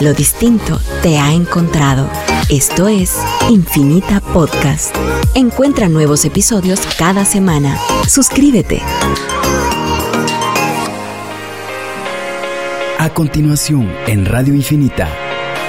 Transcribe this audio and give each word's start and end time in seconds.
Lo 0.00 0.14
distinto 0.14 0.78
te 1.02 1.18
ha 1.18 1.32
encontrado. 1.32 2.08
Esto 2.48 2.86
es 2.86 3.16
Infinita 3.50 4.20
Podcast. 4.20 4.94
Encuentra 5.34 5.88
nuevos 5.88 6.24
episodios 6.24 6.78
cada 6.96 7.24
semana. 7.24 7.76
Suscríbete. 8.06 8.80
A 12.98 13.10
continuación, 13.12 13.92
en 14.06 14.24
Radio 14.24 14.54
Infinita, 14.54 15.08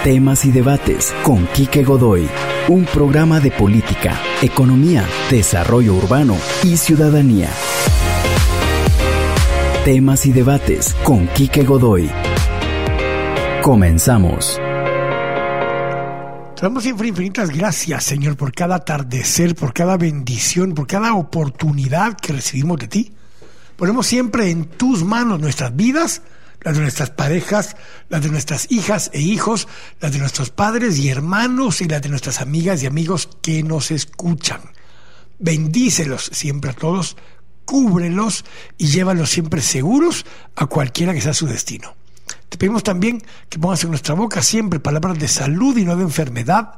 temas 0.04 0.46
y 0.46 0.52
debates 0.52 1.11
con 1.23 1.48
Quique 1.48 1.84
Godoy, 1.84 2.30
un 2.68 2.86
programa 2.86 3.39
de 3.39 3.50
política, 3.50 4.16
economía, 4.43 5.07
desarrollo 5.32 5.96
urbano 5.96 6.38
y 6.64 6.77
ciudadanía. 6.77 7.50
Temas 9.86 10.27
y 10.27 10.32
debates 10.32 10.93
con 11.04 11.25
Quique 11.30 11.64
Godoy 11.64 12.11
Comenzamos. 13.70 14.59
Te 16.55 16.62
damos 16.64 16.82
siempre 16.82 17.08
infinitas 17.08 17.52
gracias, 17.52 18.04
Señor, 18.04 18.36
por 18.36 18.52
cada 18.52 18.78
atardecer, 18.78 19.54
por 19.54 19.76
cada 19.76 19.95
bendición, 19.95 20.73
por 20.73 20.88
cada 20.88 21.14
oportunidad 21.14 22.18
que 22.18 22.34
recibimos 22.34 22.80
de 22.80 22.88
ti. 22.88 23.14
Ponemos 23.76 24.08
siempre 24.08 24.50
en 24.50 24.66
tus 24.66 25.04
manos 25.04 25.40
nuestras 25.40 25.76
vidas, 25.76 26.23
las 26.62 26.78
de 26.78 26.82
nuestras 26.82 27.12
parejas, 27.12 27.76
las 28.09 28.23
de 28.23 28.30
nuestras 28.30 28.72
hijas 28.72 29.12
e 29.14 29.22
hijos, 29.22 29.68
las 30.02 30.14
de 30.14 30.17
nuestros 30.17 30.50
padres 30.50 30.98
y 30.98 31.09
hermanos 31.09 31.81
y 31.81 31.88
las 31.88 32.02
de 32.02 32.09
nuestras 32.09 32.42
amigas 32.42 32.81
y 32.81 32.88
amigos 32.88 33.30
que 33.44 33.62
nos 33.62 33.92
escuchan. 33.92 34.62
Bendícelos 35.38 36.31
siempre 36.34 36.72
a 36.72 36.73
todos, 36.73 37.17
cúbrelos 37.66 38.45
y 38.80 38.88
llévalos 38.88 39.30
siempre 39.30 39.62
seguros 39.62 40.26
a 40.56 40.66
cualquiera 40.66 41.14
que 41.14 41.22
sea 41.22 41.36
su 41.36 41.45
destino. 41.45 41.98
Te 42.49 42.58
pedimos 42.58 42.84
también 42.84 43.21
que 43.48 43.59
pongas 43.59 43.84
en 43.84 43.91
nuestra 43.91 44.16
boca 44.16 44.41
siempre 44.41 44.80
palabras 44.80 45.17
de 45.20 45.27
salud 45.27 45.78
y 45.78 45.86
no 45.86 45.95
de 45.95 46.03
enfermedad, 46.03 46.73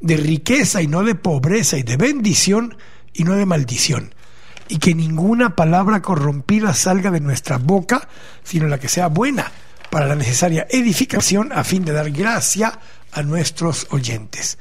de 0.00 0.16
riqueza 0.16 0.82
y 0.82 0.86
no 0.86 1.04
de 1.04 1.14
pobreza, 1.14 1.76
y 1.76 1.82
de 1.82 1.96
bendición 1.96 2.76
y 3.12 3.24
no 3.24 3.34
de 3.34 3.46
maldición. 3.46 4.14
Y 4.68 4.78
que 4.78 4.94
ninguna 4.94 5.54
palabra 5.54 6.00
corrompida 6.00 6.72
salga 6.72 7.10
de 7.10 7.20
nuestra 7.20 7.58
boca, 7.58 8.08
sino 8.42 8.66
la 8.66 8.80
que 8.80 8.88
sea 8.88 9.08
buena 9.08 9.52
para 9.90 10.06
la 10.06 10.14
necesaria 10.14 10.66
edificación 10.70 11.52
a 11.52 11.64
fin 11.64 11.84
de 11.84 11.92
dar 11.92 12.10
gracia 12.10 12.80
a 13.12 13.22
nuestros 13.22 13.86
oyentes. 13.90 14.58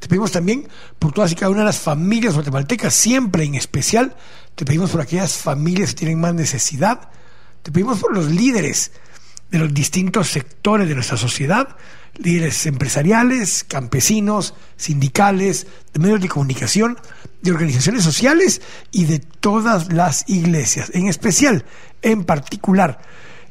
Te 0.00 0.08
pedimos 0.08 0.32
también 0.32 0.68
por 0.98 1.12
todas 1.12 1.32
y 1.32 1.34
cada 1.34 1.50
una 1.50 1.60
de 1.60 1.66
las 1.66 1.78
familias 1.78 2.34
guatemaltecas, 2.34 2.94
siempre 2.94 3.44
en 3.44 3.54
especial, 3.54 4.16
te 4.54 4.64
pedimos 4.64 4.90
por 4.90 5.02
aquellas 5.02 5.34
familias 5.34 5.90
que 5.90 5.96
tienen 5.96 6.20
más 6.20 6.34
necesidad, 6.34 7.10
te 7.62 7.70
pedimos 7.70 7.98
por 7.98 8.14
los 8.14 8.26
líderes 8.26 8.92
de 9.56 9.64
los 9.64 9.74
distintos 9.74 10.28
sectores 10.28 10.86
de 10.86 10.94
nuestra 10.94 11.16
sociedad, 11.16 11.76
líderes 12.18 12.66
empresariales, 12.66 13.64
campesinos, 13.64 14.52
sindicales, 14.76 15.66
de 15.94 16.00
medios 16.00 16.20
de 16.20 16.28
comunicación, 16.28 16.98
de 17.40 17.52
organizaciones 17.52 18.04
sociales 18.04 18.60
y 18.92 19.06
de 19.06 19.18
todas 19.18 19.92
las 19.92 20.28
iglesias. 20.28 20.90
En 20.92 21.08
especial, 21.08 21.64
en 22.02 22.24
particular, 22.24 23.00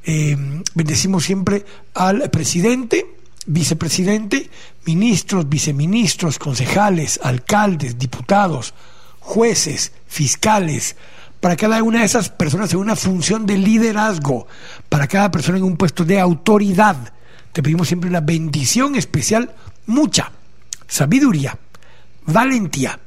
eh, 0.03 0.37
bendecimos 0.75 1.23
siempre 1.23 1.65
al 1.95 2.29
presidente, 2.29 3.15
vicepresidente, 3.47 4.51
ministros, 4.85 5.49
viceministros, 5.49 6.37
concejales, 6.37 7.19
alcaldes, 7.23 7.97
diputados, 7.97 8.75
jueces, 9.19 9.91
fiscales, 10.05 10.97
para 11.45 11.57
cada 11.57 11.83
una 11.83 11.99
de 11.99 12.05
esas 12.05 12.29
personas 12.29 12.73
en 12.73 12.79
una 12.79 12.95
función 12.95 13.45
de 13.45 13.55
liderazgo, 13.55 14.47
para 14.89 15.05
cada 15.05 15.29
persona 15.29 15.59
en 15.59 15.63
un 15.63 15.77
puesto 15.77 16.03
de 16.03 16.19
autoridad. 16.19 17.13
Te 17.53 17.61
pedimos 17.61 17.87
siempre 17.87 18.09
una 18.09 18.21
bendición 18.21 18.95
especial, 18.95 19.53
mucha 19.85 20.31
sabiduría, 20.87 21.55
valentía, 22.25 22.99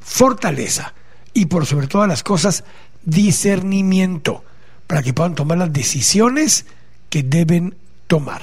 fortaleza 0.00 0.92
y 1.34 1.46
por 1.46 1.66
sobre 1.66 1.86
todas 1.86 2.08
las 2.08 2.24
cosas, 2.24 2.64
discernimiento, 3.04 4.42
para 4.88 5.00
que 5.00 5.14
puedan 5.14 5.36
tomar 5.36 5.58
las 5.58 5.72
decisiones 5.72 6.66
que 7.08 7.22
deben 7.22 7.76
tomar. 8.08 8.42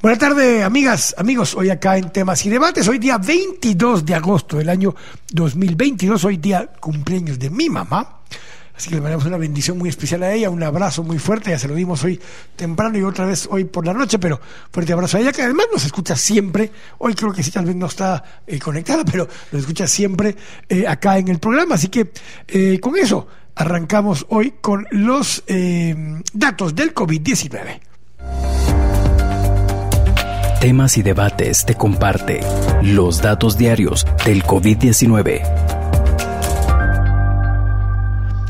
Buenas 0.00 0.20
tardes, 0.20 0.64
amigas, 0.64 1.14
amigos. 1.18 1.54
Hoy 1.54 1.68
acá 1.68 1.98
en 1.98 2.10
Temas 2.10 2.46
y 2.46 2.48
Debates, 2.48 2.88
hoy 2.88 2.98
día 2.98 3.18
22 3.18 4.06
de 4.06 4.14
agosto 4.14 4.56
del 4.56 4.70
año 4.70 4.94
2022, 5.32 6.24
hoy 6.24 6.38
día 6.38 6.66
cumpleaños 6.80 7.38
de 7.38 7.50
mi 7.50 7.68
mamá. 7.68 8.17
Así 8.78 8.90
que 8.90 8.94
le 8.94 9.00
mandamos 9.00 9.26
una 9.26 9.38
bendición 9.38 9.76
muy 9.76 9.88
especial 9.88 10.22
a 10.22 10.32
ella, 10.32 10.50
un 10.50 10.62
abrazo 10.62 11.02
muy 11.02 11.18
fuerte, 11.18 11.50
ya 11.50 11.58
se 11.58 11.66
lo 11.66 11.74
dimos 11.74 12.04
hoy 12.04 12.20
temprano 12.54 12.96
y 12.96 13.02
otra 13.02 13.26
vez 13.26 13.48
hoy 13.50 13.64
por 13.64 13.84
la 13.84 13.92
noche, 13.92 14.20
pero 14.20 14.40
fuerte 14.70 14.92
abrazo 14.92 15.16
a 15.16 15.20
ella, 15.20 15.32
que 15.32 15.42
además 15.42 15.66
nos 15.72 15.84
escucha 15.84 16.14
siempre, 16.14 16.70
hoy 16.98 17.16
creo 17.16 17.32
que 17.32 17.42
sí, 17.42 17.50
tal 17.50 17.64
vez 17.64 17.74
no 17.74 17.86
está 17.86 18.22
eh, 18.46 18.60
conectada, 18.60 19.04
pero 19.04 19.26
nos 19.50 19.62
escucha 19.62 19.88
siempre 19.88 20.36
eh, 20.68 20.86
acá 20.86 21.18
en 21.18 21.26
el 21.26 21.40
programa, 21.40 21.74
así 21.74 21.88
que 21.88 22.12
eh, 22.46 22.78
con 22.78 22.96
eso 22.96 23.26
arrancamos 23.56 24.26
hoy 24.28 24.54
con 24.60 24.86
los 24.92 25.42
datos 26.32 26.76
del 26.76 26.94
COVID-19. 26.94 27.80
Temas 30.60 30.96
y 30.96 31.02
debates 31.02 31.66
te 31.66 31.74
comparte 31.74 32.42
los 32.82 33.20
datos 33.20 33.58
diarios 33.58 34.06
del 34.24 34.44
COVID-19 34.44 35.77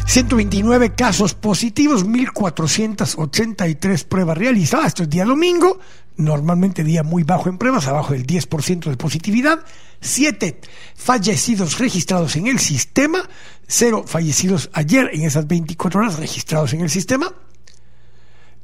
129 0.09 0.95
casos 0.95 1.35
positivos, 1.35 2.07
1.483 2.07 4.05
pruebas 4.05 4.39
realizadas. 4.39 4.87
Esto 4.87 5.03
es 5.03 5.11
día 5.11 5.27
domingo, 5.27 5.79
normalmente 6.17 6.83
día 6.83 7.03
muy 7.03 7.25
bajo 7.25 7.51
en 7.51 7.59
pruebas, 7.59 7.89
abajo 7.89 8.15
del 8.15 8.27
10% 8.27 8.89
de 8.89 8.97
positividad. 8.97 9.63
7 10.01 10.63
fallecidos 10.95 11.79
registrados 11.79 12.37
en 12.37 12.47
el 12.47 12.59
sistema, 12.59 13.29
0 13.67 14.05
fallecidos 14.07 14.71
ayer 14.73 15.11
en 15.13 15.25
esas 15.25 15.47
24 15.47 16.01
horas 16.01 16.19
registrados 16.19 16.73
en 16.73 16.81
el 16.81 16.89
sistema. 16.89 17.31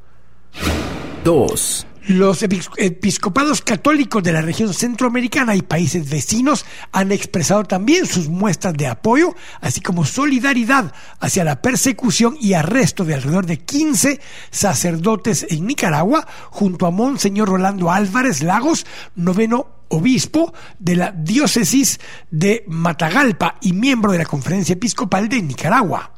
2. 1.25 1.87
Los 2.09 2.45
episcopados 2.45 3.63
católicos 3.63 4.23
de 4.23 4.33
la 4.33 4.41
región 4.41 4.73
centroamericana 4.73 5.57
y 5.57 5.63
países 5.63 6.09
vecinos 6.09 6.65
han 6.93 7.11
expresado 7.11 7.65
también 7.65 8.07
sus 8.07 8.29
muestras 8.29 8.75
de 8.75 8.87
apoyo, 8.87 9.35
así 9.61 9.81
como 9.81 10.05
solidaridad 10.05 10.93
hacia 11.19 11.43
la 11.43 11.61
persecución 11.61 12.37
y 12.41 12.53
arresto 12.53 13.05
de 13.05 13.15
alrededor 13.15 13.47
de 13.47 13.59
15 13.59 14.21
sacerdotes 14.51 15.47
en 15.51 15.67
Nicaragua, 15.67 16.29
junto 16.51 16.87
a 16.87 16.93
Monseñor 16.93 17.49
Rolando 17.49 17.91
Álvarez 17.91 18.41
Lagos, 18.41 18.87
noveno 19.17 19.67
obispo 19.89 20.55
de 20.79 20.95
la 20.95 21.11
diócesis 21.11 21.99
de 22.31 22.65
Matagalpa 22.69 23.57
y 23.61 23.73
miembro 23.73 24.13
de 24.13 24.19
la 24.19 24.27
Conferencia 24.27 24.75
Episcopal 24.75 25.29
de 25.29 25.43
Nicaragua. 25.43 26.13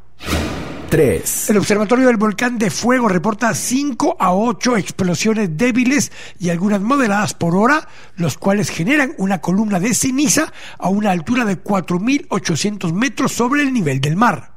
3. 0.89 1.51
El 1.51 1.57
Observatorio 1.59 2.07
del 2.07 2.17
Volcán 2.17 2.59
de 2.59 2.71
Fuego 2.71 3.09
reporta 3.09 3.55
5 3.55 4.17
a 4.19 4.35
8 4.35 4.77
explosiones 4.77 5.57
débiles 5.57 6.13
y 6.39 6.51
algunas 6.51 6.81
moderadas 6.81 7.35
por 7.35 7.55
hora, 7.55 7.89
los 8.17 8.39
cuales 8.39 8.71
generan 8.71 9.15
una 9.19 9.41
columna 9.41 9.81
de 9.81 9.95
ceniza 9.95 10.53
a 10.79 10.89
una 10.89 11.11
altura 11.11 11.45
de 11.45 11.63
4.800 11.63 12.93
metros 12.93 13.33
sobre 13.33 13.63
el 13.63 13.73
nivel 13.73 14.01
del 14.01 14.17
mar. 14.17 14.53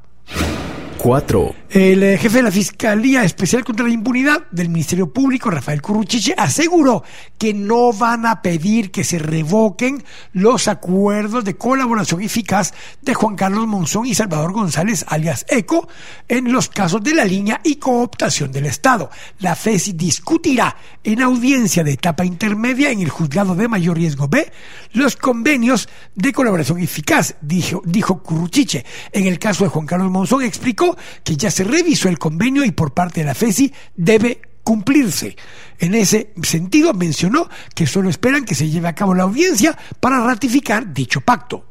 4. 1.02 1.54
El 1.70 2.02
eh, 2.04 2.16
jefe 2.16 2.36
de 2.36 2.42
la 2.44 2.52
Fiscalía 2.52 3.24
Especial 3.24 3.64
contra 3.64 3.84
la 3.84 3.92
Impunidad 3.92 4.46
del 4.52 4.68
Ministerio 4.68 5.12
Público, 5.12 5.50
Rafael 5.50 5.82
Curruchiche, 5.82 6.32
aseguró 6.36 7.02
que 7.36 7.52
no 7.52 7.92
van 7.92 8.24
a 8.24 8.40
pedir 8.40 8.92
que 8.92 9.02
se 9.02 9.18
revoquen 9.18 10.04
los 10.32 10.68
acuerdos 10.68 11.44
de 11.44 11.56
colaboración 11.56 12.22
eficaz 12.22 12.72
de 13.00 13.14
Juan 13.14 13.34
Carlos 13.34 13.66
Monzón 13.66 14.06
y 14.06 14.14
Salvador 14.14 14.52
González, 14.52 15.04
alias 15.08 15.44
ECO, 15.48 15.88
en 16.28 16.52
los 16.52 16.68
casos 16.68 17.02
de 17.02 17.14
la 17.14 17.24
línea 17.24 17.60
y 17.64 17.76
cooptación 17.76 18.52
del 18.52 18.66
Estado. 18.66 19.10
La 19.40 19.56
FESI 19.56 19.94
discutirá 19.94 20.76
en 21.02 21.20
audiencia 21.20 21.82
de 21.82 21.94
etapa 21.94 22.24
intermedia 22.24 22.92
en 22.92 23.00
el 23.00 23.08
juzgado 23.08 23.56
de 23.56 23.66
mayor 23.66 23.96
riesgo 23.96 24.28
B 24.28 24.52
los 24.92 25.16
convenios 25.16 25.88
de 26.14 26.32
colaboración 26.32 26.78
eficaz, 26.78 27.34
dijo, 27.40 27.82
dijo 27.84 28.22
Curruchiche. 28.22 28.84
En 29.10 29.26
el 29.26 29.40
caso 29.40 29.64
de 29.64 29.70
Juan 29.70 29.86
Carlos 29.86 30.10
Monzón 30.10 30.42
explicó 30.42 30.91
que 31.24 31.36
ya 31.36 31.50
se 31.50 31.64
revisó 31.64 32.08
el 32.08 32.18
convenio 32.18 32.64
y 32.64 32.72
por 32.72 32.92
parte 32.92 33.20
de 33.20 33.26
la 33.26 33.34
FESI 33.34 33.72
debe 33.96 34.40
cumplirse. 34.62 35.36
En 35.78 35.94
ese 35.94 36.32
sentido, 36.42 36.94
mencionó 36.94 37.48
que 37.74 37.86
solo 37.86 38.08
esperan 38.08 38.44
que 38.44 38.54
se 38.54 38.68
lleve 38.68 38.88
a 38.88 38.94
cabo 38.94 39.14
la 39.14 39.24
audiencia 39.24 39.76
para 40.00 40.24
ratificar 40.24 40.92
dicho 40.92 41.20
pacto. 41.20 41.66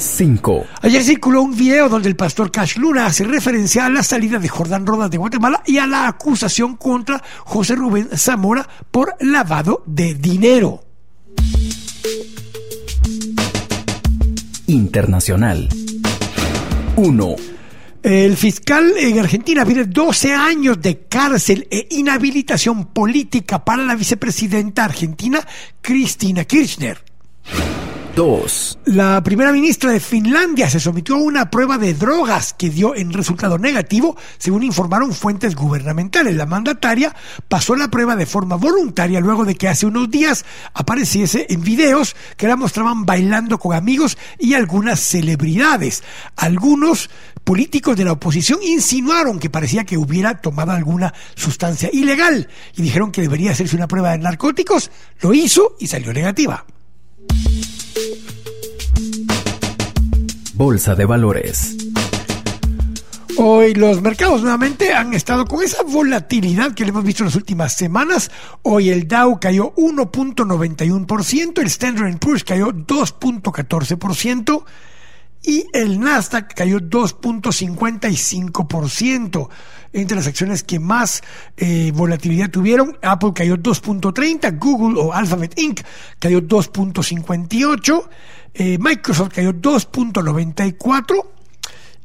5. 0.00 0.66
Ayer 0.82 1.02
circuló 1.02 1.42
un 1.42 1.54
video 1.54 1.88
donde 1.88 2.08
el 2.08 2.16
pastor 2.16 2.50
Cash 2.50 2.76
Luna 2.76 3.06
hace 3.06 3.24
referencia 3.24 3.84
a 3.84 3.90
la 3.90 4.02
salida 4.02 4.38
de 4.38 4.48
Jordán 4.48 4.86
Rodas 4.86 5.10
de 5.10 5.18
Guatemala 5.18 5.62
y 5.66 5.76
a 5.76 5.86
la 5.86 6.08
acusación 6.08 6.76
contra 6.76 7.22
José 7.44 7.74
Rubén 7.74 8.08
Zamora 8.16 8.66
por 8.90 9.14
lavado 9.20 9.82
de 9.86 10.14
dinero. 10.14 10.84
Internacional. 14.66 15.68
1. 16.96 17.36
El 18.02 18.36
fiscal 18.38 18.94
en 18.98 19.18
Argentina 19.18 19.64
pide 19.66 19.84
12 19.84 20.32
años 20.32 20.80
de 20.80 21.00
cárcel 21.00 21.68
e 21.70 21.86
inhabilitación 21.90 22.86
política 22.86 23.62
para 23.62 23.82
la 23.82 23.94
vicepresidenta 23.94 24.86
argentina 24.86 25.46
Cristina 25.82 26.44
Kirchner. 26.44 26.98
2. 28.20 28.80
La 28.84 29.22
primera 29.22 29.50
ministra 29.50 29.92
de 29.92 29.98
Finlandia 29.98 30.68
se 30.68 30.78
sometió 30.78 31.14
a 31.14 31.22
una 31.22 31.50
prueba 31.50 31.78
de 31.78 31.94
drogas 31.94 32.52
que 32.52 32.68
dio 32.68 32.94
en 32.94 33.14
resultado 33.14 33.56
negativo, 33.56 34.14
según 34.36 34.62
informaron 34.62 35.14
fuentes 35.14 35.56
gubernamentales. 35.56 36.36
La 36.36 36.44
mandataria 36.44 37.16
pasó 37.48 37.76
la 37.76 37.88
prueba 37.88 38.16
de 38.16 38.26
forma 38.26 38.56
voluntaria 38.56 39.20
luego 39.20 39.46
de 39.46 39.54
que 39.54 39.68
hace 39.68 39.86
unos 39.86 40.10
días 40.10 40.44
apareciese 40.74 41.46
en 41.48 41.62
videos 41.62 42.14
que 42.36 42.46
la 42.46 42.56
mostraban 42.56 43.06
bailando 43.06 43.58
con 43.58 43.74
amigos 43.74 44.18
y 44.38 44.52
algunas 44.52 45.00
celebridades. 45.00 46.02
Algunos 46.36 47.08
políticos 47.42 47.96
de 47.96 48.04
la 48.04 48.12
oposición 48.12 48.58
insinuaron 48.62 49.38
que 49.38 49.48
parecía 49.48 49.84
que 49.84 49.96
hubiera 49.96 50.42
tomado 50.42 50.72
alguna 50.72 51.14
sustancia 51.36 51.88
ilegal 51.90 52.48
y 52.76 52.82
dijeron 52.82 53.12
que 53.12 53.22
debería 53.22 53.52
hacerse 53.52 53.76
una 53.76 53.88
prueba 53.88 54.10
de 54.10 54.18
narcóticos. 54.18 54.90
Lo 55.22 55.32
hizo 55.32 55.74
y 55.78 55.86
salió 55.86 56.12
negativa. 56.12 56.66
Bolsa 60.54 60.94
de 60.94 61.06
Valores. 61.06 61.76
Hoy 63.38 63.72
los 63.72 64.02
mercados 64.02 64.42
nuevamente 64.42 64.92
han 64.92 65.14
estado 65.14 65.46
con 65.46 65.62
esa 65.62 65.82
volatilidad 65.82 66.74
que 66.74 66.84
hemos 66.84 67.04
visto 67.04 67.22
en 67.22 67.28
las 67.28 67.36
últimas 67.36 67.72
semanas. 67.72 68.30
Hoy 68.62 68.90
el 68.90 69.08
Dow 69.08 69.40
cayó 69.40 69.72
1.91%, 69.76 71.60
el 71.60 71.66
Standard 71.66 72.18
Poor's 72.18 72.44
cayó 72.44 72.72
2.14% 72.72 74.64
y 75.42 75.66
el 75.72 75.98
Nasdaq 76.00 76.52
cayó 76.54 76.80
2.55%. 76.80 79.48
Entre 79.92 80.16
las 80.16 80.26
acciones 80.26 80.62
que 80.62 80.78
más 80.78 81.22
eh, 81.56 81.90
volatilidad 81.94 82.50
tuvieron, 82.50 82.96
Apple 83.02 83.32
cayó 83.34 83.56
2.30, 83.56 84.58
Google 84.58 85.00
o 85.00 85.12
Alphabet 85.12 85.58
Inc. 85.58 85.80
cayó 86.18 86.40
2.58, 86.40 88.08
eh, 88.54 88.78
Microsoft 88.78 89.34
cayó 89.34 89.52
2.94 89.52 91.39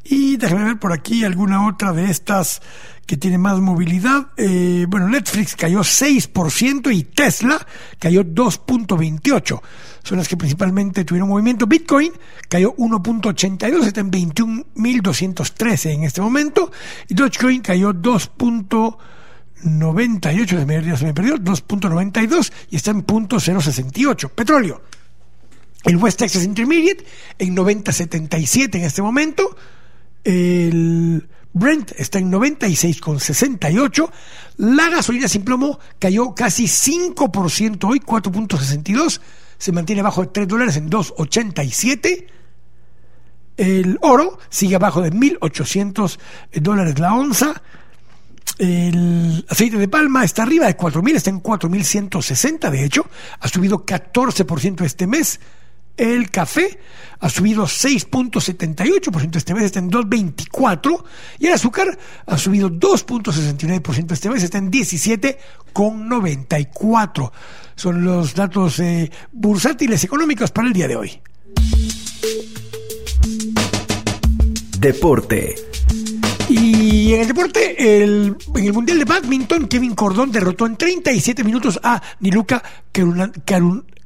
y 0.07 0.38
déjame 0.38 0.66
ver 0.66 0.80
por 0.80 0.94
aquí 0.94 1.24
alguna 1.24 1.68
otra 1.68 1.92
de 1.92 2.12
estas 2.12 2.62
que 3.07 3.18
tiene 3.18 3.40
más 3.40 3.60
movilidad. 3.60 4.28
Eh, 4.38 4.86
bueno, 4.88 5.10
Netflix 5.10 5.56
cayó 5.56 5.80
6% 5.80 6.96
y 6.96 7.02
Tesla 7.04 7.66
cayó 7.98 8.24
2.28. 8.24 9.62
Son 10.04 10.18
las 10.18 10.28
que 10.28 10.38
principalmente 10.38 11.06
tuvieron 11.06 11.30
movimiento. 11.30 11.66
Bitcoin 11.66 12.12
cayó 12.48 12.75
1.82, 12.75 13.88
está 13.88 14.02
en 14.02 14.12
21.213 14.12 15.92
en 15.92 16.04
este 16.04 16.22
momento. 16.22 16.72
Y 17.08 17.16
Dogecoin 17.16 17.62
cayó 17.62 17.92
2.98, 17.92 20.48
se 20.48 20.66
me, 20.66 20.98
se 20.98 21.06
me 21.06 21.16
perdió, 21.16 21.38
2.92 21.38 22.54
y 22.69 22.75
está 22.75 22.92
en 22.92 23.04
.068. 23.04 24.30
Petróleo. 24.30 24.84
El 25.84 25.98
West 25.98 26.19
Texas 26.19 26.44
Intermediate 26.44 27.04
en 27.40 27.56
90.77 27.56 28.75
en 28.75 28.84
este 28.84 29.01
momento. 29.01 29.56
El 30.25 31.30
Brent 31.54 31.94
está 31.98 32.19
en 32.19 32.31
96,68. 32.31 34.10
La 34.57 34.89
gasolina 34.89 35.30
sin 35.30 35.45
plomo 35.45 35.80
cayó 36.00 36.36
casi 36.36 36.66
5% 36.66 37.89
hoy, 37.89 38.00
4.62. 38.00 39.22
Se 39.57 39.72
mantiene 39.72 40.01
bajo 40.01 40.22
de 40.22 40.27
3 40.27 40.48
dólares 40.48 40.75
en 40.75 40.89
2,87. 40.89 42.27
El 43.56 43.98
oro 44.01 44.38
sigue 44.50 44.75
abajo 44.75 45.01
de 45.01 45.13
1.800 45.13 46.19
dólares 46.56 47.00
la 47.00 47.13
onza. 47.13 47.62
El 48.57 49.45
aceite 49.48 49.77
de 49.77 49.88
palma 49.88 50.24
está 50.24 50.44
arriba 50.44 50.66
de 50.66 50.77
4.000, 50.77 51.16
está 51.16 51.30
en 51.30 51.42
4.160 51.42 52.69
de 52.69 52.83
hecho. 52.83 53.06
Ha 53.39 53.48
subido 53.48 53.86
14% 53.86 54.83
este 54.83 55.07
mes. 55.07 55.39
El 55.97 56.30
café 56.30 56.77
ha 57.19 57.30
subido 57.30 57.65
6.78% 57.65 59.38
este 59.38 59.53
mes, 59.53 59.63
está 59.63 59.80
en 59.80 59.89
2.24. 59.89 61.03
Y 61.39 61.47
el 61.47 61.53
azúcar 61.53 61.97
ha 62.25 62.38
subido 62.38 62.69
2.69% 62.69 64.12
este 64.12 64.30
mes, 64.30 64.44
está 64.44 64.57
en 64.57 64.69
17.94. 64.71 67.31
Son 67.75 68.03
los 68.03 68.36
datos 68.36 68.79
eh, 68.79 69.10
bursátiles 69.31 70.03
económicos 70.03 70.51
para 70.51 70.67
el 70.67 70.74
día 70.74 70.88
de 70.88 70.98
hoy. 70.98 71.20
Deporte. 74.77 75.55
Y 76.48 77.13
en 77.13 77.22
el 77.22 77.27
deporte, 77.27 78.03
el, 78.03 78.38
en 78.53 78.65
el 78.65 78.74
Mundial 78.74 79.00
de 79.00 79.05
Badminton, 79.05 79.67
Kevin 79.67 79.96
Cordón 79.96 80.31
derrotó 80.31 80.67
en 80.67 80.75
37 80.75 81.43
minutos 81.43 81.79
a 81.81 82.00
Niluka 82.20 82.62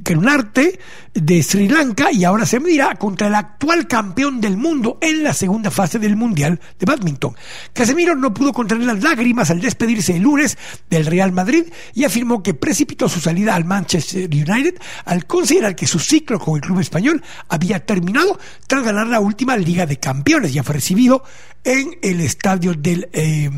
Karunarte 0.03 0.79
de 1.13 1.43
Sri 1.43 1.67
Lanka 1.67 2.11
y 2.11 2.23
ahora 2.23 2.45
se 2.45 2.59
medirá 2.59 2.95
contra 2.95 3.27
el 3.27 3.35
actual 3.35 3.87
campeón 3.87 4.39
del 4.39 4.57
mundo 4.57 4.97
en 5.01 5.23
la 5.23 5.33
segunda 5.33 5.71
fase 5.71 5.99
del 5.99 6.15
Mundial 6.15 6.59
de 6.79 6.85
Badminton. 6.85 7.35
Casemiro 7.73 8.15
no 8.15 8.33
pudo 8.33 8.53
contener 8.53 8.85
las 8.85 9.03
lágrimas 9.03 9.49
al 9.51 9.59
despedirse 9.59 10.15
el 10.15 10.23
lunes 10.23 10.57
del 10.89 11.05
Real 11.05 11.31
Madrid 11.31 11.65
y 11.93 12.05
afirmó 12.05 12.41
que 12.43 12.53
precipitó 12.53 13.09
su 13.09 13.19
salida 13.19 13.55
al 13.55 13.65
Manchester 13.65 14.29
United 14.29 14.75
al 15.05 15.25
considerar 15.25 15.75
que 15.75 15.87
su 15.87 15.99
ciclo 15.99 16.39
con 16.39 16.55
el 16.55 16.61
club 16.61 16.79
español 16.79 17.23
había 17.47 17.85
terminado 17.85 18.39
tras 18.67 18.83
ganar 18.83 19.07
la 19.07 19.19
última 19.19 19.57
Liga 19.57 19.85
de 19.85 19.97
Campeones. 19.97 20.53
Ya 20.53 20.63
fue 20.63 20.75
recibido 20.75 21.23
en 21.63 21.97
el 22.01 22.21
estadio 22.21 22.73
del 22.73 23.09
eh, 23.13 23.49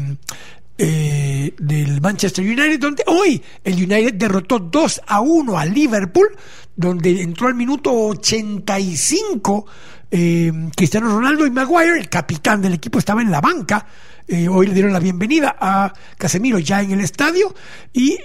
eh, 0.78 1.54
del 1.60 2.02
Manchester 2.02 2.44
United, 2.44 2.80
donde 2.80 3.04
hoy 3.08 3.42
el 3.64 3.76
United 3.76 4.14
derrotó 4.16 4.60
2 4.60 5.02
a 5.08 5.22
1 5.22 5.58
a 5.58 5.66
Liverpool, 5.66 6.30
donde 6.76 7.22
entró 7.22 7.48
al 7.48 7.56
minuto 7.56 7.92
85 7.94 9.66
eh, 10.14 10.52
Cristiano 10.76 11.10
Ronaldo 11.10 11.46
y 11.46 11.52
Maguire, 11.52 11.98
el 11.98 12.10
capitán 12.10 12.62
del 12.62 12.74
equipo, 12.74 13.00
estaba 13.00 13.22
en 13.22 13.32
la 13.32 13.40
banca. 13.40 13.86
Eh, 14.28 14.48
hoy 14.48 14.68
le 14.68 14.74
dieron 14.74 14.94
la 14.94 15.00
bienvenida 15.00 15.56
a 15.60 15.94
Casemiro 16.18 16.60
ya 16.60 16.82
en 16.82 16.92
el 16.92 17.02
estadio 17.02 17.54
y 17.94 18.18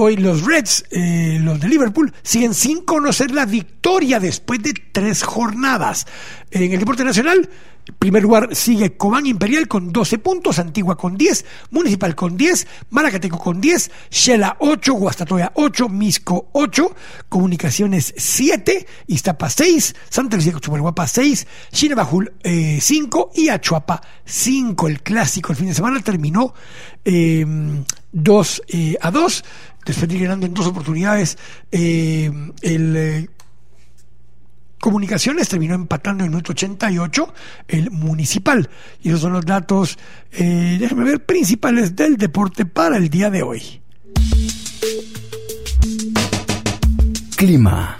Hoy 0.00 0.16
los 0.16 0.44
Reds, 0.44 0.84
eh, 0.92 1.40
los 1.42 1.58
de 1.58 1.68
Liverpool, 1.68 2.14
siguen 2.22 2.54
sin 2.54 2.82
conocer 2.82 3.32
la 3.32 3.46
victoria 3.46 4.20
después 4.20 4.62
de 4.62 4.72
tres 4.92 5.24
jornadas. 5.24 6.06
En 6.52 6.72
el 6.72 6.78
deporte 6.78 7.02
nacional, 7.02 7.50
primer 7.98 8.22
lugar 8.22 8.54
sigue 8.54 8.96
Cobán 8.96 9.26
Imperial 9.26 9.66
con 9.66 9.92
12 9.92 10.18
puntos, 10.18 10.60
Antigua 10.60 10.96
con 10.96 11.16
10, 11.16 11.44
Municipal 11.70 12.14
con 12.14 12.36
10, 12.36 12.68
Maracateco 12.90 13.38
con 13.38 13.60
10, 13.60 13.90
Shela 14.08 14.56
8, 14.60 14.92
Guastatoya 14.94 15.50
8, 15.56 15.88
Misco 15.88 16.48
8, 16.52 16.94
Comunicaciones 17.28 18.14
7, 18.16 18.86
Iztapa 19.08 19.50
6, 19.50 19.96
Santa 20.08 20.36
Lucía 20.36 20.52
Chumalguapa 20.60 21.08
6, 21.08 21.46
Chinabajul 21.72 22.34
5 22.44 23.32
y 23.34 23.48
Achuapa 23.48 24.00
5. 24.24 24.86
El 24.86 25.02
clásico 25.02 25.52
el 25.52 25.58
fin 25.58 25.66
de 25.66 25.74
semana 25.74 26.00
terminó 26.00 26.54
2 27.04 27.04
eh, 27.04 27.44
eh, 28.68 28.96
a 29.00 29.10
2, 29.10 29.44
de 29.84 30.18
ganando 30.18 30.46
en 30.46 30.54
dos 30.54 30.66
oportunidades 30.66 31.38
eh, 31.72 32.30
el 32.62 33.28
Comunicaciones 34.80 35.48
terminó 35.48 35.74
empatando 35.74 36.24
en 36.24 36.30
minuto 36.30 36.52
88 36.52 37.34
el 37.66 37.90
municipal. 37.90 38.68
Y 39.02 39.08
esos 39.08 39.22
son 39.22 39.32
los 39.32 39.44
datos, 39.44 39.98
eh, 40.32 40.76
déjenme 40.78 41.04
ver, 41.04 41.24
principales 41.24 41.96
del 41.96 42.16
deporte 42.16 42.64
para 42.64 42.96
el 42.96 43.10
día 43.10 43.28
de 43.28 43.42
hoy. 43.42 43.80
Clima. 47.36 47.96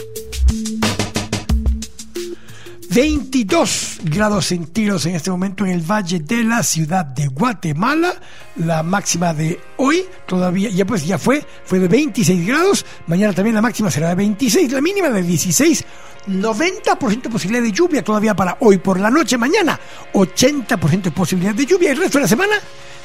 22 3.01 4.01
grados 4.03 4.47
centígrados 4.47 5.07
en 5.07 5.15
este 5.15 5.31
momento 5.31 5.65
en 5.65 5.71
el 5.71 5.83
valle 5.83 6.19
de 6.19 6.43
la 6.43 6.65
ciudad 6.65 7.05
de 7.05 7.29
Guatemala. 7.29 8.13
La 8.57 8.83
máxima 8.83 9.33
de 9.33 9.61
hoy 9.77 10.05
todavía, 10.27 10.69
ya 10.71 10.85
pues 10.85 11.07
ya 11.07 11.17
fue, 11.17 11.47
fue 11.65 11.79
de 11.79 11.87
26 11.87 12.45
grados. 12.45 12.85
Mañana 13.07 13.33
también 13.33 13.55
la 13.55 13.63
máxima 13.63 13.89
será 13.89 14.09
de 14.09 14.17
26, 14.17 14.73
la 14.73 14.81
mínima 14.81 15.11
de 15.11 15.23
16. 15.23 15.85
90% 16.27 17.23
de 17.23 17.31
posibilidad 17.31 17.63
de 17.63 17.71
lluvia 17.71 18.03
todavía 18.03 18.35
para 18.35 18.57
hoy 18.59 18.79
por 18.79 18.99
la 18.99 19.11
noche, 19.11 19.39
mañana 19.39 19.79
80% 20.13 21.03
de 21.03 21.11
posibilidad 21.13 21.55
de 21.55 21.67
lluvia. 21.67 21.93
El 21.93 21.99
resto 21.99 22.19
de 22.19 22.23
la 22.23 22.29
semana 22.29 22.55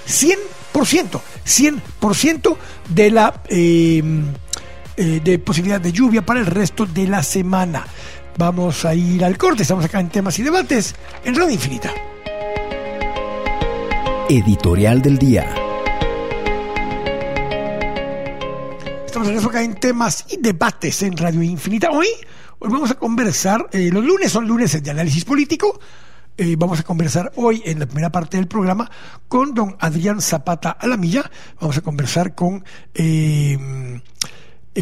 100%, 0.07 1.21
100% 1.45 2.57
de 2.89 3.11
la 3.11 3.43
eh, 3.47 4.01
eh, 4.97 5.21
de 5.23 5.37
posibilidad 5.37 5.79
de 5.79 5.91
lluvia 5.91 6.25
para 6.25 6.39
el 6.39 6.47
resto 6.47 6.87
de 6.87 7.07
la 7.07 7.21
semana. 7.21 7.85
Vamos 8.37 8.83
a 8.83 8.95
ir 8.95 9.23
al 9.23 9.37
corte, 9.37 9.61
estamos 9.61 9.85
acá 9.85 9.99
en 9.99 10.09
temas 10.09 10.39
y 10.39 10.43
debates 10.43 10.95
en 11.23 11.35
Radio 11.35 11.51
Infinita. 11.51 11.93
Editorial 14.27 15.03
del 15.03 15.19
día. 15.19 15.53
Estamos 19.05 19.45
acá 19.45 19.61
en 19.61 19.75
temas 19.75 20.25
y 20.29 20.37
debates 20.37 21.03
en 21.03 21.15
Radio 21.15 21.43
Infinita. 21.43 21.91
Hoy, 21.91 22.07
hoy 22.57 22.69
vamos 22.71 22.89
a 22.89 22.95
conversar, 22.95 23.69
eh, 23.71 23.91
los 23.91 24.03
lunes 24.03 24.31
son 24.31 24.47
lunes 24.47 24.81
de 24.81 24.89
análisis 24.89 25.25
político. 25.25 25.79
Eh, 26.35 26.55
vamos 26.57 26.79
a 26.79 26.83
conversar 26.83 27.31
hoy 27.35 27.61
en 27.63 27.77
la 27.77 27.85
primera 27.85 28.11
parte 28.11 28.37
del 28.37 28.47
programa 28.47 28.89
con 29.27 29.53
don 29.53 29.75
Adrián 29.79 30.19
Zapata 30.19 30.71
Alamilla. 30.71 31.29
Vamos 31.61 31.77
a 31.77 31.81
conversar 31.81 32.33
con, 32.33 32.65
eh, 32.95 34.01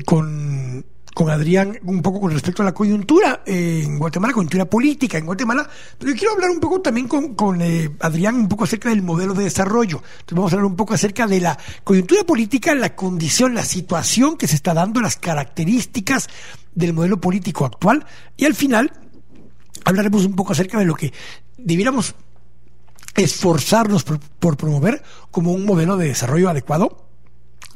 con 0.05 0.86
con 1.13 1.30
Adrián 1.30 1.77
un 1.84 2.01
poco 2.01 2.22
con 2.22 2.32
respecto 2.32 2.62
a 2.62 2.65
la 2.65 2.74
coyuntura 2.74 3.44
en 3.46 4.00
Guatemala, 4.00 4.34
coyuntura 4.34 4.65
política 4.65 5.18
en 5.18 5.25
Guatemala, 5.25 5.70
pero 5.98 6.12
yo 6.12 6.18
quiero 6.18 6.34
hablar 6.34 6.50
un 6.50 6.60
poco 6.60 6.82
también 6.82 7.08
con, 7.08 7.62
eh, 7.62 7.89
Adrián 8.00 8.36
un 8.36 8.48
poco 8.48 8.63
acerca 8.63 8.89
del 8.89 9.01
modelo 9.01 9.34
de 9.34 9.44
desarrollo. 9.44 10.01
Entonces 10.20 10.36
vamos 10.36 10.53
a 10.53 10.56
hablar 10.56 10.72
un 10.72 10.75
poco 10.75 10.94
acerca 10.94 11.27
de 11.27 11.41
la 11.41 11.58
coyuntura 11.84 12.24
política, 12.24 12.74
la 12.75 12.96
condición, 12.96 13.53
la 13.53 13.65
situación 13.65 14.38
que 14.38 14.48
se 14.48 14.56
está 14.56 14.74
dando, 14.74 15.01
las 15.01 15.18
características 15.18 16.30
del 16.74 16.94
modelo 16.94 17.20
político 17.20 17.65
actual 17.65 18.06
y 18.38 18.46
al 18.46 18.56
final 18.56 18.91
hablaremos 19.84 20.25
un 20.25 20.36
poco 20.36 20.53
acerca 20.53 20.80
de 20.80 20.86
lo 20.86 20.96
que 20.96 21.12
debiéramos 21.58 22.15
esforzarnos 23.15 24.06
por 24.39 24.56
promover 24.56 25.03
como 25.32 25.51
un 25.51 25.65
modelo 25.65 25.98
de 25.98 26.08
desarrollo 26.08 26.50
adecuado 26.50 27.11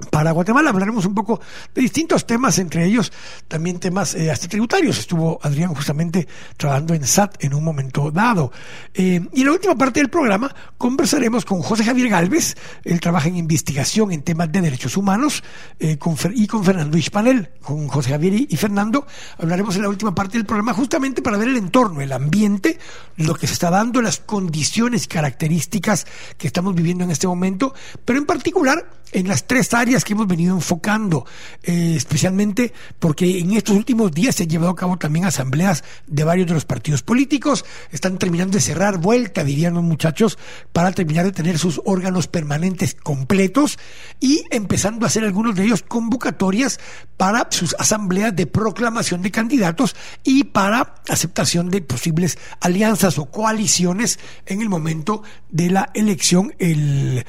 para 0.10 0.32
Guatemala 0.32 0.72
hablaremos 0.72 1.06
un 1.06 1.16
poco 1.16 1.40
de 1.74 1.82
distintos 1.82 2.26
temas, 2.26 2.60
entre 2.60 2.86
ellos 2.86 3.14
también 3.48 3.80
temas 3.80 4.14
eh, 4.16 4.30
hasta 4.30 4.48
tributarios. 4.48 5.00
Estuvo 5.00 5.40
Adrián 5.42 5.74
justamente 5.74 6.28
trabajando 6.58 6.94
en 6.94 7.06
SAT 7.06 7.44
en 7.44 7.54
un 7.54 7.64
momento 7.64 8.12
dado. 8.12 8.52
Eh, 8.94 9.22
y 9.34 9.42
en 9.42 9.46
la 9.48 9.54
última 9.54 9.76
parte 9.76 10.02
del 10.02 10.10
programa 10.10 10.54
conversaremos 10.78 11.46
con 11.46 11.62
José 11.62 11.86
Javier 11.86 12.10
Galvez. 12.10 12.56
Él 12.84 13.00
trabaja 13.00 13.30
en 13.30 13.38
investigación 13.38 14.12
en 14.12 14.22
temas 14.22 14.52
de 14.52 14.62
derechos 14.62 14.98
humanos 14.98 15.44
eh, 15.80 15.98
y 16.34 16.48
con 16.48 16.64
Fernando 16.64 16.98
Hispanel. 16.98 17.52
Con 17.62 17.88
José 17.88 18.12
Javier 18.12 18.34
y, 18.34 18.58
Fernando 18.58 19.08
hablaremos 19.38 19.76
en 19.76 19.84
la 19.84 19.90
última 19.90 20.14
parte 20.14 20.38
del 20.38 20.46
programa 20.46 20.74
justamente 20.74 21.22
para 21.22 21.38
ver 21.38 21.48
el 21.48 21.58
entorno, 21.58 22.02
el 22.02 22.12
ambiente, 22.12 22.80
lo 23.16 23.36
que 23.36 23.48
se 23.48 23.54
está 23.54 23.70
dando, 23.70 24.02
las 24.02 24.20
condiciones 24.20 25.06
y 25.06 25.08
características 25.08 26.06
que 26.38 26.48
estamos 26.48 26.76
viviendo 26.76 27.04
en 27.04 27.12
este 27.12 27.28
momento, 27.28 27.74
pero 28.04 28.20
en 28.20 28.26
particular 28.26 28.86
en 29.12 29.28
las 29.28 29.48
tres 29.48 29.74
áreas 29.74 29.85
que 29.86 30.14
hemos 30.14 30.28
venido 30.28 30.56
enfocando, 30.56 31.26
eh, 31.64 31.94
especialmente 31.96 32.74
porque 33.00 33.40
en 33.40 33.54
estos 33.54 33.76
últimos 33.76 34.12
días 34.12 34.36
se 34.36 34.44
han 34.44 34.50
llevado 34.50 34.72
a 34.72 34.76
cabo 34.76 34.98
también 34.98 35.26
asambleas 35.26 35.84
de 36.08 36.24
varios 36.24 36.48
de 36.48 36.56
los 36.56 36.66
partidos 36.66 37.04
políticos, 37.04 37.66
están 37.92 38.18
terminando 38.18 38.56
de 38.56 38.62
cerrar 38.62 38.98
vuelta, 38.98 39.44
dirían 39.44 39.76
los 39.76 39.84
muchachos, 39.84 40.40
para 40.74 40.92
terminar 40.92 41.26
de 41.26 41.32
tener 41.32 41.60
sus 41.60 41.82
órganos 41.86 42.28
permanentes 42.28 42.96
completos 42.96 43.78
y 44.20 44.44
empezando 44.50 45.06
a 45.06 45.08
hacer 45.08 45.24
algunos 45.24 45.56
de 45.56 45.66
ellos 45.66 45.84
convocatorias 45.84 46.80
para 47.18 47.48
sus 47.52 47.76
asambleas 47.78 48.36
de 48.36 48.48
proclamación 48.48 49.22
de 49.22 49.32
candidatos 49.32 49.96
y 50.24 50.46
para 50.46 50.96
aceptación 51.08 51.70
de 51.70 51.82
posibles 51.82 52.38
alianzas 52.60 53.18
o 53.20 53.26
coaliciones 53.26 54.20
en 54.46 54.62
el 54.62 54.70
momento 54.70 55.22
de 55.50 55.70
la 55.70 55.92
elección 55.94 56.56
el 56.60 57.26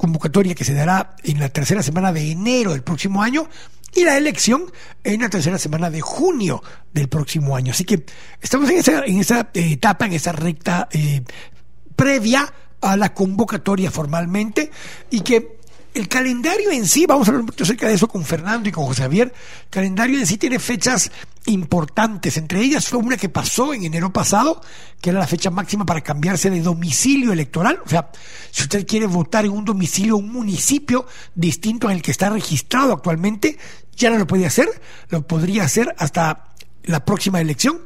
convocatoria 0.00 0.54
que 0.54 0.64
se 0.64 0.72
dará 0.72 1.14
en 1.24 1.38
la 1.38 1.50
tercera 1.50 1.82
semana 1.82 2.10
de 2.10 2.30
enero 2.30 2.72
del 2.72 2.82
próximo 2.82 3.22
año 3.22 3.50
y 3.94 4.04
la 4.04 4.16
elección 4.16 4.72
en 5.04 5.20
la 5.20 5.28
tercera 5.28 5.58
semana 5.58 5.90
de 5.90 6.00
junio 6.00 6.62
del 6.94 7.10
próximo 7.10 7.54
año. 7.54 7.72
Así 7.72 7.84
que 7.84 8.06
estamos 8.40 8.70
en 8.70 8.78
esa, 8.78 9.04
en 9.04 9.18
esa 9.18 9.50
eh, 9.52 9.72
etapa, 9.72 10.06
en 10.06 10.14
esa 10.14 10.32
recta 10.32 10.88
eh, 10.90 11.22
previa 11.96 12.50
a 12.80 12.96
la 12.96 13.12
convocatoria 13.12 13.90
formalmente 13.90 14.70
y 15.10 15.20
que 15.20 15.59
el 15.94 16.08
calendario 16.08 16.70
en 16.70 16.86
sí, 16.86 17.06
vamos 17.06 17.26
a 17.26 17.30
hablar 17.30 17.46
poquito 17.46 17.64
acerca 17.64 17.88
de 17.88 17.94
eso 17.94 18.08
con 18.08 18.24
Fernando 18.24 18.68
y 18.68 18.72
con 18.72 18.84
José 18.86 19.02
Javier, 19.02 19.32
el 19.64 19.70
calendario 19.70 20.18
en 20.18 20.26
sí 20.26 20.38
tiene 20.38 20.58
fechas 20.58 21.10
importantes, 21.46 22.36
entre 22.36 22.60
ellas 22.60 22.88
fue 22.88 22.98
una 22.98 23.16
que 23.16 23.28
pasó 23.28 23.74
en 23.74 23.84
enero 23.84 24.12
pasado, 24.12 24.60
que 25.00 25.10
era 25.10 25.18
la 25.18 25.26
fecha 25.26 25.50
máxima 25.50 25.84
para 25.84 26.02
cambiarse 26.02 26.50
de 26.50 26.60
domicilio 26.60 27.32
electoral, 27.32 27.80
o 27.84 27.88
sea, 27.88 28.10
si 28.50 28.62
usted 28.62 28.86
quiere 28.86 29.06
votar 29.06 29.44
en 29.44 29.52
un 29.52 29.64
domicilio, 29.64 30.16
un 30.16 30.32
municipio 30.32 31.06
distinto 31.34 31.88
al 31.88 32.02
que 32.02 32.10
está 32.10 32.30
registrado 32.30 32.92
actualmente, 32.92 33.58
ya 33.96 34.10
no 34.10 34.18
lo 34.18 34.26
puede 34.26 34.46
hacer, 34.46 34.68
lo 35.08 35.26
podría 35.26 35.64
hacer 35.64 35.94
hasta 35.98 36.50
la 36.84 37.04
próxima 37.04 37.40
elección. 37.40 37.80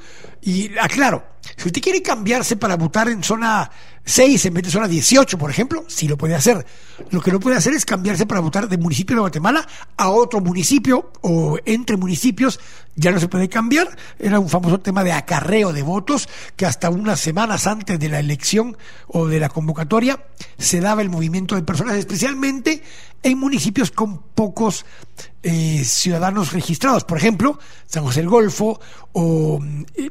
Y 0.46 0.70
aclaro, 0.78 1.24
si 1.56 1.68
usted 1.68 1.80
quiere 1.80 2.02
cambiarse 2.02 2.56
para 2.56 2.76
votar 2.76 3.08
en 3.08 3.22
zona 3.22 3.70
6 4.04 4.44
en 4.44 4.52
vez 4.52 4.64
de 4.64 4.70
zona 4.70 4.86
18, 4.86 5.38
por 5.38 5.48
ejemplo, 5.48 5.86
sí 5.88 6.06
lo 6.06 6.18
puede 6.18 6.34
hacer. 6.34 6.66
Lo 7.08 7.22
que 7.22 7.32
no 7.32 7.40
puede 7.40 7.56
hacer 7.56 7.72
es 7.72 7.86
cambiarse 7.86 8.26
para 8.26 8.40
votar 8.40 8.68
de 8.68 8.76
municipio 8.76 9.16
de 9.16 9.20
Guatemala 9.20 9.66
a 9.96 10.10
otro 10.10 10.42
municipio 10.42 11.12
o 11.22 11.58
entre 11.64 11.96
municipios. 11.96 12.60
Ya 12.94 13.10
no 13.10 13.20
se 13.20 13.28
puede 13.28 13.48
cambiar. 13.48 13.96
Era 14.18 14.38
un 14.38 14.50
famoso 14.50 14.80
tema 14.80 15.02
de 15.02 15.12
acarreo 15.12 15.72
de 15.72 15.80
votos 15.80 16.28
que 16.56 16.66
hasta 16.66 16.90
unas 16.90 17.20
semanas 17.20 17.66
antes 17.66 17.98
de 17.98 18.10
la 18.10 18.20
elección 18.20 18.76
o 19.08 19.26
de 19.26 19.40
la 19.40 19.48
convocatoria 19.48 20.26
se 20.58 20.80
daba 20.80 21.00
el 21.00 21.08
movimiento 21.08 21.54
de 21.54 21.62
personas, 21.62 21.96
especialmente 21.96 22.82
en 23.22 23.38
municipios 23.38 23.90
con 23.90 24.20
pocos 24.34 24.84
eh, 25.42 25.82
ciudadanos 25.84 26.52
registrados. 26.52 27.04
Por 27.04 27.16
ejemplo, 27.16 27.58
San 27.86 28.04
José 28.04 28.20
del 28.20 28.28
Golfo 28.28 28.78
o... 29.14 29.58
Eh, 29.94 30.10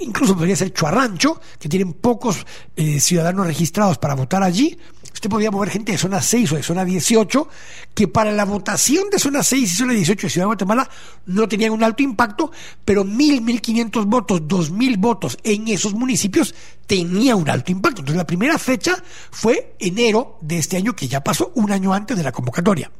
incluso 0.00 0.36
podría 0.36 0.56
ser 0.56 0.72
Chuarrancho, 0.72 1.40
que 1.58 1.68
tienen 1.68 1.92
pocos 1.92 2.46
eh, 2.76 3.00
ciudadanos 3.00 3.46
registrados 3.46 3.98
para 3.98 4.14
votar 4.14 4.42
allí. 4.42 4.78
Usted 5.12 5.30
podría 5.30 5.50
mover 5.50 5.70
gente 5.70 5.92
de 5.92 5.98
zona 5.98 6.22
6 6.22 6.52
o 6.52 6.56
de 6.56 6.62
zona 6.62 6.84
18, 6.84 7.48
que 7.94 8.06
para 8.06 8.30
la 8.30 8.44
votación 8.44 9.10
de 9.10 9.18
zona 9.18 9.42
6 9.42 9.62
y 9.62 9.74
zona 9.74 9.92
18 9.92 10.26
de 10.26 10.30
Ciudad 10.30 10.44
de 10.44 10.48
Guatemala 10.48 10.88
no 11.26 11.48
tenían 11.48 11.72
un 11.72 11.82
alto 11.82 12.02
impacto, 12.04 12.52
pero 12.84 13.04
1.000, 13.04 13.42
1.500 13.60 14.04
votos, 14.04 14.42
2.000 14.42 14.96
votos 14.98 15.36
en 15.42 15.66
esos 15.68 15.94
municipios 15.94 16.54
tenía 16.86 17.34
un 17.34 17.50
alto 17.50 17.72
impacto. 17.72 18.02
Entonces 18.02 18.18
la 18.18 18.26
primera 18.26 18.58
fecha 18.58 19.02
fue 19.32 19.74
enero 19.80 20.38
de 20.40 20.58
este 20.58 20.76
año, 20.76 20.94
que 20.94 21.08
ya 21.08 21.24
pasó 21.24 21.50
un 21.56 21.72
año 21.72 21.92
antes 21.92 22.16
de 22.16 22.22
la 22.22 22.30
convocatoria. 22.30 22.90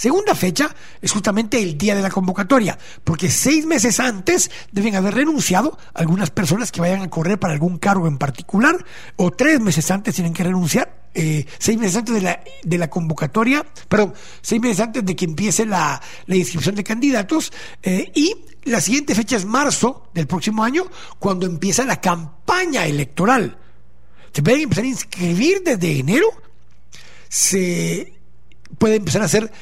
Segunda 0.00 0.34
fecha 0.34 0.74
es 1.02 1.12
justamente 1.12 1.60
el 1.60 1.76
día 1.76 1.94
de 1.94 2.00
la 2.00 2.08
convocatoria, 2.08 2.78
porque 3.04 3.28
seis 3.28 3.66
meses 3.66 4.00
antes 4.00 4.50
deben 4.72 4.96
haber 4.96 5.12
renunciado 5.12 5.76
algunas 5.92 6.30
personas 6.30 6.72
que 6.72 6.80
vayan 6.80 7.02
a 7.02 7.10
correr 7.10 7.38
para 7.38 7.52
algún 7.52 7.76
cargo 7.76 8.08
en 8.08 8.16
particular, 8.16 8.82
o 9.16 9.30
tres 9.30 9.60
meses 9.60 9.90
antes 9.90 10.14
tienen 10.14 10.32
que 10.32 10.42
renunciar, 10.42 11.10
eh, 11.12 11.44
seis 11.58 11.78
meses 11.78 11.96
antes 11.96 12.14
de 12.14 12.22
la, 12.22 12.42
de 12.62 12.78
la 12.78 12.88
convocatoria, 12.88 13.66
perdón, 13.90 14.14
seis 14.40 14.58
meses 14.58 14.80
antes 14.80 15.04
de 15.04 15.14
que 15.14 15.26
empiece 15.26 15.66
la, 15.66 16.00
la 16.24 16.34
inscripción 16.34 16.76
de 16.76 16.82
candidatos, 16.82 17.52
eh, 17.82 18.10
y 18.14 18.34
la 18.64 18.80
siguiente 18.80 19.14
fecha 19.14 19.36
es 19.36 19.44
marzo 19.44 20.08
del 20.14 20.26
próximo 20.26 20.64
año, 20.64 20.84
cuando 21.18 21.44
empieza 21.44 21.84
la 21.84 22.00
campaña 22.00 22.86
electoral. 22.86 23.58
Se 24.32 24.42
pueden 24.42 24.62
empezar 24.62 24.84
a 24.84 24.88
inscribir 24.88 25.62
desde 25.62 25.98
enero, 25.98 26.28
se 27.28 28.14
puede 28.78 28.96
empezar 28.96 29.20
a 29.20 29.26
hacer 29.26 29.52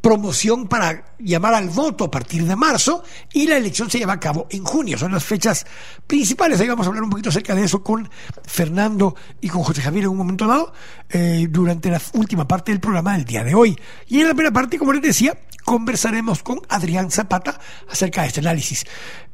promoción 0.00 0.66
para 0.66 1.14
llamar 1.18 1.54
al 1.54 1.68
voto 1.68 2.04
a 2.04 2.10
partir 2.10 2.44
de 2.44 2.56
marzo 2.56 3.04
y 3.32 3.46
la 3.46 3.56
elección 3.56 3.90
se 3.90 3.98
lleva 3.98 4.14
a 4.14 4.20
cabo 4.20 4.46
en 4.50 4.64
junio. 4.64 4.96
Son 4.96 5.12
las 5.12 5.24
fechas 5.24 5.66
principales. 6.06 6.60
Ahí 6.60 6.68
vamos 6.68 6.86
a 6.86 6.88
hablar 6.88 7.04
un 7.04 7.10
poquito 7.10 7.28
acerca 7.28 7.54
de 7.54 7.64
eso 7.64 7.82
con 7.82 8.08
Fernando 8.44 9.14
y 9.40 9.48
con 9.48 9.62
José 9.62 9.82
Javier 9.82 10.04
en 10.04 10.10
un 10.10 10.16
momento 10.16 10.46
dado 10.46 10.72
eh, 11.10 11.46
durante 11.50 11.90
la 11.90 12.00
última 12.14 12.48
parte 12.48 12.72
del 12.72 12.80
programa 12.80 13.12
del 13.12 13.24
día 13.24 13.44
de 13.44 13.54
hoy. 13.54 13.78
Y 14.06 14.20
en 14.20 14.28
la 14.28 14.34
primera 14.34 14.52
parte, 14.52 14.78
como 14.78 14.92
les 14.92 15.02
decía, 15.02 15.38
conversaremos 15.64 16.42
con 16.42 16.60
Adrián 16.68 17.10
Zapata 17.10 17.60
acerca 17.88 18.22
de 18.22 18.28
este 18.28 18.40
análisis. 18.40 18.84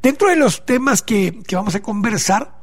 Dentro 0.03 0.29
de 0.29 0.37
los 0.37 0.67
temas 0.67 1.03
que, 1.03 1.43
que 1.47 1.57
vamos 1.57 1.75
a 1.75 1.83
conversar, 1.83 2.56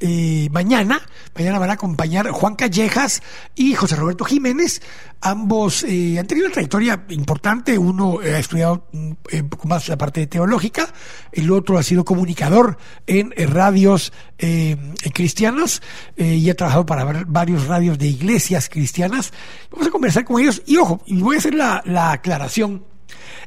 eh, 0.00 0.48
mañana. 0.50 1.00
Mañana 1.34 1.58
van 1.58 1.70
a 1.70 1.74
acompañar 1.74 2.30
Juan 2.30 2.56
Callejas 2.56 3.22
y 3.54 3.74
José 3.74 3.96
Roberto 3.96 4.24
Jiménez. 4.24 4.82
Ambos 5.20 5.84
eh, 5.84 6.18
han 6.18 6.26
tenido 6.26 6.46
una 6.46 6.54
trayectoria 6.54 7.04
importante. 7.10 7.78
Uno 7.78 8.18
ha 8.20 8.38
estudiado 8.38 8.86
mm, 8.92 9.12
un 9.32 9.48
poco 9.48 9.68
más 9.68 9.88
la 9.88 9.96
parte 9.96 10.26
teológica, 10.26 10.92
el 11.32 11.50
otro 11.50 11.78
ha 11.78 11.82
sido 11.82 12.04
comunicador 12.04 12.78
en, 13.06 13.32
radios 13.52 14.12
eh, 14.38 14.76
cristianas 15.12 15.82
y 16.16 16.48
ha 16.50 16.54
trabajado 16.54 16.86
para 16.86 17.24
varios 17.26 17.66
radios 17.66 17.98
de 17.98 18.06
iglesias 18.08 18.68
cristianas. 18.68 19.32
Vamos 19.70 19.86
a 19.86 19.90
conversar 19.90 20.24
con 20.24 20.40
ellos 20.40 20.62
y 20.66 20.76
ojo, 20.76 21.02
y 21.06 21.20
voy 21.20 21.36
a 21.36 21.38
hacer 21.38 21.54
la, 21.54 21.82
la 21.86 22.12
aclaración 22.12 22.93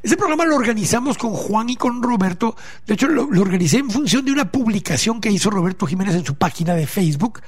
ese 0.02 0.16
programa 0.16 0.44
lo 0.44 0.56
organizamos 0.56 1.18
con 1.18 1.32
Juan 1.32 1.70
y 1.70 1.76
con 1.76 2.02
Roberto. 2.02 2.56
De 2.86 2.94
hecho, 2.94 3.08
lo, 3.08 3.24
organicé 3.24 3.78
en 3.78 3.90
función 3.90 4.24
de 4.24 4.32
una 4.32 4.50
publicación 4.50 5.20
que 5.20 5.30
hizo 5.30 5.50
Roberto 5.50 5.86
Jiménez 5.86 6.14
en 6.14 6.24
su 6.24 6.34
página 6.34 6.74
de 6.74 6.86
Facebook 6.86 7.40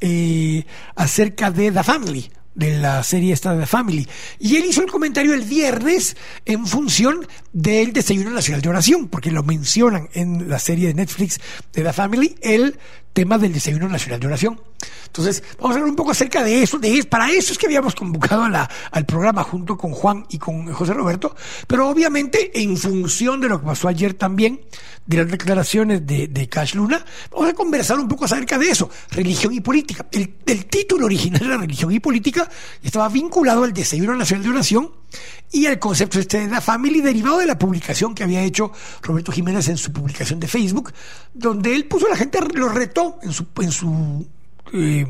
eh, 0.00 0.64
acerca 0.94 1.50
de 1.50 1.72
The 1.72 1.82
Family 1.82 2.30
de 2.54 2.78
la 2.78 3.02
serie 3.02 3.32
esta 3.32 3.54
de 3.54 3.60
The 3.60 3.66
Family. 3.66 4.08
Y 4.38 4.56
él 4.56 4.64
hizo 4.64 4.82
el 4.82 4.90
comentario 4.90 5.34
el 5.34 5.42
viernes 5.42 6.16
en 6.44 6.66
función 6.66 7.26
del 7.52 7.92
Desayuno 7.92 8.30
Nacional 8.30 8.62
de 8.62 8.68
Oración, 8.70 9.08
porque 9.08 9.30
lo 9.30 9.42
mencionan 9.42 10.08
en 10.14 10.48
la 10.48 10.58
serie 10.58 10.88
de 10.88 10.94
Netflix 10.94 11.38
de 11.72 11.82
The 11.82 11.92
Family, 11.92 12.34
el 12.40 12.78
tema 13.16 13.38
del 13.38 13.50
Desayuno 13.50 13.88
Nacional 13.88 14.20
de 14.20 14.26
Oración. 14.26 14.60
Entonces, 15.06 15.42
vamos 15.56 15.70
a 15.70 15.78
hablar 15.78 15.88
un 15.88 15.96
poco 15.96 16.10
acerca 16.10 16.44
de 16.44 16.62
eso, 16.62 16.78
de 16.78 17.02
para 17.04 17.30
eso 17.30 17.50
es 17.50 17.58
que 17.58 17.64
habíamos 17.64 17.94
convocado 17.94 18.44
a 18.44 18.68
al 18.90 19.06
programa 19.06 19.42
junto 19.42 19.78
con 19.78 19.92
Juan 19.92 20.26
y 20.28 20.36
con 20.36 20.70
José 20.70 20.92
Roberto, 20.92 21.34
pero 21.66 21.88
obviamente 21.88 22.60
en 22.60 22.76
función 22.76 23.40
de 23.40 23.48
lo 23.48 23.58
que 23.58 23.66
pasó 23.66 23.88
ayer 23.88 24.12
también, 24.12 24.60
de 25.06 25.16
las 25.16 25.30
declaraciones 25.30 26.06
de, 26.06 26.48
Cash 26.50 26.74
Luna, 26.74 27.02
vamos 27.30 27.48
a 27.48 27.54
conversar 27.54 27.98
un 27.98 28.06
poco 28.06 28.26
acerca 28.26 28.58
de 28.58 28.68
eso, 28.68 28.90
religión 29.10 29.54
y 29.54 29.60
política. 29.60 30.04
El, 30.12 30.34
el 30.44 30.66
título 30.66 31.06
original 31.06 31.40
de 31.40 31.48
la 31.48 31.56
religión 31.56 31.90
y 31.92 32.00
política 32.00 32.46
estaba 32.82 33.08
vinculado 33.08 33.64
al 33.64 33.72
Desayuno 33.72 34.14
Nacional 34.14 34.44
de 34.44 34.50
Oración 34.50 34.90
y 35.52 35.66
al 35.66 35.78
concepto 35.78 36.18
este 36.18 36.40
de 36.40 36.48
la 36.48 36.60
family 36.60 37.00
derivado 37.00 37.38
de 37.38 37.46
la 37.46 37.58
publicación 37.58 38.14
que 38.14 38.24
había 38.24 38.42
hecho 38.42 38.72
Roberto 39.02 39.32
Jiménez 39.32 39.68
en 39.68 39.76
su 39.76 39.92
publicación 39.92 40.40
de 40.40 40.48
Facebook, 40.48 40.92
donde 41.32 41.74
él 41.74 41.86
puso 41.86 42.06
a 42.06 42.10
la 42.10 42.16
gente, 42.16 42.38
lo 42.54 42.68
retó 42.68 43.18
en 43.22 43.32
su, 43.32 43.46
en 43.60 43.72
su 43.72 44.26
eh, 44.72 45.06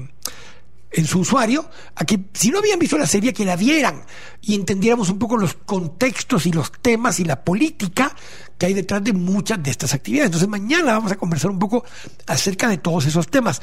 en 0.97 1.07
su 1.07 1.21
usuario 1.21 1.69
a 1.95 2.05
que 2.05 2.19
si 2.33 2.51
no 2.51 2.59
habían 2.59 2.79
visto 2.79 2.97
la 2.97 3.07
serie 3.07 3.33
que 3.33 3.45
la 3.45 3.55
vieran 3.55 4.03
y 4.41 4.55
entendiéramos 4.55 5.11
un 5.11 5.19
poco 5.19 5.37
los 5.37 5.55
contextos 5.55 6.47
y 6.47 6.53
los 6.53 6.73
temas 6.73 7.21
y 7.21 7.25
la 7.25 7.45
política 7.45 8.15
que 8.57 8.67
hay 8.67 8.75
detrás 8.75 9.05
de 9.05 9.13
muchas 9.13 9.63
de 9.63 9.71
estas 9.71 9.93
actividades. 9.93 10.29
Entonces 10.29 10.49
mañana 10.49 10.95
vamos 10.95 11.13
a 11.13 11.17
conversar 11.17 11.51
un 11.51 11.59
poco 11.59 11.85
acerca 12.27 12.69
de 12.69 12.79
todos 12.79 13.05
esos 13.07 13.29
temas. 13.29 13.61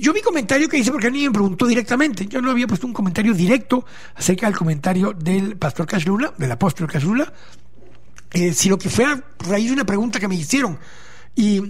Yo 0.00 0.14
mi 0.14 0.22
comentario 0.22 0.68
que 0.68 0.78
hice 0.78 0.90
porque 0.90 1.08
alguien 1.08 1.26
me 1.26 1.32
preguntó 1.32 1.66
directamente, 1.66 2.26
yo 2.26 2.40
no 2.40 2.50
había 2.50 2.66
puesto 2.66 2.86
un 2.86 2.92
comentario 2.94 3.34
directo 3.34 3.84
acerca 4.14 4.46
del 4.46 4.56
comentario 4.56 5.12
del 5.12 5.58
pastor 5.58 5.86
Cashlula, 5.86 6.32
del 6.38 6.50
apóstol 6.50 6.88
Cashlula, 6.88 7.30
eh, 8.32 8.54
sino 8.54 8.78
que 8.78 8.88
fue 8.88 9.04
a 9.04 9.22
raíz 9.40 9.66
de 9.66 9.74
una 9.74 9.84
pregunta 9.84 10.18
que 10.18 10.26
me 10.26 10.36
hicieron. 10.36 10.78
Y 11.36 11.60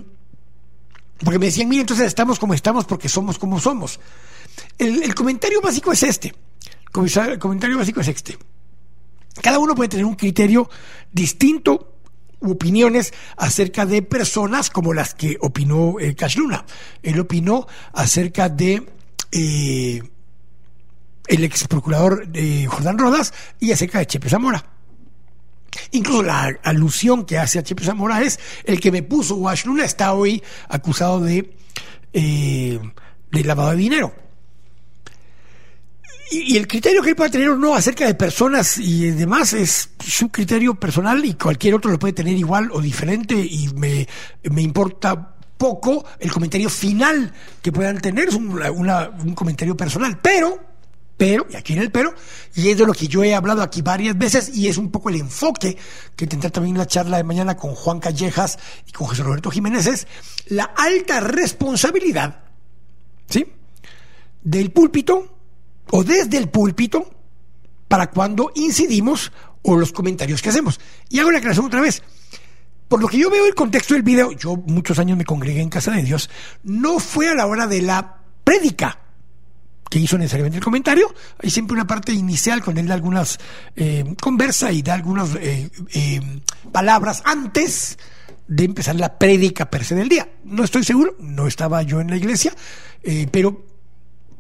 porque 1.25 1.39
me 1.39 1.47
decían, 1.47 1.69
mira, 1.69 1.81
entonces 1.81 2.07
estamos 2.07 2.39
como 2.39 2.55
estamos 2.55 2.85
porque 2.85 3.09
somos 3.09 3.37
como 3.37 3.59
somos. 3.59 3.99
El, 4.79 5.15
comentario 5.15 5.61
básico 5.61 5.93
es 5.93 6.03
este. 6.05 6.35
El 6.95 7.39
comentario 7.39 7.79
básico 7.79 8.01
es 8.01 8.09
este. 8.09 8.39
Cada 9.43 9.59
uno 9.59 9.75
puede 9.75 9.89
tener 9.89 10.05
un 10.05 10.15
criterio 10.15 10.71
distinto 11.13 11.90
opiniones 12.41 13.13
acerca 13.37 13.87
de 13.87 14.03
personas 14.03 14.71
como 14.71 14.95
las 14.95 15.15
que 15.15 15.37
opinó 15.41 15.99
eh, 16.01 16.15
Cash 16.15 16.37
Luna. 16.37 16.65
Él 17.03 17.21
opinó 17.21 17.67
acerca 17.93 18.49
de 18.49 18.87
eh, 19.33 20.03
el 21.27 21.45
ex 21.45 21.69
procurador 21.69 22.27
de 22.29 22.67
Jordán 22.67 22.99
Rodas 22.99 23.33
y 23.59 23.73
acerca 23.73 23.99
de 23.99 24.07
Chepe 24.07 24.29
Zamora. 24.29 24.65
Incluso 25.93 26.23
la 26.23 26.59
alusión 26.63 27.25
que 27.25 27.39
hace 27.39 27.59
a 27.59 27.63
Chepe 27.63 27.85
Zamora 27.85 28.23
es 28.23 28.41
el 28.65 28.81
que 28.81 28.91
me 28.91 29.03
puso 29.03 29.37
Wash 29.37 29.67
Luna 29.67 29.85
está 29.85 30.13
hoy 30.15 30.43
acusado 30.69 31.21
de, 31.21 31.55
eh, 32.13 32.81
de 33.31 33.45
lavado 33.45 33.71
de 33.71 33.77
dinero. 33.77 34.15
Y, 36.31 36.57
el 36.57 36.69
criterio 36.69 37.03
que 37.03 37.11
él 37.11 37.17
puede 37.17 37.31
tener 37.31 37.49
o 37.51 37.57
no 37.57 37.75
acerca 37.75 38.07
de 38.07 38.15
personas 38.15 38.79
y 38.79 39.11
demás 39.11 39.53
es 39.53 39.91
su 39.99 40.29
criterio 40.31 40.75
personal 40.75 41.25
y 41.25 41.35
cualquier 41.35 41.75
otro 41.75 41.91
lo 41.91 41.99
puede 41.99 42.13
tener 42.13 42.37
igual 42.37 42.71
o 42.73 42.81
diferente 42.81 43.35
y 43.35 43.69
me, 43.75 44.07
me 44.45 44.63
importa 44.63 45.35
poco 45.59 46.05
el 46.19 46.31
comentario 46.31 46.71
final 46.71 47.33
que 47.61 47.73
puedan 47.73 48.01
tener, 48.01 48.29
es 48.29 48.35
un, 48.35 48.61
un 48.61 49.35
comentario 49.35 49.77
personal, 49.77 50.19
pero 50.23 50.71
pero, 51.21 51.47
y 51.51 51.57
aquí 51.57 51.75
en 51.75 51.81
el 51.81 51.91
pero, 51.91 52.15
y 52.55 52.71
es 52.71 52.79
de 52.79 52.87
lo 52.87 52.95
que 52.95 53.07
yo 53.07 53.23
he 53.23 53.35
hablado 53.35 53.61
aquí 53.61 53.83
varias 53.83 54.17
veces, 54.17 54.57
y 54.57 54.69
es 54.69 54.79
un 54.79 54.91
poco 54.91 55.11
el 55.11 55.17
enfoque 55.17 55.77
que 56.17 56.27
tendré 56.27 56.49
también 56.49 56.79
la 56.79 56.87
charla 56.87 57.19
de 57.19 57.25
mañana 57.25 57.59
con 57.59 57.75
Juan 57.75 58.01
Callejas 58.01 58.59
y 58.87 58.93
con 58.93 59.07
José 59.07 59.23
Roberto 59.23 59.51
Jiménez, 59.51 59.87
es 59.87 60.07
la 60.47 60.65
alta 60.65 61.21
responsabilidad, 61.21 62.45
¿sí? 63.29 63.53
Del 64.43 64.73
púlpito, 64.73 65.40
o 65.91 66.05
desde 66.05 66.39
el 66.39 66.49
púlpito, 66.49 67.09
para 67.89 68.11
cuando 68.11 68.53
incidimos 68.55 69.33
o 69.63 69.77
los 69.77 69.93
comentarios 69.93 70.41
que 70.43 70.51
hacemos. 70.51 70.81
Y 71.09 71.19
hago 71.19 71.31
la 71.31 71.39
aclaración 71.39 71.67
otra 71.67 71.81
vez. 71.81 72.03
Por 72.89 73.01
lo 73.01 73.09
que 73.09 73.19
yo 73.19 73.31
veo 73.31 73.47
el 73.47 73.55
contexto 73.55 73.95
del 73.95 74.03
video, 74.03 74.33
yo 74.33 74.57
muchos 74.57 74.99
años 74.99 75.17
me 75.17 75.25
congregué 75.25 75.61
en 75.61 75.69
casa 75.69 75.93
de 75.93 76.03
Dios, 76.03 76.29
no 76.65 76.99
fue 76.99 77.29
a 77.29 77.35
la 77.35 77.47
hora 77.47 77.67
de 77.67 77.83
la 77.83 78.19
prédica 78.43 78.99
que 79.89 79.99
hizo 79.99 80.17
necesariamente 80.17 80.59
el 80.59 80.65
comentario. 80.65 81.13
Hay 81.43 81.51
siempre 81.51 81.75
una 81.75 81.87
parte 81.87 82.13
inicial 82.13 82.63
con 82.63 82.79
él 82.79 82.87
da 82.87 82.95
algunas 82.95 83.39
eh, 83.75 84.15
conversa 84.21 84.73
y 84.73 84.83
da 84.83 84.95
algunas 84.95 85.35
eh, 85.35 85.69
eh, 85.93 86.21
palabras 86.73 87.23
antes 87.25 87.99
de 88.47 88.65
empezar 88.65 88.97
la 88.97 89.19
prédica 89.19 89.69
per 89.69 89.85
se 89.85 89.97
del 89.97 90.09
día. 90.09 90.29
No 90.45 90.65
estoy 90.65 90.85
seguro, 90.85 91.17
no 91.21 91.47
estaba 91.47 91.83
yo 91.83 92.01
en 92.01 92.11
la 92.11 92.17
iglesia, 92.17 92.53
pero 93.31 93.70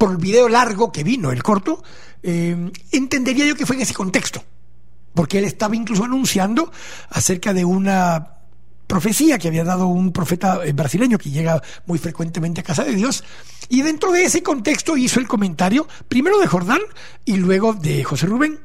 por 0.00 0.12
el 0.12 0.16
video 0.16 0.48
largo 0.48 0.90
que 0.90 1.04
vino, 1.04 1.30
el 1.30 1.42
corto, 1.42 1.84
entendería 2.22 3.44
yo 3.44 3.54
que 3.54 3.66
fue 3.66 3.76
en 3.76 3.82
ese 3.82 3.92
contexto, 3.92 4.42
porque 5.12 5.38
él 5.38 5.44
estaba 5.44 5.76
incluso 5.76 6.04
anunciando 6.04 6.72
acerca 7.10 7.52
de 7.52 7.66
una 7.66 8.40
profecía 8.86 9.38
que 9.38 9.48
había 9.48 9.62
dado 9.62 9.88
un 9.88 10.10
profeta 10.10 10.64
eh, 10.64 10.72
brasileño 10.72 11.18
que 11.18 11.30
llega 11.30 11.62
muy 11.84 11.98
frecuentemente 11.98 12.62
a 12.62 12.64
casa 12.64 12.82
de 12.82 12.94
Dios. 12.94 13.22
Y 13.68 13.82
dentro 13.82 14.10
de 14.10 14.24
ese 14.24 14.42
contexto 14.42 14.96
hizo 14.96 15.20
el 15.20 15.28
comentario, 15.28 15.86
primero 16.08 16.40
de 16.40 16.46
Jordán 16.48 16.80
y 17.26 17.36
luego 17.36 17.74
de 17.74 18.02
José 18.02 18.26
Rubén. 18.26 18.58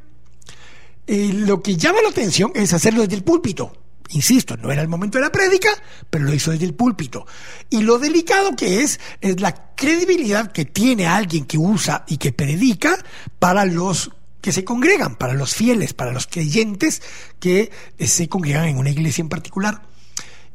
Eh, 1.05 1.31
lo 1.31 1.61
que 1.61 1.75
llama 1.75 2.01
la 2.01 2.09
atención 2.09 2.51
es 2.55 2.73
hacerlo 2.73 3.01
desde 3.01 3.17
el 3.17 3.23
púlpito. 3.23 3.71
Insisto, 4.09 4.55
no 4.57 4.71
era 4.71 4.81
el 4.81 4.87
momento 4.87 5.17
de 5.17 5.23
la 5.23 5.31
prédica, 5.31 5.69
pero 6.09 6.25
lo 6.25 6.33
hizo 6.33 6.51
desde 6.51 6.65
el 6.65 6.73
púlpito. 6.73 7.25
Y 7.69 7.81
lo 7.81 7.97
delicado 7.97 8.55
que 8.55 8.81
es, 8.81 8.99
es 9.19 9.39
la 9.41 9.73
credibilidad 9.75 10.51
que 10.51 10.65
tiene 10.65 11.07
alguien 11.07 11.45
que 11.45 11.57
usa 11.57 12.05
y 12.07 12.17
que 12.17 12.31
predica 12.31 12.97
para 13.39 13.65
los 13.65 14.11
que 14.41 14.51
se 14.51 14.63
congregan, 14.63 15.15
para 15.15 15.33
los 15.33 15.55
fieles, 15.55 15.93
para 15.93 16.11
los 16.11 16.27
creyentes 16.27 17.01
que 17.39 17.71
eh, 17.97 18.07
se 18.07 18.29
congregan 18.29 18.65
en 18.65 18.77
una 18.77 18.91
iglesia 18.91 19.23
en 19.23 19.29
particular. 19.29 19.81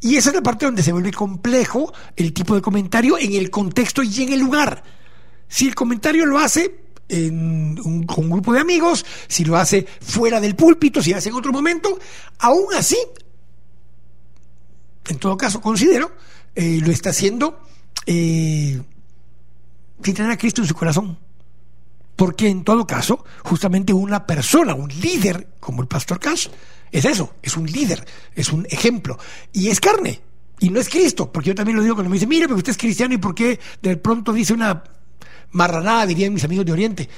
Y 0.00 0.16
esa 0.16 0.30
es 0.30 0.36
la 0.36 0.42
parte 0.42 0.64
donde 0.64 0.84
se 0.84 0.92
vuelve 0.92 1.12
complejo 1.12 1.92
el 2.16 2.32
tipo 2.32 2.54
de 2.54 2.62
comentario 2.62 3.18
en 3.18 3.32
el 3.34 3.50
contexto 3.50 4.02
y 4.02 4.22
en 4.22 4.32
el 4.32 4.38
lugar. 4.38 4.82
Si 5.48 5.66
el 5.66 5.74
comentario 5.74 6.24
lo 6.24 6.38
hace 6.38 6.84
con 7.08 8.16
un 8.24 8.30
grupo 8.30 8.52
de 8.52 8.60
amigos, 8.60 9.04
si 9.26 9.44
lo 9.44 9.56
hace 9.56 9.84
fuera 10.00 10.40
del 10.40 10.54
púlpito, 10.54 11.02
si 11.02 11.10
lo 11.10 11.18
hace 11.18 11.30
en 11.30 11.34
otro 11.34 11.52
momento, 11.52 11.98
aún 12.38 12.66
así, 12.76 12.96
en 15.08 15.18
todo 15.18 15.36
caso, 15.36 15.60
considero, 15.60 16.12
eh, 16.54 16.80
lo 16.82 16.90
está 16.90 17.10
haciendo 17.10 17.60
eh, 18.06 18.80
sin 20.02 20.14
tener 20.14 20.30
a 20.30 20.38
Cristo 20.38 20.62
en 20.62 20.68
su 20.68 20.74
corazón. 20.74 21.18
Porque 22.16 22.48
en 22.48 22.64
todo 22.64 22.86
caso, 22.86 23.24
justamente 23.44 23.92
una 23.92 24.26
persona, 24.26 24.74
un 24.74 24.88
líder 24.88 25.48
como 25.58 25.80
el 25.82 25.88
pastor 25.88 26.18
Cash, 26.18 26.48
es 26.92 27.04
eso, 27.04 27.34
es 27.42 27.56
un 27.56 27.66
líder, 27.66 28.04
es 28.34 28.52
un 28.52 28.66
ejemplo. 28.68 29.18
Y 29.52 29.68
es 29.68 29.80
carne, 29.80 30.20
y 30.58 30.68
no 30.68 30.78
es 30.78 30.88
Cristo, 30.90 31.32
porque 31.32 31.48
yo 31.48 31.54
también 31.54 31.76
lo 31.76 31.82
digo 31.82 31.94
cuando 31.94 32.10
me 32.10 32.16
dice, 32.16 32.26
mire, 32.26 32.46
pero 32.46 32.58
usted 32.58 32.72
es 32.72 32.78
cristiano 32.78 33.14
y 33.14 33.18
por 33.18 33.34
qué 33.34 33.58
de 33.80 33.96
pronto 33.96 34.32
dice 34.32 34.52
una 34.52 34.84
marranada, 35.52 36.06
dirían 36.06 36.34
mis 36.34 36.44
amigos 36.44 36.66
de 36.66 36.72
Oriente. 36.72 37.08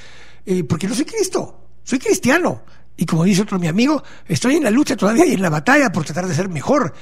Eh, 0.47 0.63
porque 0.65 0.87
no 0.87 0.95
soy 0.95 1.05
Cristo, 1.05 1.67
soy 1.83 1.99
cristiano. 1.99 2.63
Y 2.97 3.07
como 3.07 3.25
dice 3.25 3.43
otro 3.43 3.59
mi 3.59 3.67
amigo, 3.67 4.03
estoy 4.29 4.57
en 4.57 4.65
la 4.65 4.71
lucha 4.71 4.97
todavía 4.97 5.27
y 5.27 5.33
en 5.33 5.43
la 5.43 5.51
batalla 5.51 5.91
por 5.91 6.05
tratar 6.05 6.29
de 6.29 6.35
ser 6.35 6.49
mejor. 6.49 6.95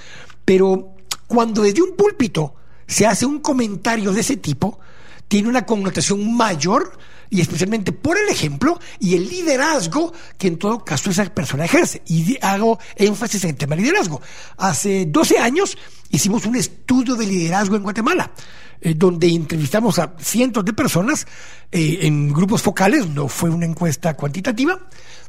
Pero 0.44 0.94
cuando 1.26 1.62
desde 1.62 1.82
un 1.82 1.96
púlpito 1.96 2.54
se 2.86 3.06
hace 3.06 3.26
un 3.26 3.40
comentario 3.40 4.12
de 4.12 4.20
ese 4.20 4.36
tipo, 4.36 4.80
tiene 5.28 5.48
una 5.48 5.64
connotación 5.64 6.36
mayor 6.36 6.98
y 7.30 7.40
especialmente 7.40 7.92
por 7.92 8.18
el 8.18 8.28
ejemplo 8.28 8.80
y 8.98 9.14
el 9.14 9.28
liderazgo 9.28 10.12
que 10.36 10.48
en 10.48 10.58
todo 10.58 10.84
caso 10.84 11.10
esa 11.10 11.24
persona 11.26 11.64
ejerce. 11.64 12.02
Y 12.06 12.36
hago 12.42 12.80
énfasis 12.96 13.44
en 13.44 13.50
el 13.50 13.56
tema 13.56 13.76
liderazgo. 13.76 14.20
Hace 14.56 15.06
12 15.06 15.38
años 15.38 15.78
hicimos 16.10 16.44
un 16.46 16.56
estudio 16.56 17.14
de 17.14 17.26
liderazgo 17.26 17.76
en 17.76 17.84
Guatemala, 17.84 18.32
eh, 18.80 18.94
donde 18.96 19.28
entrevistamos 19.28 20.00
a 20.00 20.14
cientos 20.18 20.64
de 20.64 20.72
personas 20.72 21.26
eh, 21.70 22.00
en 22.02 22.32
grupos 22.32 22.62
focales, 22.62 23.06
no 23.06 23.28
fue 23.28 23.50
una 23.50 23.66
encuesta 23.66 24.14
cuantitativa, 24.14 24.80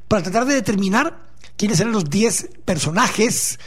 para 0.07 0.23
tratar 0.23 0.45
de 0.45 0.55
determinar 0.55 1.29
quiénes 1.55 1.79
eran 1.79 1.93
los 1.93 2.09
10 2.09 2.49
personajes 2.65 3.59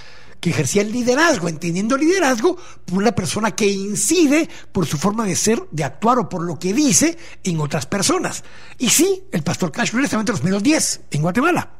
que 0.44 0.50
ejercía 0.50 0.82
el 0.82 0.92
liderazgo, 0.92 1.48
entendiendo 1.48 1.96
liderazgo 1.96 2.58
por 2.84 2.98
una 2.98 3.12
persona 3.12 3.52
que 3.52 3.66
incide 3.66 4.46
por 4.72 4.84
su 4.84 4.98
forma 4.98 5.24
de 5.24 5.36
ser, 5.36 5.62
de 5.70 5.84
actuar 5.84 6.18
o 6.18 6.28
por 6.28 6.42
lo 6.42 6.58
que 6.58 6.74
dice 6.74 7.16
en 7.42 7.60
otras 7.60 7.86
personas. 7.86 8.44
Y 8.76 8.90
sí, 8.90 9.24
el 9.32 9.42
pastor 9.42 9.72
Cashmere 9.72 10.04
estaba 10.04 10.20
entre 10.20 10.34
los 10.34 10.44
menos 10.44 10.62
10 10.62 11.00
en 11.12 11.22
Guatemala. 11.22 11.70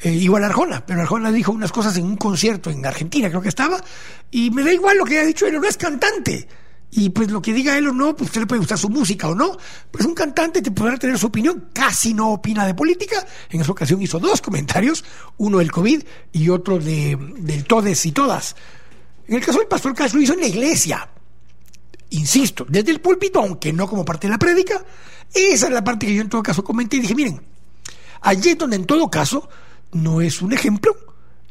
Eh, 0.00 0.10
igual 0.10 0.44
Arjona, 0.44 0.84
pero 0.84 1.00
Arjona 1.00 1.32
dijo 1.32 1.50
unas 1.50 1.72
cosas 1.72 1.96
en 1.96 2.04
un 2.04 2.18
concierto 2.18 2.68
en 2.68 2.84
Argentina, 2.84 3.30
creo 3.30 3.40
que 3.40 3.48
estaba, 3.48 3.82
y 4.30 4.50
me 4.50 4.62
da 4.62 4.74
igual 4.74 4.98
lo 4.98 5.06
que 5.06 5.16
haya 5.16 5.26
dicho 5.26 5.46
él, 5.46 5.58
no 5.58 5.66
es 5.66 5.78
cantante. 5.78 6.46
Y 6.92 7.10
pues 7.10 7.30
lo 7.30 7.40
que 7.40 7.52
diga 7.52 7.78
él 7.78 7.86
o 7.86 7.92
no, 7.92 8.16
pues 8.16 8.30
usted 8.30 8.40
le 8.40 8.46
puede 8.46 8.60
gustar 8.60 8.78
su 8.78 8.88
música 8.88 9.28
o 9.28 9.34
no. 9.34 9.56
Pues 9.90 10.04
un 10.04 10.14
cantante 10.14 10.60
te 10.60 10.70
podrá 10.70 10.96
tener 10.96 11.18
su 11.18 11.28
opinión, 11.28 11.68
casi 11.72 12.14
no 12.14 12.30
opina 12.30 12.66
de 12.66 12.74
política. 12.74 13.24
En 13.48 13.60
esa 13.60 13.70
ocasión 13.70 14.02
hizo 14.02 14.18
dos 14.18 14.40
comentarios, 14.40 15.04
uno 15.36 15.58
del 15.58 15.70
COVID 15.70 16.02
y 16.32 16.48
otro 16.48 16.78
de, 16.78 17.16
del 17.38 17.64
todes 17.64 18.04
y 18.06 18.12
todas. 18.12 18.56
En 19.28 19.36
el 19.36 19.44
caso 19.44 19.58
del 19.58 19.68
pastor 19.68 19.94
Cash 19.94 20.14
lo 20.14 20.20
hizo 20.20 20.32
en 20.32 20.40
la 20.40 20.48
iglesia. 20.48 21.08
Insisto, 22.10 22.66
desde 22.68 22.90
el 22.90 23.00
púlpito, 23.00 23.38
aunque 23.38 23.72
no 23.72 23.88
como 23.88 24.04
parte 24.04 24.26
de 24.26 24.32
la 24.32 24.38
prédica. 24.38 24.84
Esa 25.32 25.66
es 25.66 25.72
la 25.72 25.84
parte 25.84 26.06
que 26.06 26.14
yo 26.14 26.22
en 26.22 26.28
todo 26.28 26.42
caso 26.42 26.64
comenté 26.64 26.96
y 26.96 27.00
dije, 27.00 27.14
miren, 27.14 27.40
allí 28.20 28.50
es 28.50 28.58
donde 28.58 28.74
en 28.74 28.84
todo 28.84 29.08
caso 29.08 29.48
no 29.92 30.20
es 30.20 30.42
un 30.42 30.52
ejemplo, 30.52 30.96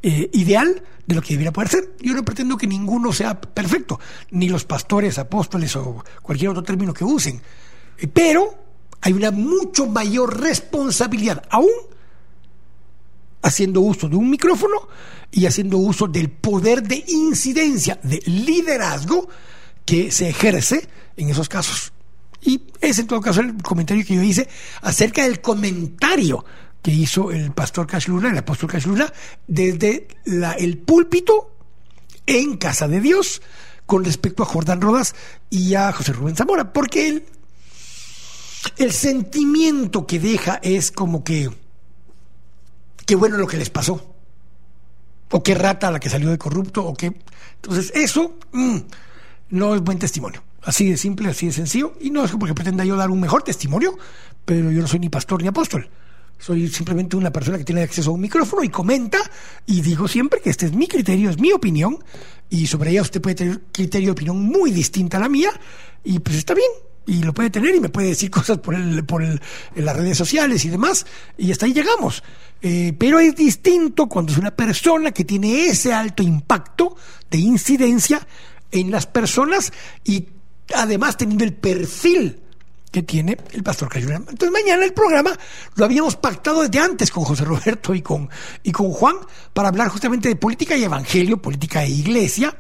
eh, 0.01 0.29
ideal 0.33 0.81
de 1.05 1.15
lo 1.15 1.21
que 1.21 1.33
debiera 1.33 1.51
poder 1.51 1.69
ser. 1.69 1.95
Yo 1.99 2.13
no 2.13 2.23
pretendo 2.23 2.57
que 2.57 2.67
ninguno 2.67 3.11
sea 3.11 3.39
perfecto, 3.39 3.99
ni 4.31 4.47
los 4.47 4.63
pastores, 4.63 5.17
apóstoles 5.17 5.75
o 5.75 6.03
cualquier 6.21 6.51
otro 6.51 6.63
término 6.63 6.93
que 6.93 7.03
usen. 7.03 7.41
Eh, 7.97 8.07
pero 8.07 8.55
hay 9.01 9.13
una 9.13 9.31
mucho 9.31 9.87
mayor 9.87 10.39
responsabilidad, 10.39 11.43
aún 11.49 11.69
haciendo 13.41 13.81
uso 13.81 14.09
de 14.09 14.15
un 14.15 14.29
micrófono 14.29 14.87
y 15.31 15.45
haciendo 15.45 15.77
uso 15.77 16.07
del 16.07 16.29
poder 16.29 16.83
de 16.83 17.03
incidencia, 17.07 17.99
de 18.03 18.21
liderazgo 18.25 19.29
que 19.85 20.11
se 20.11 20.29
ejerce 20.29 20.87
en 21.17 21.29
esos 21.29 21.49
casos. 21.49 21.93
Y 22.41 22.61
es 22.79 22.99
en 22.99 23.07
todo 23.07 23.21
caso 23.21 23.41
el 23.41 23.61
comentario 23.61 24.05
que 24.05 24.15
yo 24.15 24.21
hice 24.21 24.47
acerca 24.81 25.23
del 25.23 25.41
comentario 25.41 26.45
que 26.81 26.91
hizo 26.91 27.31
el 27.31 27.51
pastor 27.51 27.87
Cash 27.87 28.07
Luna, 28.07 28.29
el 28.29 28.37
apóstol 28.37 28.69
Cash 28.69 28.85
Luna, 28.85 29.11
desde 29.47 30.07
el 30.25 30.77
púlpito 30.77 31.55
en 32.25 32.57
Casa 32.57 32.87
de 32.87 33.01
Dios 33.01 33.41
con 33.85 34.05
respecto 34.05 34.43
a 34.43 34.45
Jordán 34.45 34.81
Rodas 34.81 35.15
y 35.49 35.73
a 35.73 35.91
José 35.91 36.13
Rubén 36.13 36.35
Zamora, 36.35 36.71
porque 36.71 37.07
el, 37.07 37.25
el 38.77 38.91
sentimiento 38.93 40.05
que 40.05 40.19
deja 40.19 40.59
es 40.61 40.91
como 40.91 41.23
que 41.23 41.49
qué 43.07 43.15
bueno 43.15 43.37
lo 43.37 43.47
que 43.47 43.57
les 43.57 43.71
pasó, 43.71 44.15
o 45.31 45.43
qué 45.43 45.55
rata 45.55 45.89
la 45.89 45.99
que 45.99 46.09
salió 46.09 46.29
de 46.29 46.37
corrupto, 46.37 46.85
o 46.85 46.93
qué... 46.93 47.19
Entonces, 47.55 47.91
eso 47.95 48.37
mm, 48.51 48.77
no 49.49 49.73
es 49.73 49.81
buen 49.81 49.97
testimonio. 49.97 50.43
Así 50.61 50.89
de 50.89 50.97
simple, 50.97 51.29
así 51.29 51.47
de 51.47 51.53
sencillo, 51.53 51.93
y 51.99 52.11
no 52.11 52.23
es 52.23 52.31
porque 52.31 52.53
pretenda 52.53 52.85
yo 52.85 52.95
dar 52.95 53.09
un 53.09 53.19
mejor 53.19 53.41
testimonio, 53.41 53.97
pero 54.45 54.71
yo 54.71 54.81
no 54.81 54.87
soy 54.87 54.99
ni 54.99 55.09
pastor 55.09 55.41
ni 55.41 55.47
apóstol. 55.47 55.89
Soy 56.39 56.69
simplemente 56.69 57.17
una 57.17 57.31
persona 57.31 57.57
que 57.57 57.65
tiene 57.65 57.83
acceso 57.83 58.11
a 58.11 58.13
un 58.13 58.21
micrófono 58.21 58.63
y 58.63 58.69
comenta 58.69 59.17
y 59.65 59.81
digo 59.81 60.07
siempre 60.07 60.39
que 60.39 60.49
este 60.49 60.67
es 60.67 60.73
mi 60.73 60.87
criterio, 60.87 61.29
es 61.29 61.37
mi 61.37 61.51
opinión 61.51 62.01
y 62.49 62.65
sobre 62.65 62.91
ella 62.91 63.01
usted 63.01 63.21
puede 63.21 63.35
tener 63.35 63.61
criterio 63.73 64.07
de 64.07 64.11
opinión 64.13 64.41
muy 64.41 64.71
distinta 64.71 65.17
a 65.17 65.19
la 65.19 65.27
mía 65.27 65.51
y 66.01 66.17
pues 66.19 66.37
está 66.37 66.53
bien 66.53 66.69
y 67.05 67.23
lo 67.23 67.33
puede 67.33 67.49
tener 67.49 67.75
y 67.75 67.81
me 67.81 67.89
puede 67.89 68.07
decir 68.07 68.31
cosas 68.31 68.59
por 68.59 68.73
el, 68.73 69.03
por 69.03 69.21
el, 69.21 69.41
en 69.75 69.85
las 69.85 69.97
redes 69.97 70.17
sociales 70.17 70.63
y 70.63 70.69
demás 70.69 71.05
y 71.37 71.51
hasta 71.51 71.65
ahí 71.65 71.73
llegamos. 71.73 72.23
Eh, 72.61 72.93
pero 72.97 73.19
es 73.19 73.35
distinto 73.35 74.07
cuando 74.07 74.31
es 74.31 74.37
una 74.37 74.51
persona 74.51 75.11
que 75.11 75.25
tiene 75.25 75.65
ese 75.65 75.93
alto 75.93 76.23
impacto 76.23 76.95
de 77.29 77.37
incidencia 77.37 78.25
en 78.71 78.91
las 78.91 79.07
personas 79.07 79.73
y 80.05 80.25
además 80.73 81.17
teniendo 81.17 81.43
el 81.43 81.53
perfil 81.53 82.39
que 82.91 83.03
tiene 83.03 83.37
el 83.51 83.63
pastor 83.63 83.89
Cayuna. 83.89 84.15
Entonces 84.15 84.51
mañana 84.51 84.83
el 84.83 84.93
programa 84.93 85.31
lo 85.75 85.85
habíamos 85.85 86.15
pactado 86.15 86.61
desde 86.61 86.79
antes 86.79 87.11
con 87.11 87.23
José 87.23 87.45
Roberto 87.45 87.93
y 87.93 88.01
con, 88.01 88.29
y 88.63 88.71
con 88.71 88.91
Juan 88.91 89.15
para 89.53 89.69
hablar 89.69 89.89
justamente 89.89 90.29
de 90.29 90.35
política 90.35 90.75
y 90.75 90.83
evangelio, 90.83 91.41
política 91.41 91.83
e 91.83 91.89
iglesia, 91.89 92.55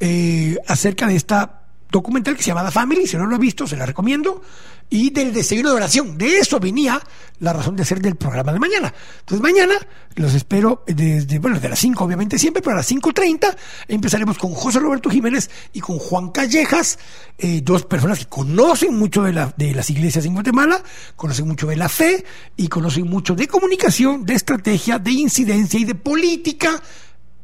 eh, 0.00 0.56
acerca 0.66 1.06
de 1.06 1.16
esta 1.16 1.62
documental 1.90 2.36
que 2.36 2.42
se 2.42 2.48
llama 2.48 2.64
The 2.64 2.70
Family, 2.70 3.06
si 3.06 3.16
no 3.16 3.26
lo 3.26 3.36
ha 3.36 3.38
visto, 3.38 3.66
se 3.66 3.76
la 3.76 3.86
recomiendo, 3.86 4.42
y 4.90 5.10
del 5.10 5.32
desayuno 5.32 5.70
de 5.70 5.76
oración. 5.76 6.18
De 6.18 6.38
eso 6.38 6.58
venía 6.58 7.00
la 7.38 7.52
razón 7.52 7.76
de 7.76 7.84
ser 7.84 8.00
del 8.00 8.16
programa 8.16 8.52
de 8.52 8.58
mañana. 8.58 8.92
Entonces 9.20 9.40
mañana 9.40 9.74
los 10.16 10.34
espero 10.34 10.84
desde, 10.86 11.38
bueno, 11.38 11.58
de 11.58 11.68
las 11.68 11.78
5 11.78 12.04
obviamente 12.04 12.38
siempre, 12.38 12.60
pero 12.60 12.74
a 12.74 12.78
las 12.78 12.90
5.30 12.90 13.56
empezaremos 13.88 14.36
con 14.36 14.52
José 14.52 14.80
Roberto 14.80 15.08
Jiménez 15.08 15.48
y 15.72 15.80
con 15.80 15.98
Juan 15.98 16.30
Callejas, 16.30 16.98
eh, 17.38 17.62
dos 17.62 17.84
personas 17.84 18.18
que 18.18 18.26
conocen 18.26 18.98
mucho 18.98 19.22
de, 19.22 19.32
la, 19.32 19.54
de 19.56 19.74
las 19.74 19.88
iglesias 19.88 20.26
en 20.26 20.34
Guatemala, 20.34 20.82
conocen 21.16 21.46
mucho 21.46 21.68
de 21.68 21.76
la 21.76 21.88
fe 21.88 22.24
y 22.56 22.68
conocen 22.68 23.08
mucho 23.08 23.34
de 23.34 23.46
comunicación, 23.46 24.26
de 24.26 24.34
estrategia, 24.34 24.98
de 24.98 25.12
incidencia 25.12 25.80
y 25.80 25.84
de 25.84 25.94
política 25.94 26.82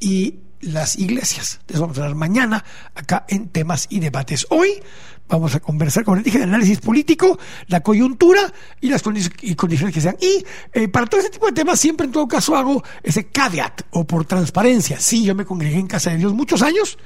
y 0.01 0.41
las 0.61 0.97
iglesias. 0.97 1.59
Entonces 1.61 1.81
vamos 1.81 1.99
a 1.99 2.03
hablar 2.03 2.17
mañana 2.17 2.65
acá 2.95 3.25
en 3.29 3.49
temas 3.49 3.87
y 3.89 4.01
debates. 4.01 4.47
Hoy 4.51 4.83
vamos 5.29 5.55
a 5.55 5.61
conversar, 5.61 6.05
con 6.05 6.19
el 6.19 6.25
dije, 6.25 6.39
de 6.39 6.45
análisis 6.45 6.81
político, 6.81 7.39
la 7.69 7.81
coyuntura 7.81 8.53
y 8.81 8.89
las 8.89 9.03
condiciones 9.03 9.93
que 9.93 10.01
sean. 10.01 10.17
Y 10.21 10.45
eh, 10.73 10.89
para 10.89 11.07
todo 11.07 11.21
ese 11.21 11.31
tipo 11.31 11.47
de 11.47 11.53
temas 11.53 11.79
siempre 11.81 12.07
en 12.07 12.13
todo 12.13 12.29
caso 12.29 12.57
hago 12.57 12.83
ese 13.03 13.27
caveat 13.27 13.83
o 13.91 14.05
por 14.05 14.25
transparencia. 14.25 15.01
Sí, 15.01 15.25
yo 15.25 15.35
me 15.35 15.45
congregué 15.45 15.79
en 15.79 15.87
Casa 15.87 16.11
de 16.11 16.19
Dios 16.19 16.33
muchos 16.35 16.63
años. 16.63 16.99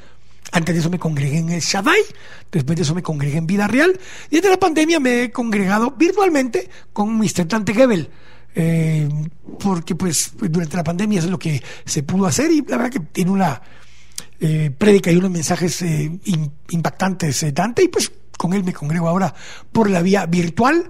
Antes 0.52 0.74
de 0.74 0.80
eso 0.80 0.90
me 0.90 0.98
congregué 0.98 1.38
en 1.38 1.50
el 1.50 1.61
Shaddai, 1.61 2.00
después 2.50 2.76
de 2.76 2.83
eso 2.83 2.94
me 2.94 3.02
congregué 3.02 3.38
en 3.38 3.46
Vida 3.46 3.68
Real 3.68 3.98
y 4.30 4.37
desde 4.37 4.50
la 4.50 4.59
pandemia 4.59 4.98
me 4.98 5.24
he 5.24 5.30
congregado 5.30 5.92
virtualmente 5.92 6.68
con 6.92 7.16
Mr. 7.16 7.46
Tante 7.46 7.72
Gebel 7.72 8.11
eh, 8.54 9.09
porque 9.61 9.94
pues 9.94 10.33
durante 10.37 10.76
la 10.76 10.85
pandemia 10.85 11.20
es 11.20 11.26
lo 11.26 11.38
que 11.38 11.62
se 11.85 12.02
pudo 12.02 12.26
hacer 12.26 12.50
y 12.50 12.62
la 12.62 12.76
verdad 12.78 12.90
que 12.90 13.00
tiene 13.00 13.30
una 13.30 13.61
eh, 14.42 14.70
prédica 14.70 15.12
y 15.12 15.16
unos 15.16 15.31
mensajes 15.31 15.83
eh, 15.83 16.11
impactantes 16.70 17.42
eh, 17.42 17.53
Dante 17.53 17.83
y 17.83 17.88
pues 17.88 18.11
con 18.38 18.55
él 18.55 18.64
me 18.64 18.72
congrego 18.72 19.07
ahora 19.07 19.35
por 19.70 19.90
la 19.90 20.00
vía 20.00 20.24
virtual. 20.24 20.88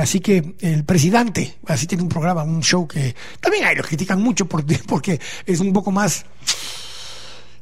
así 0.00 0.20
que 0.20 0.54
el 0.60 0.84
presidente, 0.84 1.58
así 1.66 1.88
tiene 1.88 2.04
un 2.04 2.08
programa, 2.08 2.44
un 2.44 2.62
show 2.62 2.86
que 2.86 3.16
también 3.40 3.64
hay, 3.64 3.74
lo 3.74 3.82
critican 3.82 4.22
mucho 4.22 4.46
porque, 4.46 4.78
porque 4.86 5.20
es 5.44 5.58
un 5.58 5.72
poco 5.72 5.90
más, 5.90 6.24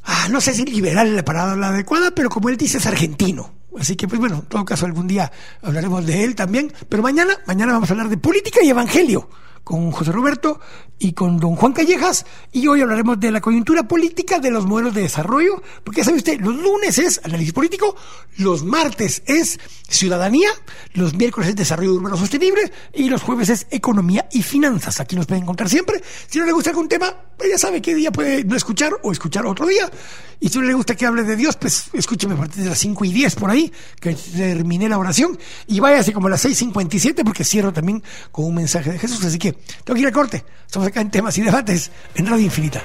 ah, 0.04 0.28
no 0.30 0.38
sé 0.42 0.52
si 0.52 0.66
liberal 0.66 1.16
la 1.16 1.24
palabra 1.24 1.68
adecuada, 1.68 2.10
pero 2.10 2.28
como 2.28 2.50
él 2.50 2.58
dice, 2.58 2.76
es 2.76 2.86
argentino. 2.86 3.54
Así 3.78 3.96
que, 3.96 4.06
pues 4.08 4.18
bueno, 4.18 4.36
en 4.36 4.46
todo 4.46 4.64
caso, 4.66 4.84
algún 4.84 5.06
día 5.06 5.30
hablaremos 5.62 6.04
de 6.04 6.24
él 6.24 6.34
también. 6.34 6.72
Pero 6.88 7.02
mañana, 7.02 7.34
mañana 7.46 7.72
vamos 7.72 7.90
a 7.90 7.92
hablar 7.92 8.08
de 8.08 8.16
política 8.16 8.60
y 8.62 8.70
evangelio 8.70 9.28
con 9.66 9.90
José 9.90 10.12
Roberto 10.12 10.60
y 10.96 11.12
con 11.12 11.40
don 11.40 11.56
Juan 11.56 11.72
Callejas 11.72 12.24
y 12.52 12.68
hoy 12.68 12.82
hablaremos 12.82 13.18
de 13.18 13.32
la 13.32 13.40
coyuntura 13.40 13.88
política 13.88 14.38
de 14.38 14.52
los 14.52 14.64
modelos 14.64 14.94
de 14.94 15.02
desarrollo, 15.02 15.60
porque 15.82 16.02
ya 16.02 16.04
sabe 16.04 16.18
usted, 16.18 16.40
los 16.40 16.54
lunes 16.54 16.96
es 16.98 17.20
análisis 17.24 17.52
político, 17.52 17.96
los 18.38 18.62
martes 18.62 19.24
es 19.26 19.58
ciudadanía, 19.88 20.50
los 20.94 21.14
miércoles 21.14 21.48
es 21.50 21.56
desarrollo 21.56 21.94
urbano 21.94 22.16
sostenible 22.16 22.72
y 22.94 23.08
los 23.08 23.22
jueves 23.22 23.48
es 23.48 23.66
economía 23.70 24.28
y 24.30 24.42
finanzas. 24.42 25.00
Aquí 25.00 25.16
nos 25.16 25.26
pueden 25.26 25.42
encontrar 25.42 25.68
siempre. 25.68 26.00
Si 26.28 26.38
no 26.38 26.46
le 26.46 26.52
gusta 26.52 26.70
algún 26.70 26.88
tema, 26.88 27.12
pues 27.36 27.50
ya 27.50 27.58
sabe 27.58 27.82
qué 27.82 27.92
día 27.96 28.12
puede 28.12 28.44
no 28.44 28.54
escuchar 28.54 28.92
o 29.02 29.10
escuchar 29.10 29.46
otro 29.46 29.66
día. 29.66 29.90
Y 30.38 30.48
si 30.48 30.58
no 30.58 30.64
le 30.64 30.74
gusta 30.74 30.94
que 30.94 31.06
hable 31.06 31.24
de 31.24 31.34
Dios, 31.34 31.56
pues 31.56 31.90
escúcheme 31.92 32.34
a 32.34 32.38
partir 32.38 32.62
de 32.62 32.70
las 32.70 32.78
5 32.78 33.04
y 33.04 33.12
10 33.12 33.34
por 33.34 33.50
ahí, 33.50 33.72
que 34.00 34.14
terminé 34.14 34.88
la 34.88 34.98
oración. 34.98 35.36
Y 35.66 35.80
váyase 35.80 36.12
como 36.12 36.28
a 36.28 36.30
las 36.30 36.44
6.57 36.44 37.24
porque 37.24 37.42
cierro 37.42 37.72
también 37.72 38.02
con 38.30 38.44
un 38.44 38.54
mensaje 38.54 38.92
de 38.92 38.98
Jesús. 38.98 39.24
Así 39.24 39.38
que 39.38 39.55
tengo 39.84 39.94
que 39.94 40.00
ir 40.00 40.06
al 40.06 40.12
corte. 40.12 40.44
Estamos 40.66 40.88
acá 40.88 41.00
en 41.00 41.10
temas 41.10 41.36
y 41.38 41.42
debates 41.42 41.90
en 42.14 42.26
Radio 42.26 42.44
Infinita. 42.44 42.82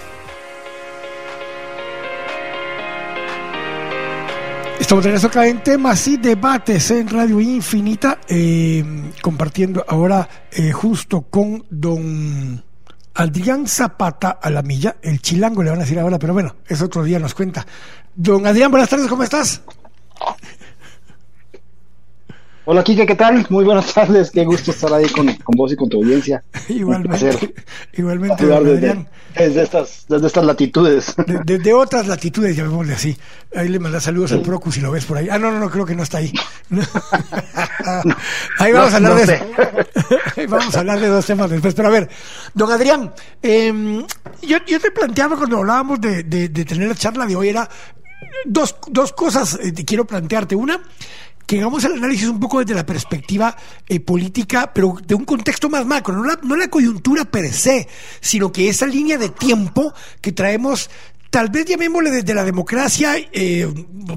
Estamos 4.80 5.06
de 5.06 5.28
acá 5.28 5.48
en 5.48 5.64
temas 5.64 6.08
y 6.08 6.18
debates 6.18 6.92
en 6.92 7.08
Radio 7.08 7.40
Infinita, 7.40 8.20
eh, 8.28 8.84
compartiendo 9.22 9.86
ahora 9.88 10.28
eh, 10.52 10.72
justo 10.72 11.22
con 11.22 11.64
don 11.70 12.62
Adrián 13.14 13.68
Zapata 13.68 14.40
a 14.42 14.50
el 14.50 15.22
chilango 15.22 15.64
le 15.64 15.70
van 15.70 15.80
a 15.80 15.84
decir 15.84 16.00
ahora, 16.00 16.18
pero 16.18 16.34
bueno, 16.34 16.56
es 16.68 16.82
otro 16.82 17.04
día, 17.04 17.20
nos 17.20 17.34
cuenta. 17.34 17.66
Don 18.16 18.46
Adrián, 18.46 18.72
buenas 18.72 18.90
tardes, 18.90 19.08
¿cómo 19.08 19.24
estás? 19.24 19.62
Hola 22.63 22.84
Kike, 22.84 23.08
¿qué 23.08 23.15
tal? 23.15 23.43
Muy 23.50 23.65
buenas 23.65 23.91
tardes, 23.91 24.30
qué 24.30 24.45
gusto 24.45 24.69
estar 24.69 24.93
ahí 24.93 25.10
con, 25.10 25.36
vos 25.58 25.71
y 25.71 25.76
con 25.76 25.89
tu 25.89 25.97
audiencia. 25.97 26.43
igualmente, 26.69 27.56
igualmente, 27.93 28.54
Adrián. 28.54 29.08
Desde, 29.36 29.63
estas, 29.63 30.06
desde 30.08 30.28
estas 30.28 30.45
latitudes. 30.45 31.15
Desde 31.43 31.74
otras 31.74 32.06
latitudes, 32.06 32.56
llamémosle 32.56 32.93
así. 32.93 33.17
Ahí 33.56 33.67
le 33.67 33.80
manda 33.80 34.00
saludos 34.00 34.34
al 34.34 34.41
Procus 34.41 34.76
si 34.76 34.82
lo 34.82 34.91
ves 34.91 35.06
por 35.06 35.17
ahí. 35.17 35.28
Ah, 35.32 35.39
no, 35.39 35.52
no, 35.52 35.60
no, 35.60 35.71
creo 35.71 35.88
que 35.88 35.95
no 35.95 36.04
está 36.04 36.19
ahí. 36.19 36.32
ahí 38.60 38.71
vamos 38.71 38.93
a 38.93 38.97
hablar 38.97 39.26
de 39.26 40.47
vamos 40.47 40.76
a 40.76 40.80
hablar 40.80 41.00
de 41.00 41.08
dos 41.08 41.26
temas 41.26 41.50
después. 41.50 41.74
Pero 41.74 41.88
a 41.88 41.91
ver, 41.91 42.10
don 42.54 42.71
Adrián, 42.71 43.12
eh, 43.41 44.04
yo, 44.43 44.58
yo 44.67 44.80
te 44.80 44.91
planteaba 44.91 45.36
cuando 45.36 45.58
hablábamos 45.58 46.00
de, 46.00 46.24
de, 46.24 46.65
tener 46.65 46.88
la 46.89 46.95
charla 46.95 47.26
de 47.26 47.36
hoy, 47.36 47.50
era 47.50 47.67
dos, 48.45 48.76
dos 48.88 49.13
cosas 49.13 49.58
eh, 49.63 49.74
quiero 49.84 50.06
plantearte. 50.06 50.56
Una, 50.56 50.80
que 51.46 51.60
hagamos 51.60 51.84
el 51.84 51.94
análisis 51.94 52.28
un 52.28 52.40
poco 52.40 52.60
desde 52.60 52.76
la 52.76 52.86
perspectiva 52.86 53.56
eh, 53.88 54.00
política, 54.00 54.72
pero 54.74 54.98
de 55.06 55.16
un 55.16 55.26
contexto 55.26 55.70
más 55.70 55.86
macro, 55.86 56.16
no 56.44 56.56
la, 56.56 56.68
coyuntura 56.68 57.26
per 57.26 57.52
sino 57.52 58.52
que 58.52 58.70
esa 58.70 58.86
línea 58.86 59.18
de 59.18 59.30
tiempo 59.30 59.94
que 60.22 60.32
traemos 60.32 60.90
tal 61.32 61.50
vez 61.50 61.65
llamémosle 61.65 62.12
desde 62.12 62.34
la 62.34 62.44
democracia 62.44 63.15
eh, 63.32 63.65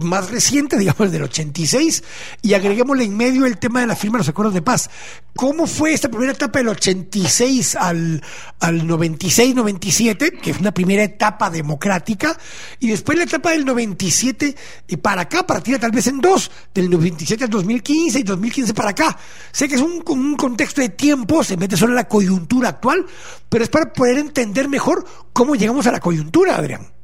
más 0.02 0.30
reciente, 0.30 0.76
digamos, 0.78 1.10
del 1.12 1.22
86, 1.22 2.02
y 2.42 2.54
agreguémosle 2.54 3.04
en 3.04 3.16
medio 3.16 3.46
el 3.46 3.56
tema 3.56 3.80
de 3.80 3.86
la 3.86 3.96
firma 3.96 4.18
de 4.18 4.22
los 4.22 4.28
acuerdos 4.28 4.52
de 4.52 4.62
paz. 4.62 4.90
¿Cómo 5.36 5.66
fue 5.66 5.94
esta 5.94 6.08
primera 6.08 6.32
etapa 6.32 6.58
del 6.58 6.68
86 6.68 7.76
al, 7.76 8.20
al 8.58 8.82
96-97, 8.82 10.40
que 10.40 10.50
es 10.50 10.58
una 10.58 10.74
primera 10.74 11.04
etapa 11.04 11.50
democrática, 11.50 12.36
y 12.80 12.88
después 12.88 13.16
la 13.16 13.24
etapa 13.24 13.52
del 13.52 13.64
97 13.64 14.54
y 14.88 14.96
para 14.96 15.22
acá, 15.22 15.46
partida 15.46 15.78
tal 15.78 15.92
vez 15.92 16.08
en 16.08 16.20
dos, 16.20 16.50
del 16.74 16.90
97 16.90 17.44
al 17.44 17.50
2015 17.50 18.18
y 18.18 18.22
2015 18.24 18.74
para 18.74 18.90
acá? 18.90 19.16
Sé 19.52 19.68
que 19.68 19.76
es 19.76 19.80
un, 19.80 20.02
un 20.04 20.36
contexto 20.36 20.80
de 20.80 20.88
tiempo, 20.88 21.44
se 21.44 21.56
mete 21.56 21.76
solo 21.76 21.92
en 21.92 21.96
la 21.96 22.08
coyuntura 22.08 22.70
actual, 22.70 23.06
pero 23.48 23.62
es 23.62 23.70
para 23.70 23.92
poder 23.92 24.18
entender 24.18 24.68
mejor 24.68 25.06
cómo 25.32 25.54
llegamos 25.54 25.86
a 25.86 25.92
la 25.92 26.00
coyuntura, 26.00 26.56
Adrián. 26.56 26.94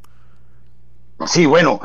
Sí, 1.26 1.46
bueno, 1.46 1.80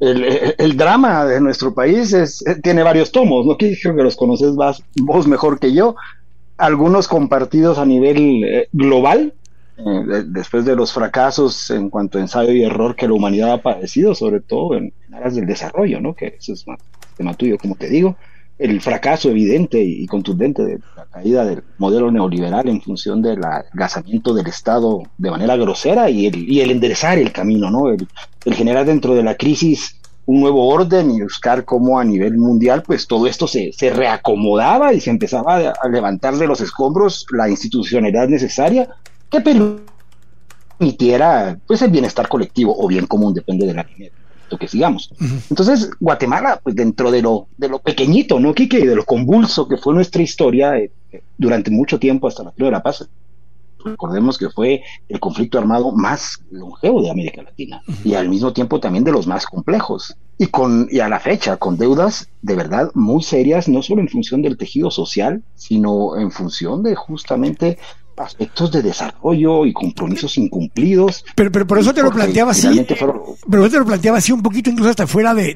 el, 0.00 0.76
drama 0.76 1.24
de 1.24 1.40
nuestro 1.40 1.74
país 1.74 2.12
es, 2.12 2.46
eh, 2.46 2.60
tiene 2.62 2.82
varios 2.82 3.10
tomos, 3.10 3.46
¿no? 3.46 3.56
Creo 3.56 3.96
que 3.96 4.02
los 4.02 4.16
conoces 4.16 4.52
más, 4.54 4.82
vos 5.00 5.26
mejor 5.26 5.58
que 5.58 5.72
yo. 5.72 5.96
Algunos 6.56 7.08
compartidos 7.08 7.78
a 7.78 7.86
nivel 7.86 8.44
eh, 8.44 8.68
global, 8.72 9.34
eh, 9.78 10.24
después 10.26 10.64
de 10.64 10.76
los 10.76 10.92
fracasos 10.92 11.70
en 11.70 11.90
cuanto 11.90 12.18
a 12.18 12.20
ensayo 12.20 12.52
y 12.52 12.64
error 12.64 12.96
que 12.96 13.06
la 13.06 13.14
humanidad 13.14 13.52
ha 13.52 13.62
padecido, 13.62 14.14
sobre 14.14 14.40
todo 14.40 14.76
en, 14.76 14.92
áreas 15.12 15.34
del 15.34 15.46
desarrollo, 15.46 16.00
¿no? 16.00 16.14
Que 16.14 16.36
eso 16.38 16.52
es 16.52 16.66
más 16.66 16.78
tema 17.16 17.34
tuyo, 17.34 17.58
como 17.58 17.74
te 17.74 17.88
digo 17.88 18.16
el 18.58 18.80
fracaso 18.80 19.30
evidente 19.30 19.80
y 19.80 20.04
contundente 20.06 20.64
de 20.64 20.80
la 20.96 21.06
caída 21.06 21.44
del 21.44 21.62
modelo 21.78 22.10
neoliberal 22.10 22.68
en 22.68 22.82
función 22.82 23.22
del 23.22 23.44
agasamiento 23.44 24.34
del 24.34 24.48
Estado 24.48 25.04
de 25.16 25.30
manera 25.30 25.56
grosera 25.56 26.10
y 26.10 26.26
el, 26.26 26.50
y 26.50 26.60
el 26.60 26.72
enderezar 26.72 27.18
el 27.18 27.30
camino, 27.32 27.70
¿no? 27.70 27.90
El, 27.90 28.08
generar 28.54 28.86
dentro 28.86 29.14
de 29.14 29.22
la 29.22 29.36
crisis 29.36 30.00
un 30.24 30.40
nuevo 30.40 30.68
orden 30.68 31.10
y 31.10 31.22
buscar 31.22 31.64
cómo 31.64 32.00
a 32.00 32.04
nivel 32.04 32.36
mundial 32.38 32.82
pues 32.82 33.06
todo 33.06 33.26
esto 33.26 33.46
se, 33.46 33.72
se 33.72 33.90
reacomodaba 33.90 34.94
y 34.94 35.00
se 35.00 35.10
empezaba 35.10 35.56
a, 35.56 35.88
levantar 35.88 36.36
de 36.36 36.46
los 36.46 36.60
escombros 36.60 37.26
la 37.30 37.48
institucionalidad 37.48 38.26
necesaria 38.28 38.88
que 39.30 39.42
permitiera 40.78 41.58
pues 41.66 41.82
el 41.82 41.90
bienestar 41.90 42.26
colectivo 42.28 42.74
o 42.76 42.88
bien 42.88 43.06
común, 43.06 43.34
depende 43.34 43.66
de 43.66 43.74
la 43.74 43.82
línea 43.82 44.10
que 44.56 44.68
sigamos. 44.68 45.10
Entonces, 45.50 45.90
Guatemala, 46.00 46.60
pues 46.62 46.74
dentro 46.74 47.10
de 47.10 47.22
lo, 47.22 47.48
de 47.56 47.68
lo 47.68 47.80
pequeñito, 47.80 48.40
¿no, 48.40 48.54
Quique? 48.54 48.78
Y 48.78 48.86
de 48.86 48.96
lo 48.96 49.04
convulso 49.04 49.68
que 49.68 49.76
fue 49.76 49.94
nuestra 49.94 50.22
historia 50.22 50.78
eh, 50.78 50.90
durante 51.36 51.70
mucho 51.70 51.98
tiempo 51.98 52.28
hasta 52.28 52.44
la 52.44 52.52
primera 52.52 52.82
paz. 52.82 53.08
Recordemos 53.84 54.38
que 54.38 54.50
fue 54.50 54.82
el 55.08 55.20
conflicto 55.20 55.58
armado 55.58 55.92
más 55.92 56.42
longevo 56.50 57.02
de 57.02 57.10
América 57.10 57.42
Latina 57.42 57.82
y 58.04 58.14
al 58.14 58.28
mismo 58.28 58.52
tiempo 58.52 58.80
también 58.80 59.04
de 59.04 59.12
los 59.12 59.26
más 59.26 59.46
complejos. 59.46 60.16
Y, 60.36 60.46
con, 60.48 60.88
y 60.90 61.00
a 61.00 61.08
la 61.08 61.20
fecha, 61.20 61.56
con 61.56 61.76
deudas 61.76 62.28
de 62.42 62.56
verdad 62.56 62.90
muy 62.94 63.22
serias, 63.22 63.68
no 63.68 63.82
solo 63.82 64.00
en 64.00 64.08
función 64.08 64.42
del 64.42 64.56
tejido 64.56 64.90
social, 64.90 65.42
sino 65.54 66.16
en 66.16 66.30
función 66.30 66.82
de 66.82 66.94
justamente 66.94 67.78
aspectos 68.20 68.72
de 68.72 68.82
desarrollo 68.82 69.66
y 69.66 69.72
compromisos 69.72 70.36
incumplidos. 70.38 71.24
Pero, 71.34 71.50
pero 71.52 71.66
por 71.66 71.78
eso 71.78 71.92
te 71.94 72.02
lo 72.02 72.10
planteaba 72.10 72.52
así. 72.52 72.84
Pero 73.50 73.70
te 73.70 73.78
lo 73.78 73.84
planteaba 73.84 74.18
así 74.18 74.32
un 74.32 74.42
poquito, 74.42 74.70
incluso 74.70 74.90
hasta 74.90 75.06
fuera 75.06 75.34
de, 75.34 75.54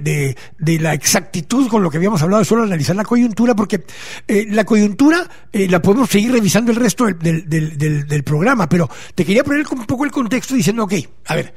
de, 0.59 0.79
la 0.79 0.95
exactitud 0.95 1.69
con 1.69 1.83
lo 1.83 1.91
que 1.91 1.99
habíamos 1.99 2.23
hablado, 2.23 2.45
solo 2.45 2.63
analizar 2.63 2.97
la 2.97 3.05
coyuntura, 3.05 3.55
porque 3.55 3.85
eh, 4.27 4.47
la 4.49 4.65
coyuntura 4.65 5.29
eh, 5.53 5.69
la 5.69 5.81
podemos 5.83 6.09
seguir 6.09 6.33
revisando 6.33 6.71
el 6.71 6.77
resto 6.77 7.07
del, 7.07 7.49
del, 7.49 8.07
del, 8.09 8.23
programa, 8.25 8.69
pero 8.69 8.89
te 9.15 9.25
quería 9.25 9.45
poner 9.45 9.67
un 9.71 9.87
poco 9.87 10.05
el 10.05 10.11
contexto 10.11 10.55
diciendo, 10.55 10.85
ok, 10.85 10.95
a 11.27 11.35
ver, 11.35 11.55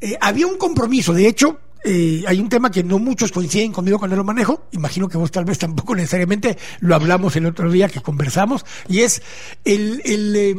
eh, 0.00 0.16
había 0.20 0.46
un 0.46 0.56
compromiso, 0.56 1.12
de 1.12 1.26
hecho, 1.26 1.58
eh, 1.84 2.24
hay 2.26 2.40
un 2.40 2.48
tema 2.48 2.70
que 2.70 2.82
no 2.84 2.98
muchos 2.98 3.32
coinciden 3.32 3.72
conmigo 3.72 3.98
cuando 3.98 4.16
lo 4.16 4.24
manejo, 4.24 4.66
imagino 4.72 5.08
que 5.08 5.16
vos 5.16 5.30
tal 5.30 5.44
vez 5.44 5.58
tampoco 5.58 5.94
necesariamente 5.94 6.58
lo 6.80 6.94
hablamos 6.94 7.36
el 7.36 7.46
otro 7.46 7.70
día 7.70 7.88
que 7.88 8.00
conversamos, 8.00 8.64
y 8.88 9.00
es 9.00 9.22
el... 9.64 10.02
el 10.04 10.36
eh, 10.36 10.56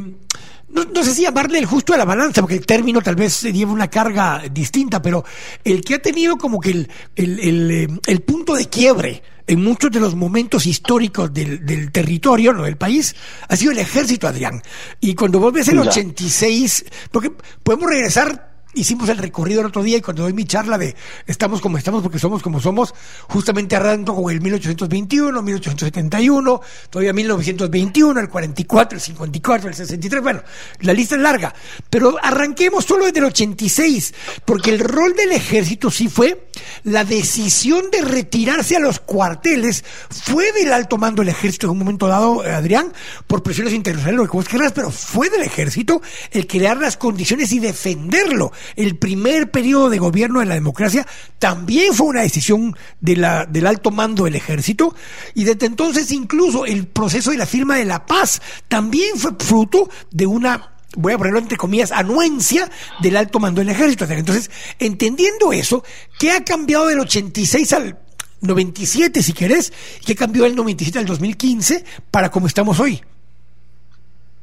no, 0.74 1.04
sé 1.04 1.14
si 1.14 1.24
llamarle 1.24 1.60
el 1.60 1.66
justo 1.66 1.92
de 1.92 2.00
la 2.00 2.06
balanza, 2.06 2.40
porque 2.40 2.56
el 2.56 2.66
término 2.66 3.02
tal 3.02 3.18
vez 3.18 3.42
lleva 3.42 3.74
una 3.74 3.90
carga 3.90 4.42
distinta, 4.50 5.02
pero 5.02 5.26
el 5.66 5.82
que 5.82 5.96
ha 5.96 6.02
tenido 6.02 6.38
como 6.38 6.62
que 6.62 6.72
el, 6.72 6.90
el, 7.14 7.40
el, 7.40 8.00
eh, 8.06 8.20
punto 8.20 8.56
de 8.56 8.70
quiebre 8.70 9.22
en 9.48 9.62
muchos 9.62 9.92
de 9.92 10.00
los 10.00 10.16
momentos 10.16 10.66
históricos 10.66 11.34
del, 11.34 11.66
del 11.66 11.92
territorio, 11.92 12.54
no 12.54 12.64
del 12.64 12.78
país, 12.78 13.14
ha 13.50 13.58
sido 13.58 13.74
el 13.74 13.80
ejército, 13.80 14.30
Adrián. 14.30 14.62
Y 15.02 15.14
cuando 15.14 15.40
vos 15.40 15.52
ves 15.52 15.68
el 15.68 15.80
86, 15.80 16.86
porque 17.12 17.34
podemos 17.64 17.90
regresar 17.90 18.51
hicimos 18.74 19.10
el 19.10 19.18
recorrido 19.18 19.62
el 19.62 19.68
otro 19.68 19.84
día 19.84 19.98
y 19.98 20.02
cuando 20.02 20.24
doy 20.24 20.34
mi 20.34 20.46
charla 20.46 20.78
de 20.78 20.96
estamos 21.28 21.62
como 21.62 21.78
estamos 21.78 22.02
porque 22.02 22.20
somos 22.20 22.42
como 22.42 22.60
somos, 22.60 22.94
justamente 23.28 23.76
arranco 23.76 24.16
con 24.16 24.32
el 24.32 24.42
1821, 24.42 25.42
1871, 25.42 26.62
todavía 26.90 27.14
1921, 27.14 28.20
el 28.20 28.30
44, 28.30 28.96
el 28.96 29.02
54, 29.02 29.70
el 29.70 29.76
63, 29.76 30.22
bueno, 30.22 30.44
la 30.80 30.94
lista 30.94 31.16
es 31.16 31.22
larga, 31.22 31.54
pero 31.90 32.16
arranquemos 32.22 32.86
solo 32.86 33.06
desde 33.06 33.20
el 33.20 33.26
86, 33.26 34.14
porque 34.46 34.72
el 34.72 34.80
rol 34.80 35.16
del 35.16 35.32
ejército 35.32 35.92
sí 35.92 36.08
fue 36.08 36.48
la 36.84 37.04
decisión 37.04 37.92
de 37.92 38.02
retirarse 38.02 38.76
a 38.76 38.80
los 38.80 39.00
cuarteles, 39.00 39.84
fue 40.10 40.52
del 40.54 40.72
alto 40.74 40.98
mando 40.98 41.22
del 41.22 41.30
ejército 41.30 41.68
en 41.68 41.72
un 41.72 41.80
momento 41.80 42.08
dado, 42.08 42.42
Adrián, 42.42 42.94
por 43.28 43.44
presiones 43.44 43.74
internacionales, 43.74 44.18
lo 44.18 44.42
que 44.42 44.52
pero 44.74 44.92
fue 44.92 45.30
del 45.30 45.42
ejército 45.42 46.02
el 46.32 46.48
crear 46.48 46.78
las 46.78 46.98
condiciones 46.98 47.52
y 47.52 47.60
defenderlo 47.60 48.52
el 48.76 48.98
primer 48.98 49.52
periodo 49.52 49.90
de 49.90 50.00
gobierno 50.00 50.40
de 50.40 50.46
la 50.46 50.56
democracia 50.56 51.06
también 51.40 51.94
fue 51.94 52.08
una 52.08 52.22
decisión 52.22 52.76
de 53.00 53.16
la, 53.16 53.46
del 53.46 53.68
alto 53.68 53.92
mando 53.92 54.26
del 54.26 54.36
ejército 54.36 54.96
y 55.34 55.44
desde 55.44 55.66
entonces 55.66 56.12
incluso 56.12 56.66
el 56.66 56.88
proceso 56.88 57.32
de 57.32 57.38
la 57.38 57.46
firma 57.46 57.78
de 57.78 57.86
la 57.86 58.06
paz 58.06 58.42
también 58.68 59.18
fue 59.18 59.32
fruto 59.40 59.90
de 60.12 60.26
una 60.26 60.72
voy 60.98 61.14
a 61.14 61.18
ponerlo 61.18 61.40
entre 61.40 61.58
comillas, 61.58 61.92
anuencia 61.92 62.70
del 63.00 63.16
alto 63.16 63.40
mando 63.40 63.62
del 63.62 63.70
ejército. 63.70 64.06
Entonces, 64.06 64.52
entendiendo 64.78 65.54
eso, 65.54 65.84
¿qué 66.20 66.32
ha 66.32 66.44
cambiado 66.44 66.88
del 66.88 67.00
86 67.00 67.74
al 67.74 67.98
97, 68.42 69.24
si 69.24 69.34
querés? 69.34 69.72
¿Qué 70.06 70.16
cambió 70.16 70.44
del 70.44 70.56
97 70.56 71.00
al 71.00 71.06
2015 71.06 71.86
para 72.10 72.30
cómo 72.30 72.48
estamos 72.48 72.80
hoy? 72.80 73.02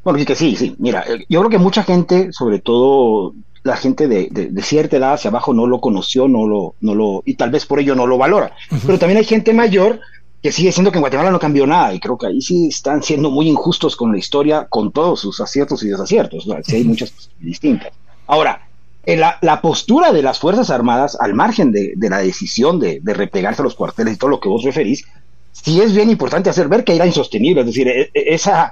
Bueno, 0.04 0.24
que 0.24 0.34
sí, 0.34 0.56
sí. 0.56 0.74
Mira, 0.78 1.04
eh, 1.06 1.26
yo 1.28 1.40
creo 1.40 1.50
que 1.50 1.58
mucha 1.58 1.82
gente, 1.82 2.32
sobre 2.32 2.60
todo 2.60 3.34
la 3.62 3.76
gente 3.76 4.08
de, 4.08 4.50
cierta 4.62 4.96
edad 4.96 5.14
hacia 5.14 5.30
abajo, 5.30 5.52
no 5.52 5.66
lo 5.66 5.80
conoció, 5.80 6.28
no 6.28 6.46
lo, 6.46 6.74
no 6.80 6.94
lo, 6.94 7.22
y 7.24 7.34
tal 7.34 7.50
vez 7.50 7.66
por 7.66 7.80
ello 7.80 7.94
no 7.94 8.06
lo 8.06 8.18
valora. 8.18 8.52
Pero 8.86 8.98
también 8.98 9.18
hay 9.18 9.24
gente 9.24 9.52
mayor 9.52 10.00
que 10.42 10.52
sigue 10.52 10.72
siendo 10.72 10.92
que 10.92 10.98
en 10.98 11.02
Guatemala 11.02 11.30
no 11.30 11.40
cambió 11.40 11.66
nada, 11.66 11.92
y 11.92 12.00
creo 12.00 12.16
que 12.16 12.28
ahí 12.28 12.40
sí 12.40 12.68
están 12.68 13.02
siendo 13.02 13.30
muy 13.30 13.48
injustos 13.48 13.96
con 13.96 14.12
la 14.12 14.18
historia, 14.18 14.66
con 14.68 14.92
todos 14.92 15.20
sus 15.20 15.40
aciertos 15.40 15.82
y 15.82 15.88
desaciertos. 15.88 16.46
Sí 16.64 16.76
hay 16.76 16.84
muchas 16.84 17.10
cosas 17.10 17.30
distintas. 17.40 17.92
Ahora, 18.26 18.68
la, 19.04 19.38
la, 19.40 19.60
postura 19.60 20.12
de 20.12 20.22
las 20.22 20.38
Fuerzas 20.38 20.70
Armadas, 20.70 21.16
al 21.18 21.34
margen 21.34 21.72
de, 21.72 21.94
la 21.98 22.18
decisión 22.18 22.78
de, 22.78 23.00
de, 23.02 23.14
replegarse 23.14 23.62
a 23.62 23.64
los 23.64 23.74
cuarteles 23.74 24.14
y 24.14 24.16
todo 24.16 24.30
lo 24.30 24.40
que 24.40 24.48
vos 24.48 24.62
referís, 24.62 25.04
sí 25.52 25.80
es 25.80 25.94
bien 25.94 26.10
importante 26.10 26.50
hacer 26.50 26.68
ver 26.68 26.84
que 26.84 26.94
era 26.94 27.06
insostenible. 27.06 27.62
Es 27.62 27.66
decir, 27.66 27.88
e, 27.88 28.10
e, 28.14 28.34
esa, 28.34 28.70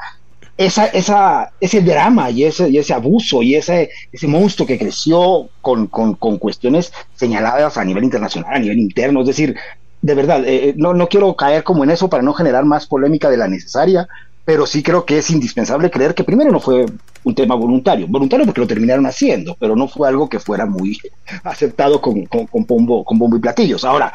esa, 0.56 0.86
esa, 0.86 1.52
ese 1.60 1.82
drama 1.82 2.30
y 2.30 2.44
ese, 2.44 2.68
y 2.70 2.78
ese 2.78 2.94
abuso 2.94 3.42
y 3.42 3.54
ese, 3.54 3.90
ese 4.12 4.26
monstruo 4.26 4.66
que 4.66 4.78
creció 4.78 5.48
con, 5.60 5.86
con, 5.88 6.14
con 6.14 6.38
cuestiones 6.38 6.92
señaladas 7.14 7.76
a 7.76 7.84
nivel 7.84 8.04
internacional, 8.04 8.54
a 8.54 8.58
nivel 8.58 8.78
interno. 8.78 9.20
Es 9.20 9.26
decir, 9.26 9.56
de 10.00 10.14
verdad, 10.14 10.44
eh, 10.46 10.68
eh, 10.68 10.74
no, 10.76 10.94
no 10.94 11.08
quiero 11.08 11.34
caer 11.36 11.62
como 11.62 11.84
en 11.84 11.90
eso 11.90 12.08
para 12.08 12.22
no 12.22 12.32
generar 12.32 12.64
más 12.64 12.86
polémica 12.86 13.28
de 13.28 13.36
la 13.36 13.48
necesaria, 13.48 14.08
pero 14.44 14.64
sí 14.64 14.82
creo 14.82 15.04
que 15.04 15.18
es 15.18 15.30
indispensable 15.30 15.90
creer 15.90 16.14
que 16.14 16.24
primero 16.24 16.50
no 16.52 16.60
fue 16.60 16.86
un 17.24 17.34
tema 17.34 17.54
voluntario, 17.54 18.06
voluntario 18.06 18.46
porque 18.46 18.60
lo 18.60 18.66
terminaron 18.66 19.04
haciendo, 19.04 19.56
pero 19.58 19.74
no 19.74 19.88
fue 19.88 20.08
algo 20.08 20.28
que 20.28 20.38
fuera 20.38 20.64
muy 20.64 20.98
aceptado 21.44 22.00
con, 22.00 22.24
con, 22.26 22.46
con, 22.46 22.64
bombo, 22.64 23.04
con 23.04 23.18
bombo 23.18 23.36
y 23.36 23.40
platillos. 23.40 23.84
Ahora, 23.84 24.12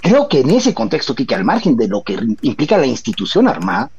creo 0.00 0.28
que 0.28 0.40
en 0.40 0.50
ese 0.50 0.72
contexto, 0.72 1.14
que 1.14 1.34
al 1.34 1.44
margen 1.44 1.76
de 1.76 1.88
lo 1.88 2.02
que 2.02 2.16
implica 2.42 2.78
la 2.78 2.86
institución 2.86 3.48
armada, 3.48 3.90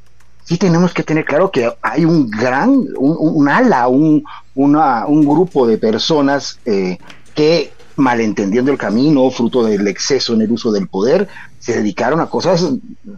sí 0.43 0.58
tenemos 0.58 0.93
que 0.93 1.03
tener 1.03 1.25
claro 1.25 1.51
que 1.51 1.71
hay 1.82 2.06
un 2.06 2.29
gran, 2.29 2.86
un, 2.97 3.47
ala, 3.47 3.88
un, 3.88 4.23
un 4.56 5.25
grupo 5.25 5.67
de 5.67 5.77
personas 5.77 6.60
eh, 6.65 6.97
que 7.34 7.71
malentendiendo 7.95 8.71
el 8.71 8.77
camino, 8.77 9.29
fruto 9.29 9.63
del 9.63 9.88
exceso 9.88 10.34
en 10.34 10.41
el 10.41 10.51
uso 10.51 10.71
del 10.71 10.88
poder, 10.88 11.27
se 11.60 11.73
dedicaron 11.73 12.19
a 12.19 12.27
cosas, 12.27 12.67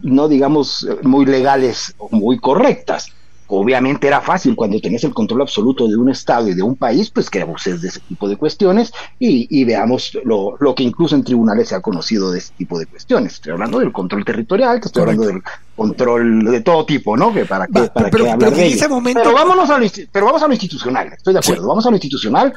no 0.02 0.28
digamos, 0.28 0.86
muy 1.02 1.26
legales 1.26 1.94
o 1.98 2.08
muy 2.10 2.38
correctas. 2.38 3.08
Obviamente 3.48 4.08
era 4.08 4.20
fácil 4.20 4.56
cuando 4.56 4.80
tenías 4.80 5.04
el 5.04 5.14
control 5.14 5.42
absoluto 5.42 5.86
de 5.86 5.96
un 5.96 6.10
Estado 6.10 6.48
y 6.48 6.54
de 6.54 6.62
un 6.62 6.74
país, 6.74 7.10
pues 7.10 7.30
que 7.30 7.42
abuses 7.42 7.80
de 7.80 7.88
ese 7.88 8.00
tipo 8.00 8.28
de 8.28 8.36
cuestiones 8.36 8.92
y, 9.18 9.64
veamos 9.64 10.18
lo, 10.24 10.56
lo, 10.58 10.74
que 10.74 10.82
incluso 10.82 11.14
en 11.14 11.22
tribunales 11.22 11.68
se 11.68 11.76
ha 11.76 11.80
conocido 11.80 12.32
de 12.32 12.38
ese 12.38 12.52
tipo 12.56 12.78
de 12.78 12.86
cuestiones. 12.86 13.34
Estoy 13.34 13.52
hablando 13.52 13.78
del 13.78 13.92
control 13.92 14.24
territorial, 14.24 14.80
estoy 14.82 15.02
hablando 15.02 15.26
del 15.26 15.42
control 15.76 16.44
de 16.44 16.60
todo 16.60 16.84
tipo, 16.84 17.16
¿no? 17.16 17.32
Que 17.32 17.44
para 17.44 17.66
qué, 17.66 17.88
para 17.94 18.10
pero, 18.10 18.32
hablar 18.32 18.52
de 18.52 18.66
ese 18.66 18.88
momento... 18.88 19.20
Pero 19.22 19.34
vámonos 19.34 19.70
a 19.70 19.78
lo, 19.78 19.86
pero 20.10 20.26
vamos 20.26 20.42
a 20.42 20.46
lo 20.48 20.52
institucional, 20.52 21.12
estoy 21.12 21.34
de 21.34 21.40
acuerdo, 21.40 21.68
vamos 21.68 21.86
a 21.86 21.90
lo 21.90 21.96
institucional, 21.96 22.52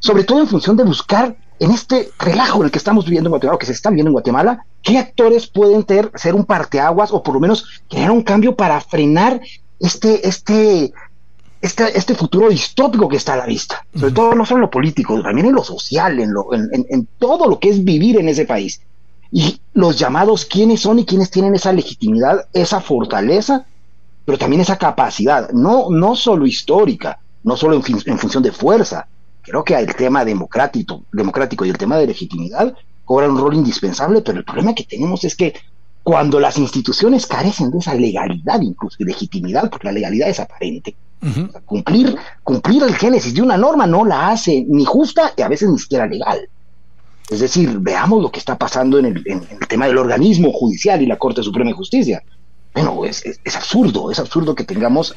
sobre 0.00 0.24
todo 0.24 0.40
en 0.40 0.48
función 0.48 0.76
de 0.76 0.84
buscar 0.84 1.36
en 1.60 1.70
este 1.72 2.10
relajo 2.18 2.58
en 2.58 2.64
el 2.64 2.70
que 2.70 2.78
estamos 2.78 3.04
viviendo 3.04 3.28
en 3.28 3.32
Guatemala, 3.32 3.58
que 3.58 3.66
se 3.66 3.72
está 3.72 3.90
viviendo 3.90 4.08
en 4.08 4.14
Guatemala, 4.14 4.64
qué 4.82 4.96
actores 4.96 5.46
pueden 5.46 5.84
ter, 5.84 6.10
ser 6.14 6.34
un 6.34 6.46
parteaguas 6.46 7.12
o 7.12 7.22
por 7.22 7.34
lo 7.34 7.40
menos 7.40 7.82
crear 7.88 8.10
un 8.10 8.22
cambio 8.22 8.56
para 8.56 8.80
frenar 8.80 9.42
este, 9.78 10.26
este, 10.26 10.90
este, 11.60 11.98
este 11.98 12.14
futuro 12.14 12.48
distópico 12.48 13.10
que 13.10 13.18
está 13.18 13.34
a 13.34 13.36
la 13.36 13.46
vista. 13.46 13.84
Sobre 13.94 14.12
todo 14.12 14.34
no 14.34 14.46
solo 14.46 14.58
en 14.58 14.62
lo 14.62 14.70
político, 14.70 15.20
también 15.22 15.48
en 15.48 15.54
lo 15.54 15.62
social, 15.62 16.18
en, 16.18 16.32
lo, 16.32 16.54
en, 16.54 16.70
en, 16.72 17.06
todo 17.18 17.46
lo 17.46 17.60
que 17.60 17.68
es 17.68 17.84
vivir 17.84 18.18
en 18.18 18.30
ese 18.30 18.46
país. 18.46 18.80
Y 19.30 19.60
los 19.74 19.98
llamados, 19.98 20.46
quiénes 20.46 20.80
son 20.80 20.98
y 20.98 21.04
quiénes 21.04 21.30
tienen 21.30 21.54
esa 21.54 21.74
legitimidad, 21.74 22.46
esa 22.54 22.80
fortaleza, 22.80 23.66
pero 24.24 24.38
también 24.38 24.62
esa 24.62 24.78
capacidad, 24.78 25.50
no, 25.50 25.90
no 25.90 26.16
solo 26.16 26.46
histórica, 26.46 27.18
no 27.44 27.58
solo 27.58 27.76
en, 27.76 27.82
en 28.06 28.18
función 28.18 28.42
de 28.42 28.50
fuerza, 28.50 29.06
creo 29.50 29.64
que 29.64 29.74
el 29.74 29.94
tema 29.94 30.24
democrático, 30.24 31.02
democrático 31.12 31.64
y 31.64 31.70
el 31.70 31.78
tema 31.78 31.96
de 31.98 32.06
legitimidad 32.06 32.72
cobran 33.04 33.32
un 33.32 33.38
rol 33.38 33.54
indispensable, 33.54 34.20
pero 34.22 34.38
el 34.38 34.44
problema 34.44 34.74
que 34.74 34.84
tenemos 34.84 35.24
es 35.24 35.34
que 35.34 35.54
cuando 36.04 36.38
las 36.38 36.56
instituciones 36.56 37.26
carecen 37.26 37.70
de 37.70 37.78
esa 37.78 37.94
legalidad, 37.94 38.60
incluso 38.60 38.96
de 39.00 39.06
legitimidad, 39.06 39.68
porque 39.68 39.88
la 39.88 39.92
legalidad 39.92 40.28
es 40.28 40.38
aparente, 40.38 40.94
cumplir, 41.66 42.16
cumplir 42.44 42.82
el 42.84 42.94
génesis 42.94 43.34
de 43.34 43.42
una 43.42 43.56
norma 43.56 43.86
no 43.86 44.04
la 44.04 44.30
hace 44.30 44.64
ni 44.68 44.84
justa 44.84 45.32
y 45.36 45.42
a 45.42 45.48
veces 45.48 45.68
ni 45.68 45.78
siquiera 45.78 46.06
legal. 46.06 46.48
Es 47.28 47.40
decir, 47.40 47.78
veamos 47.80 48.22
lo 48.22 48.30
que 48.30 48.38
está 48.38 48.56
pasando 48.56 48.98
en 48.98 49.06
el, 49.06 49.22
en 49.26 49.42
el 49.50 49.68
tema 49.68 49.86
del 49.86 49.98
organismo 49.98 50.52
judicial 50.52 51.02
y 51.02 51.06
la 51.06 51.18
Corte 51.18 51.42
Suprema 51.42 51.70
de 51.70 51.76
Justicia. 51.76 52.22
Bueno, 52.72 53.04
es, 53.04 53.24
es, 53.26 53.40
es 53.44 53.56
absurdo, 53.56 54.10
es 54.10 54.18
absurdo 54.20 54.54
que 54.54 54.64
tengamos 54.64 55.14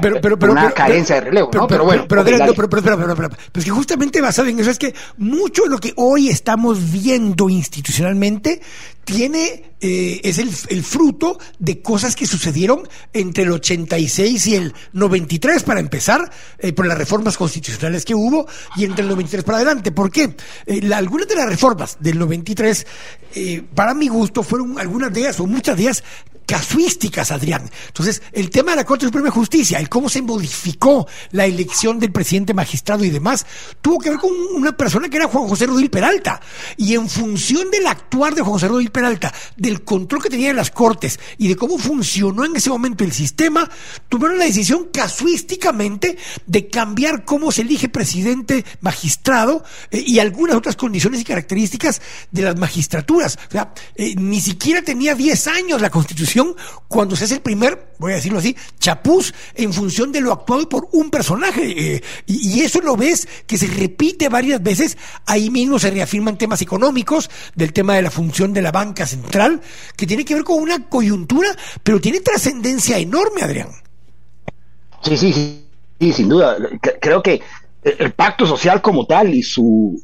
pero, 0.00 0.20
pero, 0.20 0.38
pero, 0.38 0.52
una 0.52 0.70
carencia 0.70 1.16
de 1.16 1.22
relevo, 1.22 1.50
¿no? 1.52 1.66
Pero, 1.66 1.84
bueno. 1.84 2.06
Pero, 2.08 2.24
pero, 2.24 2.68
pero, 2.68 2.82
pero, 2.82 3.16
pero, 3.16 3.30
pues 3.50 3.64
que 3.64 3.70
justamente 3.70 4.20
basado 4.20 4.48
en 4.48 4.60
eso 4.60 4.70
es 4.70 4.78
que 4.78 4.94
mucho 5.18 5.64
de 5.64 5.70
lo 5.70 5.78
que 5.78 5.92
hoy 5.96 6.28
estamos 6.28 6.92
viendo 6.92 7.48
institucionalmente 7.50 8.60
tiene, 9.04 9.74
eh, 9.80 10.20
es 10.22 10.38
el, 10.38 10.50
el, 10.68 10.82
fruto 10.82 11.38
de 11.58 11.80
cosas 11.82 12.16
que 12.16 12.26
sucedieron 12.26 12.88
entre 13.12 13.44
el 13.44 13.52
86 13.52 14.46
y 14.46 14.54
el 14.54 14.74
93, 14.92 15.62
para 15.64 15.80
empezar, 15.80 16.30
eh, 16.58 16.72
por 16.72 16.86
las 16.86 16.98
reformas 16.98 17.36
constitucionales 17.36 18.04
que 18.04 18.14
hubo, 18.14 18.46
y 18.76 18.84
entre 18.84 19.02
el 19.02 19.08
93 19.08 19.44
para 19.44 19.58
adelante. 19.58 19.92
¿Por 19.92 20.10
qué? 20.10 20.34
Eh, 20.66 20.80
la, 20.82 20.98
algunas 20.98 21.28
de 21.28 21.36
las 21.36 21.48
reformas 21.48 21.96
del 22.00 22.18
93, 22.18 22.86
eh, 23.34 23.62
para 23.74 23.94
mi 23.94 24.08
gusto, 24.08 24.42
fueron 24.42 24.78
algunas 24.78 25.12
de 25.12 25.20
ellas, 25.20 25.38
o 25.38 25.46
muchas 25.46 25.76
de 25.76 25.82
ellas, 25.82 26.04
casuísticas, 26.46 27.32
Adrián. 27.32 27.68
Entonces, 27.88 28.22
el 28.32 28.50
tema 28.50 28.70
de 28.70 28.76
la 28.76 28.84
Corte 28.84 29.04
Suprema 29.04 29.26
de 29.26 29.32
Justicia, 29.32 29.78
el 29.78 29.88
cómo 29.88 30.08
se 30.08 30.22
modificó 30.22 31.06
la 31.32 31.44
elección 31.44 31.98
del 31.98 32.12
presidente 32.12 32.54
magistrado 32.54 33.04
y 33.04 33.10
demás, 33.10 33.44
tuvo 33.82 33.98
que 33.98 34.10
ver 34.10 34.18
con 34.18 34.30
una 34.54 34.76
persona 34.76 35.08
que 35.08 35.16
era 35.16 35.26
Juan 35.26 35.48
José 35.48 35.66
Rodríguez 35.66 35.90
Peralta. 35.90 36.40
Y 36.76 36.94
en 36.94 37.08
función 37.08 37.70
del 37.70 37.86
actuar 37.86 38.34
de 38.34 38.42
Juan 38.42 38.52
José 38.52 38.68
Rodríguez 38.68 38.92
Peralta, 38.92 39.34
del 39.56 39.82
control 39.82 40.22
que 40.22 40.30
tenía 40.30 40.50
en 40.50 40.56
las 40.56 40.70
Cortes 40.70 41.18
y 41.36 41.48
de 41.48 41.56
cómo 41.56 41.78
funcionó 41.78 42.44
en 42.44 42.54
ese 42.56 42.70
momento 42.70 43.02
el 43.02 43.12
sistema, 43.12 43.68
tuvieron 44.08 44.38
la 44.38 44.44
decisión 44.44 44.88
casuísticamente 44.92 46.16
de 46.46 46.68
cambiar 46.68 47.24
cómo 47.24 47.50
se 47.50 47.62
elige 47.62 47.88
presidente 47.88 48.64
magistrado 48.80 49.64
eh, 49.90 50.02
y 50.06 50.20
algunas 50.20 50.56
otras 50.56 50.76
condiciones 50.76 51.20
y 51.20 51.24
características 51.24 52.00
de 52.30 52.42
las 52.42 52.56
magistraturas. 52.56 53.38
O 53.48 53.50
sea, 53.50 53.72
eh, 53.96 54.14
ni 54.16 54.40
siquiera 54.40 54.82
tenía 54.82 55.14
10 55.14 55.46
años 55.48 55.80
la 55.80 55.90
Constitución 55.90 56.35
cuando 56.88 57.16
se 57.16 57.24
hace 57.24 57.34
el 57.34 57.40
primer, 57.40 57.94
voy 57.98 58.12
a 58.12 58.16
decirlo 58.16 58.38
así, 58.38 58.56
chapuz 58.78 59.32
en 59.54 59.72
función 59.72 60.12
de 60.12 60.20
lo 60.20 60.32
actuado 60.32 60.68
por 60.68 60.88
un 60.92 61.10
personaje. 61.10 61.94
Eh, 61.96 62.02
y, 62.26 62.60
eso 62.60 62.80
lo 62.80 62.96
ves 62.96 63.28
que 63.46 63.58
se 63.58 63.66
repite 63.66 64.28
varias 64.28 64.62
veces. 64.62 64.96
Ahí 65.26 65.50
mismo 65.50 65.78
se 65.78 65.90
reafirman 65.90 66.38
temas 66.38 66.62
económicos, 66.62 67.30
del 67.54 67.72
tema 67.72 67.94
de 67.94 68.02
la 68.02 68.10
función 68.10 68.52
de 68.52 68.62
la 68.62 68.72
banca 68.72 69.06
central, 69.06 69.60
que 69.96 70.06
tiene 70.06 70.24
que 70.24 70.34
ver 70.34 70.44
con 70.44 70.62
una 70.62 70.88
coyuntura, 70.88 71.48
pero 71.82 72.00
tiene 72.00 72.20
trascendencia 72.20 72.98
enorme, 72.98 73.42
Adrián. 73.42 73.68
Sí, 75.02 75.16
sí, 75.16 75.62
sí, 76.00 76.12
sin 76.12 76.28
duda. 76.28 76.56
Creo 77.00 77.22
que 77.22 77.40
el 77.82 78.12
pacto 78.12 78.46
social 78.46 78.82
como 78.82 79.06
tal 79.06 79.32
y 79.32 79.42
su, 79.42 80.02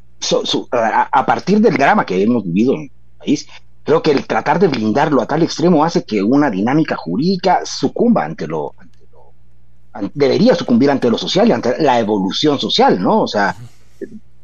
a, 0.71 1.25
partir 1.25 1.59
del 1.59 1.75
drama 1.75 2.05
que 2.05 2.21
hemos 2.21 2.43
vivido 2.43 2.75
en 2.75 2.81
el 2.83 2.91
país, 3.17 3.47
Creo 3.83 4.01
que 4.01 4.11
el 4.11 4.25
tratar 4.25 4.59
de 4.59 4.67
blindarlo 4.67 5.21
a 5.21 5.25
tal 5.25 5.43
extremo 5.43 5.83
hace 5.83 6.03
que 6.03 6.23
una 6.23 6.49
dinámica 6.49 6.95
jurídica 6.95 7.61
sucumba 7.65 8.23
ante 8.23 8.47
lo, 8.47 8.73
debería 10.13 10.55
sucumbir 10.55 10.89
ante 10.89 11.09
lo 11.09 11.17
social 11.17 11.47
y 11.47 11.51
ante 11.51 11.81
la 11.81 11.99
evolución 11.99 12.59
social, 12.59 13.01
¿no? 13.01 13.21
O 13.21 13.27
sea, 13.27 13.55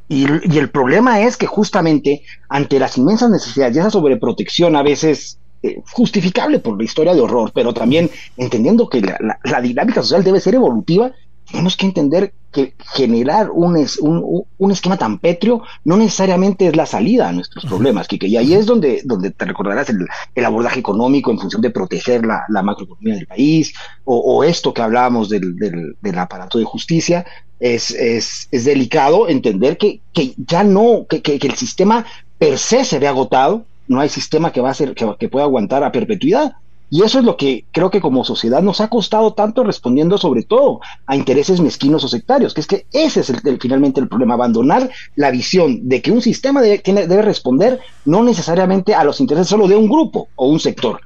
y, 0.08 0.26
el 0.58 0.70
problema 0.70 1.22
es 1.22 1.38
que 1.38 1.46
justamente 1.46 2.24
ante 2.50 2.80
las 2.80 2.98
inmensas 2.98 3.30
necesidades 3.30 3.76
y 3.76 3.80
esa 3.80 3.92
sobreprotección 3.92 4.76
a 4.76 4.84
veces 4.84 5.38
eh, 5.62 5.82
justificable 5.92 6.60
por 6.60 6.78
la 6.78 6.84
historia 6.84 7.14
de 7.14 7.22
horror, 7.22 7.52
pero 7.54 7.74
también 7.74 8.10
entendiendo 8.38 8.90
que 8.90 9.02
la, 9.02 9.62
dinámica 9.62 10.02
social 10.02 10.24
debe 10.24 10.40
ser 10.40 10.56
evolutiva, 10.56 11.12
tenemos 11.52 11.78
que 11.78 11.86
entender 11.86 12.34
que 12.52 12.74
generar 12.94 13.52
un, 13.52 13.76
un, 14.02 14.44
un, 14.58 14.72
esquema 14.72 14.98
tan 14.98 15.20
pétreo 15.20 15.62
no 15.84 15.98
necesariamente 15.98 16.68
es 16.68 16.76
la 16.76 16.86
salida 16.86 17.30
a 17.30 17.32
nuestros 17.32 17.66
problemas, 17.66 18.08
que 18.08 18.18
y 18.22 18.38
ahí 18.38 18.54
es 18.54 18.66
donde, 18.66 19.02
donde 19.06 19.30
te 19.32 19.46
recordarás 19.46 19.90
el, 19.90 20.08
el 20.34 20.46
abordaje 20.46 20.80
económico 20.80 21.32
en 21.32 21.40
función 21.40 21.62
de 21.62 21.70
proteger 21.70 22.26
la, 22.26 22.44
la 22.50 22.64
macroeconomía 22.64 23.16
del 23.16 23.28
país, 23.28 23.74
o, 24.04 24.18
o, 24.18 24.44
esto 24.44 24.74
que 24.74 24.82
hablábamos 24.82 25.30
del, 25.30 25.56
del, 25.58 25.96
del 26.02 26.18
aparato 26.18 26.58
de 26.58 26.66
justicia, 26.66 27.26
es, 27.60 27.92
es, 27.92 28.48
es 28.52 28.66
delicado 28.66 29.28
entender 29.28 29.78
que, 29.78 30.02
que 30.14 30.34
ya 30.38 30.64
no, 30.64 31.06
que, 31.08 31.22
que, 31.22 31.38
que, 31.38 31.48
el 31.48 31.56
sistema 31.56 32.06
per 32.38 32.58
se 32.58 32.84
se 32.86 33.00
ve 33.00 33.08
agotado, 33.08 33.66
no 33.88 34.00
hay 34.00 34.10
sistema 34.10 34.52
que 34.52 34.62
va 34.62 34.72
a 34.72 34.76
ser, 34.76 34.96
que, 34.96 35.16
que 35.20 35.30
pueda 35.30 35.46
aguantar 35.46 35.84
a 35.84 35.92
perpetuidad, 35.92 36.56
y 36.90 37.04
eso 37.04 37.20
es 37.20 37.26
lo 37.26 37.38
que 37.38 37.66
creo 37.72 37.90
que 37.90 38.02
como 38.02 38.24
sociedad 38.24 38.62
nos 38.62 38.82
ha 38.82 38.88
costado 38.88 39.34
tanto 39.34 39.64
respondiendo 39.64 40.18
sobre 40.18 40.44
todo 40.44 40.82
a 41.06 41.16
intereses 41.16 41.62
mezquinos 41.62 42.04
o 42.04 42.08
sectarios, 42.08 42.54
que 42.54 42.62
es 42.62 42.68
que 42.68 42.86
ese 42.92 43.20
es 43.22 43.30
el, 43.30 43.60
finalmente 43.60 44.00
el 44.00 44.08
problema, 44.08 44.34
abandonar 44.34 44.90
la 45.16 45.32
visión 45.32 45.88
de 45.88 46.02
que 46.02 46.12
un 46.12 46.22
sistema 46.22 46.62
debe, 46.62 46.82
debe 46.84 47.22
responder 47.22 47.80
no 48.06 48.24
necesariamente 48.24 48.96
a 48.96 49.04
los 49.04 49.20
intereses 49.20 49.50
solo 49.50 49.68
de 49.68 49.76
un 49.76 49.88
grupo 49.88 50.30
o 50.36 50.50
un 50.50 50.60
sector, 50.60 51.02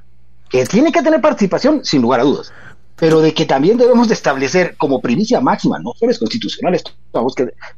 que 0.48 0.64
tiene 0.64 0.92
que 0.92 1.02
tener 1.02 1.20
participación 1.20 1.84
sin 1.84 2.00
lugar 2.00 2.20
a 2.20 2.24
dudas, 2.24 2.52
pero 2.96 3.20
de 3.20 3.34
que 3.34 3.44
también 3.44 3.76
debemos 3.76 4.08
de 4.08 4.14
establecer 4.14 4.76
como 4.76 5.00
primicia 5.00 5.40
máxima, 5.40 5.78
no 5.78 5.92
solo 5.98 6.12
es 6.12 6.18
constitucional, 6.18 6.74
esto 6.74 6.92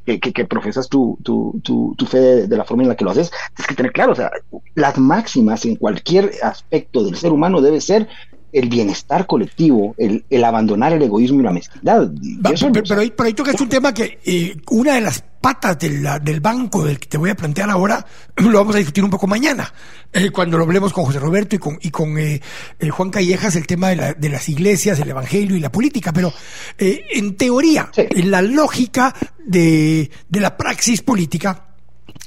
que, 0.05 0.19
que, 0.19 0.33
que, 0.33 0.45
profesas 0.45 0.87
tu, 0.89 1.17
tu, 1.23 1.59
tu, 1.63 1.95
tu 1.97 2.05
fe 2.05 2.19
de, 2.19 2.47
de, 2.47 2.57
la 2.57 2.65
forma 2.65 2.83
en 2.83 2.89
la 2.89 2.95
que 2.95 3.05
lo 3.05 3.11
haces, 3.11 3.31
es 3.57 3.67
que 3.67 3.75
tener 3.75 3.91
claro, 3.91 4.13
o 4.13 4.15
sea, 4.15 4.31
las 4.75 4.97
máximas 4.97 5.65
en 5.65 5.75
cualquier 5.75 6.31
aspecto 6.43 7.03
del 7.03 7.15
ser 7.15 7.31
humano 7.31 7.61
debe 7.61 7.81
ser 7.81 8.07
el 8.53 8.69
bienestar 8.69 9.27
colectivo, 9.27 9.93
el, 9.97 10.23
el, 10.29 10.43
abandonar 10.43 10.93
el 10.93 11.01
egoísmo 11.01 11.41
y 11.41 11.43
la 11.43 11.51
mezquindad. 11.51 12.09
pero, 12.41 12.71
pero, 12.87 13.01
ahí, 13.01 13.11
pero 13.15 13.27
ahí 13.27 13.33
tocas 13.33 13.59
un 13.59 13.69
tema 13.69 13.93
que 13.93 14.19
eh, 14.25 14.55
una 14.71 14.95
de 14.95 15.01
las 15.01 15.23
patas 15.47 15.79
de 15.79 16.01
la, 16.01 16.19
del 16.19 16.41
banco 16.41 16.83
del 16.83 16.99
que 16.99 17.07
te 17.07 17.17
voy 17.17 17.29
a 17.29 17.35
plantear 17.35 17.69
ahora 17.69 18.05
lo 18.35 18.57
vamos 18.57 18.75
a 18.75 18.79
discutir 18.79 19.01
un 19.01 19.09
poco 19.09 19.27
mañana, 19.27 19.73
eh, 20.11 20.29
cuando 20.29 20.57
lo 20.57 20.65
hablemos 20.65 20.91
con 20.91 21.05
José 21.05 21.19
Roberto 21.19 21.55
y 21.55 21.59
con, 21.59 21.79
y 21.81 21.89
con 21.89 22.17
eh, 22.17 22.41
eh, 22.79 22.89
Juan 22.89 23.11
Callejas, 23.11 23.55
el 23.55 23.65
tema 23.65 23.87
de, 23.87 23.95
la, 23.95 24.13
de, 24.13 24.27
las 24.27 24.49
iglesias, 24.49 24.99
el 24.99 25.09
evangelio 25.09 25.55
y 25.55 25.61
la 25.61 25.71
política. 25.71 26.11
Pero 26.11 26.33
eh, 26.77 27.01
en 27.13 27.37
teoría, 27.37 27.89
sí. 27.95 28.03
en 28.09 28.29
la 28.29 28.41
lógica 28.41 29.15
de, 29.45 30.11
de 30.27 30.39
la 30.41 30.57
praxis 30.57 31.01
política, 31.01 31.67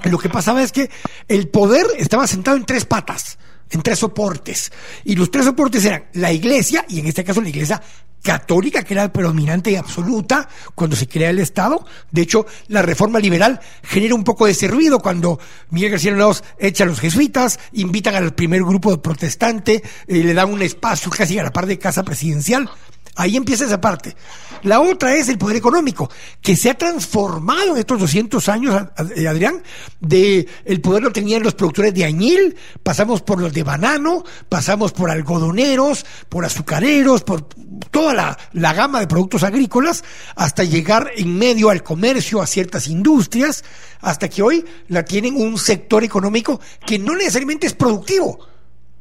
lo 0.04 0.16
que 0.16 0.30
pasaba 0.30 0.62
es 0.62 0.72
que 0.72 0.88
el 1.28 1.48
poder 1.48 1.84
estaba 1.98 2.26
sentado 2.26 2.56
en 2.56 2.64
tres 2.64 2.86
patas 2.86 3.38
en 3.70 3.82
tres 3.82 4.00
soportes. 4.00 4.72
Y 5.04 5.14
los 5.14 5.30
tres 5.30 5.44
soportes 5.44 5.84
eran 5.84 6.06
la 6.14 6.32
iglesia, 6.32 6.84
y 6.88 7.00
en 7.00 7.06
este 7.06 7.22
caso 7.22 7.40
la 7.40 7.50
iglesia 7.50 7.80
católica, 8.22 8.82
que 8.82 8.94
era 8.94 9.12
predominante 9.12 9.70
y 9.70 9.76
absoluta 9.76 10.48
cuando 10.74 10.96
se 10.96 11.08
crea 11.08 11.30
el 11.30 11.38
Estado. 11.38 11.84
De 12.10 12.22
hecho, 12.22 12.46
la 12.68 12.82
reforma 12.82 13.18
liberal 13.18 13.60
genera 13.82 14.14
un 14.14 14.24
poco 14.24 14.46
de 14.46 14.52
ese 14.52 14.68
ruido 14.68 15.00
cuando 15.00 15.38
Miguel 15.70 15.92
García 15.92 16.12
Laos 16.12 16.44
echa 16.58 16.84
a 16.84 16.86
los 16.86 17.00
jesuitas, 17.00 17.58
invitan 17.72 18.14
al 18.14 18.34
primer 18.34 18.62
grupo 18.62 19.00
protestante, 19.00 19.82
eh, 20.06 20.24
le 20.24 20.34
dan 20.34 20.52
un 20.52 20.62
espacio 20.62 21.10
casi 21.10 21.38
a 21.38 21.44
la 21.44 21.52
par 21.52 21.66
de 21.66 21.78
casa 21.78 22.02
presidencial. 22.02 22.70
Ahí 23.16 23.36
empieza 23.36 23.64
esa 23.64 23.80
parte. 23.80 24.14
La 24.62 24.80
otra 24.80 25.14
es 25.14 25.28
el 25.28 25.38
poder 25.38 25.56
económico, 25.56 26.10
que 26.40 26.54
se 26.54 26.70
ha 26.70 26.74
transformado 26.76 27.72
en 27.72 27.78
estos 27.78 27.98
200 27.98 28.48
años, 28.48 28.74
Adrián, 28.96 29.62
de 30.00 30.46
el 30.64 30.80
poder 30.80 31.02
lo 31.02 31.12
tenían 31.12 31.42
los 31.42 31.54
productores 31.54 31.94
de 31.94 32.04
añil, 32.04 32.56
pasamos 32.82 33.22
por 33.22 33.40
los 33.40 33.52
de 33.52 33.62
banano, 33.62 34.22
pasamos 34.48 34.92
por 34.92 35.10
algodoneros, 35.10 36.04
por 36.28 36.44
azucareros, 36.44 37.22
por 37.22 37.48
toda 37.90 38.12
la, 38.12 38.38
la 38.52 38.74
gama 38.74 39.00
de 39.00 39.06
productos 39.06 39.42
agrícolas, 39.42 40.04
hasta 40.36 40.64
llegar 40.64 41.10
en 41.16 41.38
medio 41.38 41.70
al 41.70 41.82
comercio, 41.82 42.42
a 42.42 42.46
ciertas 42.46 42.86
industrias, 42.88 43.64
hasta 44.00 44.28
que 44.28 44.42
hoy 44.42 44.64
la 44.88 45.04
tienen 45.04 45.36
un 45.36 45.58
sector 45.58 46.04
económico 46.04 46.60
que 46.86 46.98
no 46.98 47.14
necesariamente 47.16 47.66
es 47.66 47.74
productivo, 47.74 48.46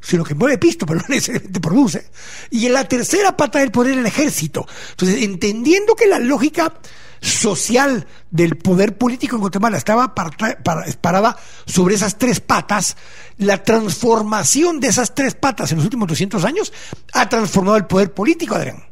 sino 0.01 0.23
que 0.23 0.35
mueve 0.35 0.57
pisto, 0.57 0.85
pero 0.85 0.99
no 1.07 1.07
necesariamente 1.09 1.59
produce. 1.59 2.09
Y 2.49 2.65
en 2.65 2.73
la 2.73 2.87
tercera 2.87 3.35
pata 3.35 3.59
del 3.59 3.71
poder 3.71 3.97
el 3.97 4.05
ejército. 4.05 4.65
Entonces, 4.91 5.23
entendiendo 5.23 5.95
que 5.95 6.07
la 6.07 6.19
lógica 6.19 6.73
social 7.21 8.07
del 8.31 8.57
poder 8.57 8.97
político 8.97 9.35
en 9.35 9.41
Guatemala 9.41 9.77
estaba 9.77 10.15
parada 10.15 11.37
sobre 11.65 11.95
esas 11.95 12.17
tres 12.17 12.39
patas, 12.39 12.95
la 13.37 13.63
transformación 13.63 14.79
de 14.79 14.87
esas 14.87 15.13
tres 15.13 15.35
patas 15.35 15.71
en 15.71 15.77
los 15.77 15.85
últimos 15.85 16.07
200 16.07 16.43
años 16.45 16.71
ha 17.13 17.27
transformado 17.27 17.77
el 17.77 17.85
poder 17.85 18.13
político, 18.13 18.55
Adrián. 18.55 18.83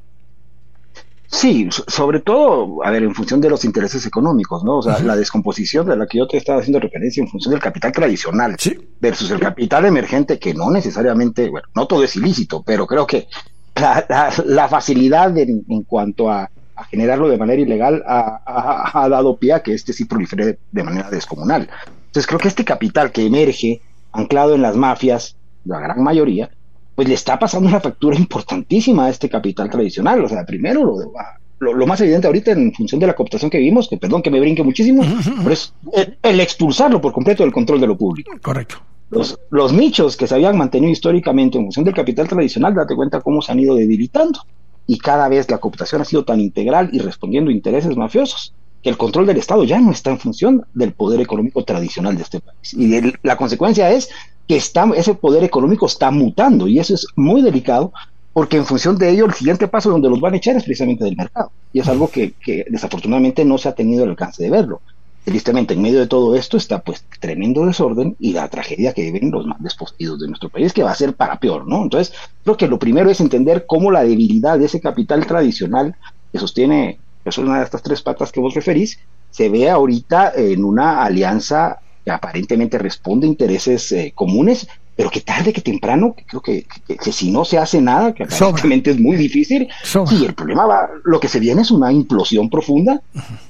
Sí, 1.29 1.67
sobre 1.87 2.21
todo, 2.21 2.83
a 2.85 2.91
ver, 2.91 3.03
en 3.03 3.13
función 3.13 3.41
de 3.41 3.49
los 3.49 3.65
intereses 3.65 4.05
económicos, 4.05 4.63
¿no? 4.63 4.77
O 4.77 4.81
sea, 4.81 4.93
uh 4.93 4.99
-huh. 4.99 5.03
la 5.03 5.15
descomposición 5.15 5.85
de 5.87 5.97
la 5.97 6.07
que 6.07 6.19
yo 6.19 6.27
te 6.27 6.37
estaba 6.37 6.59
haciendo 6.59 6.79
referencia 6.79 7.21
en 7.21 7.27
función 7.27 7.51
del 7.51 7.61
capital 7.61 7.91
tradicional 7.91 8.55
sí. 8.57 8.77
versus 9.01 9.29
el 9.31 9.39
capital 9.39 9.85
emergente, 9.85 10.39
que 10.39 10.53
no 10.53 10.71
necesariamente, 10.71 11.49
bueno, 11.49 11.67
no 11.75 11.85
todo 11.85 12.03
es 12.03 12.15
ilícito, 12.15 12.63
pero 12.63 12.87
creo 12.87 13.05
que 13.05 13.27
la, 13.75 14.05
la, 14.07 14.33
la 14.45 14.67
facilidad 14.69 15.37
en, 15.37 15.65
en, 15.67 15.83
cuanto 15.83 16.31
a, 16.31 16.49
a, 16.75 16.83
generarlo 16.85 17.27
de 17.27 17.37
manera 17.37 17.61
ilegal 17.61 18.03
ha, 18.07 18.41
ha, 18.45 19.03
ha, 19.03 19.09
dado 19.09 19.37
pie 19.37 19.53
a 19.53 19.61
que 19.61 19.73
este 19.73 19.91
sí 19.91 20.05
prolifere 20.05 20.59
de 20.71 20.83
manera 20.83 21.09
descomunal. 21.09 21.69
Entonces, 22.07 22.25
creo 22.25 22.39
que 22.39 22.47
este 22.47 22.63
capital 22.63 23.11
que 23.11 23.25
emerge, 23.25 23.81
anclado 24.13 24.55
en 24.55 24.61
las 24.61 24.75
mafias, 24.77 25.35
la 25.65 25.79
gran 25.79 26.01
mayoría, 26.01 26.49
pues 26.97 27.07
le 27.07 27.13
está 27.13 27.37
pasando 27.37 27.69
una 27.69 27.79
factura 27.79 28.17
importantísima 28.17 29.05
a 29.05 29.09
este 29.11 29.29
capital 29.29 29.69
tradicional. 29.69 30.25
O 30.25 30.27
sea, 30.27 30.43
primero 30.43 30.83
lo, 30.83 31.11
lo, 31.59 31.73
lo, 31.75 31.85
más 31.85 32.01
evidente 32.01 32.25
ahorita 32.25 32.49
en 32.53 32.73
función 32.73 32.99
de 32.99 33.05
la 33.05 33.13
cooptación 33.13 33.51
que 33.51 33.59
vimos, 33.59 33.87
que 33.87 33.97
perdón 33.97 34.23
que 34.23 34.31
me 34.31 34.39
brinque 34.39 34.63
muchísimo, 34.63 35.03
pero 35.43 35.53
es 35.53 35.75
el, 35.93 36.17
el, 36.23 36.39
expulsarlo 36.39 36.99
por 36.99 37.13
completo 37.13 37.43
del 37.43 37.53
control 37.53 37.79
de 37.81 37.85
lo 37.85 37.95
público. 37.95 38.31
Correcto. 38.41 38.77
Los, 39.11 39.39
los 39.51 39.73
nichos 39.73 40.17
que 40.17 40.25
se 40.25 40.33
habían 40.33 40.57
mantenido 40.57 40.91
históricamente 40.91 41.59
en 41.59 41.65
función 41.65 41.85
del 41.85 41.93
capital 41.93 42.27
tradicional, 42.27 42.73
date 42.73 42.95
cuenta 42.95 43.21
cómo 43.21 43.43
se 43.43 43.51
han 43.51 43.59
ido 43.59 43.75
debilitando. 43.75 44.39
Y 44.87 44.97
cada 44.97 45.29
vez 45.29 45.51
la 45.51 45.59
cooptación 45.59 46.01
ha 46.01 46.05
sido 46.05 46.25
tan 46.25 46.39
integral 46.39 46.89
y 46.91 46.97
respondiendo 46.97 47.51
a 47.51 47.53
intereses 47.53 47.95
mafiosos 47.95 48.55
el 48.87 48.97
control 48.97 49.25
del 49.25 49.37
Estado 49.37 49.63
ya 49.63 49.79
no 49.79 49.91
está 49.91 50.11
en 50.11 50.19
función 50.19 50.65
del 50.73 50.93
poder 50.93 51.21
económico 51.21 51.63
tradicional 51.63 52.15
de 52.15 52.23
este 52.23 52.39
país. 52.39 52.73
Y 52.73 53.01
la 53.23 53.37
consecuencia 53.37 53.91
es 53.91 54.09
que 54.47 54.55
está, 54.55 54.89
ese 54.95 55.13
poder 55.13 55.43
económico 55.43 55.85
está 55.85 56.09
mutando 56.11 56.67
y 56.67 56.79
eso 56.79 56.93
es 56.93 57.07
muy 57.15 57.41
delicado 57.41 57.91
porque 58.37 58.57
en 58.57 58.65
función 58.65 58.97
de 58.97 59.09
ello 59.09 59.25
el 59.25 59.33
siguiente 59.33 59.67
paso 59.67 59.89
donde 59.89 60.09
los 60.09 60.21
van 60.21 60.35
a 60.35 60.37
echar 60.37 60.55
es 60.55 60.63
precisamente 60.63 61.03
del 61.03 61.17
mercado 61.17 61.51
y 61.73 61.79
es 61.79 61.87
algo 61.87 62.07
que, 62.07 62.33
desafortunadamente 62.69 63.43
no 63.43 63.57
se 63.57 63.67
ha 63.67 63.73
tenido 63.75 64.03
el 64.03 64.11
alcance 64.11 64.43
de 64.43 64.51
verlo. 64.51 64.79
Tristemente, 65.25 65.73
en 65.73 65.81
medio 65.81 65.99
de 65.99 66.07
todo 66.07 66.35
esto 66.35 66.55
está 66.55 66.79
pues 66.79 67.03
tremendo 67.19 67.65
desorden 67.65 68.15
y 68.19 68.33
la 68.33 68.47
tragedia 68.47 68.93
que 68.93 69.11
viven 69.11 69.31
los 69.31 69.45
más 69.45 69.61
despostidos 69.61 70.19
de 70.19 70.27
nuestro 70.27 70.49
país, 70.49 70.71
que 70.71 70.83
va 70.83 70.91
a 70.91 70.95
ser 70.95 71.15
para 71.15 71.39
peor, 71.39 71.67
¿no? 71.67 71.83
Entonces, 71.83 72.13
creo 72.43 72.55
que 72.55 72.67
lo 72.67 72.79
primero 72.79 73.09
es 73.09 73.19
entender 73.19 73.65
cómo 73.67 73.91
la 73.91 74.03
debilidad 74.03 74.57
de 74.57 74.65
ese 74.65 74.79
capital 74.79 75.25
tradicional 75.25 75.95
que 76.31 76.37
sostiene, 76.37 76.99
que 77.27 77.31
es 77.31 77.37
una 77.39 77.57
de 77.57 77.65
estas 77.65 77.83
tres 77.83 78.01
patas 78.01 78.31
que 78.31 78.39
vos 78.39 78.53
referís, 78.53 78.99
se 79.31 79.49
ve 79.49 79.69
ahorita 79.69 80.31
en 80.33 80.63
una 80.63 81.03
alianza 81.03 81.77
que 82.05 82.09
aparentemente 82.09 82.77
responde 82.77 83.27
a 83.27 83.29
intereses 83.29 83.91
eh, 83.91 84.13
comunes, 84.15 84.65
pero 84.95 85.09
que 85.09 85.19
tarde 85.19 85.51
que 85.51 85.59
temprano, 85.59 86.15
creo 86.25 86.41
que, 86.41 86.65
que, 86.87 86.95
que, 86.95 87.11
si 87.11 87.29
no 87.29 87.43
se 87.43 87.57
hace 87.57 87.81
nada, 87.81 88.13
que 88.13 88.23
aparentemente 88.23 88.91
es 88.91 88.99
muy 88.99 89.17
difícil, 89.17 89.67
sí, 89.83 90.23
el 90.23 90.33
problema 90.35 90.65
va, 90.67 90.89
lo 91.03 91.19
que 91.19 91.27
se 91.27 91.41
viene 91.41 91.63
es 91.63 91.71
una 91.71 91.91
implosión 91.91 92.49
profunda 92.49 93.01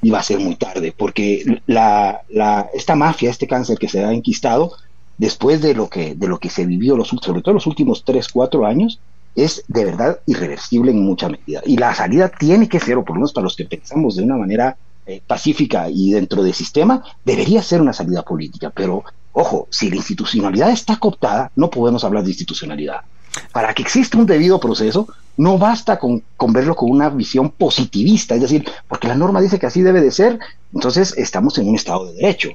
y 0.01 0.09
va 0.09 0.21
a 0.21 0.23
ser 0.23 0.39
muy 0.39 0.55
tarde, 0.55 0.91
porque 0.97 1.61
la, 1.67 2.21
la, 2.29 2.71
esta 2.73 2.95
mafia, 2.95 3.29
este 3.29 3.45
cáncer 3.45 3.77
que 3.77 3.89
se 3.89 4.03
ha 4.03 4.11
enquistado, 4.11 4.71
después 5.19 5.61
de 5.61 5.75
lo 5.75 5.87
que, 5.87 6.15
de 6.15 6.27
lo 6.27 6.39
que 6.39 6.49
se 6.49 6.65
vivió, 6.65 6.97
los, 6.97 7.09
sobre 7.09 7.43
todo 7.43 7.53
los 7.53 7.67
últimos 7.67 8.03
3, 8.03 8.27
4 8.27 8.65
años, 8.65 8.99
es 9.37 9.63
de 9.67 9.85
verdad 9.85 10.19
irreversible 10.25 10.91
en 10.91 11.05
mucha 11.05 11.29
medida. 11.29 11.61
Y 11.63 11.77
la 11.77 11.93
salida 11.93 12.27
tiene 12.27 12.67
que 12.67 12.79
ser, 12.79 12.97
o 12.97 13.05
por 13.05 13.15
lo 13.15 13.19
menos 13.19 13.33
para 13.33 13.43
los 13.43 13.55
que 13.55 13.65
pensamos 13.65 14.15
de 14.15 14.23
una 14.23 14.35
manera 14.35 14.75
eh, 15.05 15.21
pacífica 15.25 15.89
y 15.89 16.11
dentro 16.11 16.41
del 16.41 16.55
sistema, 16.55 17.03
debería 17.23 17.61
ser 17.61 17.79
una 17.79 17.93
salida 17.93 18.23
política. 18.23 18.71
Pero, 18.73 19.03
ojo, 19.33 19.67
si 19.69 19.91
la 19.91 19.97
institucionalidad 19.97 20.71
está 20.71 20.97
cooptada, 20.97 21.51
no 21.55 21.69
podemos 21.69 22.03
hablar 22.03 22.23
de 22.23 22.31
institucionalidad. 22.31 23.01
Para 23.51 23.75
que 23.75 23.83
exista 23.83 24.17
un 24.17 24.25
debido 24.25 24.59
proceso, 24.59 25.07
no 25.37 25.59
basta 25.59 25.99
con, 25.99 26.23
con 26.35 26.51
verlo 26.51 26.75
con 26.75 26.89
una 26.89 27.09
visión 27.09 27.51
positivista, 27.51 28.33
es 28.33 28.41
decir, 28.41 28.67
porque 28.87 29.07
la 29.07 29.13
norma 29.13 29.39
dice 29.39 29.59
que 29.59 29.67
así 29.67 29.83
debe 29.83 30.01
de 30.01 30.09
ser, 30.09 30.39
entonces 30.73 31.13
estamos 31.15 31.55
en 31.59 31.69
un 31.69 31.75
Estado 31.75 32.07
de 32.07 32.15
Derecho. 32.15 32.49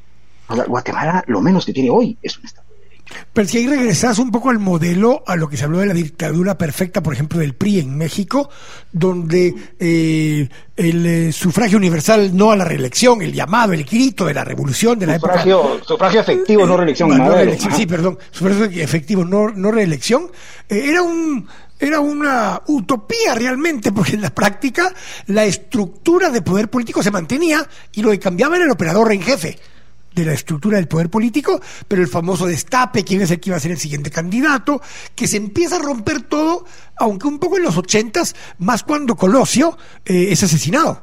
Guatemala 0.67 1.23
lo 1.29 1.41
menos 1.41 1.65
que 1.65 1.73
tiene 1.73 1.91
hoy 1.91 2.19
es 2.21 2.37
un 2.37 2.45
Estado 2.45 2.72
pero 3.33 3.49
si 3.49 3.59
ahí 3.59 3.67
regresas 3.67 4.19
un 4.19 4.31
poco 4.31 4.51
al 4.51 4.59
modelo, 4.59 5.23
a 5.27 5.37
lo 5.37 5.49
que 5.49 5.57
se 5.57 5.65
habló 5.65 5.79
de 5.79 5.87
la 5.87 5.95
dictadura 5.95 6.57
perfecta, 6.59 7.03
por 7.03 7.15
ejemplo, 7.15 7.39
del 7.39 7.55
PRI 7.55 7.81
en 7.81 7.97
México, 7.97 8.51
donde 8.93 9.55
eh, 9.79 10.49
el 10.77 11.07
eh, 11.07 11.33
sufragio 11.33 11.79
universal 11.79 12.37
no 12.37 12.51
a 12.51 12.57
la 12.57 12.65
reelección, 12.65 13.23
el 13.23 13.33
llamado, 13.33 13.73
el 13.73 13.85
grito 13.85 14.27
de 14.27 14.35
la 14.35 14.45
revolución 14.45 14.99
de 14.99 15.07
la 15.07 15.19
sufragio, 15.19 15.61
época. 15.61 15.85
Sufragio 15.87 16.21
efectivo, 16.21 16.67
no 16.67 16.77
reelección. 16.77 17.09
No, 17.09 17.19
no 17.19 17.31
reelección 17.31 17.75
sí, 17.75 17.87
perdón. 17.87 18.19
Sufragio 18.31 18.83
efectivo, 18.83 19.25
no, 19.25 19.49
no 19.51 19.71
reelección. 19.71 20.31
Eh, 20.69 20.83
era 20.87 21.03
un 21.03 21.47
era 21.79 21.99
una 21.99 22.63
utopía 22.69 23.35
realmente, 23.35 23.91
porque 23.91 24.13
en 24.13 24.21
la 24.21 24.31
práctica 24.31 24.95
la 25.27 25.45
estructura 25.45 26.31
de 26.31 26.41
poder 26.41 26.71
político 26.71 27.03
se 27.03 27.11
mantenía 27.11 27.69
y 27.93 28.03
lo 28.03 28.13
que 28.13 28.21
cambiaba 28.21 28.55
era 28.55 28.67
el 28.67 28.71
operador 28.71 29.11
en 29.13 29.21
jefe 29.21 29.59
de 30.15 30.25
la 30.25 30.33
estructura 30.33 30.77
del 30.77 30.89
poder 30.89 31.11
político, 31.11 31.61
pero 31.89 32.03
el 32.03 32.09
famoso 32.09 32.47
destape, 32.47 33.05
quién 33.05 33.23
es 33.23 33.31
el 33.31 33.41
que 33.41 33.51
iba 33.51 33.57
a 33.57 33.61
ser 33.61 33.73
el 33.73 33.79
siguiente 33.79 34.11
candidato, 34.11 34.81
que 35.15 35.27
se 35.27 35.37
empieza 35.37 35.77
a 35.77 35.81
romper 35.81 36.23
todo, 36.23 36.65
aunque 36.97 37.27
un 37.27 37.39
poco 37.39 37.57
en 37.57 37.65
los 37.65 37.77
ochentas, 37.77 38.35
más 38.59 38.83
cuando 38.83 39.17
Colosio 39.17 39.77
eh, 40.05 40.29
es 40.31 40.43
asesinado. 40.43 41.03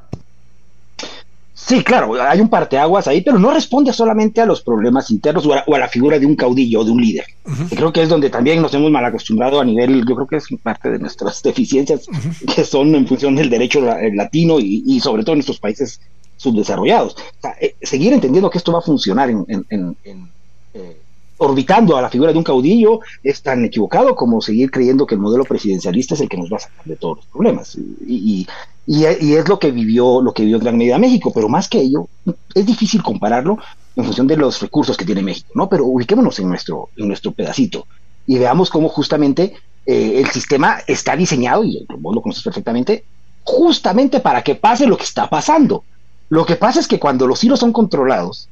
Sí, 1.53 1.83
claro, 1.83 2.19
hay 2.21 2.39
un 2.39 2.49
parteaguas 2.49 3.07
ahí, 3.07 3.21
pero 3.21 3.37
no 3.37 3.51
responde 3.53 3.91
solamente 3.91 4.39
a 4.39 4.45
los 4.45 4.61
problemas 4.61 5.11
internos 5.11 5.45
o 5.45 5.53
a, 5.53 5.63
o 5.67 5.75
a 5.75 5.79
la 5.79 5.89
figura 5.89 6.17
de 6.17 6.25
un 6.25 6.35
caudillo 6.35 6.79
o 6.79 6.85
de 6.85 6.91
un 6.91 7.01
líder. 7.01 7.25
Uh 7.45 7.49
-huh. 7.51 7.75
Creo 7.75 7.93
que 7.93 8.01
es 8.01 8.09
donde 8.09 8.29
también 8.29 8.61
nos 8.61 8.73
hemos 8.73 8.89
mal 8.89 9.03
acostumbrado 9.05 9.59
a 9.59 9.65
nivel, 9.65 10.05
yo 10.07 10.15
creo 10.15 10.25
que 10.27 10.37
es 10.37 10.47
parte 10.63 10.89
de 10.89 10.99
nuestras 10.99 11.43
deficiencias, 11.49 12.07
uh 12.07 12.11
-huh. 12.13 12.55
que 12.55 12.63
son 12.63 12.95
en 12.95 13.05
función 13.05 13.35
del 13.35 13.49
derecho 13.49 13.81
latino 13.81 14.59
y, 14.59 14.83
y 14.87 14.99
sobre 15.01 15.23
todo 15.23 15.33
en 15.33 15.39
nuestros 15.39 15.59
países 15.59 15.99
subdesarrollados. 16.39 17.15
Eh, 17.59 17.75
seguir 17.81 18.13
entendiendo 18.13 18.49
que 18.49 18.57
esto 18.57 18.71
va 18.71 18.79
a 18.79 18.81
funcionar 18.81 19.29
en, 19.29 19.45
en, 19.47 19.65
en, 19.69 19.97
en, 20.05 20.31
eh, 20.73 20.97
orbitando 21.37 21.97
a 21.97 22.01
la 22.01 22.09
figura 22.09 22.31
de 22.31 22.37
un 22.37 22.43
caudillo 22.43 23.01
es 23.23 23.41
tan 23.41 23.63
equivocado 23.65 24.15
como 24.15 24.41
seguir 24.41 24.71
creyendo 24.71 25.05
que 25.05 25.15
el 25.15 25.21
modelo 25.21 25.43
presidencialista 25.43 26.13
es 26.13 26.21
el 26.21 26.29
que 26.29 26.37
nos 26.37 26.51
va 26.51 26.57
a 26.57 26.61
sacar 26.61 26.85
de 26.85 26.95
todos 26.95 27.17
los 27.17 27.25
problemas. 27.27 27.77
Y, 28.07 28.47
y, 28.87 29.05
es 29.05 29.47
lo 29.47 29.59
que 29.59 29.71
vivió, 29.71 30.21
lo 30.21 30.33
que 30.33 30.43
vivió 30.43 30.57
en 30.57 30.63
gran 30.63 30.77
medida 30.77 30.97
México, 30.97 31.31
pero 31.33 31.49
más 31.49 31.67
que 31.67 31.79
ello, 31.79 32.07
es 32.55 32.65
difícil 32.65 33.03
compararlo 33.03 33.57
en 33.95 34.05
función 34.05 34.27
de 34.27 34.37
los 34.37 34.61
recursos 34.61 34.97
que 34.97 35.05
tiene 35.05 35.21
México, 35.21 35.49
¿no? 35.55 35.69
Pero 35.69 35.85
ubiquémonos 35.85 36.39
en 36.39 36.49
nuestro, 36.49 36.89
en 36.95 37.07
nuestro 37.07 37.31
pedacito 37.31 37.85
y 38.25 38.37
veamos 38.37 38.69
cómo 38.69 38.89
justamente 38.89 39.53
eh, 39.87 40.19
el 40.19 40.29
sistema 40.29 40.77
está 40.85 41.15
diseñado, 41.15 41.63
y 41.63 41.83
vos 41.97 42.13
lo 42.13 42.21
conoces 42.21 42.43
perfectamente, 42.43 43.03
justamente 43.43 44.19
para 44.19 44.43
que 44.43 44.53
pase 44.53 44.85
lo 44.85 44.95
que 44.95 45.03
está 45.03 45.27
pasando. 45.27 45.83
Lo 46.29 46.45
que 46.45 46.55
pasa 46.55 46.79
es 46.79 46.87
que 46.87 46.99
cuando 46.99 47.27
los 47.27 47.43
hilos 47.43 47.59
son 47.59 47.73
controlados, 47.73 48.49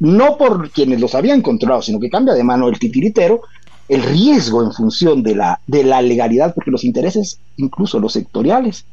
no 0.00 0.36
por 0.36 0.70
quienes 0.70 1.00
los 1.00 1.14
habían 1.14 1.42
controlado, 1.42 1.82
sino 1.82 2.00
que 2.00 2.10
cambia 2.10 2.34
de 2.34 2.42
mano 2.42 2.68
el 2.68 2.78
titiritero, 2.78 3.42
el 3.88 4.02
riesgo 4.02 4.62
en 4.62 4.72
función 4.72 5.22
de 5.22 5.34
la, 5.34 5.60
de 5.66 5.84
la 5.84 6.00
legalidad, 6.02 6.54
porque 6.54 6.70
los 6.70 6.84
intereses, 6.84 7.38
incluso 7.56 7.98
los 8.00 8.12
sectoriales, 8.12 8.84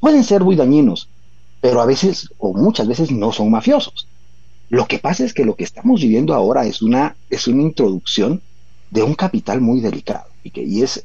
pueden 0.00 0.24
ser 0.24 0.42
muy 0.42 0.56
dañinos, 0.56 1.08
pero 1.60 1.80
a 1.80 1.86
veces 1.86 2.28
o 2.38 2.52
muchas 2.54 2.86
veces 2.86 3.10
no 3.10 3.32
son 3.32 3.50
mafiosos. 3.50 4.08
Lo 4.68 4.86
que 4.86 4.98
pasa 4.98 5.24
es 5.24 5.34
que 5.34 5.44
lo 5.44 5.54
que 5.54 5.64
estamos 5.64 6.00
viviendo 6.00 6.34
ahora 6.34 6.64
es 6.64 6.80
una, 6.80 7.16
es 7.28 7.46
una 7.46 7.62
introducción 7.62 8.40
de 8.90 9.02
un 9.02 9.14
capital 9.14 9.60
muy 9.60 9.80
delicado 9.80 10.26
y, 10.44 10.50
que, 10.50 10.62
y 10.62 10.82
es 10.82 11.04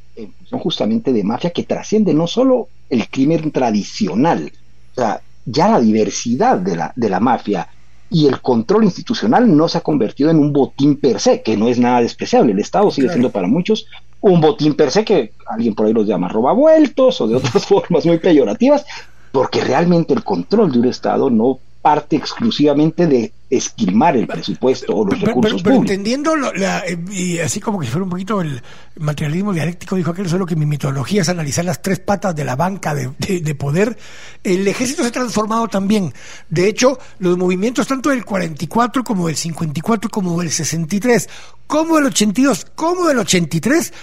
justamente 0.51 1.13
de 1.13 1.23
mafia 1.23 1.51
que 1.51 1.63
trasciende 1.63 2.13
no 2.13 2.27
solo 2.27 2.69
el 2.89 3.09
crimen 3.09 3.51
tradicional, 3.51 4.51
o 4.91 4.95
sea, 4.95 5.21
ya 5.47 5.69
la 5.69 5.79
diversidad 5.79 6.57
de 6.57 6.75
la, 6.75 6.93
de 6.95 7.09
la 7.09 7.19
mafia 7.19 7.67
y 8.09 8.27
el 8.27 8.41
control 8.41 8.83
institucional 8.83 9.55
no 9.55 9.67
se 9.67 9.79
ha 9.79 9.81
convertido 9.81 10.29
en 10.29 10.39
un 10.39 10.53
botín 10.53 10.97
per 10.97 11.19
se, 11.19 11.41
que 11.41 11.57
no 11.57 11.67
es 11.67 11.79
nada 11.79 12.01
despreciable. 12.01 12.51
El 12.51 12.59
Estado 12.59 12.91
sigue 12.91 13.09
siendo 13.09 13.31
para 13.31 13.47
muchos 13.47 13.87
un 14.21 14.41
botín 14.41 14.75
per 14.75 14.91
se 14.91 15.05
que 15.05 15.33
alguien 15.47 15.73
por 15.73 15.85
ahí 15.85 15.93
los 15.93 16.07
llama 16.07 16.27
robavueltos 16.27 17.21
o 17.21 17.27
de 17.27 17.35
otras 17.35 17.65
formas 17.67 18.05
muy 18.05 18.19
peyorativas, 18.19 18.85
porque 19.31 19.61
realmente 19.63 20.13
el 20.13 20.23
control 20.23 20.71
de 20.71 20.79
un 20.79 20.85
Estado 20.85 21.29
no 21.29 21.59
parte 21.81 22.15
exclusivamente 22.15 23.07
de 23.07 23.31
esquilmar 23.49 24.17
el 24.17 24.27
presupuesto 24.27 24.93
o 24.93 25.05
los 25.05 25.21
recursos 25.21 25.63
pero, 25.63 25.77
entendiendo, 25.77 26.35
eh, 26.53 26.97
y 27.11 27.39
así 27.39 27.59
como 27.59 27.79
que 27.79 27.87
fuera 27.87 28.03
un 28.03 28.09
poquito 28.09 28.41
el 28.41 28.61
materialismo 28.97 29.53
dialéctico, 29.53 29.95
dijo 29.95 30.11
aquel 30.11 30.27
solo 30.27 30.45
que 30.45 30.55
mi 30.55 30.65
mitología 30.65 31.21
es 31.21 31.29
analizar 31.29 31.63
las 31.63 31.81
tres 31.81 31.99
patas 31.99 32.35
de 32.35 32.43
la 32.43 32.55
banca 32.55 32.93
de, 32.93 33.11
de, 33.17 33.55
poder, 33.55 33.97
el 34.43 34.67
ejército 34.67 35.01
se 35.03 35.09
ha 35.09 35.11
transformado 35.11 35.67
también. 35.67 36.13
De 36.49 36.67
hecho, 36.67 36.99
los 37.19 37.37
movimientos 37.37 37.87
tanto 37.87 38.09
del 38.09 38.25
44 38.25 39.03
como 39.03 39.27
del 39.27 39.37
54 39.37 40.09
como 40.09 40.39
del 40.41 40.51
63, 40.51 41.29
como 41.67 41.95
del 41.95 42.05
82, 42.07 42.67
como 42.75 43.07
del 43.07 43.19
83, 43.19 43.93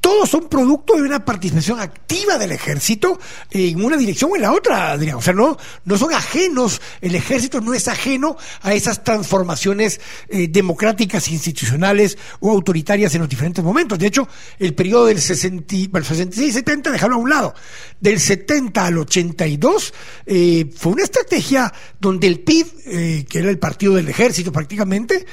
todos 0.00 0.30
son 0.30 0.48
producto 0.48 0.96
de 0.96 1.02
una 1.02 1.24
participación 1.24 1.78
activa 1.78 2.38
del 2.38 2.52
ejército 2.52 3.18
en 3.50 3.84
una 3.84 3.96
dirección 3.96 4.30
o 4.32 4.36
en 4.36 4.42
la 4.42 4.52
otra, 4.52 4.98
O 5.16 5.22
sea, 5.22 5.34
no, 5.34 5.56
no 5.84 5.98
son 5.98 6.14
ajenos, 6.14 6.80
el 7.00 7.14
ejército 7.14 7.60
no 7.60 7.74
es 7.74 7.86
ajeno 7.86 8.36
a 8.62 8.72
esas 8.72 9.04
transformaciones 9.04 10.00
eh, 10.28 10.48
democráticas, 10.48 11.28
institucionales 11.28 12.16
o 12.40 12.50
autoritarias 12.50 13.14
en 13.14 13.20
los 13.20 13.28
diferentes 13.28 13.62
momentos. 13.62 13.98
De 13.98 14.06
hecho, 14.06 14.26
el 14.58 14.74
periodo 14.74 15.06
del 15.06 15.20
60, 15.20 15.66
66-70, 15.66 16.90
dejarlo 16.90 17.16
a 17.16 17.18
un 17.18 17.30
lado, 17.30 17.54
del 18.00 18.18
70 18.18 18.86
al 18.86 18.98
82, 18.98 19.94
eh, 20.26 20.70
fue 20.74 20.92
una 20.92 21.04
estrategia 21.04 21.72
donde 22.00 22.26
el 22.26 22.40
PIB, 22.40 22.66
eh, 22.86 23.26
que 23.28 23.38
era 23.40 23.50
el 23.50 23.58
partido 23.58 23.94
del 23.94 24.08
ejército 24.08 24.50
prácticamente, 24.50 25.26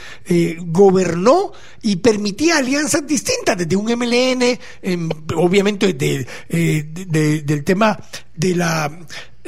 gobernó 0.60 1.54
y 1.82 1.98
permitía 1.98 2.58
alianzas 2.58 3.06
distintas, 3.08 3.58
desde 3.58 3.76
un 3.76 3.90
MLN, 3.90 4.57
obviamente 5.36 5.96
eh, 6.50 6.84
del 7.46 7.64
tema 7.64 8.00
de 8.36 8.56
la 8.56 8.92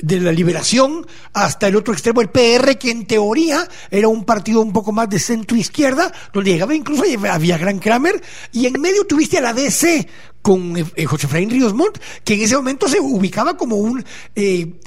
de 0.02 0.20
la 0.20 0.32
liberación 0.32 1.06
hasta 1.34 1.68
el 1.68 1.76
otro 1.76 1.94
extremo, 1.94 2.22
el 2.22 2.30
PR, 2.30 2.78
que 2.78 2.92
en 2.92 3.06
teoría 3.06 3.68
era 3.92 4.08
un 4.08 4.24
partido 4.24 4.62
un 4.62 4.74
poco 4.74 4.92
más 4.92 5.10
de 5.10 5.20
centro 5.20 5.58
izquierda, 5.58 6.12
donde 6.34 6.52
llegaba 6.52 6.74
incluso 6.74 7.04
había 7.30 7.58
Gran 7.58 7.80
Kramer, 7.80 8.22
y 8.52 8.66
en 8.66 8.80
medio 8.80 9.06
tuviste 9.06 9.38
a 9.38 9.42
la 9.42 9.54
DC 9.54 10.08
con 10.42 10.78
eh, 10.78 11.06
José 11.06 11.28
Efraín 11.28 11.50
Ríos 11.50 11.74
Montt, 11.74 12.00
que 12.24 12.36
en 12.36 12.42
ese 12.42 12.56
momento 12.56 12.88
se 12.88 13.00
ubicaba 13.00 13.58
como 13.58 13.76
un 13.76 14.04
eh, 14.36 14.80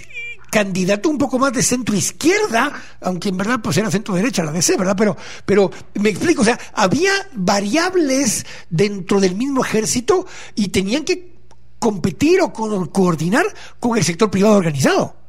candidato 0.53 1.09
un 1.09 1.17
poco 1.17 1.39
más 1.39 1.55
de 1.55 1.63
centro 1.63 1.97
izquierda, 1.97 2.71
aunque 3.01 3.31
en 3.31 3.39
verdad 3.39 3.61
pues 3.63 3.79
era 3.79 3.91
centro 3.91 4.15
derecha 4.15 4.45
la 4.45 4.53
DC, 4.53 4.77
¿verdad? 4.77 4.95
Pero, 4.95 5.17
pero 5.47 5.71
me 5.95 6.11
explico, 6.11 6.43
o 6.43 6.45
sea, 6.45 6.61
había 6.75 7.11
variables 7.33 8.45
dentro 8.69 9.19
del 9.19 9.35
mismo 9.35 9.65
ejército 9.65 10.27
y 10.55 10.69
tenían 10.69 11.05
que 11.05 11.33
competir 11.79 12.43
o 12.43 12.53
coordinar 12.53 13.47
con 13.81 13.97
el 13.97 14.05
sector 14.05 14.31
privado 14.31 14.57
organizado. 14.57 15.22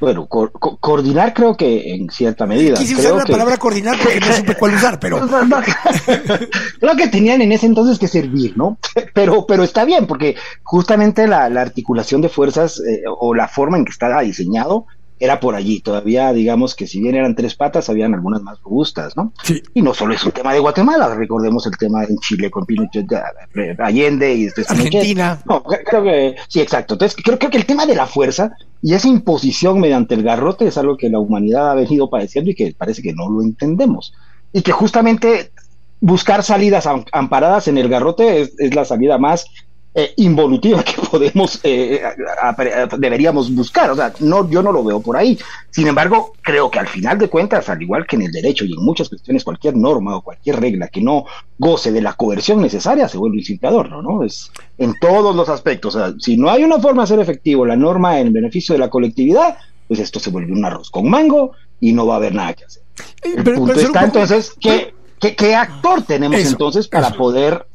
Bueno, 0.00 0.26
coordinar 0.28 1.32
creo 1.34 1.56
que 1.56 1.94
en 1.94 2.10
cierta 2.10 2.46
medida. 2.46 2.74
Quise 2.76 2.96
usar 2.96 3.14
la 3.14 3.24
palabra 3.24 3.56
coordinar 3.56 3.96
porque 4.02 4.20
no 4.20 4.32
supe 4.32 4.54
cuál 4.56 4.74
usar, 4.74 4.98
pero... 4.98 5.20
creo 6.80 6.96
que 6.96 7.08
tenían 7.08 7.42
en 7.42 7.52
ese 7.52 7.66
entonces 7.66 7.98
que 7.98 8.08
servir, 8.08 8.56
¿no? 8.56 8.78
Pero, 9.12 9.46
pero 9.46 9.62
está 9.62 9.84
bien, 9.84 10.06
porque 10.06 10.36
justamente 10.62 11.26
la, 11.26 11.44
articulación 11.44 12.20
de 12.20 12.28
fuerzas 12.28 12.80
eh, 12.80 13.02
o 13.06 13.34
la 13.34 13.48
forma 13.48 13.78
en 13.78 13.84
que 13.84 13.92
estaba 13.92 14.20
diseñado 14.22 14.86
era 15.18 15.40
por 15.40 15.54
allí. 15.54 15.80
Todavía, 15.80 16.32
digamos 16.32 16.74
que 16.74 16.86
si 16.86 17.00
bien 17.00 17.14
eran 17.14 17.34
tres 17.34 17.54
patas, 17.54 17.88
habían 17.88 18.14
algunas 18.14 18.42
más 18.42 18.60
robustas, 18.62 19.16
¿no? 19.16 19.32
Sí. 19.42 19.62
Y 19.74 19.82
no 19.82 19.94
solo 19.94 20.14
es 20.14 20.24
un 20.24 20.32
tema 20.32 20.52
de 20.52 20.58
Guatemala, 20.58 21.14
recordemos 21.14 21.66
el 21.66 21.76
tema 21.76 22.04
en 22.04 22.18
Chile 22.18 22.50
con 22.50 22.66
Pinochet, 22.66 23.06
Allende 23.78 24.34
y 24.34 24.44
después 24.44 24.70
Argentina. 24.70 25.40
No, 25.46 25.62
creo 25.62 26.02
que 26.02 26.36
sí, 26.48 26.60
exacto. 26.60 26.94
Entonces, 26.94 27.16
creo, 27.22 27.38
creo 27.38 27.50
que 27.50 27.58
el 27.58 27.66
tema 27.66 27.86
de 27.86 27.94
la 27.94 28.06
fuerza 28.06 28.52
y 28.82 28.94
esa 28.94 29.08
imposición 29.08 29.80
mediante 29.80 30.14
el 30.14 30.22
garrote 30.22 30.66
es 30.66 30.76
algo 30.76 30.96
que 30.96 31.08
la 31.08 31.18
humanidad 31.18 31.70
ha 31.70 31.74
venido 31.74 32.10
padeciendo 32.10 32.50
y 32.50 32.54
que 32.54 32.74
parece 32.76 33.02
que 33.02 33.14
no 33.14 33.28
lo 33.30 33.42
entendemos. 33.42 34.12
Y 34.52 34.62
que 34.62 34.72
justamente 34.72 35.52
buscar 36.00 36.42
salidas 36.42 36.86
amparadas 37.12 37.66
en 37.68 37.78
el 37.78 37.88
garrote 37.88 38.42
es 38.42 38.74
la 38.74 38.84
salida 38.84 39.16
más 39.16 39.46
eh, 39.96 40.12
involutiva 40.16 40.82
que 40.82 41.00
podemos, 41.10 41.60
eh, 41.62 42.02
deberíamos 42.98 43.54
buscar. 43.54 43.90
O 43.90 43.94
sea, 43.94 44.12
no, 44.20 44.50
yo 44.50 44.62
no 44.62 44.72
lo 44.72 44.82
veo 44.82 45.00
por 45.00 45.16
ahí. 45.16 45.38
Sin 45.70 45.86
embargo, 45.86 46.32
creo 46.42 46.70
que 46.70 46.80
al 46.80 46.88
final 46.88 47.18
de 47.18 47.28
cuentas, 47.28 47.68
al 47.68 47.80
igual 47.80 48.06
que 48.06 48.16
en 48.16 48.22
el 48.22 48.32
derecho 48.32 48.64
y 48.64 48.72
en 48.72 48.84
muchas 48.84 49.08
cuestiones, 49.08 49.44
cualquier 49.44 49.76
norma 49.76 50.16
o 50.16 50.22
cualquier 50.22 50.58
regla 50.58 50.88
que 50.88 51.00
no 51.00 51.26
goce 51.58 51.92
de 51.92 52.02
la 52.02 52.14
coerción 52.14 52.60
necesaria 52.60 53.08
se 53.08 53.18
vuelve 53.18 53.38
incitador, 53.38 53.88
¿no? 53.88 54.02
¿no? 54.02 54.24
Es 54.24 54.50
en 54.78 54.94
todos 55.00 55.36
los 55.36 55.48
aspectos. 55.48 55.94
O 55.94 55.98
sea, 55.98 56.14
si 56.18 56.36
no 56.36 56.50
hay 56.50 56.64
una 56.64 56.80
forma 56.80 57.02
de 57.02 57.04
hacer 57.04 57.20
efectivo 57.20 57.64
la 57.64 57.76
norma 57.76 58.18
en 58.18 58.32
beneficio 58.32 58.74
de 58.74 58.80
la 58.80 58.90
colectividad, 58.90 59.58
pues 59.86 60.00
esto 60.00 60.18
se 60.18 60.30
vuelve 60.30 60.52
un 60.52 60.64
arroz 60.64 60.90
con 60.90 61.08
mango 61.08 61.52
y 61.80 61.92
no 61.92 62.06
va 62.06 62.14
a 62.14 62.16
haber 62.16 62.34
nada 62.34 62.54
que 62.54 62.64
hacer. 62.64 62.82
Eh, 63.22 63.34
el 63.36 63.44
punto 63.44 63.72
está 63.74 64.04
entonces 64.04 64.54
¿qué, 64.60 64.94
qué, 65.20 65.54
actor 65.54 66.02
tenemos 66.02 66.40
entonces 66.40 66.88
para 66.88 67.10
poder 67.10 67.66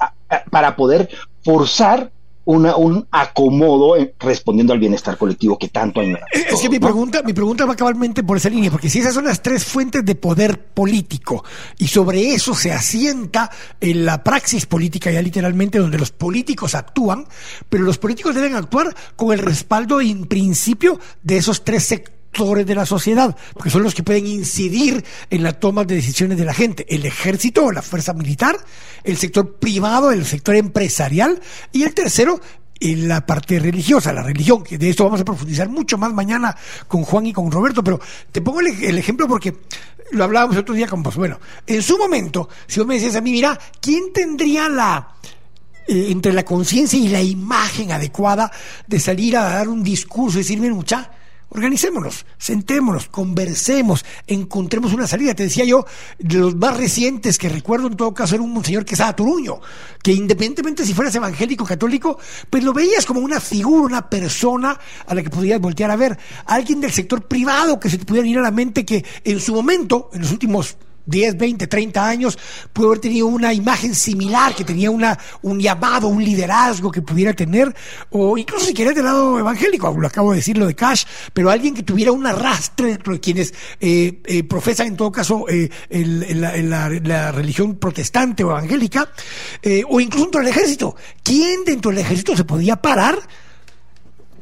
para 0.52 0.76
poder 0.76 1.10
forzar 1.44 2.12
un 2.52 3.08
acomodo 3.12 3.96
respondiendo 4.20 4.74
al 4.74 4.80
bienestar 4.80 5.18
colectivo 5.18 5.58
que 5.58 5.68
tanto 5.68 6.00
hay. 6.00 6.16
Es 6.34 6.60
que 6.60 6.70
mi 6.70 6.80
pregunta, 6.80 7.22
mi 7.22 7.34
pregunta 7.34 7.66
va 7.66 7.76
cabalmente 7.76 8.24
por 8.24 8.38
esa 8.38 8.50
línea, 8.50 8.72
porque 8.72 8.90
si 8.90 9.00
esas 9.00 9.14
son 9.14 9.26
las 9.26 9.44
tres 9.44 9.64
fuentes 9.64 10.04
de 10.04 10.16
poder 10.16 10.60
político 10.60 11.44
y 11.78 11.88
sobre 11.88 12.34
eso 12.34 12.56
se 12.56 12.72
asienta 12.72 13.52
en 13.80 14.04
la 14.04 14.24
praxis 14.24 14.66
política 14.66 15.12
ya 15.12 15.22
literalmente 15.22 15.78
donde 15.78 16.00
los 16.00 16.12
políticos 16.12 16.74
actúan, 16.74 17.28
pero 17.70 17.84
los 17.84 18.00
políticos 18.00 18.34
deben 18.34 18.56
actuar 18.56 18.96
con 19.16 19.32
el 19.32 19.40
respaldo 19.40 20.02
en 20.02 20.26
principio 20.26 21.00
de 21.22 21.38
esos 21.38 21.64
tres 21.64 21.84
sectores 21.84 22.19
de 22.40 22.76
la 22.76 22.86
sociedad, 22.86 23.36
porque 23.54 23.70
son 23.70 23.84
los 23.84 23.94
que 23.94 24.02
pueden 24.02 24.26
incidir 24.26 25.04
en 25.30 25.44
la 25.44 25.52
toma 25.60 25.84
de 25.84 25.96
decisiones 25.96 26.38
de 26.38 26.46
la 26.46 26.54
gente, 26.54 26.86
el 26.88 27.06
ejército 27.06 27.70
la 27.70 27.82
fuerza 27.82 28.14
militar, 28.14 28.58
el 29.04 29.18
sector 29.18 29.56
privado, 29.56 30.12
el 30.12 30.26
sector 30.26 30.56
empresarial 30.56 31.42
y 31.74 31.84
el 31.84 31.94
tercero, 31.94 32.40
la 32.80 33.26
parte 33.26 33.60
religiosa, 33.60 34.14
la 34.14 34.24
religión, 34.24 34.64
que 34.64 34.78
de 34.78 34.90
esto 34.90 35.04
vamos 35.04 35.20
a 35.20 35.26
profundizar 35.26 35.68
mucho 35.68 35.98
más 35.98 36.14
mañana 36.14 36.56
con 36.88 37.04
Juan 37.04 37.26
y 37.26 37.34
con 37.34 37.52
Roberto, 37.52 37.84
pero 37.84 38.00
te 38.32 38.42
pongo 38.42 38.62
el, 38.62 38.98
ejemplo 38.98 39.28
porque 39.28 39.58
lo 40.12 40.24
hablábamos 40.24 40.56
otro 40.56 40.74
día 40.74 40.88
con 40.88 41.04
vos. 41.04 41.18
Bueno, 41.18 41.40
en 41.68 41.82
su 41.82 41.98
momento, 41.98 42.48
si 42.68 42.80
vos 42.80 42.88
me 42.88 42.94
decías 42.94 43.18
a 43.18 43.22
mí, 43.22 43.34
mira, 43.34 43.60
¿quién 43.82 44.14
tendría 44.14 44.70
la 44.70 45.16
eh, 45.88 46.08
entre 46.10 46.32
la 46.32 46.46
conciencia 46.46 46.98
y 46.98 47.10
la 47.10 47.22
imagen 47.22 47.92
adecuada 47.92 48.50
de 48.88 49.00
salir 49.00 49.36
a 49.36 49.44
dar 49.44 49.68
un 49.68 49.84
discurso 49.84 50.38
y 50.38 50.44
decirme, 50.44 50.70
mucha, 50.70 51.12
Organicémonos, 51.52 52.28
sentémonos, 52.38 53.10
conversemos, 53.10 54.06
encontremos 54.28 54.94
una 54.94 55.08
salida. 55.08 55.34
Te 55.34 55.44
decía 55.44 55.66
yo, 55.66 55.84
de 56.20 56.38
los 56.38 56.56
más 56.56 56.78
recientes 56.78 57.40
que 57.40 57.50
recuerdo 57.50 57.88
en 57.88 57.98
todo 57.98 58.14
caso 58.14 58.36
era 58.36 58.44
un 58.44 58.64
señor 58.64 58.86
que 58.86 58.94
estaba 58.94 59.16
Turuño, 59.16 59.60
que 60.04 60.12
independientemente 60.12 60.86
si 60.86 60.94
fueras 60.94 61.16
evangélico 61.16 61.64
o 61.64 61.68
católico, 61.68 62.20
pues 62.50 62.64
lo 62.64 62.72
veías 62.72 63.06
como 63.06 63.20
una 63.20 63.40
figura, 63.40 63.86
una 63.86 64.10
persona 64.10 64.80
a 65.08 65.16
la 65.16 65.24
que 65.24 65.32
podías 65.32 65.60
voltear 65.60 65.90
a 65.90 65.96
ver. 65.96 66.20
Alguien 66.46 66.82
del 66.82 66.92
sector 66.92 67.28
privado 67.28 67.80
que 67.80 67.90
se 67.90 67.98
te 67.98 68.06
pudiera 68.06 68.28
ir 68.28 68.38
a 68.38 68.44
la 68.44 68.52
mente 68.52 68.86
que 68.86 69.04
en 69.24 69.40
su 69.40 69.54
momento, 69.54 70.12
en 70.14 70.22
los 70.22 70.32
últimos 70.32 70.78
10, 71.10 71.38
20, 71.38 71.68
30 71.68 72.08
años, 72.08 72.38
pudo 72.72 72.88
haber 72.88 73.00
tenido 73.00 73.28
una 73.28 73.54
imagen 73.54 73.96
similar, 73.96 74.56
que 74.56 74.64
tenía 74.64 74.92
una, 74.92 75.18
un 75.42 75.60
llamado, 75.60 76.08
un 76.08 76.24
liderazgo 76.24 76.92
que 76.92 77.02
pudiera 77.02 77.34
tener, 77.34 77.76
o 78.12 78.38
incluso 78.38 78.66
si 78.66 78.74
quieres 78.74 78.96
del 78.96 79.06
lado 79.06 79.40
evangélico, 79.40 79.96
lo 79.98 80.08
acabo 80.08 80.32
de 80.32 80.38
decir 80.38 80.58
lo 80.58 80.68
de 80.68 80.76
Cash, 80.76 81.06
pero 81.34 81.50
alguien 81.50 81.74
que 81.74 81.84
tuviera 81.84 82.12
un 82.12 82.26
arrastre 82.26 82.98
de 82.98 83.20
quienes 83.20 83.54
eh, 83.80 84.22
eh, 84.26 84.44
profesan 84.44 84.88
en 84.88 84.98
todo 84.98 85.12
caso 85.12 85.46
eh, 85.50 85.70
la, 85.90 87.32
religión 87.32 87.76
protestante 87.76 88.44
o 88.44 88.52
evangélica, 88.52 89.10
o 89.88 90.00
incluso 90.00 90.26
dentro 90.26 90.42
del 90.42 90.50
ejército. 90.50 90.96
¿Quién 91.24 91.64
dentro 91.66 91.92
del 91.92 92.00
ejército 92.00 92.36
se 92.36 92.44
podía 92.44 92.76
parar 92.76 93.20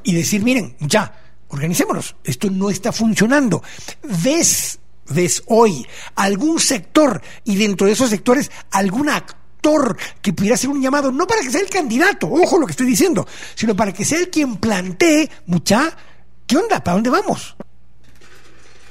y 0.03 0.13
decir, 0.13 0.43
miren, 0.43 0.76
ya, 0.80 1.13
organicémonos, 1.49 2.15
esto 2.24 2.49
no 2.49 2.70
está 2.70 2.91
funcionando? 2.91 3.63
¿Ves, 4.24 4.80
ves 5.10 5.43
hoy 5.47 5.86
algún 6.16 6.60
sector 6.60 7.22
y 7.43 7.55
dentro 7.55 7.88
de 7.88 7.93
esos 7.93 8.10
sectores 8.10 8.51
algún 8.72 9.10
actor 9.10 9.97
que 10.22 10.34
pudiera 10.34 10.55
hacer 10.55 10.70
un 10.70 10.82
llamado, 10.82 11.12
no 11.12 11.28
para 11.28 11.41
que 11.41 11.51
sea 11.51 11.62
el 11.62 11.70
candidato, 11.70 12.28
ojo 12.28 12.58
lo 12.60 12.66
que 12.66 12.72
estoy 12.72 12.88
diciendo, 12.88 13.28
sino 13.55 13.76
para 13.76 13.91
que 13.91 14.05
sea 14.05 14.20
el 14.20 14.30
quien 14.30 14.58
plantee, 14.58 15.30
mucha, 15.45 15.95
¿qué 16.45 16.58
onda? 16.58 16.84
¿Para 16.84 16.95
dónde 16.95 17.10
vamos? 17.10 17.55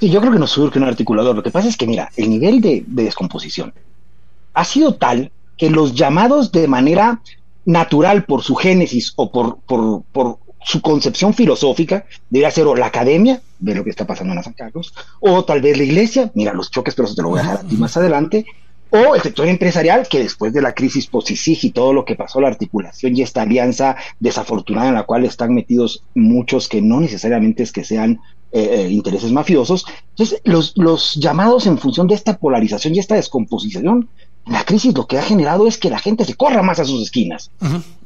Sí, 0.01 0.11
yo 0.11 0.21
creo 0.21 0.33
que 0.33 0.39
nos 0.39 0.51
surge 0.51 0.79
un 0.79 0.85
articulador. 0.85 1.35
Lo 1.35 1.43
que 1.43 1.51
pasa 1.51 1.69
es 1.69 1.77
que, 1.77 1.87
mira, 1.87 2.11
el 2.17 2.29
nivel 2.29 2.61
de, 2.61 2.85
descomposición 2.87 3.73
ha 4.53 4.65
sido 4.65 4.95
tal 4.95 5.31
que 5.57 5.71
los 5.71 5.95
llamados 5.95 6.53
de 6.53 6.69
manera 6.69 7.21
natural 7.65 8.25
por 8.25 8.43
su 8.43 8.55
génesis 8.55 9.15
o 9.17 9.33
por, 9.33 9.59
por, 9.61 10.03
por 10.13 10.39
su 10.63 10.83
concepción 10.83 11.33
filosófica 11.33 12.05
debería 12.29 12.51
ser 12.51 12.67
o 12.67 12.77
la 12.77 12.87
academia, 12.87 13.41
ve 13.59 13.75
lo 13.75 13.85
que 13.85 13.91
está 13.91 14.07
pasando 14.07 14.35
en 14.35 14.43
San 14.43 14.53
Carlos, 14.53 14.95
o 15.21 15.45
tal 15.45 15.61
vez 15.61 15.77
la 15.77 15.85
iglesia, 15.85 16.31
mira 16.35 16.53
los 16.53 16.71
choques, 16.71 16.95
pero 16.95 17.07
eso 17.07 17.15
te 17.15 17.23
lo 17.23 17.31
voy 17.31 17.41
a 17.41 17.43
dejar 17.43 17.59
a 17.59 17.69
ti 17.69 17.77
más 17.77 17.97
adelante, 17.97 18.47
o 18.91 19.15
el 19.15 19.21
sector 19.21 19.49
empresarial, 19.49 20.07
que 20.09 20.21
después 20.21 20.53
de 20.53 20.63
la 20.63 20.73
crisis 20.73 21.07
post 21.07 21.31
y 21.31 21.71
todo 21.71 21.93
lo 21.93 22.05
que 22.05 22.15
pasó, 22.15 22.41
la 22.41 22.49
articulación 22.49 23.17
y 23.17 23.23
esta 23.23 23.43
alianza 23.43 23.97
desafortunada 24.21 24.89
en 24.89 24.95
la 24.95 25.03
cual 25.03 25.25
están 25.25 25.55
metidos 25.55 26.05
muchos 26.15 26.69
que 26.69 26.81
no 26.81 27.01
necesariamente 27.01 27.65
es 27.65 27.73
que 27.73 27.85
sean 27.85 28.21
eh, 28.53 28.69
eh, 28.71 28.91
intereses 28.91 29.33
mafiosos. 29.33 29.87
Entonces, 30.11 30.41
los, 30.45 30.73
los 30.77 31.17
llamados 31.17 31.67
en 31.67 31.79
función 31.79 32.07
de 32.07 32.15
esta 32.15 32.39
polarización 32.39 32.95
y 32.95 33.01
esta 33.01 33.17
descomposición 33.17 34.09
la 34.47 34.65
crisis 34.65 34.95
lo 34.95 35.07
que 35.07 35.19
ha 35.19 35.23
generado 35.23 35.67
es 35.67 35.77
que 35.77 35.91
la 35.91 35.99
gente 35.99 36.25
se 36.25 36.35
corra 36.35 36.63
más 36.63 36.79
a 36.79 36.85
sus 36.85 37.03
esquinas. 37.03 37.51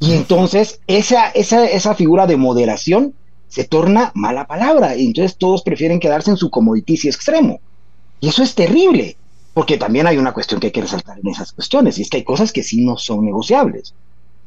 Y 0.01 0.13
entonces 0.13 0.81
esa, 0.87 1.29
esa, 1.29 1.67
esa 1.67 1.95
figura 1.95 2.27
de 2.27 2.39
moderación 2.39 3.15
se 3.51 3.65
torna 3.65 4.13
mala 4.15 4.47
palabra. 4.47 4.97
Y 4.97 5.05
entonces 5.05 5.37
todos 5.37 5.63
prefieren 5.63 6.01
quedarse 6.01 6.31
en 6.31 6.39
su 6.39 6.49
comoditicio 6.49 7.11
extremo. 7.11 7.61
Y 8.21 8.29
eso 8.29 8.43
es 8.43 8.55
terrible, 8.55 9.17
porque 9.53 9.77
también 9.77 10.07
hay 10.07 10.17
una 10.17 10.33
cuestión 10.33 10.61
que 10.61 10.69
hay 10.69 10.73
que 10.73 10.83
resaltar 10.83 11.19
en 11.19 11.29
esas 11.29 11.53
cuestiones, 11.53 11.99
y 11.99 12.03
es 12.03 12.09
que 12.09 12.19
hay 12.19 12.25
cosas 12.25 12.53
que 12.53 12.63
sí 12.63 12.83
no 12.85 12.97
son 12.97 13.25
negociables. 13.25 13.95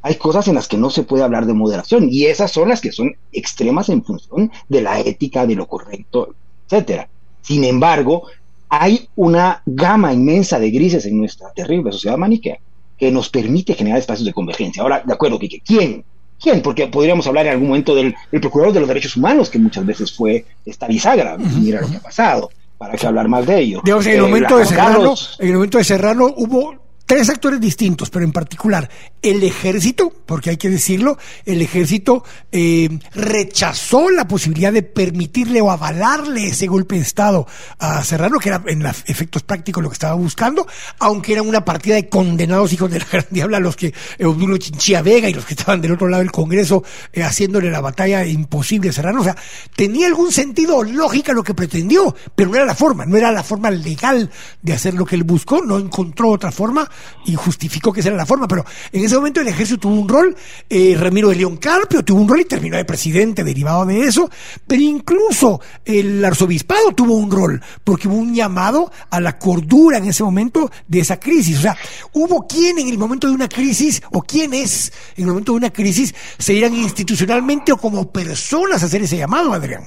Hay 0.01 0.16
cosas 0.16 0.47
en 0.47 0.56
las 0.56 0.68
que 0.68 0.78
no 0.78 0.89
se 0.89 1.04
puede 1.04 1.24
hablar 1.24 1.45
de 1.45 1.54
moderación, 1.54 2.08
y 2.10 2.26
esas 2.26 2.51
son 2.51 2.70
las 2.70 2.82
que 2.82 2.91
son 2.91 3.16
extremas 3.32 3.89
en 3.89 4.04
función 4.04 4.51
de 4.70 4.82
la 4.82 4.99
ética, 4.99 5.45
de 5.45 5.56
lo 5.56 5.68
correcto, 5.68 6.36
etcétera. 6.66 7.10
Sin 7.41 7.64
embargo, 7.64 8.24
hay 8.70 9.10
una 9.16 9.62
gama 9.66 10.14
inmensa 10.14 10.60
de 10.60 10.72
grises 10.72 11.06
en 11.06 11.18
nuestra 11.18 11.51
terrible 11.54 11.91
sociedad 11.91 12.18
maniquea 12.18 12.58
que 12.97 13.12
nos 13.12 13.30
permite 13.30 13.74
generar 13.74 13.99
espacios 13.99 14.26
de 14.26 14.34
convergencia. 14.34 14.82
Ahora, 14.82 15.04
de 15.06 15.14
acuerdo, 15.14 15.39
Kike, 15.39 15.62
¿quién? 15.66 16.06
¿Quién? 16.44 16.62
Porque 16.62 16.88
podríamos 16.88 17.26
hablar 17.26 17.46
en 17.46 17.54
algún 17.54 17.70
momento 17.70 17.96
del 17.96 18.14
Procurador 18.30 18.74
de 18.74 18.82
los 18.82 18.89
Derechos 18.89 19.16
Humanos, 19.16 19.50
que 19.50 19.58
muchas 19.58 19.86
veces 19.86 20.12
fue 20.12 20.44
esta 20.66 20.88
bisagra. 20.88 21.38
Mira 21.38 21.80
lo 21.80 21.89
que 21.89 21.96
ha 21.96 22.02
pasado. 22.02 22.50
¿Para 22.78 22.96
qué 22.98 23.08
hablar 23.08 23.30
más 23.30 23.46
de 23.46 23.60
ello? 23.60 23.82
en, 23.86 23.94
el 23.94 24.08
eh, 24.08 24.22
momento 24.22 24.58
de 24.58 24.66
Serrano, 24.66 25.16
en 25.39 25.48
el 25.48 25.54
momento 25.54 25.78
de 25.78 25.84
Serrano 25.86 26.34
hubo 26.36 26.76
tres 27.14 27.30
actores 27.30 27.61
distintos, 27.61 28.09
pero 28.09 28.26
en 28.26 28.32
particular 28.32 28.89
el 29.22 29.43
ejército, 29.43 30.11
porque 30.26 30.49
hay 30.49 30.57
que 30.57 30.68
decirlo, 30.68 31.20
el 31.45 31.61
ejército 31.61 32.24
eh, 32.51 32.89
rechazó 33.14 34.09
la 34.09 34.28
posibilidad 34.28 34.74
de 34.74 34.82
permitirle 34.82 35.61
o 35.61 35.70
avalarle 35.70 36.47
ese 36.47 36.66
golpe 36.66 36.95
de 36.95 37.01
Estado 37.01 37.45
a 37.78 38.03
Serrano, 38.03 38.39
que 38.39 38.49
era 38.49 38.64
en 38.66 38.84
efectos 39.05 39.43
prácticos 39.43 39.84
lo 39.84 39.89
que 39.89 39.93
estaba 39.93 40.16
buscando, 40.16 40.66
aunque 40.97 41.34
era 41.34 41.43
una 41.43 41.64
partida 41.64 41.93
de 41.93 42.09
condenados 42.09 42.74
hijos 42.74 42.89
de 42.89 42.97
la 42.97 43.05
gran 43.11 43.28
diabla, 43.30 43.59
los 43.59 43.76
que 43.76 43.93
Obdulio 44.20 44.57
Chinchilla 44.57 45.03
Vega 45.03 45.30
y 45.30 45.36
los 45.36 45.45
que 45.45 45.53
estaban 45.53 45.82
del 45.82 45.91
otro 45.91 46.07
lado 46.07 46.24
del 46.24 46.32
Congreso 46.32 46.84
eh, 47.14 47.22
haciéndole 47.22 47.70
la 47.70 47.80
batalla 47.80 48.26
imposible 48.26 48.89
a 48.89 48.93
Serrano. 48.93 49.22
O 49.22 49.24
sea, 49.24 49.38
tenía 49.76 50.07
algún 50.07 50.32
sentido 50.32 50.84
lógica 50.84 51.32
lo 51.32 51.43
que 51.43 51.53
pretendió, 51.53 52.16
pero 52.36 52.49
no 52.49 52.55
era 52.55 52.66
la 52.66 52.76
forma, 52.76 53.05
no 53.05 53.18
era 53.18 53.32
la 53.32 53.43
forma 53.43 53.70
legal 53.70 54.32
de 54.64 54.74
hacer 54.74 54.95
lo 54.95 55.05
que 55.05 55.16
él 55.16 55.24
buscó, 55.24 55.64
no 55.64 55.78
encontró 55.78 56.30
otra 56.30 56.51
forma 56.51 56.89
y 57.26 57.36
justificó 57.36 57.91
que 57.91 57.99
esa 57.99 58.10
era 58.10 58.18
la 58.18 58.26
forma, 58.26 58.47
pero 58.47 58.66
en 58.91 59.04
ese 59.04 59.16
momento 59.16 59.41
el 59.41 59.47
ejército 59.47 59.82
tuvo 59.82 59.95
un 59.95 60.10
rol, 60.10 60.36
eh, 60.70 60.95
Ramiro 60.97 61.30
de 61.30 61.36
León 61.36 61.58
Carpio 61.58 62.04
tuvo 62.04 62.22
un 62.22 62.28
rol 62.28 62.41
y 62.41 62.45
terminó 62.45 62.78
de 62.78 62.86
presidente 62.86 63.43
derivado 63.43 63.86
de 63.86 64.01
eso, 64.01 64.30
pero 64.68 64.82
incluso 64.82 65.62
el 65.86 66.24
arzobispado 66.24 66.93
tuvo 66.93 67.16
un 67.16 67.32
rol, 67.32 67.62
porque 67.84 68.08
hubo 68.08 68.18
un 68.18 68.34
llamado 68.34 68.91
a 69.10 69.20
la 69.20 69.38
cordura 69.38 69.97
en 69.97 70.06
ese 70.06 70.24
momento 70.24 70.72
de 70.88 70.99
esa 70.99 71.20
crisis. 71.20 71.60
O 71.60 71.62
sea, 71.62 71.78
hubo 72.14 72.47
quien 72.47 72.80
en 72.80 72.88
el 72.88 72.97
momento 72.97 73.28
de 73.28 73.34
una 73.34 73.47
crisis, 73.47 74.01
o 74.12 74.22
quienes 74.22 74.91
en 75.16 75.24
el 75.24 75.30
momento 75.30 75.54
de 75.54 75.58
una 75.58 75.70
crisis 75.72 76.14
se 76.38 76.54
irán 76.54 76.74
institucionalmente 76.76 77.72
o 77.72 77.78
como 77.78 78.12
personas 78.12 78.84
a 78.84 78.86
hacer 78.86 79.01
ese 79.01 79.18
llamado, 79.18 79.54
Adrián. 79.54 79.86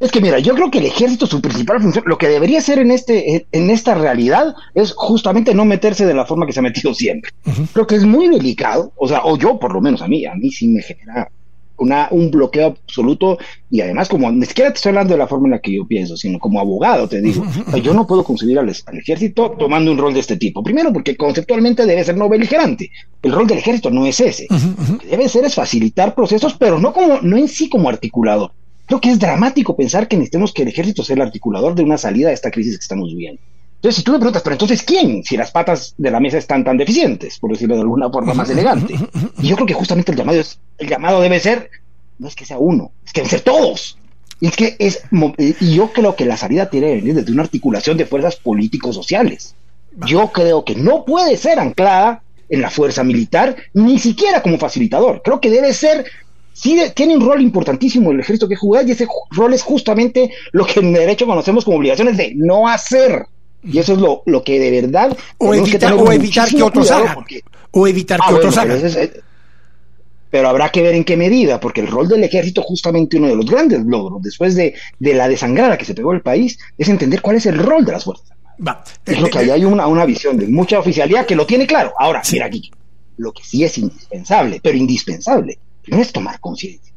Es 0.00 0.10
que 0.10 0.20
mira, 0.20 0.38
yo 0.38 0.54
creo 0.54 0.70
que 0.70 0.78
el 0.78 0.86
ejército, 0.86 1.26
su 1.26 1.40
principal 1.40 1.80
función, 1.80 2.04
lo 2.06 2.18
que 2.18 2.28
debería 2.28 2.60
ser 2.60 2.78
en 2.78 2.90
este, 2.90 3.46
en 3.52 3.70
esta 3.70 3.94
realidad, 3.94 4.54
es 4.74 4.92
justamente 4.92 5.54
no 5.54 5.64
meterse 5.64 6.04
de 6.04 6.14
la 6.14 6.26
forma 6.26 6.46
que 6.46 6.52
se 6.52 6.58
ha 6.58 6.62
metido 6.62 6.92
siempre. 6.94 7.30
Creo 7.72 7.86
que 7.86 7.94
es 7.94 8.04
muy 8.04 8.28
delicado, 8.28 8.92
o 8.96 9.08
sea, 9.08 9.22
o 9.24 9.38
yo 9.38 9.58
por 9.58 9.72
lo 9.72 9.80
menos 9.80 10.02
a 10.02 10.08
mí, 10.08 10.26
a 10.26 10.34
mí 10.34 10.50
sí 10.50 10.68
me 10.68 10.82
genera 10.82 11.30
una, 11.76 12.08
un 12.10 12.30
bloqueo 12.30 12.66
absoluto 12.66 13.38
y 13.70 13.80
además 13.80 14.08
como 14.08 14.30
ni 14.30 14.46
siquiera 14.46 14.70
te 14.70 14.76
estoy 14.76 14.90
hablando 14.90 15.14
de 15.14 15.18
la 15.18 15.26
forma 15.26 15.48
en 15.48 15.52
la 15.52 15.58
que 15.58 15.74
yo 15.74 15.86
pienso, 15.86 16.16
sino 16.16 16.38
como 16.38 16.60
abogado 16.60 17.08
te 17.08 17.20
digo, 17.20 17.44
yo 17.82 17.94
no 17.94 18.06
puedo 18.06 18.24
concebir 18.24 18.58
al, 18.58 18.68
ejército 18.68 19.52
tomando 19.58 19.90
un 19.90 19.98
rol 19.98 20.14
de 20.14 20.20
este 20.20 20.36
tipo. 20.36 20.62
Primero 20.62 20.92
porque 20.92 21.16
conceptualmente 21.16 21.86
debe 21.86 22.04
ser 22.04 22.16
no 22.16 22.28
beligerante. 22.28 22.90
El 23.22 23.32
rol 23.32 23.46
del 23.46 23.58
ejército 23.58 23.90
no 23.90 24.06
es 24.06 24.20
ese. 24.20 24.46
Lo 24.50 24.98
que 24.98 25.08
debe 25.08 25.28
ser 25.28 25.44
es 25.44 25.54
facilitar 25.54 26.14
procesos, 26.14 26.54
pero 26.54 26.78
no 26.78 26.92
como 26.92 27.20
no 27.22 27.36
en 27.36 27.48
sí 27.48 27.68
como 27.68 27.88
articulador. 27.88 28.52
Creo 28.86 29.00
que 29.00 29.10
es 29.10 29.18
dramático 29.18 29.76
pensar 29.76 30.08
que 30.08 30.16
necesitemos 30.16 30.52
que 30.52 30.62
el 30.62 30.68
ejército 30.68 31.02
sea 31.02 31.14
el 31.14 31.22
articulador 31.22 31.74
de 31.74 31.82
una 31.82 31.98
salida 31.98 32.28
a 32.28 32.32
esta 32.32 32.50
crisis 32.50 32.76
que 32.76 32.82
estamos 32.82 33.08
viviendo. 33.10 33.40
Entonces, 33.76 33.96
si 33.96 34.02
tú 34.02 34.12
me 34.12 34.18
preguntas, 34.18 34.42
pero 34.42 34.54
entonces, 34.54 34.82
¿quién? 34.82 35.22
Si 35.24 35.36
las 35.36 35.50
patas 35.50 35.94
de 35.98 36.10
la 36.10 36.18
mesa 36.18 36.38
están 36.38 36.64
tan 36.64 36.78
deficientes, 36.78 37.38
por 37.38 37.50
decirlo 37.50 37.74
de 37.74 37.82
alguna 37.82 38.08
forma 38.08 38.32
más 38.32 38.48
elegante. 38.50 38.94
Y 39.38 39.48
yo 39.48 39.56
creo 39.56 39.66
que 39.66 39.74
justamente 39.74 40.12
el 40.12 40.16
llamado, 40.16 40.40
es, 40.40 40.58
el 40.78 40.88
llamado 40.88 41.20
debe 41.20 41.38
ser, 41.38 41.70
no 42.18 42.28
es 42.28 42.34
que 42.34 42.46
sea 42.46 42.58
uno, 42.58 42.92
es 43.04 43.12
que 43.12 43.20
deben 43.20 43.30
ser 43.30 43.40
todos. 43.42 43.98
Y 44.40 44.46
es 44.46 44.56
que 44.56 44.76
es, 44.78 45.02
y 45.38 45.74
yo 45.74 45.92
creo 45.92 46.16
que 46.16 46.24
la 46.24 46.36
salida 46.36 46.70
tiene 46.70 46.88
que 46.88 46.94
venir 46.96 47.14
desde 47.14 47.32
una 47.32 47.42
articulación 47.42 47.96
de 47.96 48.06
fuerzas 48.06 48.36
políticos 48.36 48.94
sociales. 48.94 49.54
Yo 50.06 50.32
creo 50.32 50.64
que 50.64 50.74
no 50.74 51.04
puede 51.04 51.36
ser 51.36 51.58
anclada 51.58 52.22
en 52.48 52.60
la 52.60 52.70
fuerza 52.70 53.04
militar, 53.04 53.56
ni 53.74 53.98
siquiera 53.98 54.42
como 54.42 54.58
facilitador. 54.58 55.22
Creo 55.22 55.40
que 55.40 55.50
debe 55.50 55.72
ser 55.72 56.06
sí 56.54 56.80
tiene 56.94 57.16
un 57.16 57.26
rol 57.26 57.42
importantísimo 57.42 58.12
el 58.12 58.20
ejército 58.20 58.48
que 58.48 58.56
jugar 58.56 58.88
y 58.88 58.92
ese 58.92 59.06
rol 59.32 59.52
es 59.52 59.62
justamente 59.62 60.30
lo 60.52 60.64
que 60.64 60.80
en 60.80 60.94
derecho 60.94 61.26
conocemos 61.26 61.64
como 61.64 61.76
obligaciones 61.76 62.16
de 62.16 62.32
no 62.34 62.66
hacer. 62.66 63.26
Y 63.62 63.78
eso 63.78 63.94
es 63.94 63.98
lo, 63.98 64.22
lo 64.26 64.44
que 64.44 64.58
de 64.58 64.70
verdad... 64.70 65.16
O 65.38 65.54
evitar, 65.54 65.96
que, 65.96 66.14
evitar 66.14 66.48
que 66.48 66.62
otros 66.62 66.90
hagan. 66.90 67.16
O 67.70 67.86
evitar 67.86 68.20
que 68.26 68.34
otros 68.34 68.56
hagan. 68.56 68.80
Pero, 70.30 70.48
habrá 70.48 70.70
que 70.70 70.82
ver 70.82 70.94
en 70.94 71.04
qué 71.04 71.16
medida, 71.16 71.60
porque 71.60 71.80
el 71.80 71.86
rol 71.86 72.08
del 72.08 72.24
ejército, 72.24 72.60
justamente 72.62 73.16
uno 73.16 73.28
de 73.28 73.36
los 73.36 73.46
grandes 73.46 73.84
logros, 73.84 74.20
después 74.20 74.56
de, 74.56 74.74
de 74.98 75.14
la 75.14 75.28
desangrada 75.28 75.78
que 75.78 75.84
se 75.84 75.94
pegó 75.94 76.12
el 76.12 76.22
país, 76.22 76.58
es 76.76 76.88
entender 76.88 77.22
cuál 77.22 77.36
es 77.36 77.46
el 77.46 77.56
rol 77.56 77.84
de 77.84 77.92
las 77.92 78.04
Fuerzas 78.04 78.26
Armadas. 78.58 79.00
Es 79.06 79.20
lo 79.20 79.30
que 79.30 79.38
ahí 79.38 79.50
hay 79.50 79.64
una, 79.64 79.86
una 79.86 80.04
visión 80.04 80.36
de 80.36 80.48
mucha 80.48 80.80
oficialidad 80.80 81.24
que 81.24 81.36
lo 81.36 81.46
tiene 81.46 81.68
claro. 81.68 81.92
Ahora, 81.98 82.20
mira 82.32 82.46
aquí, 82.46 82.70
lo 83.16 83.32
que 83.32 83.44
sí 83.44 83.62
es 83.64 83.78
indispensable, 83.78 84.60
pero 84.62 84.76
indispensable, 84.76 85.58
es 85.86 86.12
tomar 86.12 86.40
conciencia. 86.40 86.93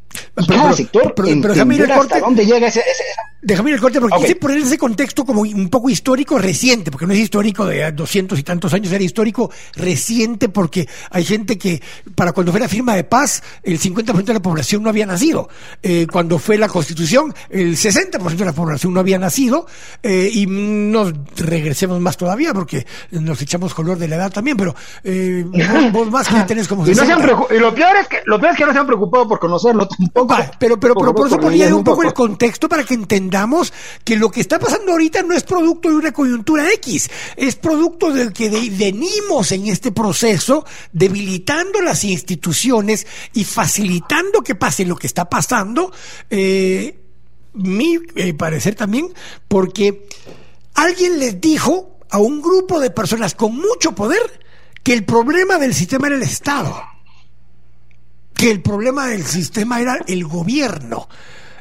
Cada 0.47 0.73
sector 0.73 1.13
pero, 1.15 1.29
pero, 1.41 1.67
pero 1.67 2.01
hasta 2.01 2.19
dónde 2.19 2.45
llega 2.45 2.67
ese, 2.67 2.81
Déjame 3.39 3.69
ir 3.69 3.75
el 3.75 3.81
corte 3.81 4.01
porque 4.01 4.15
okay. 4.15 4.27
quise 4.27 4.39
poner 4.39 4.57
ese 4.57 4.79
contexto 4.79 5.23
como 5.23 5.41
un 5.41 5.69
poco 5.69 5.89
histórico 5.91 6.39
reciente, 6.39 6.89
porque 6.89 7.05
no 7.05 7.13
es 7.13 7.19
histórico 7.19 7.67
de 7.67 7.91
200 7.91 8.37
y 8.37 8.43
tantos 8.43 8.73
años, 8.73 8.91
era 8.91 9.03
histórico 9.03 9.51
reciente 9.75 10.49
porque 10.49 10.89
hay 11.11 11.23
gente 11.23 11.57
que 11.57 11.81
para 12.15 12.31
cuando 12.31 12.51
fue 12.51 12.59
la 12.59 12.67
firma 12.67 12.95
de 12.95 13.03
paz 13.03 13.43
el 13.61 13.79
50% 13.79 14.23
de 14.23 14.33
la 14.33 14.41
población 14.41 14.81
no 14.81 14.89
había 14.89 15.05
nacido. 15.05 15.49
Eh, 15.83 16.07
cuando 16.11 16.39
fue 16.39 16.57
la 16.57 16.67
constitución 16.67 17.33
el 17.49 17.77
60% 17.77 18.35
de 18.35 18.45
la 18.45 18.53
población 18.53 18.93
no 18.93 18.99
había 18.99 19.19
nacido 19.19 19.67
eh, 20.01 20.29
y 20.33 20.47
nos 20.47 21.13
regresemos 21.37 21.99
más 22.01 22.17
todavía 22.17 22.55
porque 22.55 22.87
nos 23.11 23.39
echamos 23.39 23.73
color 23.75 23.99
de 23.99 24.07
la 24.07 24.15
edad 24.15 24.31
también, 24.31 24.57
pero 24.57 24.75
eh, 25.03 25.45
vos, 25.91 26.09
más 26.09 26.27
que 26.33 26.41
tenés 26.41 26.67
como... 26.67 26.87
Y, 26.87 26.95
no 26.95 27.05
se 27.05 27.13
han 27.13 27.21
y 27.21 27.59
lo, 27.59 27.73
peor 27.73 27.95
es 28.01 28.07
que, 28.07 28.17
lo 28.25 28.39
peor 28.39 28.53
es 28.53 28.57
que 28.57 28.65
no 28.65 28.73
se 28.73 28.79
han 28.79 28.87
preocupado 28.87 29.27
por 29.27 29.39
conocerlo 29.39 29.87
un 30.07 30.27
poco. 30.27 30.35
pero, 30.59 30.79
pero, 30.79 30.95
pero 30.95 31.13
por 31.13 31.27
eso 31.27 31.39
ponía 31.39 31.73
un 31.75 31.83
poco 31.83 32.03
el 32.03 32.13
contexto 32.13 32.69
para 32.69 32.83
que 32.83 32.93
entendamos 32.93 33.73
que 34.03 34.15
lo 34.15 34.31
que 34.31 34.41
está 34.41 34.59
pasando 34.59 34.91
ahorita 34.91 35.23
no 35.23 35.35
es 35.35 35.43
producto 35.43 35.89
de 35.89 35.95
una 35.95 36.11
coyuntura 36.11 36.71
X, 36.73 37.09
es 37.35 37.55
producto 37.55 38.11
del 38.11 38.33
que 38.33 38.49
venimos 38.71 39.51
en 39.51 39.67
este 39.67 39.91
proceso 39.91 40.65
debilitando 40.91 41.81
las 41.81 42.03
instituciones 42.03 43.05
y 43.33 43.43
facilitando 43.43 44.41
que 44.41 44.55
pase 44.55 44.85
lo 44.85 44.95
que 44.95 45.07
está 45.07 45.29
pasando. 45.29 45.91
Eh, 46.29 47.03
mi 47.53 47.97
eh, 48.15 48.33
parecer 48.33 48.75
también, 48.75 49.13
porque 49.47 50.07
alguien 50.75 51.19
les 51.19 51.41
dijo 51.41 51.99
a 52.09 52.19
un 52.19 52.41
grupo 52.41 52.79
de 52.79 52.91
personas 52.91 53.35
con 53.35 53.55
mucho 53.55 53.93
poder 53.93 54.39
que 54.83 54.93
el 54.93 55.03
problema 55.03 55.57
del 55.57 55.73
sistema 55.73 56.07
era 56.07 56.15
el 56.15 56.23
Estado, 56.23 56.81
que 58.37 58.51
el 58.51 58.61
problema 58.61 59.07
del 59.07 59.25
sistema 59.25 59.81
era 59.81 59.99
el 60.07 60.25
gobierno. 60.25 61.09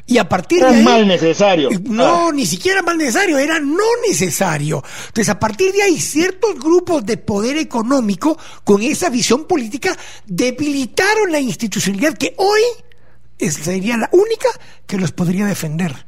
Y 0.09 0.19
a 0.19 0.29
partir 0.29 0.61
de 0.61 0.67
ahí. 0.67 0.83
mal 0.83 1.05
necesario. 1.05 1.69
No, 1.83 2.29
ah. 2.29 2.31
ni 2.33 2.45
siquiera 2.45 2.81
mal 2.81 2.97
necesario, 2.97 3.37
era 3.37 3.59
no 3.59 3.83
necesario. 4.07 4.81
Entonces, 5.07 5.27
a 5.27 5.37
partir 5.37 5.73
de 5.73 5.83
ahí, 5.83 5.99
ciertos 5.99 6.57
grupos 6.57 7.05
de 7.05 7.17
poder 7.17 7.57
económico 7.57 8.37
con 8.63 8.81
esa 8.81 9.09
visión 9.09 9.43
política 9.45 9.97
debilitaron 10.25 11.29
la 11.29 11.41
institucionalidad 11.41 12.13
que 12.13 12.33
hoy 12.37 12.61
sería 13.51 13.97
la 13.97 14.09
única 14.13 14.47
que 14.85 14.97
los 14.97 15.11
podría 15.11 15.45
defender. 15.45 16.06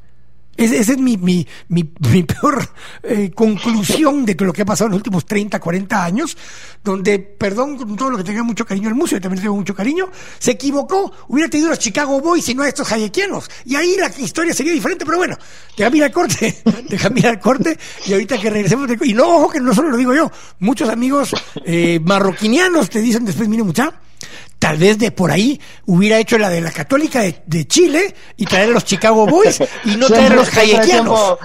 Esa 0.59 0.91
es 0.91 0.97
mi, 0.97 1.17
mi, 1.17 1.47
mi, 1.69 1.83
peor 2.23 2.69
eh, 3.03 3.31
conclusión 3.33 4.25
de 4.25 4.35
lo 4.39 4.51
que 4.51 4.63
ha 4.63 4.65
pasado 4.65 4.87
en 4.87 4.91
los 4.91 4.99
últimos 4.99 5.25
30, 5.25 5.59
40 5.59 6.03
años, 6.03 6.37
donde, 6.83 7.19
perdón 7.19 7.77
con 7.77 7.95
todo 7.95 8.09
lo 8.09 8.17
que 8.17 8.23
tenga 8.23 8.43
mucho 8.43 8.65
cariño 8.65 8.89
al 8.89 8.95
museo, 8.95 9.21
también 9.21 9.41
tengo 9.41 9.55
mucho 9.55 9.73
cariño, 9.73 10.09
se 10.37 10.51
equivocó, 10.51 11.11
hubiera 11.29 11.49
tenido 11.49 11.69
a 11.69 11.71
los 11.71 11.79
Chicago 11.79 12.19
Boys 12.19 12.47
y 12.49 12.55
no 12.55 12.63
a 12.63 12.67
estos 12.67 12.91
hayekianos. 12.91 13.49
Y 13.65 13.75
ahí 13.75 13.95
la 13.97 14.09
historia 14.19 14.53
sería 14.53 14.73
diferente, 14.73 15.05
pero 15.05 15.17
bueno, 15.17 15.37
déjame 15.77 15.97
ir 15.97 16.03
al 16.03 16.11
corte, 16.11 16.61
déjame 16.89 17.19
ir 17.21 17.27
al 17.27 17.39
corte, 17.39 17.77
y 18.05 18.13
ahorita 18.13 18.37
que 18.37 18.49
regresemos, 18.49 18.87
de, 18.87 18.97
y 19.03 19.13
no, 19.13 19.37
ojo 19.37 19.49
que 19.49 19.59
no 19.59 19.73
solo 19.73 19.89
lo 19.89 19.97
digo 19.97 20.13
yo, 20.13 20.29
muchos 20.59 20.89
amigos 20.89 21.33
eh, 21.65 21.99
marroquinianos 22.03 22.89
te 22.89 22.99
dicen 22.99 23.23
después, 23.23 23.47
mire 23.47 23.63
mucha, 23.63 23.93
tal 24.59 24.77
vez 24.77 24.97
de 24.99 25.11
por 25.11 25.31
ahí 25.31 25.59
hubiera 25.85 26.19
hecho 26.19 26.37
la 26.37 26.49
de 26.49 26.61
la 26.61 26.71
Católica 26.71 27.21
de, 27.21 27.67
Chile 27.67 28.13
y 28.37 28.45
traer 28.45 28.69
a 28.69 28.73
los 28.73 28.85
Chicago 28.85 29.25
Boys 29.25 29.59
y 29.85 29.95
no 29.95 30.07
traer 30.07 30.33
a 30.33 30.35
los 30.35 30.55
hayekianos. 30.55 31.37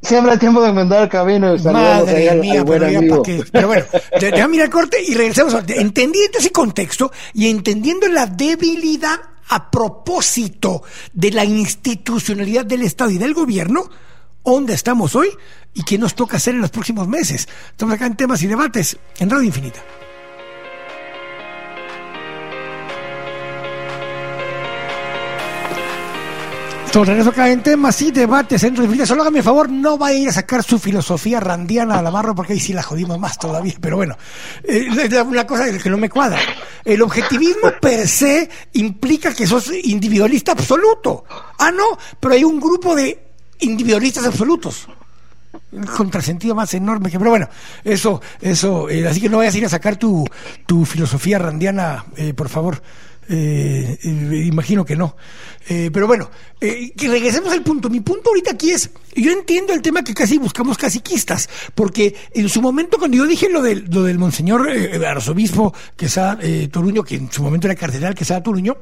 Siempre 0.00 0.32
hay 0.32 0.38
tiempo 0.38 0.62
de 0.62 0.68
enmendar 0.68 1.02
el 1.02 1.08
camino. 1.08 1.56
Madre 1.58 2.34
mía, 2.36 2.64
pero, 2.64 3.22
pero 3.50 3.66
bueno, 3.66 3.84
déjame 4.20 4.48
mirar 4.48 4.66
el 4.66 4.72
corte 4.72 5.02
y 5.02 5.12
regresemos. 5.14 5.54
Entendiendo 5.66 6.38
ese 6.38 6.52
contexto 6.52 7.10
y 7.34 7.50
entendiendo 7.50 8.06
la 8.06 8.26
debilidad 8.26 9.18
a 9.48 9.70
propósito 9.70 10.82
de 11.12 11.32
la 11.32 11.44
institucionalidad 11.44 12.64
del 12.64 12.82
Estado 12.82 13.10
y 13.10 13.18
del 13.18 13.34
gobierno, 13.34 13.90
¿dónde 14.44 14.74
estamos 14.74 15.16
hoy 15.16 15.30
y 15.74 15.82
qué 15.82 15.98
nos 15.98 16.14
toca 16.14 16.36
hacer 16.36 16.54
en 16.54 16.60
los 16.60 16.70
próximos 16.70 17.08
meses? 17.08 17.48
Estamos 17.70 17.96
acá 17.96 18.06
en 18.06 18.16
temas 18.16 18.40
y 18.42 18.46
debates 18.46 18.96
en 19.18 19.28
Radio 19.28 19.44
Infinita. 19.46 19.80
Estamos 26.98 27.10
regreso 27.10 27.30
acá 27.30 27.48
en 27.48 27.62
temas 27.62 28.02
y 28.02 28.10
debates 28.10 28.64
en 28.64 28.74
Infinita. 28.74 29.06
Solo 29.06 29.22
hágame 29.22 29.40
favor, 29.40 29.70
no 29.70 29.96
va 29.96 30.08
a 30.08 30.14
ir 30.14 30.30
a 30.30 30.32
sacar 30.32 30.64
su 30.64 30.80
filosofía 30.80 31.38
randiana 31.38 31.96
a 31.96 32.02
la 32.02 32.10
barra 32.10 32.34
porque 32.34 32.54
ahí 32.54 32.58
sí 32.58 32.72
la 32.72 32.82
jodimos 32.82 33.20
más 33.20 33.38
todavía. 33.38 33.76
Pero 33.80 33.98
bueno, 33.98 34.16
eh, 34.64 34.88
es 35.04 35.12
una 35.12 35.46
cosa 35.46 35.66
que 35.78 35.90
no 35.90 35.96
me 35.96 36.10
cuadra. 36.10 36.40
El 36.84 37.00
objetivismo 37.02 37.70
per 37.80 38.08
se 38.08 38.50
implica 38.72 39.32
que 39.32 39.46
sos 39.46 39.70
individualista 39.84 40.50
absoluto. 40.50 41.22
Ah, 41.60 41.70
no, 41.70 41.96
pero 42.18 42.34
hay 42.34 42.42
un 42.42 42.58
grupo 42.58 42.96
de 42.96 43.16
individualistas 43.60 44.26
absolutos 44.26 44.88
contrasentido 45.96 46.54
más 46.54 46.72
enorme 46.74 47.10
que 47.10 47.18
pero 47.18 47.30
bueno 47.30 47.48
eso 47.84 48.20
eso 48.40 48.88
eh, 48.88 49.06
así 49.06 49.20
que 49.20 49.28
no 49.28 49.38
vayas 49.38 49.54
a 49.54 49.58
ir 49.58 49.64
a 49.66 49.68
sacar 49.68 49.96
tu, 49.96 50.24
tu 50.66 50.84
filosofía 50.84 51.38
randiana 51.38 52.04
eh, 52.16 52.32
por 52.32 52.48
favor 52.48 52.82
eh, 53.28 53.98
eh, 54.02 54.44
imagino 54.46 54.84
que 54.84 54.96
no. 54.96 55.16
Eh, 55.68 55.90
pero 55.92 56.06
bueno, 56.06 56.30
que 56.58 57.08
regresemos 57.08 57.52
al 57.52 57.62
punto. 57.62 57.90
Mi 57.90 58.00
punto 58.00 58.30
ahorita 58.30 58.52
aquí 58.52 58.70
es, 58.70 58.90
yo 59.14 59.30
entiendo 59.30 59.74
el 59.74 59.82
tema 59.82 60.02
que 60.02 60.14
casi 60.14 60.38
buscamos 60.38 60.78
caciquistas, 60.78 61.48
porque 61.74 62.14
en 62.32 62.48
su 62.48 62.62
momento 62.62 62.98
cuando 62.98 63.18
yo 63.18 63.26
dije 63.26 63.50
lo 63.50 63.60
del, 63.60 63.84
lo 63.90 64.02
del 64.02 64.18
monseñor 64.18 64.68
arzobispo 65.06 65.74
que 65.96 66.08
sea 66.08 66.38
Toruño, 66.70 67.04
que 67.04 67.16
en 67.16 67.30
su 67.30 67.42
momento 67.42 67.66
era 67.66 67.74
cardenal 67.74 68.14
que 68.14 68.24
sea 68.24 68.42
Toruño, 68.42 68.78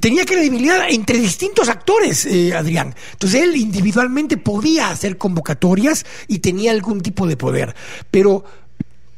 tenía 0.00 0.24
credibilidad 0.24 0.88
entre 0.88 1.18
distintos 1.18 1.68
actores, 1.68 2.26
Adrián. 2.54 2.94
Entonces 3.12 3.42
él 3.42 3.56
individualmente 3.56 4.36
podía 4.36 4.90
hacer 4.90 5.18
convocatorias 5.18 6.06
y 6.28 6.38
tenía 6.38 6.70
algún 6.70 7.00
tipo 7.00 7.26
de 7.26 7.36
poder. 7.36 7.74
Pero 8.12 8.44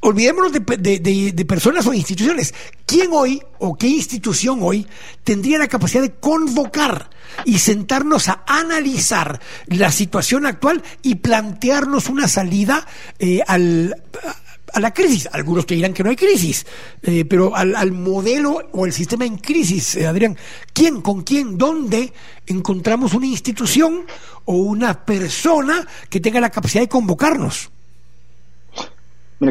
olvidémonos 0.01 0.53
de, 0.53 1.45
personas 1.47 1.87
o 1.87 1.93
instituciones. 1.93 2.55
¿Quién 2.87 3.11
hoy 3.13 3.43
o 3.59 3.77
qué 3.77 3.89
institución 3.89 4.61
hoy 4.63 4.87
tendría 5.25 5.59
la 5.59 5.69
capacidad 5.69 6.03
de 6.03 6.15
convocar 6.15 7.11
y 7.45 7.59
sentarnos 7.59 8.29
a 8.29 8.45
analizar 8.47 9.41
la 9.67 9.91
situación 9.91 10.47
actual 10.47 10.83
y 11.03 11.17
plantearnos 11.17 12.09
una 12.09 12.29
salida 12.29 12.87
eh, 13.19 13.41
al, 13.47 14.03
a 14.73 14.81
la 14.81 14.95
crisis? 14.95 15.29
Algunos 15.33 15.67
te 15.67 15.75
dirán 15.75 15.93
que 15.93 16.05
no 16.05 16.11
hay 16.11 16.17
crisis, 16.17 16.65
eh, 17.03 17.25
pero 17.25 17.55
al, 17.57 17.93
modelo 17.93 18.69
o 18.73 18.87
el 18.87 18.93
sistema 18.93 19.27
en 19.27 19.39
crisis, 19.39 19.97
eh, 19.97 20.07
Adrián. 20.07 20.37
¿Quién, 20.73 21.01
con 21.01 21.23
quién, 21.23 21.59
dónde 21.59 22.13
encontramos 22.47 23.15
una 23.15 23.27
institución 23.27 24.07
o 24.45 24.55
una 24.55 25.05
persona 25.05 25.87
que 26.09 26.21
tenga 26.21 26.41
la 26.41 26.51
capacidad 26.51 26.83
de 26.83 26.89
convocarnos? 26.89 27.71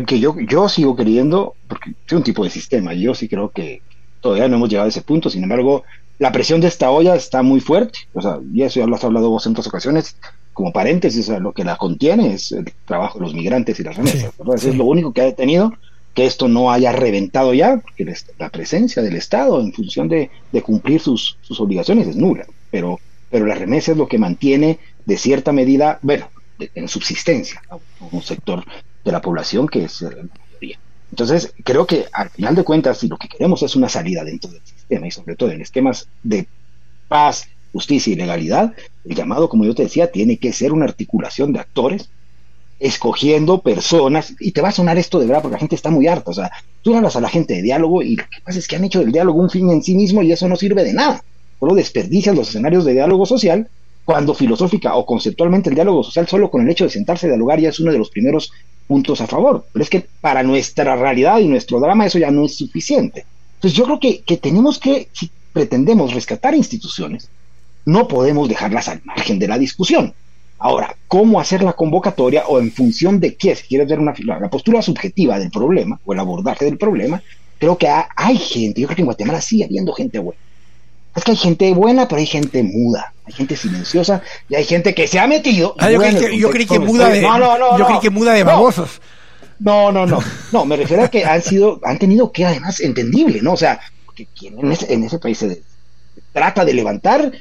Que 0.05 0.19
yo, 0.19 0.35
yo 0.39 0.69
sigo 0.69 0.95
queriendo, 0.95 1.55
porque 1.67 1.93
soy 2.05 2.17
un 2.17 2.23
tipo 2.23 2.43
de 2.43 2.49
sistema, 2.49 2.93
yo 2.93 3.15
sí 3.15 3.27
creo 3.27 3.51
que 3.51 3.81
todavía 4.21 4.47
no 4.47 4.57
hemos 4.57 4.69
llegado 4.69 4.87
a 4.87 4.89
ese 4.89 5.01
punto, 5.01 5.29
sin 5.29 5.43
embargo, 5.43 5.83
la 6.19 6.31
presión 6.31 6.59
de 6.61 6.67
esta 6.67 6.89
olla 6.89 7.15
está 7.15 7.41
muy 7.41 7.59
fuerte, 7.59 7.99
o 8.13 8.21
sea, 8.21 8.39
y 8.53 8.63
eso 8.63 8.79
ya 8.79 8.87
lo 8.87 8.95
has 8.95 9.03
hablado 9.03 9.29
vos 9.29 9.45
en 9.45 9.51
otras 9.51 9.67
ocasiones, 9.67 10.17
como 10.53 10.73
paréntesis, 10.73 11.29
lo 11.29 11.53
que 11.53 11.63
la 11.63 11.77
contiene 11.77 12.33
es 12.33 12.51
el 12.51 12.65
trabajo 12.85 13.19
de 13.19 13.25
los 13.25 13.33
migrantes 13.33 13.79
y 13.79 13.83
las 13.83 13.95
remesas, 13.95 14.33
es 14.65 14.75
lo 14.75 14.85
único 14.85 15.13
que 15.13 15.21
ha 15.21 15.25
detenido 15.25 15.73
que 16.15 16.25
esto 16.25 16.47
no 16.47 16.71
haya 16.71 16.91
reventado 16.91 17.53
ya, 17.53 17.77
porque 17.77 18.11
la 18.39 18.49
presencia 18.49 19.03
del 19.03 19.15
Estado 19.15 19.61
en 19.61 19.71
función 19.71 20.09
de, 20.09 20.31
de 20.51 20.61
cumplir 20.63 20.99
sus, 20.99 21.37
sus, 21.41 21.59
obligaciones 21.59 22.07
es 22.07 22.15
nula, 22.15 22.47
pero, 22.71 22.99
pero 23.29 23.45
la 23.45 23.53
remesa 23.53 23.91
es 23.91 23.97
lo 23.97 24.07
que 24.07 24.17
mantiene 24.17 24.79
de 25.05 25.17
cierta 25.17 25.51
medida, 25.51 25.99
bueno, 26.01 26.27
en 26.73 26.87
subsistencia 26.87 27.61
un 28.11 28.23
sector 28.23 28.63
de 29.07 29.13
la 29.13 29.21
población 29.21 29.67
que 29.67 29.85
es 29.85 30.01
la 30.01 30.09
mayoría. 30.09 30.79
Entonces, 31.09 31.53
creo 31.63 31.87
que 31.87 32.05
al 32.11 32.29
final 32.29 32.55
de 32.55 32.63
cuentas, 32.63 32.99
si 32.99 33.07
lo 33.07 33.17
que 33.17 33.29
queremos 33.29 33.63
es 33.63 33.75
una 33.75 33.89
salida 33.89 34.23
dentro 34.23 34.51
del 34.51 34.61
sistema 34.63 35.07
y 35.07 35.11
sobre 35.11 35.35
todo 35.35 35.51
en 35.51 35.61
esquemas 35.61 36.07
de 36.21 36.47
paz, 37.07 37.47
justicia 37.71 38.13
y 38.13 38.17
legalidad, 38.17 38.73
el 39.05 39.15
llamado, 39.15 39.49
como 39.49 39.65
yo 39.65 39.73
te 39.73 39.83
decía, 39.83 40.11
tiene 40.11 40.37
que 40.37 40.51
ser 40.51 40.73
una 40.73 40.85
articulación 40.85 41.53
de 41.53 41.59
actores 41.59 42.09
escogiendo 42.79 43.61
personas, 43.61 44.35
y 44.39 44.51
te 44.51 44.61
va 44.61 44.69
a 44.69 44.71
sonar 44.71 44.97
esto 44.99 45.19
de 45.19 45.25
verdad 45.25 45.41
porque 45.41 45.55
la 45.55 45.59
gente 45.59 45.75
está 45.75 45.89
muy 45.89 46.05
harta, 46.05 46.29
o 46.29 46.33
sea, 46.33 46.51
tú 46.83 46.95
hablas 46.95 47.15
a 47.15 47.21
la 47.21 47.29
gente 47.29 47.55
de 47.55 47.63
diálogo 47.63 48.03
y 48.03 48.17
lo 48.17 48.23
que 48.29 48.41
pasa 48.43 48.59
es 48.59 48.67
que 48.67 48.75
han 48.75 48.83
hecho 48.83 48.99
del 48.99 49.11
diálogo 49.11 49.39
un 49.39 49.49
fin 49.49 49.67
en 49.71 49.81
sí 49.81 49.95
mismo 49.95 50.21
y 50.21 50.31
eso 50.31 50.47
no 50.47 50.55
sirve 50.55 50.83
de 50.83 50.93
nada, 50.93 51.23
solo 51.59 51.73
desperdicias 51.73 52.35
los 52.35 52.49
escenarios 52.49 52.85
de 52.85 52.93
diálogo 52.93 53.25
social 53.25 53.67
cuando 54.05 54.33
filosófica 54.33 54.95
o 54.95 55.05
conceptualmente 55.05 55.69
el 55.69 55.75
diálogo 55.75 56.03
social 56.03 56.27
solo 56.27 56.49
con 56.49 56.61
el 56.61 56.69
hecho 56.69 56.83
de 56.83 56.91
sentarse 56.91 57.25
a 57.25 57.29
dialogar 57.29 57.59
ya 57.59 57.69
es 57.69 57.79
uno 57.79 57.91
de 57.91 57.97
los 57.97 58.09
primeros 58.09 58.51
puntos 58.87 59.21
a 59.21 59.27
favor. 59.27 59.65
Pero 59.71 59.83
es 59.83 59.89
que 59.89 60.07
para 60.21 60.43
nuestra 60.43 60.95
realidad 60.95 61.39
y 61.39 61.47
nuestro 61.47 61.79
drama 61.79 62.05
eso 62.05 62.17
ya 62.19 62.31
no 62.31 62.45
es 62.45 62.57
suficiente. 62.57 63.25
Entonces 63.55 63.77
yo 63.77 63.85
creo 63.85 63.99
que, 63.99 64.21
que 64.21 64.37
tenemos 64.37 64.79
que, 64.79 65.09
si 65.13 65.29
pretendemos 65.53 66.13
rescatar 66.13 66.55
instituciones, 66.55 67.29
no 67.85 68.07
podemos 68.07 68.49
dejarlas 68.49 68.87
al 68.87 69.01
margen 69.03 69.39
de 69.39 69.47
la 69.47 69.57
discusión. 69.57 70.13
Ahora, 70.59 70.95
¿cómo 71.07 71.39
hacer 71.39 71.61
la 71.61 71.73
convocatoria 71.73 72.47
o 72.47 72.59
en 72.59 72.71
función 72.71 73.19
de 73.19 73.35
qué? 73.35 73.55
Si 73.55 73.67
quieres 73.67 73.87
ver 73.87 73.99
una, 73.99 74.13
la 74.25 74.49
postura 74.49 74.81
subjetiva 74.81 75.37
del 75.37 75.51
problema 75.51 75.99
o 76.03 76.13
el 76.13 76.19
abordaje 76.19 76.65
del 76.65 76.77
problema, 76.77 77.21
creo 77.59 77.77
que 77.77 77.87
hay 77.87 78.37
gente, 78.37 78.81
yo 78.81 78.87
creo 78.87 78.95
que 78.95 79.01
en 79.03 79.07
Guatemala 79.07 79.41
sigue 79.41 79.65
habiendo 79.65 79.93
gente 79.93 80.19
buena 80.19 80.39
es 81.17 81.23
que 81.23 81.31
hay 81.31 81.37
gente 81.37 81.73
buena, 81.73 82.07
pero 82.07 82.19
hay 82.19 82.27
gente 82.27 82.63
muda, 82.63 83.13
hay 83.25 83.33
gente 83.33 83.55
silenciosa 83.55 84.21
y 84.49 84.55
hay 84.55 84.65
gente 84.65 84.93
que 84.93 85.07
se 85.07 85.19
ha 85.19 85.27
metido. 85.27 85.75
Ah, 85.79 85.89
yo, 85.89 85.99
creí 85.99 86.65
que, 86.65 86.79
muda 86.79 87.09
de, 87.09 87.21
no, 87.21 87.37
no, 87.37 87.57
no, 87.57 87.77
yo 87.77 87.85
creí 87.85 87.99
que 87.99 88.09
muda 88.09 88.33
de 88.33 88.43
babosos. 88.43 89.01
No, 89.59 89.91
no, 89.91 90.05
no, 90.05 90.19
no, 90.51 90.65
me 90.65 90.75
refiero 90.75 91.03
a 91.03 91.07
que 91.07 91.25
han 91.25 91.41
sido, 91.41 91.79
han 91.83 91.97
tenido 91.97 92.31
que 92.31 92.45
además 92.45 92.79
entendible, 92.79 93.41
¿no? 93.41 93.53
O 93.53 93.57
sea, 93.57 93.79
que 94.15 94.27
quien 94.27 94.59
en 94.59 94.71
ese, 94.71 94.93
en 94.93 95.03
ese 95.03 95.17
país 95.17 95.39
se, 95.39 95.61
trata 96.31 96.63
de 96.63 96.73
levantar 96.73 97.31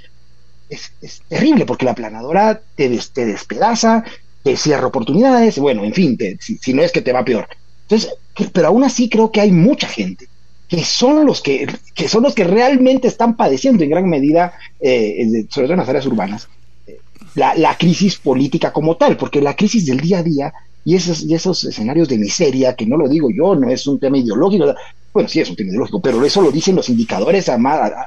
es, 0.70 0.92
terrible 1.28 1.66
porque 1.66 1.84
la 1.84 1.94
planadora 1.94 2.60
te, 2.74 2.98
te 3.12 3.26
despedaza, 3.26 4.04
te 4.42 4.56
cierra 4.56 4.86
oportunidades, 4.86 5.58
bueno, 5.58 5.84
en 5.84 5.92
fin, 5.92 6.18
si, 6.40 6.56
si, 6.56 6.72
no 6.72 6.82
es 6.82 6.92
que 6.92 7.02
te 7.02 7.12
va 7.12 7.24
peor. 7.24 7.46
Entonces, 7.82 8.14
pero 8.52 8.68
aún 8.68 8.84
así 8.84 9.10
creo 9.10 9.30
que 9.30 9.42
hay 9.42 9.52
mucha 9.52 9.86
gente 9.86 10.28
que 10.68 10.84
son 10.84 11.26
los 11.26 11.40
que, 11.40 11.66
que 11.94 12.08
son 12.08 12.24
los 12.24 12.34
que 12.34 12.44
realmente 12.44 13.08
están 13.08 13.36
padeciendo 13.36 13.84
en 13.84 13.90
gran 13.90 14.08
medida, 14.08 14.54
eh, 14.80 15.46
sobre 15.48 15.66
todo 15.66 15.74
en 15.74 15.80
las 15.80 15.88
áreas 15.88 16.06
urbanas, 16.06 16.48
eh, 16.86 16.98
la, 17.34 17.54
la, 17.54 17.76
crisis 17.76 18.16
política 18.16 18.72
como 18.72 18.96
tal, 18.96 19.16
porque 19.16 19.40
la 19.40 19.54
crisis 19.54 19.86
del 19.86 20.00
día 20.00 20.18
a 20.18 20.22
día 20.22 20.52
y 20.84 20.94
esos, 20.94 21.22
y 21.22 21.34
esos 21.34 21.64
escenarios 21.64 22.08
de 22.08 22.18
miseria, 22.18 22.74
que 22.74 22.86
no 22.86 22.96
lo 22.96 23.08
digo 23.08 23.28
yo, 23.30 23.54
no 23.54 23.68
es 23.70 23.86
un 23.86 23.98
tema 23.98 24.18
ideológico, 24.18 24.74
bueno, 25.12 25.28
sí 25.28 25.40
es 25.40 25.50
un 25.50 25.56
tema 25.56 25.70
ideológico, 25.70 26.00
pero 26.00 26.24
eso 26.24 26.42
lo 26.42 26.52
dicen 26.52 26.76
los 26.76 26.88
indicadores 26.88 27.48
a, 27.48 27.58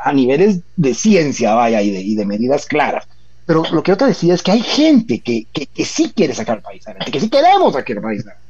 a, 0.03 0.13
niveles 0.13 0.59
de 0.75 0.93
ciencia, 0.93 1.55
vaya, 1.55 1.81
y 1.81 1.91
de, 1.91 2.01
y 2.01 2.15
de 2.15 2.25
medidas 2.25 2.65
claras. 2.65 3.07
Pero 3.45 3.63
lo 3.71 3.81
que 3.83 3.91
yo 3.91 3.97
te 3.97 4.05
decía 4.05 4.33
es 4.33 4.43
que 4.43 4.51
hay 4.51 4.61
gente 4.61 5.19
que, 5.19 5.47
que, 5.51 5.65
que 5.65 5.85
sí 5.85 6.13
quiere 6.15 6.35
sacar 6.35 6.57
el 6.57 6.63
país 6.63 6.87
adelante, 6.87 7.11
que 7.11 7.19
sí 7.19 7.29
queremos 7.29 7.73
sacar 7.73 7.97
el 7.97 8.03
país 8.03 8.21
adelante. 8.21 8.43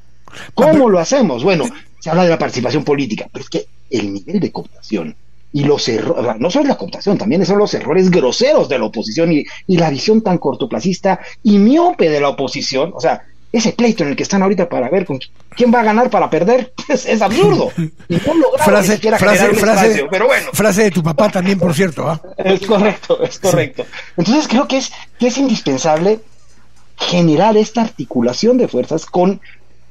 ¿Cómo 0.53 0.89
lo 0.89 0.99
hacemos? 0.99 1.43
Bueno, 1.43 1.65
se 1.99 2.09
habla 2.09 2.23
de 2.23 2.29
la 2.29 2.37
participación 2.37 2.83
política, 2.83 3.27
pero 3.31 3.43
es 3.43 3.49
que 3.49 3.65
el 3.89 4.13
nivel 4.13 4.39
de 4.39 4.51
cooptación 4.51 5.15
y 5.51 5.63
los 5.63 5.87
errores, 5.89 6.39
no 6.39 6.51
solo 6.51 6.67
la 6.67 6.77
cooptación, 6.77 7.17
también 7.17 7.45
son 7.45 7.57
los 7.57 7.73
errores 7.73 8.11
groseros 8.11 8.69
de 8.69 8.77
la 8.77 8.85
oposición 8.85 9.31
y, 9.33 9.45
y, 9.67 9.77
la 9.77 9.89
visión 9.89 10.21
tan 10.21 10.37
cortoplacista 10.37 11.19
y 11.41 11.57
miope 11.57 12.09
de 12.09 12.21
la 12.21 12.29
oposición, 12.29 12.91
o 12.93 13.01
sea, 13.01 13.23
ese 13.51 13.73
pleito 13.73 14.03
en 14.03 14.09
el 14.09 14.15
que 14.15 14.23
están 14.23 14.43
ahorita 14.43 14.69
para 14.69 14.89
ver 14.89 15.05
con 15.05 15.19
quién 15.55 15.73
va 15.73 15.79
a 15.79 15.83
ganar 15.83 16.09
para 16.09 16.29
perder 16.29 16.71
es, 16.87 17.21
absurdo. 17.21 17.71
Y 18.07 18.13
no 18.13 18.63
frase, 18.63 18.97
frase, 18.97 19.55
frase, 19.55 20.07
pero 20.09 20.27
bueno. 20.27 20.49
frase 20.53 20.83
de 20.83 20.91
tu 20.91 21.01
papá 21.01 21.29
también, 21.29 21.57
por 21.57 21.73
cierto. 21.73 22.07
¿ah? 22.07 22.21
Es 22.37 22.65
correcto, 22.65 23.23
es 23.23 23.39
correcto. 23.39 23.85
Entonces 24.17 24.47
creo 24.47 24.67
que 24.67 24.77
es, 24.77 24.91
que 25.17 25.27
es 25.27 25.37
indispensable 25.37 26.19
generar 26.97 27.57
esta 27.57 27.81
articulación 27.81 28.57
de 28.57 28.67
fuerzas 28.67 29.05
con 29.05 29.41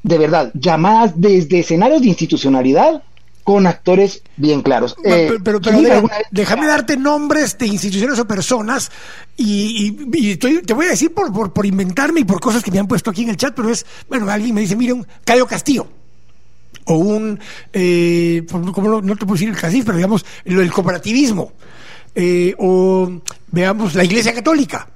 de 0.05 0.17
verdad, 0.17 0.51
llamadas 0.55 1.13
desde 1.17 1.59
escenarios 1.59 2.01
de 2.01 2.09
institucionalidad 2.09 3.03
con 3.49 3.67
actores 3.67 4.23
bien 4.37 4.61
claros. 4.61 4.95
Eh, 5.03 5.39
pero, 5.43 5.59
déjame 6.31 6.67
darte 6.67 6.99
nombres 6.99 7.57
de 7.57 7.67
instituciones 7.67 8.19
o 8.19 8.29
personas 8.29 8.91
y, 9.39 9.91
te 10.37 10.75
voy 10.75 10.85
a 10.85 10.91
decir 10.91 11.15
por, 11.15 11.33
por, 11.33 11.55
por, 11.55 11.65
inventarme 11.65 12.21
y 12.21 12.25
por 12.25 12.41
cosas 12.41 12.63
que 12.63 12.71
me 12.71 12.79
han 12.79 12.87
puesto 12.87 13.09
aquí 13.09 13.23
en 13.23 13.31
el 13.31 13.39
chat, 13.39 13.55
pero 13.57 13.71
es, 13.71 13.87
bueno, 14.07 14.29
alguien 14.29 14.55
me 14.55 14.61
dice, 14.61 14.77
mire, 14.77 14.93
un 14.93 15.07
Cayo 15.25 15.47
Castillo. 15.47 15.89
O 16.85 16.97
un, 16.97 17.41
eh, 17.73 18.45
como 18.51 19.01
no, 19.01 19.17
te 19.17 19.25
puedo 19.25 19.33
decir 19.33 19.49
el 19.49 19.57
CACIF, 19.57 19.87
pero 19.87 19.97
digamos, 19.97 20.27
el, 20.45 20.71
cooperativismo. 20.71 21.55
Eh, 22.15 22.55
o 22.59 23.11
veamos 23.51 23.95
la 23.95 24.05
Iglesia 24.05 24.35
Católica 24.35 24.89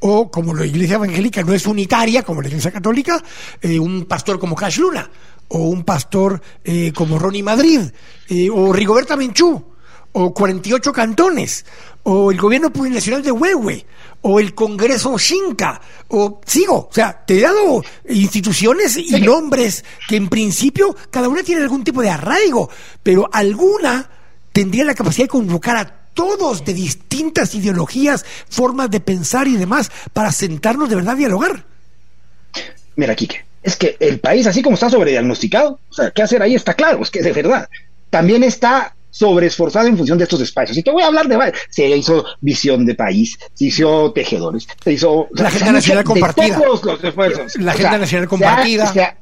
o 0.00 0.30
como 0.30 0.54
la 0.54 0.64
iglesia 0.64 0.94
evangélica 0.94 1.42
no 1.42 1.52
es 1.52 1.66
unitaria 1.66 2.22
como 2.22 2.40
la 2.40 2.48
iglesia 2.48 2.70
católica, 2.70 3.22
eh, 3.60 3.80
un 3.80 4.04
pastor 4.04 4.38
como 4.38 4.54
Cash 4.54 4.78
Luna, 4.78 5.10
o 5.48 5.58
un 5.58 5.84
pastor 5.84 6.40
eh, 6.64 6.92
como 6.94 7.18
Ronnie 7.18 7.42
Madrid, 7.42 7.80
eh, 8.28 8.48
o 8.50 8.72
Rigoberta 8.72 9.16
Menchú, 9.16 9.64
o 10.12 10.34
48 10.34 10.92
cantones, 10.92 11.64
o 12.02 12.30
el 12.30 12.38
gobierno 12.38 12.72
plurinacional 12.72 13.22
de 13.22 13.32
Huehue, 13.32 13.86
o 14.22 14.40
el 14.40 14.54
Congreso 14.54 15.16
Xinca, 15.18 15.80
o 16.08 16.40
sigo, 16.44 16.88
o 16.90 16.92
sea, 16.92 17.24
te 17.24 17.38
he 17.38 17.42
dado 17.42 17.82
instituciones 18.08 18.96
y 18.96 19.20
nombres 19.20 19.84
que 20.08 20.16
en 20.16 20.28
principio 20.28 20.96
cada 21.10 21.28
una 21.28 21.42
tiene 21.42 21.62
algún 21.62 21.84
tipo 21.84 22.02
de 22.02 22.10
arraigo, 22.10 22.70
pero 23.02 23.28
alguna 23.32 24.10
tendría 24.52 24.84
la 24.84 24.94
capacidad 24.94 25.24
de 25.24 25.30
convocar 25.30 25.76
a 25.76 25.98
todos 26.14 26.64
de 26.64 26.74
distintas 26.74 27.54
ideologías, 27.54 28.26
formas 28.48 28.90
de 28.90 28.98
pensar 28.98 29.46
y 29.46 29.56
demás, 29.56 29.92
para 30.12 30.32
sentarnos 30.32 30.88
de 30.88 30.96
verdad 30.96 31.14
a 31.14 31.18
dialogar. 31.18 31.64
Mira, 32.96 33.14
Quique, 33.14 33.44
es 33.68 33.76
que 33.76 33.96
el 34.00 34.18
país, 34.18 34.46
así 34.46 34.62
como 34.62 34.74
está 34.74 34.90
sobrediagnosticado, 34.90 35.78
o 35.88 35.92
sea, 35.92 36.10
¿qué 36.10 36.22
hacer 36.22 36.42
ahí? 36.42 36.54
Está 36.54 36.74
claro, 36.74 37.02
es 37.02 37.10
que 37.10 37.22
de 37.22 37.32
verdad, 37.32 37.68
también 38.10 38.42
está 38.42 38.94
sobreesforzado 39.10 39.88
en 39.88 39.96
función 39.96 40.18
de 40.18 40.24
estos 40.24 40.40
espacios. 40.40 40.76
Y 40.76 40.82
te 40.82 40.90
voy 40.90 41.02
a 41.02 41.06
hablar 41.06 41.28
de 41.28 41.52
se 41.70 41.88
hizo 41.88 42.24
visión 42.40 42.86
de 42.86 42.94
país, 42.94 43.38
se 43.54 43.66
hizo 43.66 44.12
tejedores, 44.12 44.66
se 44.82 44.92
hizo 44.92 45.28
la 45.32 45.48
agenda 45.48 45.72
nacional 45.72 46.04
compartida. 46.04 46.60
La 47.58 47.72
agenda 47.72 47.98
nacional 47.98 48.28
compartida. 48.28 49.16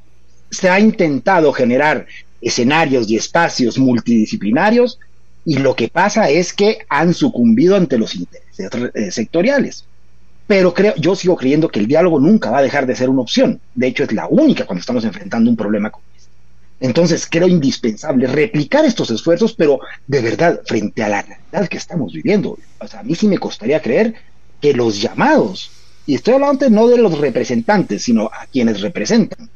se 0.50 0.68
ha 0.68 0.80
intentado 0.80 1.52
generar 1.52 2.06
escenarios 2.40 3.10
y 3.10 3.16
espacios 3.16 3.78
multidisciplinarios 3.78 4.98
y 5.44 5.58
lo 5.58 5.74
que 5.74 5.88
pasa 5.88 6.28
es 6.28 6.52
que 6.52 6.78
han 6.88 7.14
sucumbido 7.14 7.76
ante 7.76 7.98
los 7.98 8.14
intereses 8.14 8.70
eh, 8.94 9.10
sectoriales. 9.10 9.84
Pero 10.46 10.72
creo, 10.72 10.94
yo 10.96 11.16
sigo 11.16 11.36
creyendo 11.36 11.68
que 11.68 11.80
el 11.80 11.88
diálogo 11.88 12.20
nunca 12.20 12.50
va 12.50 12.58
a 12.58 12.62
dejar 12.62 12.86
de 12.86 12.94
ser 12.94 13.08
una 13.08 13.22
opción. 13.22 13.60
De 13.74 13.88
hecho, 13.88 14.04
es 14.04 14.12
la 14.12 14.28
única 14.28 14.64
cuando 14.64 14.80
estamos 14.80 15.04
enfrentando 15.04 15.50
un 15.50 15.56
problema 15.56 15.90
como 15.90 16.04
este. 16.16 16.30
Entonces, 16.78 17.26
creo 17.28 17.48
indispensable 17.48 18.26
replicar 18.26 18.84
estos 18.84 19.10
esfuerzos, 19.10 19.54
pero 19.54 19.80
de 20.06 20.20
verdad, 20.20 20.60
frente 20.64 21.02
a 21.02 21.08
la 21.08 21.22
realidad 21.22 21.68
que 21.68 21.78
estamos 21.78 22.12
viviendo. 22.12 22.58
O 22.78 22.86
sea, 22.86 23.00
a 23.00 23.02
mí 23.02 23.14
sí 23.14 23.26
me 23.26 23.38
costaría 23.38 23.82
creer 23.82 24.14
que 24.60 24.72
los 24.72 25.00
llamados, 25.00 25.70
y 26.06 26.14
estoy 26.14 26.34
hablando 26.34 26.70
no 26.70 26.86
de 26.86 26.98
los 26.98 27.18
representantes, 27.18 28.04
sino 28.04 28.26
a 28.26 28.46
quienes 28.46 28.80
representan, 28.80 29.50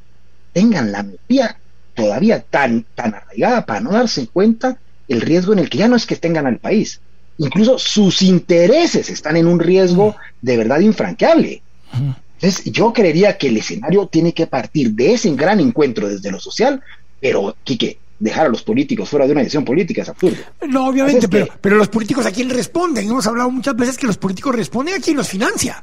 tengan 0.52 0.90
la 0.90 1.02
miopía 1.04 1.56
todavía 1.94 2.40
tan, 2.40 2.84
tan 2.94 3.14
arraigada 3.14 3.66
para 3.66 3.80
no 3.80 3.92
darse 3.92 4.26
cuenta 4.26 4.78
el 5.06 5.20
riesgo 5.20 5.52
en 5.52 5.60
el 5.60 5.70
que 5.70 5.78
ya 5.78 5.88
no 5.88 5.96
es 5.96 6.06
que 6.06 6.16
tengan 6.16 6.46
al 6.46 6.58
país, 6.58 7.00
incluso 7.40 7.78
sus 7.78 8.22
intereses 8.22 9.08
están 9.08 9.36
en 9.36 9.46
un 9.46 9.58
riesgo 9.58 10.14
de 10.42 10.56
verdad 10.58 10.80
infranqueable. 10.80 11.62
Entonces, 11.92 12.64
yo 12.66 12.92
creería 12.92 13.36
que 13.36 13.48
el 13.48 13.56
escenario 13.56 14.06
tiene 14.06 14.32
que 14.32 14.46
partir 14.46 14.92
de 14.92 15.14
ese 15.14 15.34
gran 15.34 15.58
encuentro 15.58 16.08
desde 16.08 16.30
lo 16.30 16.38
social, 16.38 16.82
pero, 17.18 17.56
Quique, 17.64 17.98
dejar 18.18 18.46
a 18.46 18.48
los 18.50 18.62
políticos 18.62 19.08
fuera 19.08 19.26
de 19.26 19.32
una 19.32 19.40
decisión 19.40 19.64
política 19.64 20.02
es 20.02 20.08
absurdo. 20.10 20.36
No, 20.68 20.86
obviamente, 20.86 21.28
pero, 21.28 21.48
pero 21.60 21.76
los 21.76 21.88
políticos 21.88 22.26
a 22.26 22.30
quién 22.30 22.50
responden. 22.50 23.08
Hemos 23.08 23.26
hablado 23.26 23.50
muchas 23.50 23.74
veces 23.74 23.96
que 23.96 24.06
los 24.06 24.18
políticos 24.18 24.54
responden 24.54 24.96
a 24.96 25.00
quien 25.00 25.16
los 25.16 25.28
financia. 25.28 25.82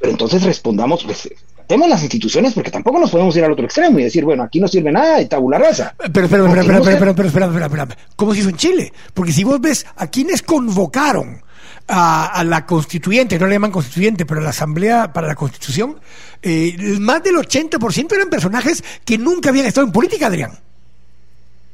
Pero 0.00 0.12
entonces 0.12 0.42
respondamos, 0.42 1.04
pues, 1.04 1.28
tenemos 1.68 1.90
las 1.90 2.02
instituciones 2.02 2.54
porque 2.54 2.70
tampoco 2.70 2.98
nos 2.98 3.10
podemos 3.10 3.36
ir 3.36 3.44
al 3.44 3.52
otro 3.52 3.66
extremo 3.66 3.98
y 3.98 4.04
decir, 4.04 4.24
bueno, 4.24 4.42
aquí 4.42 4.58
no 4.58 4.66
sirve 4.66 4.90
nada 4.90 5.20
y 5.20 5.26
tabula 5.26 5.58
rasa. 5.58 5.94
Pero, 5.98 6.10
pero, 6.12 6.28
pero, 6.28 6.64
pero, 6.66 6.82
pero, 6.82 7.14
pero, 7.14 7.28
espera, 7.28 7.46
espera, 7.66 7.88
¿Cómo 8.16 8.32
se 8.32 8.40
hizo 8.40 8.48
en 8.48 8.56
Chile? 8.56 8.92
Porque 9.12 9.32
si 9.32 9.44
vos 9.44 9.60
ves 9.60 9.84
a 9.96 10.06
quienes 10.06 10.40
convocaron 10.40 11.42
a, 11.86 12.42
la 12.46 12.64
constituyente, 12.64 13.38
no 13.38 13.46
le 13.46 13.54
llaman 13.54 13.70
constituyente, 13.70 14.24
pero 14.24 14.40
a 14.40 14.44
la 14.44 14.50
Asamblea 14.50 15.12
para 15.12 15.28
la 15.28 15.34
Constitución, 15.34 16.00
eh, 16.40 16.74
más 16.98 17.22
del 17.22 17.34
80% 17.34 18.14
eran 18.14 18.30
personajes 18.30 18.82
que 19.04 19.18
nunca 19.18 19.50
habían 19.50 19.66
estado 19.66 19.86
en 19.86 19.92
política, 19.92 20.28
Adrián. 20.28 20.52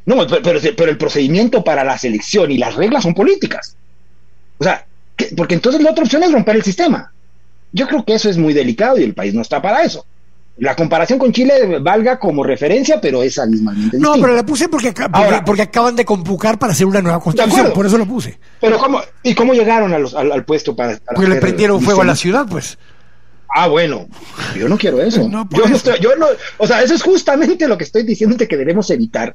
No, 0.07 0.27
pero, 0.27 0.61
pero, 0.77 0.91
el 0.91 0.99
procedimiento 0.99 1.63
para 1.63 1.85
la 1.85 1.97
selección 1.99 2.51
y 2.51 2.59
las 2.59 2.75
reglas 2.75 3.05
son 3.05 3.15
políticas. 3.15 3.77
O 4.59 4.65
sea, 4.65 4.85
porque 5.37 5.55
entonces 5.55 5.81
la 5.81 5.93
otra 5.93 6.03
opción 6.03 6.25
es 6.25 6.33
romper 6.33 6.57
el 6.57 6.65
sistema. 6.65 7.14
Yo 7.75 7.89
creo 7.89 8.05
que 8.05 8.15
eso 8.15 8.31
es 8.31 8.39
muy 8.39 8.55
delicado 8.55 8.99
y 8.99 9.03
el 9.03 9.15
país 9.15 9.35
no 9.35 9.43
está 9.43 9.61
para 9.61 9.83
eso. 9.83 10.07
La 10.59 10.77
comparación 10.77 11.19
con 11.19 11.33
Chile 11.33 11.81
valga 11.81 12.21
como 12.21 12.45
referencia, 12.45 13.01
pero 13.01 13.25
es 13.25 13.37
abismalmente 13.37 13.99
No, 13.99 14.15
pero 14.15 14.33
la 14.33 14.47
puse 14.47 14.69
porque, 14.69 14.95
porque, 15.45 15.63
acaban 15.63 15.97
de 15.97 16.05
convocar 16.05 16.57
para 16.57 16.73
hacer 16.73 16.87
una 16.87 17.03
nueva 17.03 17.19
constitución, 17.19 17.73
por 17.75 17.85
eso 17.85 17.99
lo 17.99 18.07
puse. 18.07 18.39
Pero 18.61 18.79
¿cómo, 18.79 19.01
¿y 19.25 19.35
cómo 19.35 19.53
llegaron 19.55 19.93
al, 19.93 20.45
puesto 20.45 20.77
para... 20.77 20.97
porque 21.05 21.29
le 21.29 21.41
prendieron 21.41 21.83
fuego 21.83 22.03
a 22.03 22.05
la 22.05 22.15
ciudad, 22.15 22.47
pues. 22.49 22.79
Ah, 23.53 23.67
bueno, 23.67 24.07
yo 24.57 24.69
no 24.69 24.79
quiero 24.79 25.03
eso. 25.03 25.29
yo, 25.29 25.69
no 25.69 25.77
estoy, 25.77 25.99
yo 26.01 26.15
no, 26.15 26.27
o 26.59 26.67
sea, 26.69 26.81
eso 26.83 26.95
es 26.95 27.03
justamente 27.03 27.67
lo 27.67 27.77
que 27.77 27.85
estoy 27.85 28.05
diciéndote 28.05 28.47
que 28.47 28.57
debemos 28.57 28.89
evitar. 28.91 29.35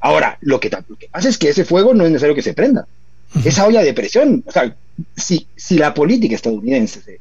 Ahora, 0.00 0.36
lo 0.42 0.60
que, 0.60 0.68
lo 0.68 0.96
que 0.96 1.08
pasa 1.08 1.30
es 1.30 1.38
que 1.38 1.48
ese 1.48 1.64
fuego 1.64 1.94
no 1.94 2.04
es 2.04 2.10
necesario 2.10 2.34
que 2.34 2.42
se 2.42 2.52
prenda. 2.52 2.86
Esa 3.44 3.66
olla 3.66 3.82
de 3.82 3.94
presión, 3.94 4.44
o 4.46 4.52
sea, 4.52 4.74
si, 5.16 5.46
si 5.56 5.78
la 5.78 5.94
política 5.94 6.34
estadounidense 6.34 7.00
se 7.00 7.20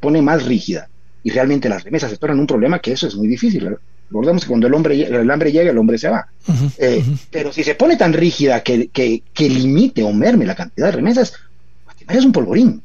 pone 0.00 0.22
más 0.22 0.44
rígida 0.44 0.88
y 1.22 1.30
realmente 1.30 1.68
las 1.68 1.82
remesas 1.82 2.10
se 2.10 2.18
tornan 2.18 2.38
un 2.38 2.46
problema, 2.46 2.78
que 2.78 2.92
eso 2.92 3.06
es 3.08 3.16
muy 3.16 3.26
difícil. 3.26 3.76
Recordemos 4.08 4.42
que 4.42 4.48
cuando 4.48 4.68
el, 4.68 4.74
hombre, 4.74 5.02
el 5.02 5.30
hambre 5.30 5.50
llega, 5.50 5.72
el 5.72 5.78
hombre 5.78 5.98
se 5.98 6.08
va. 6.08 6.28
Eh, 6.78 7.04
pero 7.30 7.52
si 7.52 7.64
se 7.64 7.74
pone 7.74 7.96
tan 7.96 8.12
rígida 8.12 8.62
que, 8.62 8.90
que, 8.90 9.48
limite 9.48 10.04
o 10.04 10.12
merme 10.12 10.46
la 10.46 10.54
cantidad 10.54 10.86
de 10.86 10.92
remesas, 10.92 11.34
es 12.08 12.24
un 12.24 12.30
polvorín. 12.30 12.80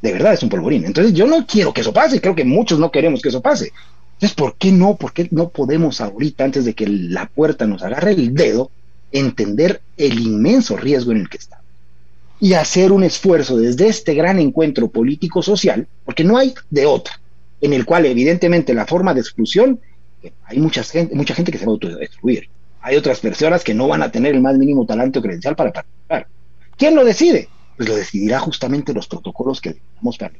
De 0.00 0.12
verdad 0.12 0.34
es 0.34 0.42
un 0.44 0.48
polvorín. 0.48 0.84
Entonces 0.84 1.12
yo 1.12 1.26
no 1.26 1.44
quiero 1.44 1.72
que 1.72 1.80
eso 1.80 1.92
pase, 1.92 2.20
creo 2.20 2.36
que 2.36 2.44
muchos 2.44 2.78
no 2.78 2.92
queremos 2.92 3.20
que 3.20 3.30
eso 3.30 3.42
pase. 3.42 3.72
Entonces, 4.12 4.34
¿por 4.36 4.54
qué 4.54 4.70
no? 4.72 4.94
¿Por 4.94 5.12
qué 5.12 5.28
no 5.32 5.48
podemos 5.48 6.00
ahorita, 6.00 6.44
antes 6.44 6.64
de 6.64 6.74
que 6.74 6.86
la 6.86 7.26
puerta 7.26 7.66
nos 7.66 7.82
agarre 7.82 8.12
el 8.12 8.32
dedo, 8.32 8.70
entender 9.12 9.82
el 9.96 10.20
inmenso 10.20 10.76
riesgo 10.76 11.12
en 11.12 11.18
el 11.18 11.28
que 11.28 11.38
estamos? 11.38 11.65
Y 12.40 12.54
hacer 12.54 12.92
un 12.92 13.04
esfuerzo 13.04 13.56
desde 13.56 13.88
este 13.88 14.14
gran 14.14 14.38
encuentro 14.38 14.88
político-social, 14.88 15.86
porque 16.04 16.24
no 16.24 16.36
hay 16.36 16.54
de 16.70 16.86
otra, 16.86 17.20
en 17.60 17.72
el 17.72 17.84
cual 17.84 18.06
evidentemente 18.06 18.74
la 18.74 18.86
forma 18.86 19.14
de 19.14 19.20
exclusión, 19.20 19.80
hay 20.44 20.58
mucha 20.58 20.82
gente, 20.82 21.14
mucha 21.14 21.34
gente 21.34 21.52
que 21.52 21.58
se 21.58 21.64
va 21.64 21.70
a 21.70 21.74
autodestruir, 21.74 22.48
hay 22.80 22.96
otras 22.96 23.20
personas 23.20 23.64
que 23.64 23.74
no 23.74 23.88
van 23.88 24.02
a 24.02 24.12
tener 24.12 24.34
el 24.34 24.40
más 24.40 24.56
mínimo 24.56 24.86
talento 24.86 25.20
credencial 25.20 25.56
para 25.56 25.72
participar. 25.72 26.28
¿Quién 26.76 26.94
lo 26.94 27.04
decide? 27.04 27.48
Pues 27.76 27.88
lo 27.88 27.96
decidirá 27.96 28.38
justamente 28.38 28.92
los 28.92 29.08
protocolos 29.08 29.60
que 29.60 29.74
debemos 29.74 30.18
para 30.18 30.32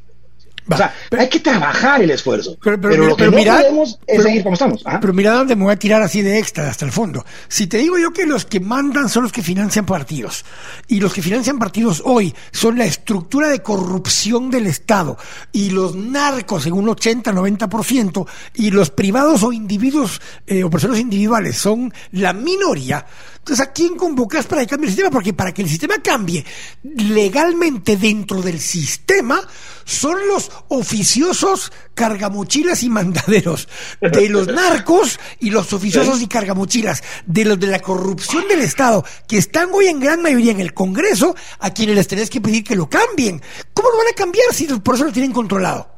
o 0.69 0.77
sea, 0.77 0.95
hay 1.17 1.29
que 1.29 1.41
trabajar 1.41 2.03
el 2.03 2.11
esfuerzo. 2.11 2.57
Pero, 2.62 2.77
lo 2.77 3.17
que 3.17 3.27
no 3.27 3.33
podemos 3.33 3.99
es 4.07 4.23
seguir 4.23 4.43
como 4.43 4.55
estamos. 4.55 4.83
Pero 5.01 5.12
mira 5.12 5.33
dónde 5.33 5.55
me 5.55 5.64
voy 5.64 5.73
a 5.73 5.79
tirar 5.79 6.03
así 6.03 6.23
de 6.23 6.39
extra 6.39 6.69
hasta 6.69 6.85
el 6.85 6.93
fondo. 6.93 7.25
Si 7.49 7.67
te 7.67 7.79
digo 7.79 7.99
yo 7.99 8.12
que 8.12 8.27
los 8.27 8.45
que 8.45 8.61
mandan 8.61 9.09
son 9.09 9.25
los 9.25 9.33
que 9.33 9.43
financian 9.43 9.87
partidos, 9.87 10.45
y 10.89 11.01
los 11.01 11.12
que 11.12 11.23
financian 11.23 11.59
partidos 11.59 12.03
hoy 12.05 12.35
son 12.53 12.79
la 12.79 12.85
estructura 12.85 13.49
de 13.49 13.62
corrupción 13.62 14.51
del 14.51 14.67
Estado, 14.67 15.17
y 15.53 15.71
los 15.71 15.95
narcos 15.95 16.67
en 16.67 16.73
un 16.73 16.87
80-90%, 16.87 18.27
y 18.55 18.71
los 18.71 18.91
privados 18.91 19.43
o 19.43 19.53
individuos 19.53 20.21
eh, 20.47 20.64
o 20.64 20.71
personas 20.71 20.99
individuales 20.99 21.57
son 21.57 21.93
la 22.12 22.33
minoría, 22.33 23.07
entonces, 23.47 23.64
¿a 23.64 23.71
quién 23.71 23.95
convocas 23.95 24.45
para 24.47 24.62
que 24.62 24.67
cambie 24.67 24.87
el 24.87 24.91
sistema? 24.91 25.09
Porque 25.09 25.33
para 25.33 25.55
que 25.55 25.62
el 25.62 25.69
sistema 25.69 26.03
cambie 26.03 26.45
legalmente 26.83 27.97
dentro 27.97 28.43
del 28.43 28.59
sistema, 28.59 29.41
son 29.87 30.18
los 30.28 30.51
oficiosos 30.68 31.72
cargamochilas 31.95 32.82
y 32.82 32.91
mandaderos 32.91 33.68
de 34.01 34.28
los 34.28 34.49
narcos 34.49 35.18
y 35.41 35.51
los 35.51 35.72
oficiosos 35.72 36.20
y 36.20 36.26
cargamochilas 36.26 37.03
de 37.24 37.45
los 37.47 37.59
de 37.59 37.68
la 37.68 37.78
corrupción 37.78 38.47
del 38.49 38.61
Estado, 38.61 39.05
que 39.26 39.39
están 39.39 39.70
hoy 39.72 39.87
en 39.87 40.01
gran 40.01 40.20
mayoría 40.20 40.53
en 40.53 40.61
el 40.61 40.74
Congreso, 40.74 41.34
a 41.61 41.70
quienes 41.72 41.95
les 41.95 42.09
tenés 42.09 42.28
que 42.28 42.41
pedir 42.41 42.64
que 42.64 42.76
lo 42.76 42.91
cambien. 42.91 43.41
¿Cómo 43.72 43.91
lo 43.91 43.99
van 43.99 44.09
a 44.09 44.16
cambiar 44.16 44.53
si 44.53 44.66
por 44.66 44.97
eso 44.97 45.05
lo 45.05 45.12
tienen 45.12 45.32
controlado? 45.32 45.89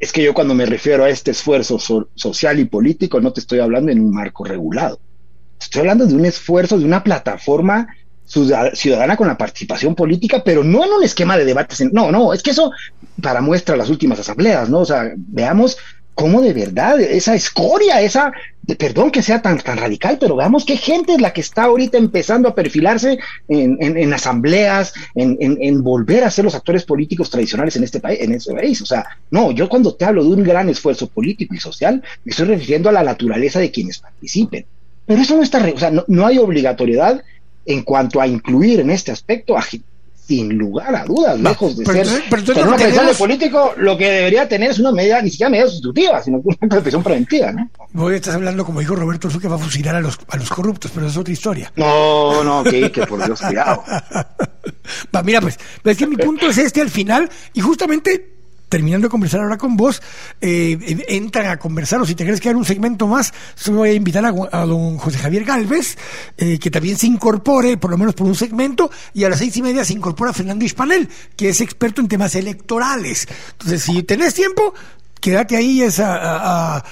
Es 0.00 0.10
que 0.10 0.24
yo 0.24 0.34
cuando 0.34 0.54
me 0.54 0.66
refiero 0.66 1.04
a 1.04 1.10
este 1.10 1.30
esfuerzo 1.30 1.78
social 1.78 2.58
y 2.58 2.64
político 2.64 3.20
no 3.20 3.32
te 3.32 3.40
estoy 3.40 3.60
hablando 3.60 3.92
en 3.92 4.00
un 4.00 4.12
marco 4.12 4.44
regulado 4.44 4.98
Estoy 5.60 5.80
hablando 5.80 6.06
de 6.06 6.14
un 6.14 6.26
esfuerzo, 6.26 6.78
de 6.78 6.84
una 6.84 7.02
plataforma 7.02 7.88
ciudadana 8.26 9.16
con 9.16 9.28
la 9.28 9.38
participación 9.38 9.94
política, 9.94 10.42
pero 10.44 10.64
no 10.64 10.84
en 10.84 10.92
un 10.92 11.04
esquema 11.04 11.36
de 11.36 11.44
debates. 11.44 11.92
no, 11.92 12.10
no, 12.10 12.32
es 12.32 12.42
que 12.42 12.50
eso 12.50 12.72
para 13.20 13.40
muestra 13.40 13.76
las 13.76 13.90
últimas 13.90 14.18
asambleas, 14.18 14.68
¿no? 14.68 14.80
O 14.80 14.86
sea, 14.86 15.12
veamos 15.16 15.78
cómo 16.14 16.40
de 16.40 16.52
verdad 16.52 17.00
esa 17.00 17.34
escoria, 17.34 18.00
esa, 18.00 18.32
perdón 18.78 19.10
que 19.10 19.22
sea 19.22 19.42
tan, 19.42 19.58
tan 19.58 19.78
radical, 19.78 20.16
pero 20.20 20.36
veamos 20.36 20.64
qué 20.64 20.76
gente 20.76 21.12
es 21.14 21.20
la 21.20 21.32
que 21.32 21.40
está 21.40 21.64
ahorita 21.64 21.98
empezando 21.98 22.48
a 22.48 22.54
perfilarse 22.54 23.18
en, 23.48 24.12
asambleas, 24.12 24.94
en, 25.14 25.82
volver 25.82 26.24
a 26.24 26.30
ser 26.30 26.44
los 26.44 26.54
actores 26.54 26.84
políticos 26.84 27.30
tradicionales 27.30 27.76
en 27.76 27.84
este 27.84 28.00
país, 28.00 28.20
en 28.20 28.32
este 28.32 28.54
país. 28.54 28.80
O 28.80 28.86
sea, 28.86 29.04
no, 29.30 29.50
yo 29.50 29.68
cuando 29.68 29.94
te 29.94 30.04
hablo 30.04 30.22
de 30.22 30.30
un 30.30 30.44
gran 30.44 30.68
esfuerzo 30.68 31.08
político 31.08 31.54
y 31.54 31.58
social, 31.58 32.02
me 32.24 32.30
estoy 32.30 32.46
refiriendo 32.46 32.88
a 32.88 32.92
la 32.92 33.02
naturaleza 33.02 33.58
de 33.58 33.72
quienes 33.72 33.98
participen. 33.98 34.66
Pero 35.06 35.20
eso 35.20 35.36
no 35.36 35.42
está, 35.42 35.58
o 35.74 35.78
sea, 35.78 35.92
no, 36.06 36.26
hay 36.26 36.38
obligatoriedad 36.38 37.22
en 37.66 37.82
cuanto 37.82 38.20
a 38.20 38.26
incluir 38.26 38.80
en 38.80 38.90
este 38.90 39.12
aspecto 39.12 39.56
a 39.56 39.62
sin 40.26 40.56
lugar 40.56 40.94
a 40.94 41.04
dudas, 41.04 41.38
lejos 41.38 41.76
de 41.76 41.84
ser 41.84 42.22
pero, 42.30 42.66
una 42.66 42.76
presión 42.76 43.06
de 43.06 43.14
político, 43.14 43.74
lo 43.76 43.96
que 43.96 44.10
debería 44.10 44.48
tener 44.48 44.70
es 44.70 44.78
una 44.78 44.90
medida, 44.90 45.20
ni 45.20 45.28
siquiera 45.30 45.50
medida 45.50 45.66
sustitutiva, 45.66 46.22
sino 46.22 46.42
una 46.42 46.80
presión 46.82 47.02
preventiva, 47.02 47.52
¿no? 47.52 47.68
Voy, 47.92 48.14
estás 48.14 48.34
hablando, 48.34 48.64
como 48.64 48.80
dijo 48.80 48.96
Roberto 48.96 49.28
que 49.38 49.48
va 49.48 49.56
a 49.56 49.58
fusilar 49.58 49.96
a 49.96 50.00
los, 50.00 50.18
a 50.28 50.36
los 50.36 50.48
corruptos, 50.48 50.90
pero 50.94 51.08
es 51.08 51.16
otra 51.16 51.32
historia. 51.32 51.72
No, 51.76 52.42
no, 52.42 52.64
que, 52.64 52.90
que 52.90 53.06
por 53.06 53.22
Dios, 53.24 53.40
cuidado. 53.40 53.84
Va, 55.14 55.22
mira, 55.22 55.40
pues, 55.40 55.58
es 55.84 55.96
que 55.96 56.06
mi 56.06 56.16
punto 56.16 56.48
es 56.48 56.56
este 56.56 56.80
al 56.80 56.90
final, 56.90 57.28
y 57.52 57.60
justamente 57.60 58.34
terminando 58.74 59.06
de 59.06 59.10
conversar 59.10 59.40
ahora 59.40 59.56
con 59.56 59.76
vos, 59.76 60.02
eh, 60.40 61.04
entran 61.06 61.46
a 61.46 61.58
conversar, 61.58 62.00
o 62.00 62.04
si 62.04 62.16
te 62.16 62.24
quieres 62.24 62.40
quedar 62.40 62.56
un 62.56 62.64
segmento 62.64 63.06
más, 63.06 63.32
solo 63.54 63.78
voy 63.78 63.90
a 63.90 63.92
invitar 63.92 64.24
a, 64.24 64.66
don 64.66 64.98
José 64.98 65.18
Javier 65.18 65.44
Galvez, 65.44 65.96
eh, 66.36 66.58
que 66.58 66.72
también 66.72 66.96
se 66.96 67.06
incorpore, 67.06 67.76
por 67.76 67.92
lo 67.92 67.98
menos 67.98 68.16
por 68.16 68.26
un 68.26 68.34
segmento, 68.34 68.90
y 69.12 69.22
a 69.22 69.28
las 69.28 69.38
seis 69.38 69.56
y 69.58 69.62
media 69.62 69.84
se 69.84 69.92
incorpora 69.92 70.32
Fernando 70.32 70.64
Ispanel, 70.64 71.08
que 71.36 71.50
es 71.50 71.60
experto 71.60 72.00
en 72.00 72.08
temas 72.08 72.34
electorales. 72.34 73.28
Entonces, 73.52 73.80
si 73.80 74.02
tenés 74.02 74.34
tiempo, 74.34 74.74
quédate 75.24 75.56
ahí 75.56 75.80
es 75.80 76.00
a, 76.00 76.84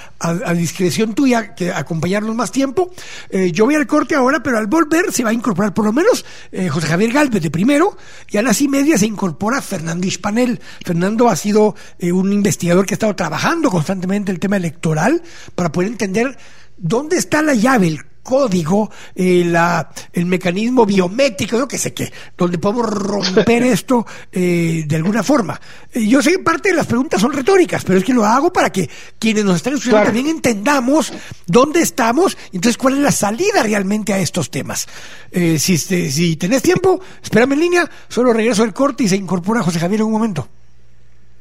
discreción 0.56 1.12
tuya 1.12 1.54
que 1.54 1.70
acompañarnos 1.70 2.34
más 2.34 2.50
tiempo. 2.50 2.90
Eh, 3.28 3.52
yo 3.52 3.66
voy 3.66 3.74
al 3.74 3.86
corte 3.86 4.14
ahora, 4.14 4.42
pero 4.42 4.56
al 4.56 4.68
volver 4.68 5.12
se 5.12 5.22
va 5.22 5.30
a 5.30 5.32
incorporar 5.34 5.74
por 5.74 5.84
lo 5.84 5.92
menos 5.92 6.24
eh, 6.50 6.70
José 6.70 6.86
Javier 6.86 7.12
Galvez 7.12 7.42
de 7.42 7.50
primero 7.50 7.94
y 8.30 8.38
a 8.38 8.42
las 8.42 8.62
y 8.62 8.68
media 8.68 8.96
se 8.96 9.04
incorpora 9.04 9.60
Fernando 9.60 10.06
Ispanel. 10.06 10.62
Fernando 10.82 11.28
ha 11.28 11.36
sido 11.36 11.74
eh, 11.98 12.10
un 12.10 12.32
investigador 12.32 12.86
que 12.86 12.94
ha 12.94 12.96
estado 12.96 13.14
trabajando 13.14 13.70
constantemente 13.70 14.32
el 14.32 14.40
tema 14.40 14.56
electoral 14.56 15.22
para 15.54 15.70
poder 15.70 15.90
entender 15.90 16.38
dónde 16.78 17.18
está 17.18 17.42
la 17.42 17.52
llave, 17.52 17.88
el 17.88 18.11
código, 18.22 18.90
eh, 19.14 19.44
la, 19.44 19.90
el 20.12 20.26
mecanismo 20.26 20.86
biométrico, 20.86 21.58
yo 21.58 21.68
que 21.68 21.78
sé 21.78 21.92
qué, 21.92 22.12
donde 22.36 22.58
podemos 22.58 22.88
romper 22.88 23.62
esto 23.64 24.06
eh, 24.30 24.84
de 24.86 24.96
alguna 24.96 25.22
forma. 25.22 25.60
Eh, 25.92 26.06
yo 26.06 26.22
sé 26.22 26.32
que 26.32 26.38
parte 26.38 26.70
de 26.70 26.76
las 26.76 26.86
preguntas 26.86 27.20
son 27.20 27.32
retóricas, 27.32 27.84
pero 27.84 27.98
es 27.98 28.04
que 28.04 28.14
lo 28.14 28.24
hago 28.24 28.52
para 28.52 28.70
que 28.70 28.88
quienes 29.18 29.44
nos 29.44 29.56
están 29.56 29.74
escuchando 29.74 30.04
también 30.04 30.28
entendamos 30.28 31.12
dónde 31.46 31.80
estamos, 31.80 32.36
y 32.52 32.56
entonces 32.56 32.76
cuál 32.76 32.94
es 32.94 33.00
la 33.00 33.12
salida 33.12 33.62
realmente 33.62 34.12
a 34.12 34.18
estos 34.18 34.50
temas. 34.50 34.86
si, 35.32 35.74
este, 35.74 36.10
si 36.10 36.36
tenés 36.36 36.62
tiempo, 36.62 37.00
espérame 37.22 37.52
en 37.52 37.60
línea, 37.60 37.90
solo 38.08 38.32
regreso 38.32 38.62
del 38.62 38.72
corte 38.72 39.04
y 39.04 39.08
se 39.08 39.16
incorpora 39.16 39.62
José 39.62 39.80
Javier 39.80 40.00
en 40.00 40.06
un 40.06 40.12
momento. 40.12 40.48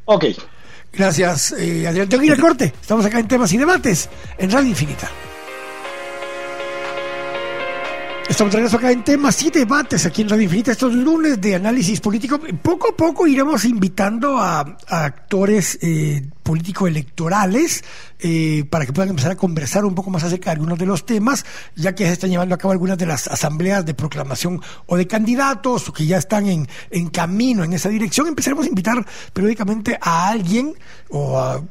Ok. 0.06 0.26
Gracias, 0.94 1.54
Adrián. 1.54 2.10
Tengo 2.10 2.20
que 2.20 2.28
ir 2.28 2.34
al 2.34 2.40
corte. 2.40 2.74
Estamos 2.82 3.06
acá 3.06 3.20
en 3.20 3.28
temas 3.28 3.54
y 3.54 3.58
debates 3.58 4.10
en 4.38 4.52
Radio 4.52 4.70
Infinita. 4.70 5.10
Estamos 8.32 8.54
regreso 8.54 8.78
acá 8.78 8.94
en 8.94 9.04
temas 9.04 9.44
y 9.44 9.50
debates 9.50 10.06
aquí 10.06 10.22
en 10.22 10.30
Radio 10.30 10.44
Infinita, 10.44 10.72
estos 10.72 10.94
lunes 10.96 11.42
de 11.42 11.56
análisis 11.56 12.00
político. 12.00 12.40
Poco 12.62 12.92
a 12.92 12.96
poco 12.96 13.28
iremos 13.28 13.66
invitando 13.66 14.38
a, 14.38 14.62
actores 14.88 15.78
eh, 15.82 16.22
político-electorales 16.44 17.84
eh, 18.20 18.66
para 18.70 18.86
que 18.86 18.94
puedan 18.94 19.10
empezar 19.10 19.32
a 19.32 19.36
conversar 19.36 19.86
un 19.86 19.96
poco 19.96 20.10
más 20.10 20.24
acerca 20.24 20.52
de 20.52 20.56
algunos 20.56 20.78
de 20.78 20.86
los 20.86 21.06
temas, 21.06 21.46
ya 21.76 21.96
que 21.96 22.06
se 22.06 22.14
están 22.14 22.30
llevando 22.30 22.56
a 22.56 22.58
cabo 22.58 22.72
algunas 22.72 22.98
de 22.98 23.06
las 23.06 23.28
asambleas 23.28 23.86
de 23.86 23.94
proclamación 23.94 24.62
o 24.86 24.98
de 24.98 25.08
candidatos 25.08 25.90
o 25.90 25.94
que 25.94 26.06
ya 26.06 26.18
están 26.18 26.48
en, 26.48 26.68
en 26.90 27.10
camino 27.10 27.64
en 27.64 27.74
esa 27.74 27.90
dirección. 27.90 28.28
Empezaremos 28.28 28.66
a 28.66 28.70
invitar 28.70 29.06
periódicamente 29.34 29.98
a 30.02 30.30
alguien 30.30 30.76
o 31.10 31.38
a 31.38 31.62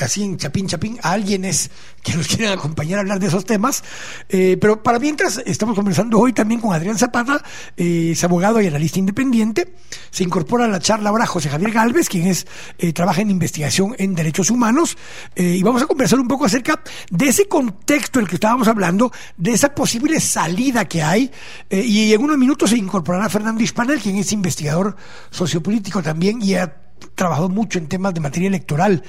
así 0.00 0.22
en 0.22 0.36
chapín 0.36 0.66
chapín 0.66 0.98
a 1.02 1.12
alguienes 1.12 1.70
que 2.02 2.14
nos 2.14 2.28
quieren 2.28 2.56
acompañar 2.56 2.98
a 2.98 3.00
hablar 3.00 3.18
de 3.18 3.26
esos 3.26 3.44
temas. 3.44 3.82
Eh, 4.28 4.56
pero 4.60 4.82
para 4.82 4.98
mientras 4.98 5.42
estamos 5.44 5.74
conversando 5.74 6.18
hoy 6.18 6.32
también 6.32 6.60
con 6.60 6.72
Adrián 6.72 6.96
Zapata, 6.96 7.42
eh, 7.76 8.10
es 8.12 8.24
abogado 8.24 8.60
y 8.60 8.66
analista 8.66 8.98
independiente. 8.98 9.74
Se 10.10 10.22
incorpora 10.22 10.66
a 10.66 10.68
la 10.68 10.78
charla 10.78 11.10
ahora 11.10 11.26
José 11.26 11.48
Javier 11.48 11.72
Galvez, 11.72 12.08
quien 12.08 12.26
es 12.28 12.46
trabaja 12.94 13.20
en 13.20 13.30
investigación 13.30 13.94
derechos 14.14 14.50
humanos. 14.50 14.96
y 15.36 15.62
vamos 15.62 15.82
a 15.82 15.86
conversar 15.86 16.18
un 16.18 16.28
poco 16.28 16.44
acerca 16.44 16.80
de 17.10 17.28
ese 17.28 17.48
contexto 17.48 18.18
del 18.18 18.28
que 18.28 18.36
estábamos 18.36 18.68
hablando, 18.68 19.12
de 19.36 19.52
esa 19.52 19.74
posible 19.74 20.20
salida 20.20 20.86
que 20.86 21.02
hay. 21.02 21.30
y 21.70 22.12
en 22.12 22.22
unos 22.22 22.38
minutos 22.38 22.70
se 22.70 22.76
incorporará 22.76 23.28
Fernando 23.28 23.62
Hispanel, 23.62 24.00
quien 24.00 24.16
es 24.16 24.32
investigador 24.32 24.96
sociopolítico 25.30 26.02
también 26.02 26.40
y 26.42 26.54
ha 26.54 26.88
trabajado 27.14 27.48
mucho 27.48 27.78
en 27.78 27.86
temas 27.86 28.14
de 28.14 28.20
materia 28.20 28.48
electoral. 28.48 29.02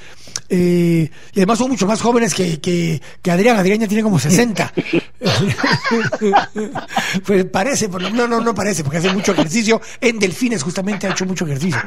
Eh, 0.49 1.09
y 1.33 1.39
además 1.39 1.59
son 1.59 1.69
mucho 1.69 1.87
más 1.87 2.01
jóvenes 2.01 2.33
que, 2.33 2.59
que, 2.59 3.01
Adrián. 3.31 3.57
Adrián 3.57 3.79
ya 3.79 3.87
tiene 3.87 4.03
como 4.03 4.19
60. 4.19 4.73
pues 7.25 7.45
parece, 7.45 7.87
no, 7.87 8.27
no, 8.27 8.41
no 8.41 8.55
parece, 8.55 8.83
porque 8.83 8.97
hace 8.97 9.13
mucho 9.13 9.31
ejercicio. 9.31 9.81
En 10.01 10.19
Delfines 10.19 10.63
justamente 10.63 11.07
ha 11.07 11.11
hecho 11.11 11.25
mucho 11.25 11.45
ejercicio. 11.45 11.81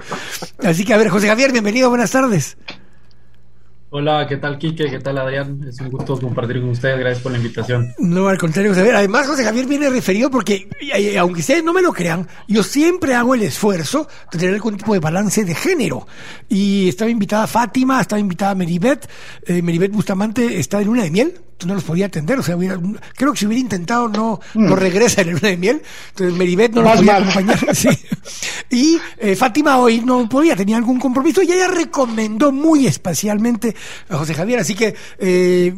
Así 0.63 0.85
que 0.85 0.95
a 0.95 0.97
ver, 0.97 1.09
José 1.09 1.29
Javier, 1.29 1.53
bienvenido, 1.53 1.89
buenas 1.89 2.11
tardes. 2.11 2.57
Hola, 3.95 4.27
¿qué 4.27 4.39
tal, 4.39 4.57
Quique? 4.57 4.91
¿Qué 4.91 5.01
tal, 5.01 5.19
Adrián? 5.19 5.63
Es 5.69 5.79
un 5.79 5.91
gusto 5.91 6.19
compartir 6.19 6.63
con 6.63 6.71
ustedes. 6.71 6.99
Gracias 6.99 7.23
por 7.23 7.31
la 7.31 7.37
invitación. 7.37 7.93
No, 7.99 8.27
al 8.27 8.39
contrario, 8.39 8.73
José. 8.73 8.91
Además, 8.91 9.27
José 9.27 9.45
Javier 9.45 9.67
viene 9.67 9.91
referido 9.91 10.31
porque, 10.31 10.67
aunque 11.19 11.41
ustedes 11.41 11.63
no 11.63 11.75
me 11.75 11.83
lo 11.83 11.93
crean, 11.93 12.27
yo 12.49 12.63
siempre 12.63 13.15
hago 13.15 13.35
el 13.35 13.43
esfuerzo 13.43 14.09
de 14.33 14.39
tener 14.39 14.55
algún 14.55 14.79
tipo 14.79 14.95
de 14.95 14.99
balance 14.99 15.45
de 15.45 15.55
género. 15.55 16.07
Y 16.49 16.89
estaba 16.89 17.11
invitada 17.11 17.47
Fátima, 17.47 18.01
estaba 18.01 18.19
invitada 18.19 18.55
Meribet. 18.55 19.07
Eh, 19.45 19.61
Meribet 19.61 19.93
Bustamante 19.93 20.59
está 20.59 20.81
en 20.81 20.87
luna 20.87 21.03
de 21.03 21.11
miel 21.11 21.35
no 21.67 21.75
los 21.75 21.85
podía 21.85 22.07
atender. 22.07 22.39
O 22.39 22.43
sea, 22.43 22.57
creo 23.17 23.33
que 23.33 23.39
si 23.39 23.47
hubiera 23.47 23.61
intentado, 23.61 24.09
no, 24.09 24.41
no 24.55 24.77
mm. 24.77 24.79
regresa 24.79 25.23
en 25.23 25.29
el 25.29 25.35
luna 25.35 25.49
de 25.49 25.57
miel. 25.57 25.83
Entonces, 26.11 26.37
Meribet 26.37 26.73
no 26.73 26.83
lo 26.83 26.93
podía 26.93 27.17
acompañar. 27.17 27.59
Y 28.71 28.99
eh, 29.19 29.37
Fátima 29.37 29.79
hoy 29.79 30.01
no 30.01 30.27
podía, 30.29 30.57
tenía 30.57 30.79
algún 30.79 30.99
compromiso 30.99 31.43
y 31.43 31.53
ella 31.53 31.69
recomendó 31.69 32.53
muy 32.53 32.87
especialmente 32.87 33.77
a 34.09 34.17
José 34.17 34.33
Javier. 34.33 34.61
Así 34.61 34.75
que, 34.75 34.95
eh, 35.19 35.75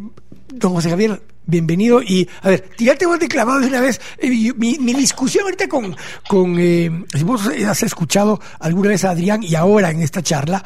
don 0.53 0.75
José 0.75 0.91
Javier, 0.91 1.21
bienvenido. 1.45 2.01
Y, 2.01 2.29
a 2.43 2.51
ver, 2.51 2.69
tirate 2.77 3.05
vos 3.07 3.19
de 3.19 3.27
clavado 3.27 3.59
de 3.59 3.67
una 3.67 3.81
vez. 3.81 4.01
Eh, 4.19 4.31
mi, 4.57 4.79
mi, 4.79 4.95
discusión 4.95 5.43
ahorita 5.43 5.67
con, 5.67 5.97
con 6.29 6.55
si 6.57 7.25
vos 7.25 7.49
has 7.49 7.83
escuchado 7.83 8.41
alguna 8.61 8.91
vez 8.91 9.05
a 9.05 9.11
Adrián 9.11 9.43
y 9.43 9.57
ahora 9.57 9.91
en 9.91 10.01
esta 10.01 10.23
charla, 10.23 10.65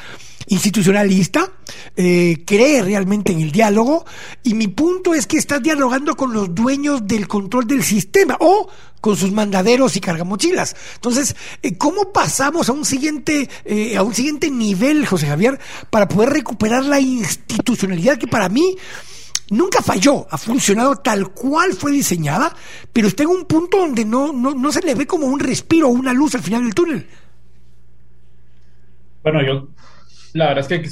institucionalista, 0.48 1.52
eh, 1.96 2.42
cree 2.46 2.82
realmente 2.82 3.32
en 3.32 3.40
el 3.40 3.52
diálogo 3.52 4.04
y 4.42 4.54
mi 4.54 4.68
punto 4.68 5.14
es 5.14 5.26
que 5.26 5.36
estás 5.36 5.62
dialogando 5.62 6.16
con 6.16 6.32
los 6.32 6.54
dueños 6.54 7.06
del 7.06 7.28
control 7.28 7.66
del 7.66 7.82
sistema 7.82 8.36
o 8.40 8.68
con 9.00 9.16
sus 9.16 9.30
mandaderos 9.30 9.96
y 9.96 10.00
cargamochilas. 10.00 10.74
Entonces, 10.96 11.36
eh, 11.62 11.76
¿cómo 11.76 12.12
pasamos 12.12 12.68
a 12.68 12.72
un 12.72 12.84
siguiente 12.84 13.48
eh, 13.64 13.96
a 13.96 14.02
un 14.02 14.14
siguiente 14.14 14.50
nivel, 14.50 15.06
José 15.06 15.26
Javier, 15.26 15.58
para 15.90 16.08
poder 16.08 16.30
recuperar 16.30 16.84
la 16.84 17.00
institucionalidad 17.00 18.18
que 18.18 18.26
para 18.26 18.48
mí 18.48 18.76
nunca 19.50 19.82
falló, 19.82 20.26
ha 20.30 20.38
funcionado 20.38 20.96
tal 20.96 21.28
cual 21.28 21.72
fue 21.74 21.92
diseñada, 21.92 22.54
pero 22.92 23.08
está 23.08 23.22
en 23.22 23.30
un 23.30 23.44
punto 23.44 23.78
donde 23.78 24.04
no, 24.04 24.32
no, 24.32 24.54
no 24.54 24.72
se 24.72 24.82
le 24.82 24.94
ve 24.94 25.06
como 25.06 25.26
un 25.26 25.40
respiro 25.40 25.88
o 25.88 25.90
una 25.90 26.12
luz 26.12 26.34
al 26.34 26.42
final 26.42 26.64
del 26.64 26.74
túnel. 26.74 27.06
Bueno, 29.22 29.40
yo 29.44 29.68
la 30.34 30.48
verdad 30.48 30.72
es 30.72 30.80
que 30.80 30.88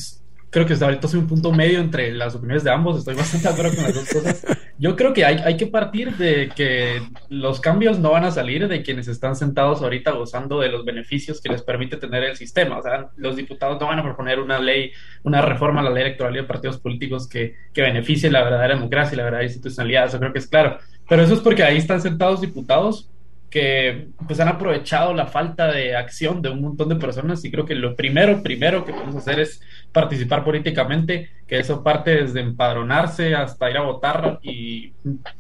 creo 0.51 0.65
que 0.65 0.73
ahorita 0.83 1.09
soy 1.09 1.21
un 1.21 1.27
punto 1.27 1.53
medio 1.53 1.81
entre 1.81 2.13
las 2.15 2.35
opiniones 2.35 2.65
de 2.65 2.71
ambos, 2.71 2.99
estoy 2.99 3.15
bastante 3.15 3.49
de 3.49 3.53
acuerdo 3.53 3.75
con 3.75 3.85
las 3.85 3.95
dos 3.95 4.09
cosas. 4.09 4.45
Yo 4.79 4.95
creo 4.95 5.13
que 5.13 5.25
hay, 5.25 5.37
hay 5.45 5.57
que 5.57 5.67
partir 5.67 6.17
de 6.17 6.51
que 6.55 7.03
los 7.29 7.61
cambios 7.61 7.99
no 7.99 8.13
van 8.13 8.25
a 8.25 8.31
salir 8.31 8.69
de 8.69 8.83
quienes 8.83 9.09
están 9.09 9.35
sentados 9.35 9.83
ahorita 9.83 10.13
gozando 10.13 10.61
de 10.61 10.69
los 10.69 10.85
beneficios 10.85 11.41
que 11.41 11.49
les 11.49 11.63
permite 11.63 11.97
tener 11.97 12.25
el 12.25 12.37
sistema. 12.37 12.79
O 12.79 12.83
sea, 12.83 13.11
los 13.17 13.37
diputados 13.37 13.81
no 13.81 13.87
van 13.87 13.99
a 13.99 14.03
proponer 14.03 14.39
una 14.39 14.59
ley, 14.59 14.93
una 15.23 15.43
reforma 15.43 15.81
a 15.81 15.85
la 15.85 15.91
ley 15.91 16.05
electoral 16.05 16.35
y 16.35 16.39
de 16.39 16.45
partidos 16.45 16.79
políticos 16.79 17.29
que, 17.29 17.55
que 17.73 17.83
beneficie 17.83 18.31
la 18.31 18.43
verdadera 18.43 18.75
democracia 18.75 19.15
y 19.15 19.17
la 19.17 19.25
verdadera 19.25 19.47
institucionalidad, 19.47 20.07
eso 20.07 20.19
creo 20.19 20.33
que 20.33 20.39
es 20.39 20.47
claro. 20.47 20.79
Pero 21.09 21.23
eso 21.23 21.35
es 21.35 21.41
porque 21.41 21.65
ahí 21.65 21.79
están 21.79 22.01
sentados 22.01 22.41
diputados 22.41 23.11
que 23.51 24.09
pues 24.27 24.41
han 24.41 24.49
aprovechado 24.49 25.15
la 25.15 25.27
falta 25.27 25.71
de 25.71 25.97
acción 25.97 26.43
de 26.43 26.51
un 26.51 26.61
montón 26.61 26.89
de 26.89 26.97
personas 26.97 27.45
y 27.45 27.51
creo 27.51 27.65
que 27.65 27.75
lo 27.75 27.95
primero, 27.95 28.43
primero 28.43 28.85
que 28.85 28.93
podemos 28.93 29.17
hacer 29.17 29.41
es 29.41 29.61
participar 29.93 30.45
políticamente, 30.45 31.31
que 31.47 31.59
eso 31.59 31.83
parte 31.83 32.23
desde 32.23 32.41
empadronarse 32.41 33.35
hasta 33.35 33.71
ir 33.71 33.77
a 33.77 33.83
votar 33.83 34.41
y 34.43 34.93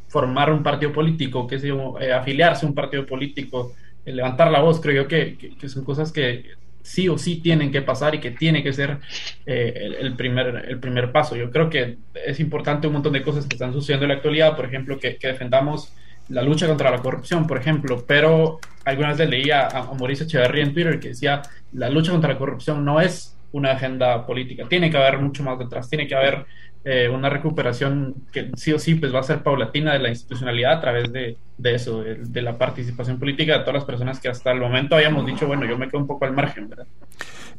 formar 0.08 0.52
un 0.52 0.62
partido 0.62 0.92
político, 0.92 1.46
que 1.46 1.58
sé 1.58 1.68
eh, 2.00 2.12
afiliarse 2.12 2.64
a 2.64 2.68
un 2.68 2.74
partido 2.74 3.04
político, 3.04 3.74
eh, 4.04 4.12
levantar 4.12 4.50
la 4.50 4.60
voz, 4.60 4.80
creo 4.80 5.02
yo 5.02 5.08
que, 5.08 5.36
son 5.66 5.84
cosas 5.84 6.12
que 6.12 6.44
sí 6.82 7.08
o 7.08 7.18
sí 7.18 7.40
tienen 7.42 7.72
que 7.72 7.82
pasar 7.82 8.14
y 8.14 8.20
que 8.20 8.30
tiene 8.30 8.62
que 8.62 8.72
ser 8.72 8.98
eh, 9.44 9.96
el, 9.98 10.14
primer, 10.14 10.64
el 10.68 10.78
primer 10.78 11.10
paso. 11.10 11.34
Yo 11.34 11.50
creo 11.50 11.68
que 11.68 11.98
es 12.24 12.38
importante 12.38 12.86
un 12.86 12.92
montón 12.92 13.12
de 13.12 13.22
cosas 13.22 13.44
que 13.46 13.56
están 13.56 13.72
sucediendo 13.72 14.04
en 14.04 14.10
la 14.10 14.14
actualidad, 14.14 14.54
por 14.54 14.64
ejemplo, 14.64 15.00
que 15.00 15.18
defendamos 15.20 15.92
la 16.28 16.42
lucha 16.42 16.66
contra 16.66 16.90
la 16.90 16.98
corrupción, 16.98 17.46
por 17.46 17.58
ejemplo, 17.58 18.04
pero 18.06 18.58
alguna 18.84 19.14
vez 19.14 19.28
leía 19.28 19.68
a, 19.68 19.94
Mauricio 19.94 20.26
Echeverría 20.26 20.64
en 20.64 20.74
Twitter 20.74 21.00
que 21.00 21.08
decía, 21.08 21.42
la 21.72 21.88
lucha 21.88 22.12
contra 22.12 22.32
la 22.32 22.38
corrupción 22.38 22.84
no 22.84 23.00
es 23.00 23.36
una 23.52 23.72
agenda 23.72 24.26
política, 24.26 24.64
tiene 24.68 24.90
que 24.90 24.96
haber 24.96 25.18
mucho 25.18 25.42
más 25.42 25.58
detrás, 25.58 25.88
tiene 25.88 26.06
que 26.06 26.14
haber 26.14 26.46
eh, 26.84 27.08
una 27.08 27.28
recuperación 27.28 28.14
que 28.32 28.50
sí 28.54 28.72
o 28.72 28.78
sí 28.78 28.94
pues 28.94 29.14
va 29.14 29.20
a 29.20 29.24
ser 29.24 29.42
paulatina 29.42 29.92
de 29.92 29.98
la 29.98 30.08
institucionalidad 30.08 30.74
a 30.74 30.80
través 30.80 31.12
de, 31.12 31.36
eso, 31.64 32.02
de, 32.02 32.42
la 32.42 32.56
participación 32.56 33.18
política 33.18 33.54
de 33.54 33.60
todas 33.60 33.74
las 33.74 33.84
personas 33.84 34.20
que 34.20 34.28
hasta 34.28 34.52
el 34.52 34.60
momento 34.60 34.94
habíamos 34.94 35.26
dicho, 35.26 35.46
bueno, 35.46 35.64
yo 35.64 35.76
me 35.78 35.86
quedo 35.88 35.98
un 36.00 36.06
poco 36.06 36.26
al 36.26 36.32
margen, 36.32 36.68
¿verdad? 36.68 36.86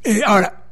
Eh, 0.04 0.22
ahora, 0.26 0.67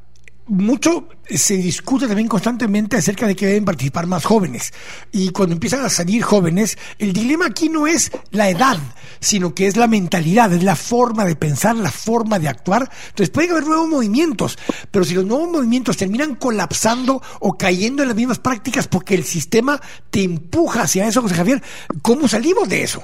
mucho 0.48 1.08
se 1.28 1.58
discute 1.58 2.08
también 2.08 2.28
constantemente 2.28 2.98
acerca 2.98 3.26
de 3.26 3.36
que 3.36 3.48
deben 3.48 3.66
participar 3.66 4.06
más 4.06 4.26
jóvenes. 4.26 4.74
Y 5.12 5.30
cuando 5.30 5.54
empiezan 5.54 5.84
a 5.84 5.90
salir 5.90 6.22
jóvenes, 6.22 6.78
el 7.00 7.14
dilema 7.14 7.48
aquí 7.48 7.70
no 7.70 7.88
es 7.88 8.12
la 8.32 8.50
edad, 8.50 8.78
sino 9.20 9.56
que 9.56 9.68
es 9.68 9.76
la 9.76 9.88
mentalidad, 9.88 10.54
es 10.54 10.64
la 10.64 10.76
forma 10.76 11.26
de 11.26 11.36
pensar, 11.36 11.76
la 11.76 11.92
forma 11.92 12.38
de 12.38 12.48
actuar. 12.48 12.90
Entonces 13.10 13.32
pueden 13.32 13.52
haber 13.52 13.66
nuevos 13.66 13.90
movimientos, 13.90 14.58
pero 14.92 15.04
si 15.04 15.16
los 15.16 15.26
nuevos 15.26 15.50
movimientos 15.50 15.98
terminan 15.98 16.36
colapsando 16.36 17.22
o 17.40 17.58
cayendo 17.58 18.04
en 18.04 18.10
las 18.10 18.18
mismas 18.18 18.40
prácticas 18.40 18.88
porque 18.88 19.16
el 19.16 19.24
sistema 19.24 19.82
te 20.12 20.24
empuja 20.24 20.84
hacia 20.84 21.08
eso, 21.08 21.22
José 21.22 21.36
Javier, 21.36 21.64
¿cómo 22.02 22.28
salimos 22.28 22.70
de 22.70 22.84
eso? 22.84 23.04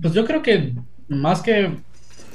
Pues 0.00 0.12
yo 0.14 0.24
creo 0.24 0.42
que 0.42 0.74
más 1.08 1.40
que 1.42 1.76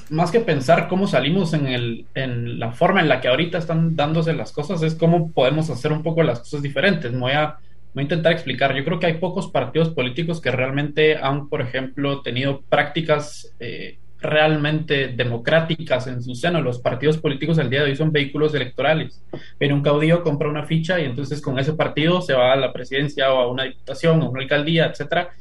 más 0.09 0.31
que 0.31 0.39
pensar 0.39 0.87
cómo 0.87 1.07
salimos 1.07 1.53
en, 1.53 1.67
el, 1.67 2.05
en 2.13 2.59
la 2.59 2.71
forma 2.71 3.01
en 3.01 3.09
la 3.09 3.21
que 3.21 3.27
ahorita 3.27 3.57
están 3.57 3.95
dándose 3.95 4.33
las 4.33 4.51
cosas, 4.51 4.81
es 4.83 4.95
cómo 4.95 5.31
podemos 5.31 5.69
hacer 5.69 5.91
un 5.91 6.03
poco 6.03 6.23
las 6.23 6.39
cosas 6.39 6.61
diferentes. 6.61 7.17
Voy 7.17 7.31
a, 7.31 7.57
voy 7.93 8.01
a 8.01 8.03
intentar 8.03 8.31
explicar. 8.31 8.75
Yo 8.75 8.83
creo 8.83 8.99
que 8.99 9.07
hay 9.07 9.13
pocos 9.15 9.49
partidos 9.49 9.89
políticos 9.89 10.41
que 10.41 10.51
realmente 10.51 11.17
han, 11.17 11.49
por 11.49 11.61
ejemplo, 11.61 12.21
tenido 12.21 12.61
prácticas 12.69 13.53
eh, 13.59 13.97
realmente 14.19 15.09
democráticas 15.09 16.07
en 16.07 16.21
su 16.21 16.35
seno. 16.35 16.61
Los 16.61 16.79
partidos 16.79 17.17
políticos 17.17 17.57
al 17.59 17.69
día 17.69 17.83
de 17.83 17.91
hoy 17.91 17.95
son 17.95 18.11
vehículos 18.11 18.53
electorales. 18.53 19.23
Viene 19.59 19.73
un 19.73 19.81
caudillo, 19.81 20.23
compra 20.23 20.49
una 20.49 20.65
ficha 20.65 20.99
y 20.99 21.05
entonces 21.05 21.41
con 21.41 21.57
ese 21.57 21.73
partido 21.73 22.21
se 22.21 22.33
va 22.33 22.53
a 22.53 22.55
la 22.55 22.71
presidencia 22.71 23.33
o 23.33 23.39
a 23.39 23.47
una 23.47 23.63
diputación 23.63 24.21
o 24.21 24.25
a 24.25 24.29
una 24.29 24.41
alcaldía, 24.41 24.85
etcétera 24.85 25.31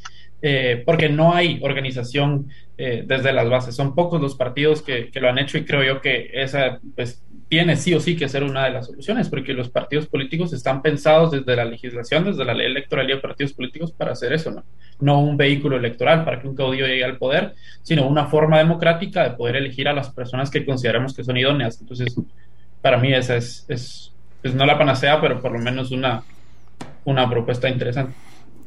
eh, 0.47 0.83
porque 0.85 1.09
no 1.09 1.33
hay 1.33 1.59
organización 1.63 2.51
eh, 2.77 3.05
desde 3.07 3.33
las 3.33 3.49
bases. 3.49 3.77
Son 3.77 3.95
pocos 3.95 4.21
los 4.21 4.35
partidos 4.35 4.83
que, 4.83 5.11
lo 5.15 5.29
han 5.29 5.39
hecho 5.39 5.59
y 5.59 5.65
creo 5.65 5.85
yo 5.85 6.01
que 6.01 6.31
esa 6.33 6.81
pues, 6.97 7.23
tiene 7.49 7.77
sí 7.77 7.95
o 7.95 8.01
sí 8.01 8.17
que 8.17 8.29
ser 8.29 8.43
una 8.43 8.65
de 8.65 8.73
las 8.73 8.87
soluciones, 8.87 9.29
porque 9.29 9.53
los 9.53 9.69
partidos 9.69 10.07
políticos 10.07 10.53
están 10.53 10.83
pensados 10.83 11.31
desde 11.31 11.55
la 11.55 11.65
legislación, 11.65 12.25
desde 12.25 12.45
la 12.45 12.53
ley 12.53 12.67
electoral 12.67 13.09
y 13.09 13.15
de 13.15 13.21
partidos 13.21 13.53
políticos 13.53 13.93
para 13.93 14.13
hacer 14.13 14.33
eso, 14.33 14.51
¿no? 14.51 14.65
No 15.01 15.21
un 15.21 15.37
vehículo 15.37 15.77
electoral 15.77 16.25
para 16.25 16.41
que 16.41 16.49
un 16.49 16.57
caudillo 16.57 16.87
llegue 16.87 17.05
al 17.05 17.19
poder, 17.19 17.55
sino 17.83 18.09
una 18.09 18.27
forma 18.27 18.59
democrática 18.59 19.23
de 19.23 19.37
poder 19.37 19.57
elegir 19.57 19.87
a 19.87 19.93
las 19.93 20.11
personas 20.11 20.51
que 20.51 20.65
consideramos 20.67 21.15
que 21.15 21.23
son 21.23 21.37
idóneas. 21.37 21.81
Entonces, 21.81 22.17
para 22.83 22.99
mí 22.99 23.13
esa 23.13 23.37
es, 23.37 23.67
es, 23.69 24.13
es 24.43 24.55
no 24.55 24.67
la 24.67 24.79
panacea, 24.79 25.21
pero 25.21 25.41
por 25.41 25.53
lo 25.53 25.61
menos 25.61 25.93
una, 25.93 26.25
una 27.05 27.31
propuesta 27.31 27.69
interesante. 27.69 28.15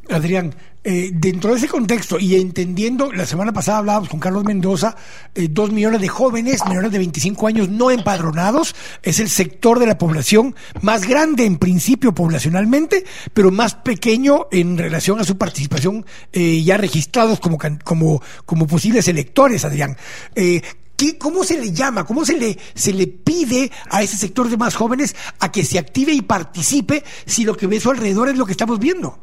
Adrián, 0.10 0.56
eh, 0.84 1.10
dentro 1.14 1.52
de 1.52 1.58
ese 1.58 1.68
contexto 1.68 2.18
y 2.20 2.36
entendiendo, 2.36 3.12
la 3.12 3.26
semana 3.26 3.52
pasada 3.52 3.80
hablábamos 3.80 4.10
con 4.10 4.20
Carlos 4.20 4.46
Mendoza, 4.46 4.96
eh, 5.36 5.48
dos 5.50 5.72
millones 5.72 6.00
de 6.02 6.08
jóvenes 6.08 6.66
menores 6.66 6.92
de 6.92 6.98
25 7.00 7.48
años 7.48 7.70
no 7.70 7.92
empadronados, 7.92 8.76
es 9.04 9.20
el 9.20 9.30
sector 9.30 9.80
de 9.80 9.88
la 9.88 9.98
población 9.98 10.56
más 10.82 11.06
grande 11.08 11.46
en 11.46 11.58
principio 11.58 12.14
poblacionalmente, 12.16 13.04
pero 13.34 13.52
más 13.52 13.76
pequeño 13.76 14.48
en 14.52 14.78
relación 14.78 15.20
a 15.20 15.26
su 15.26 15.38
participación 15.38 16.06
eh, 16.32 16.64
ya 16.64 16.78
registrados 16.78 17.40
como, 17.40 17.58
como, 17.84 18.22
como 18.46 18.68
posibles 18.68 19.08
electores, 19.08 19.66
Adrián. 19.66 19.98
¿Qué, 20.36 21.18
¿Cómo 21.18 21.44
se 21.44 21.60
le 21.60 21.72
llama? 21.72 22.06
¿Cómo 22.06 22.26
se 22.26 22.38
le, 22.38 22.58
se 22.74 22.92
le 22.92 23.06
pide 23.06 23.72
a 23.92 24.02
ese 24.02 24.18
sector 24.18 24.50
de 24.50 24.58
más 24.58 24.74
jóvenes 24.74 25.16
a 25.40 25.52
que 25.52 25.64
se 25.64 25.78
active 25.78 26.12
y 26.12 26.22
participe 26.22 27.04
si 27.26 27.44
lo 27.44 27.56
que 27.56 27.68
ve 27.68 27.78
a 27.78 27.82
su 27.82 27.92
alrededor 27.92 28.30
es 28.30 28.38
lo 28.38 28.46
que 28.46 28.54
estamos 28.54 28.80
viendo? 28.80 29.20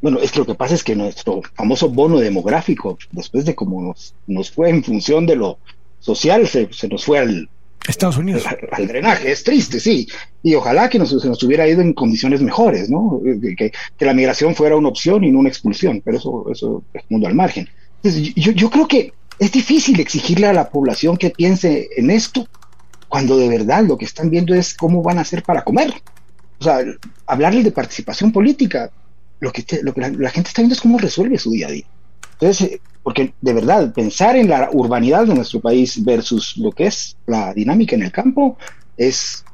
Bueno, 0.00 0.18
es 0.20 0.30
que 0.30 0.40
lo 0.40 0.46
que 0.46 0.54
pasa 0.54 0.74
es 0.74 0.84
que 0.84 0.94
nuestro 0.94 1.40
famoso 1.54 1.88
bono 1.88 2.18
demográfico, 2.18 2.98
después 3.12 3.44
de 3.44 3.54
cómo 3.54 3.82
nos, 3.82 4.14
nos 4.26 4.50
fue 4.50 4.70
en 4.70 4.84
función 4.84 5.26
de 5.26 5.36
lo 5.36 5.58
social, 6.00 6.46
se, 6.46 6.68
nos 6.88 7.04
fue 7.04 7.18
al, 7.18 7.48
Estados 7.88 8.16
Unidos. 8.16 8.44
Al, 8.72 8.88
drenaje, 8.88 9.30
es 9.30 9.44
triste, 9.44 9.78
sí. 9.78 10.08
Y 10.42 10.54
ojalá 10.54 10.88
que 10.88 10.98
nos, 10.98 11.08
se 11.08 11.28
nos 11.28 11.42
hubiera 11.42 11.68
ido 11.68 11.80
en 11.80 11.92
condiciones 11.92 12.42
mejores, 12.42 12.90
¿no? 12.90 13.20
Que, 13.56 13.72
que, 13.96 14.04
la 14.04 14.12
migración 14.12 14.54
fuera 14.54 14.76
una 14.76 14.88
opción 14.88 15.22
y 15.24 15.30
no 15.30 15.38
una 15.38 15.48
expulsión, 15.48 16.02
pero 16.04 16.18
eso, 16.18 16.46
eso 16.50 16.82
es 16.92 17.02
mundo 17.08 17.28
al 17.28 17.34
margen. 17.34 17.68
Entonces, 18.02 18.34
yo, 18.34 18.52
yo 18.52 18.70
creo 18.70 18.88
que 18.88 19.12
es 19.38 19.52
difícil 19.52 20.00
exigirle 20.00 20.46
a 20.46 20.52
la 20.52 20.68
población 20.68 21.16
que 21.16 21.30
piense 21.30 21.88
en 21.96 22.10
esto 22.10 22.46
cuando 23.08 23.36
de 23.36 23.48
verdad 23.48 23.84
lo 23.84 23.96
que 23.96 24.04
están 24.04 24.30
viendo 24.30 24.54
es 24.54 24.74
cómo 24.74 25.02
van 25.02 25.18
a 25.18 25.22
hacer 25.22 25.42
para 25.42 25.62
comer. 25.62 25.92
O 26.58 26.64
sea, 26.64 26.80
hablarles 27.26 27.64
de 27.64 27.70
participación 27.70 28.32
política, 28.32 28.90
lo 29.40 29.52
que, 29.52 29.64
lo 29.82 29.92
que 29.94 30.00
la, 30.00 30.30
gente 30.30 30.48
está 30.48 30.62
viendo 30.62 30.74
es 30.74 30.80
cómo 30.80 30.98
resuelve 30.98 31.38
su 31.38 31.50
día 31.50 31.68
a 31.68 31.70
día. 31.70 31.86
Entonces, 32.32 32.72
eh, 32.72 32.80
porque 33.02 33.34
de 33.40 33.52
verdad, 33.52 33.92
pensar 33.92 34.36
en 34.36 34.48
la 34.48 34.70
urbanidad 34.72 35.26
de 35.26 35.34
nuestro 35.34 35.60
país 35.60 36.02
versus 36.04 36.56
lo 36.56 36.72
que 36.72 36.86
es 36.86 37.16
la 37.26 37.54
dinámica 37.54 37.94
en 37.94 38.02
el 38.02 38.12
campo 38.12 38.58
es, 38.96 39.44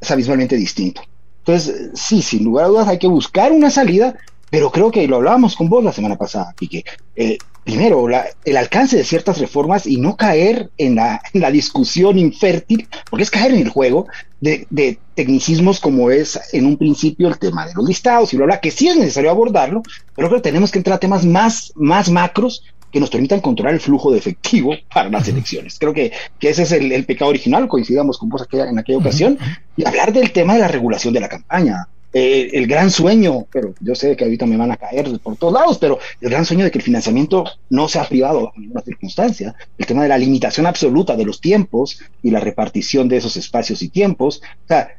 es 0.00 0.10
abismalmente 0.10 0.56
distinto. 0.56 1.02
Entonces, 1.40 1.90
sí, 1.94 2.20
sin 2.22 2.44
lugar 2.44 2.66
a 2.66 2.68
dudas 2.68 2.88
hay 2.88 2.98
que 2.98 3.06
buscar 3.06 3.52
una 3.52 3.70
salida, 3.70 4.16
pero 4.50 4.70
creo 4.70 4.90
que 4.90 5.06
lo 5.06 5.16
hablábamos 5.16 5.56
con 5.56 5.68
vos 5.68 5.82
la 5.84 5.92
semana 5.92 6.16
pasada, 6.16 6.52
Pique. 6.58 6.84
Eh, 7.16 7.38
primero, 7.68 8.06
el 8.46 8.56
alcance 8.56 8.96
de 8.96 9.04
ciertas 9.04 9.36
reformas 9.36 9.86
y 9.86 9.98
no 9.98 10.16
caer 10.16 10.70
en 10.78 10.94
la, 10.94 11.20
discusión 11.52 12.18
infértil, 12.18 12.88
porque 13.10 13.24
es 13.24 13.30
caer 13.30 13.52
en 13.52 13.60
el 13.60 13.68
juego 13.68 14.06
de, 14.40 14.98
tecnicismos 15.14 15.78
como 15.78 16.10
es 16.10 16.40
en 16.54 16.64
un 16.64 16.78
principio 16.78 17.28
el 17.28 17.38
tema 17.38 17.66
de 17.66 17.74
los 17.74 17.86
listados 17.86 18.32
y 18.32 18.38
lo 18.38 18.44
habla, 18.44 18.60
que 18.60 18.70
sí 18.70 18.88
es 18.88 18.96
necesario 18.96 19.30
abordarlo, 19.30 19.82
pero 20.16 20.28
creo 20.28 20.40
que 20.40 20.48
tenemos 20.48 20.70
que 20.70 20.78
entrar 20.78 20.96
a 20.96 21.00
temas 21.00 21.26
más, 21.26 21.74
más 21.76 22.08
macros 22.08 22.64
que 22.90 23.00
nos 23.00 23.10
permitan 23.10 23.42
controlar 23.42 23.74
el 23.74 23.80
flujo 23.80 24.12
de 24.12 24.18
efectivo 24.18 24.74
para 24.90 25.10
las 25.10 25.28
elecciones. 25.28 25.76
Creo 25.78 25.92
que, 25.92 26.10
que 26.38 26.48
ese 26.48 26.62
es 26.62 26.72
el, 26.72 27.04
pecado 27.04 27.28
original, 27.28 27.68
coincidamos 27.68 28.16
con 28.16 28.30
vos 28.30 28.40
aquella, 28.40 28.70
en 28.70 28.78
aquella 28.78 28.98
ocasión, 28.98 29.38
y 29.76 29.86
hablar 29.86 30.14
del 30.14 30.32
tema 30.32 30.54
de 30.54 30.60
la 30.60 30.68
regulación 30.68 31.12
de 31.12 31.20
la 31.20 31.28
campaña. 31.28 31.86
Eh, 32.10 32.50
el 32.54 32.66
gran 32.66 32.90
sueño, 32.90 33.46
pero 33.52 33.74
yo 33.80 33.94
sé 33.94 34.16
que 34.16 34.24
ahorita 34.24 34.46
me 34.46 34.56
van 34.56 34.72
a 34.72 34.78
caer 34.78 35.20
por 35.20 35.36
todos 35.36 35.52
lados, 35.52 35.76
pero 35.76 35.98
el 36.22 36.30
gran 36.30 36.46
sueño 36.46 36.64
de 36.64 36.70
que 36.70 36.78
el 36.78 36.84
financiamiento 36.84 37.44
no 37.68 37.86
sea 37.86 38.08
privado 38.08 38.44
bajo 38.44 38.58
ninguna 38.58 38.80
circunstancia, 38.80 39.54
el 39.76 39.84
tema 39.84 40.04
de 40.04 40.08
la 40.08 40.16
limitación 40.16 40.64
absoluta 40.64 41.16
de 41.16 41.26
los 41.26 41.42
tiempos 41.42 42.00
y 42.22 42.30
la 42.30 42.40
repartición 42.40 43.08
de 43.08 43.18
esos 43.18 43.36
espacios 43.36 43.82
y 43.82 43.90
tiempos, 43.90 44.40
o 44.64 44.68
sea, 44.68 44.96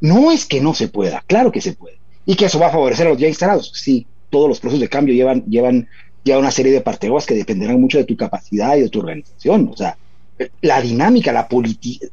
no 0.00 0.30
es 0.30 0.46
que 0.46 0.60
no 0.60 0.74
se 0.74 0.86
pueda, 0.86 1.24
claro 1.26 1.50
que 1.50 1.60
se 1.60 1.72
puede, 1.72 1.98
y 2.24 2.36
que 2.36 2.44
eso 2.44 2.60
va 2.60 2.68
a 2.68 2.72
favorecer 2.72 3.08
a 3.08 3.10
los 3.10 3.18
ya 3.18 3.26
instalados, 3.26 3.72
sí, 3.74 4.06
todos 4.30 4.48
los 4.48 4.60
procesos 4.60 4.80
de 4.80 4.88
cambio 4.88 5.12
llevan, 5.12 5.44
llevan 5.46 5.88
ya 6.24 6.38
una 6.38 6.52
serie 6.52 6.70
de 6.70 6.80
partegoas 6.82 7.26
que 7.26 7.34
dependerán 7.34 7.80
mucho 7.80 7.98
de 7.98 8.04
tu 8.04 8.16
capacidad 8.16 8.76
y 8.76 8.82
de 8.82 8.88
tu 8.90 9.00
organización, 9.00 9.70
o 9.72 9.76
sea, 9.76 9.96
la 10.62 10.80
dinámica, 10.80 11.32
la 11.32 11.48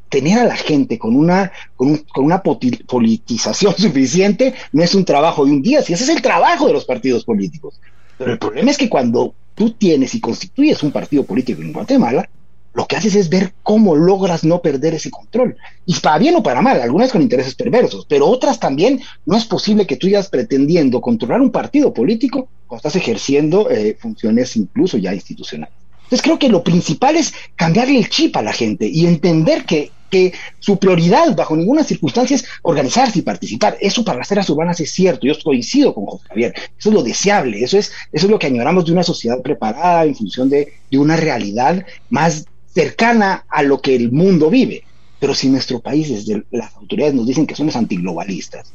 tener 0.10 0.39
a 0.39 0.45
la 0.45 0.56
gente 0.56 0.99
con 0.99 1.15
una, 1.15 1.52
con, 1.76 2.03
una 2.18 2.41
politización 2.41 3.76
suficiente 3.77 4.53
no 4.72 4.84
es 4.84 4.93
un 4.93 5.06
trabajo 5.06 5.45
de 5.45 5.52
un 5.52 5.61
día, 5.61 5.81
si 5.81 5.93
ese 5.93 6.03
es 6.03 6.10
el 6.10 6.22
trabajo 6.22 6.68
de 6.68 6.73
los 6.73 6.85
partidos 6.85 7.26
políticos. 7.26 7.80
Pero 8.18 8.34
el 8.34 8.39
problema 8.39 8.72
es 8.72 8.77
que 8.77 8.89
cuando 8.89 9.34
tú 9.56 9.72
tienes 9.72 10.14
y 10.14 10.19
constituyes 10.19 10.84
un 10.84 10.91
partido 10.91 11.23
político 11.23 11.61
en 11.61 11.73
Guatemala, 11.73 12.30
lo 12.73 12.85
que 12.85 12.95
haces 12.95 13.15
es 13.15 13.30
ver 13.30 13.53
cómo 13.64 13.95
logras 13.95 14.43
no 14.43 14.61
perder 14.61 14.93
ese 14.93 15.10
control. 15.10 15.57
Y 15.85 15.95
para 15.99 16.19
bien 16.19 16.35
o 16.35 16.43
para 16.43 16.61
mal, 16.61 16.80
algunas 16.80 17.11
con 17.11 17.22
intereses 17.22 17.56
perversos, 17.56 18.06
pero 18.07 18.27
otras 18.27 18.60
también 18.60 19.02
no 19.26 19.35
es 19.35 19.45
posible 19.45 19.85
que 19.85 19.98
tú 19.98 20.07
vayas 20.07 20.30
pretendiendo 20.30 21.02
controlar 21.02 21.41
un 21.41 21.52
partido 21.52 21.93
político 21.93 22.48
cuando 22.68 22.88
estás 22.88 22.95
ejerciendo 22.95 23.69
eh, 23.69 23.98
funciones 23.99 24.56
incluso 24.56 24.98
ya 24.98 25.14
institucionales. 25.14 25.81
Entonces 26.12 26.24
creo 26.26 26.40
que 26.40 26.50
lo 26.50 26.62
principal 26.62 27.16
es 27.16 27.34
cambiarle 27.56 27.98
el 27.98 28.10
chip 28.10 28.36
a 28.36 28.42
la 28.42 28.52
gente 28.52 28.86
y 28.86 29.06
entender 29.06 29.64
que, 29.66 29.92
su 30.60 30.78
prioridad 30.78 31.34
bajo 31.38 31.56
ninguna 31.56 31.86
circunstancia 31.86 32.36
es 32.36 32.44
organizarse 32.64 33.20
y 33.20 33.22
participar. 33.22 33.78
Eso 33.80 34.04
para 34.04 34.18
las 34.18 34.30
áreas 34.30 34.50
urbanas 34.50 34.78
es 34.82 34.92
cierto, 34.92 35.26
yo 35.26 35.34
coincido 35.42 35.94
con 35.94 36.06
José 36.06 36.26
Javier, 36.28 36.54
eso 36.78 36.90
es 36.90 36.94
lo 36.94 37.02
deseable, 37.02 37.64
eso 37.64 37.78
es, 37.78 37.94
eso 38.12 38.26
es 38.26 38.30
lo 38.30 38.38
que 38.38 38.48
añoramos 38.48 38.84
de 38.84 38.92
una 38.92 39.04
sociedad 39.04 39.42
preparada 39.42 40.04
en 40.04 40.14
función 40.14 40.50
de, 40.50 40.74
de 40.92 40.98
una 40.98 41.16
realidad 41.16 41.86
más 42.10 42.44
cercana 42.76 43.46
a 43.48 43.64
lo 43.64 43.80
que 43.80 43.96
el 43.96 44.12
mundo 44.12 44.50
vive. 44.50 44.84
Pero 45.18 45.34
si 45.34 45.48
nuestro 45.48 45.80
país, 45.80 46.10
desde 46.10 46.44
las 46.52 46.76
autoridades 46.76 47.14
nos 47.14 47.26
dicen 47.26 47.48
que 47.48 47.56
somos 47.56 47.78
antiglobalistas, 47.78 48.74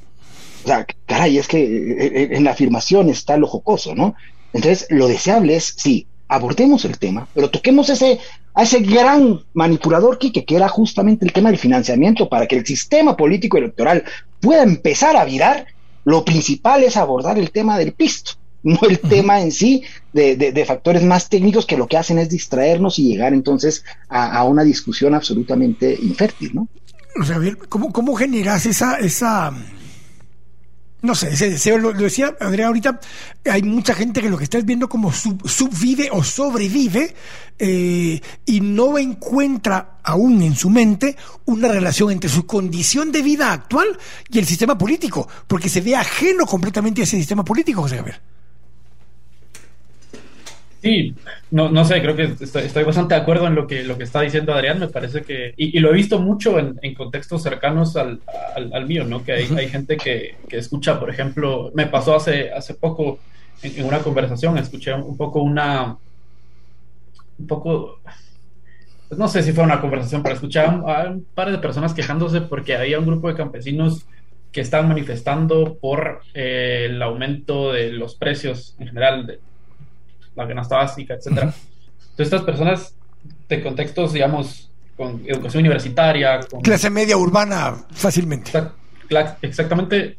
o 0.65 0.69
sea, 0.69 0.87
caray, 1.05 1.37
es 1.37 1.49
que 1.49 1.63
eh, 1.63 1.97
eh, 1.99 2.29
en 2.31 2.45
la 2.45 2.53
afirmación 2.53 3.11
está 3.11 3.37
lo 3.37 3.47
jocoso, 3.47 3.95
¿no? 3.95 4.15
Entonces, 4.55 4.87
lo 4.89 5.07
deseable 5.07 5.57
es, 5.57 5.75
sí, 5.77 6.07
abordemos 6.29 6.85
el 6.85 6.99
tema, 6.99 7.29
pero 7.35 7.51
toquemos 7.51 7.89
ese, 7.89 8.19
a 8.55 8.63
ese 8.63 8.81
gran 8.81 9.41
manipulador, 9.55 10.19
Quique, 10.19 10.45
que 10.45 10.57
era 10.57 10.69
justamente 10.69 11.25
el 11.25 11.33
tema 11.33 11.51
del 11.51 11.59
financiamiento, 11.59 12.29
para 12.29 12.47
que 12.47 12.57
el 12.57 12.67
sistema 12.67 13.17
político 13.17 13.59
electoral 13.59 14.05
pueda 14.41 14.63
empezar 14.63 15.17
a 15.17 15.25
virar, 15.25 15.67
lo 16.05 16.25
principal 16.25 16.85
es 16.85 16.97
abordar 16.97 17.39
el 17.39 17.51
tema 17.51 17.79
del 17.79 17.93
pisto, 17.93 18.33
no 18.63 18.79
el 18.89 18.99
tema 18.99 19.41
en 19.41 19.53
sí 19.53 19.83
de, 20.13 20.65
factores 20.67 21.03
más 21.03 21.29
técnicos 21.29 21.67
que 21.67 21.77
lo 21.77 21.87
que 21.87 21.97
hacen 21.97 22.19
es 22.19 22.29
distraernos 22.29 22.99
y 22.99 23.09
llegar 23.09 23.33
entonces 23.33 23.85
a, 24.09 24.43
una 24.45 24.65
discusión 24.65 25.15
absolutamente 25.15 25.97
infértil, 26.01 26.55
¿no? 26.55 26.69
O 27.21 27.25
sea, 27.25 27.39
¿cómo, 27.69 27.93
cómo 27.93 28.15
generas 28.15 28.67
esa, 28.67 28.99
esa 28.99 29.53
no 31.03 31.15
sé, 31.15 31.31
deseo, 31.31 31.79
lo, 31.79 31.93
decía 31.93 32.35
Andrea 32.41 32.67
ahorita, 32.67 33.01
hay 33.45 33.63
mucha 33.63 33.95
gente 33.95 34.21
que 34.21 34.31
lo 34.31 34.39
que 34.39 34.45
está 34.45 34.59
viendo 34.61 34.89
como 34.89 35.13
subvive 35.13 36.09
o 36.11 36.25
sobrevive 36.25 37.15
eh, 37.59 38.21
y 38.45 38.61
no 38.61 38.99
encuentra 38.99 39.99
aún 40.03 40.43
en 40.43 40.57
su 40.57 40.71
mente 40.71 41.17
una 41.45 41.69
relación 41.69 42.11
entre 42.11 42.31
su 42.31 42.47
condición 42.47 43.13
de 43.13 43.23
vida 43.23 43.53
actual 43.53 43.99
y 44.31 44.39
el 44.39 44.47
sistema 44.47 44.77
político, 44.77 45.29
porque 45.47 45.69
se 45.69 45.81
ve 45.81 45.97
ajeno 45.97 46.47
completamente 46.47 47.03
a 47.03 47.05
ese 47.05 47.17
sistema 47.17 47.45
político, 47.45 47.83
José 47.83 47.99
Javier. 47.99 48.21
Sí, 50.87 51.17
no, 51.51 51.69
no 51.69 51.85
sé, 51.85 52.01
creo 52.01 52.15
que 52.15 52.33
estoy, 52.39 52.85
bastante 52.85 53.17
de 53.17 53.21
acuerdo 53.21 53.49
en 53.49 53.57
lo 53.57 53.67
que, 53.67 53.83
lo 53.83 53.99
que 53.99 54.05
está 54.05 54.21
diciendo 54.21 54.55
Adrián, 54.55 54.79
me 54.79 54.87
parece 54.87 55.23
que, 55.23 55.53
y, 55.57 55.81
lo 55.81 55.91
he 55.91 55.95
visto 55.95 56.21
mucho 56.21 56.61
en, 56.61 56.95
contextos 56.95 57.43
cercanos 57.43 57.97
al, 57.97 58.21
al, 58.55 58.87
mío, 58.87 59.03
¿no? 59.03 59.25
Que 59.25 59.33
hay, 59.33 59.49
hay 59.57 59.69
gente 59.69 59.97
que, 59.97 60.37
que, 60.49 60.59
escucha, 60.59 61.01
por 61.01 61.11
ejemplo, 61.11 61.73
me 61.75 61.87
pasó 61.87 62.15
hace, 62.15 62.53
hace 62.53 62.75
poco 62.75 63.19
en, 63.63 63.85
una 63.85 63.99
conversación, 63.99 64.59
escuché 64.59 64.95
un 64.95 65.17
poco 65.17 65.43
una, 65.43 65.97
un 67.37 67.47
poco, 67.49 67.99
pues 69.09 69.19
no 69.19 69.27
sé 69.27 69.43
si 69.43 69.51
fue 69.51 69.65
una 69.65 69.81
conversación, 69.81 70.23
pero 70.23 70.37
escuché 70.37 70.61
a 70.61 70.69
un, 70.69 71.27
par 71.35 71.51
de 71.51 71.59
personas 71.59 71.95
quejándose 71.95 72.43
porque 72.43 72.77
había 72.77 73.01
un 73.01 73.07
grupo 73.07 73.27
de 73.27 73.35
campesinos 73.35 74.07
que 74.53 74.61
estaban 74.61 74.89
manifestando 74.89 75.79
por 75.81 76.21
eh, 76.33 76.87
el 76.91 77.03
aumento 77.03 77.73
de 77.73 77.91
los 77.91 78.15
precios 78.15 78.77
en 78.79 78.87
general 78.87 79.27
de, 79.27 79.41
la 80.37 80.47
canasta 80.47 80.77
básica, 80.77 81.15
etcétera. 81.15 81.53
Entonces, 82.11 82.27
estas 82.27 82.43
personas 82.43 82.95
de 83.49 83.63
contextos, 83.63 84.13
digamos, 84.13 84.71
con 84.97 85.23
educación 85.27 85.61
universitaria, 85.61 86.41
con... 86.41 86.61
Clase 86.61 86.91
media 86.91 87.17
urbana, 87.17 87.85
fácilmente. 87.91 88.53
exactamente. 89.43 90.17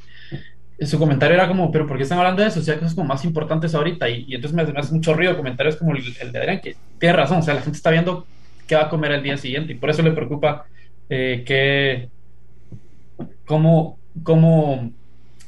Su 0.82 1.00
comentario 1.00 1.34
era 1.34 1.48
como, 1.48 1.72
pero 1.72 1.88
¿por 1.88 1.98
qué 1.98 2.04
están 2.04 2.20
hablando 2.20 2.44
de 2.44 2.50
eso? 2.50 2.60
O 2.60 2.64
sea, 2.64 2.76
cosas 2.76 2.94
como 2.94 3.08
más 3.08 3.26
importantes 3.26 3.74
ahorita. 3.74 4.08
Y, 4.10 4.36
entonces 4.36 4.54
me, 4.54 4.80
hace 4.80 4.94
mucho 4.94 5.14
ruido 5.14 5.36
comentarios 5.36 5.76
como 5.76 5.96
el, 5.96 6.32
de 6.32 6.40
Adrián, 6.40 6.62
que 6.62 6.76
tiene 7.00 7.16
razón. 7.16 7.40
O 7.40 7.42
sea, 7.42 7.56
la 7.56 7.62
gente 7.62 7.78
está 7.78 7.90
viendo 7.90 8.28
qué 8.68 8.76
va 8.76 8.84
a 8.84 8.90
comer 8.90 9.12
el 9.14 9.24
día 9.24 9.38
siguiente. 9.38 9.74
Y 9.74 9.76
por 9.76 9.90
eso 9.90 10.04
le 10.04 10.12
preocupa 10.12 10.66
eh, 11.10 11.44
que... 11.46 12.10
Cómo, 13.48 13.98
cómo, 14.22 14.92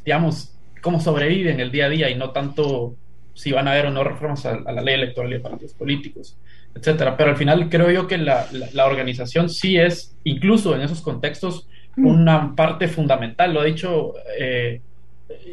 digamos, 0.04 0.56
cómo 0.82 1.00
sobreviven 1.00 1.60
el 1.60 1.72
día 1.72 1.86
a 1.86 1.90
día 1.90 2.10
y 2.10 2.16
no 2.16 2.32
tanto 2.32 2.96
si 3.40 3.53
van 3.53 3.70
a 3.70 3.72
haber 3.72 3.86
o 3.86 3.91
no 3.91 4.03
reformas 4.03 4.45
a, 4.45 4.60
la 4.60 4.82
ley 4.82 4.95
electoral 4.95 5.32
y 5.32 5.38
a 5.38 5.41
partidos 5.41 5.74
políticos, 5.74 6.36
etcétera. 6.76 7.16
Pero 7.16 7.30
al 7.30 7.38
final 7.38 7.70
creo 7.70 7.90
yo 7.90 8.06
que 8.06 8.18
la, 8.18 8.45
organización 8.86 9.49
sí 9.49 9.78
es, 9.78 10.14
incluso 10.26 10.76
en 10.76 10.82
esos 10.82 10.99
contextos, 10.99 11.66
mm. 11.95 12.06
una 12.06 12.53
parte 12.53 12.90
fundamental. 12.90 13.53
Lo 13.53 13.61
ha 13.61 13.64
dicho, 13.64 14.14
eh, 14.38 14.82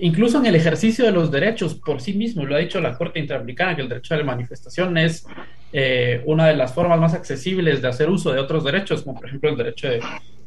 incluso 0.00 0.38
en 0.38 0.46
el 0.46 0.56
ejercicio 0.56 1.04
de 1.04 1.12
los 1.12 1.30
derechos 1.30 1.76
por 1.76 2.00
sí 2.00 2.12
mismo, 2.14 2.44
lo 2.44 2.56
ha 2.56 2.58
dicho 2.58 2.80
la 2.80 2.98
Corte 2.98 3.20
Interamericana, 3.20 3.76
que 3.76 3.82
el 3.82 3.88
derecho 3.88 4.14
a 4.14 4.16
la 4.16 4.24
manifestación 4.24 4.98
es 4.98 5.24
eh, 5.72 6.22
una 6.24 6.48
de 6.48 6.56
las 6.56 6.74
formas 6.74 6.98
más 6.98 7.14
accesibles 7.14 7.82
de 7.82 7.86
hacer 7.86 8.10
uso 8.10 8.32
de 8.32 8.40
otros 8.40 8.64
derechos, 8.64 9.04
como 9.04 9.20
por 9.20 9.28
ejemplo 9.28 9.48
el 9.48 9.56
derecho 9.56 9.86
de, 9.88 10.00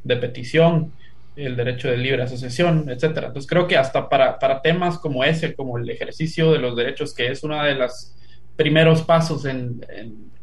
de 0.04 0.16
petición, 0.18 0.92
el 1.46 1.56
derecho 1.56 1.90
de 1.90 1.98
libre 1.98 2.24
asociación, 2.24 2.90
etcétera. 2.90 3.28
Entonces 3.28 3.50
creo 3.50 3.68
que 3.68 3.78
hasta 3.78 4.10
para, 4.10 4.38
para, 4.40 4.62
temas 4.62 4.98
como 4.98 5.24
ese, 5.24 5.56
como 5.56 5.78
el 5.78 5.90
ejercicio 5.90 6.52
de 6.52 6.60
los 6.60 6.76
derechos, 6.76 7.14
que 7.14 7.32
es 7.32 7.44
uno 7.44 7.64
de 7.64 7.76
los 7.76 8.14
primeros 8.56 9.02
pasos 9.04 9.46
en, 9.46 9.86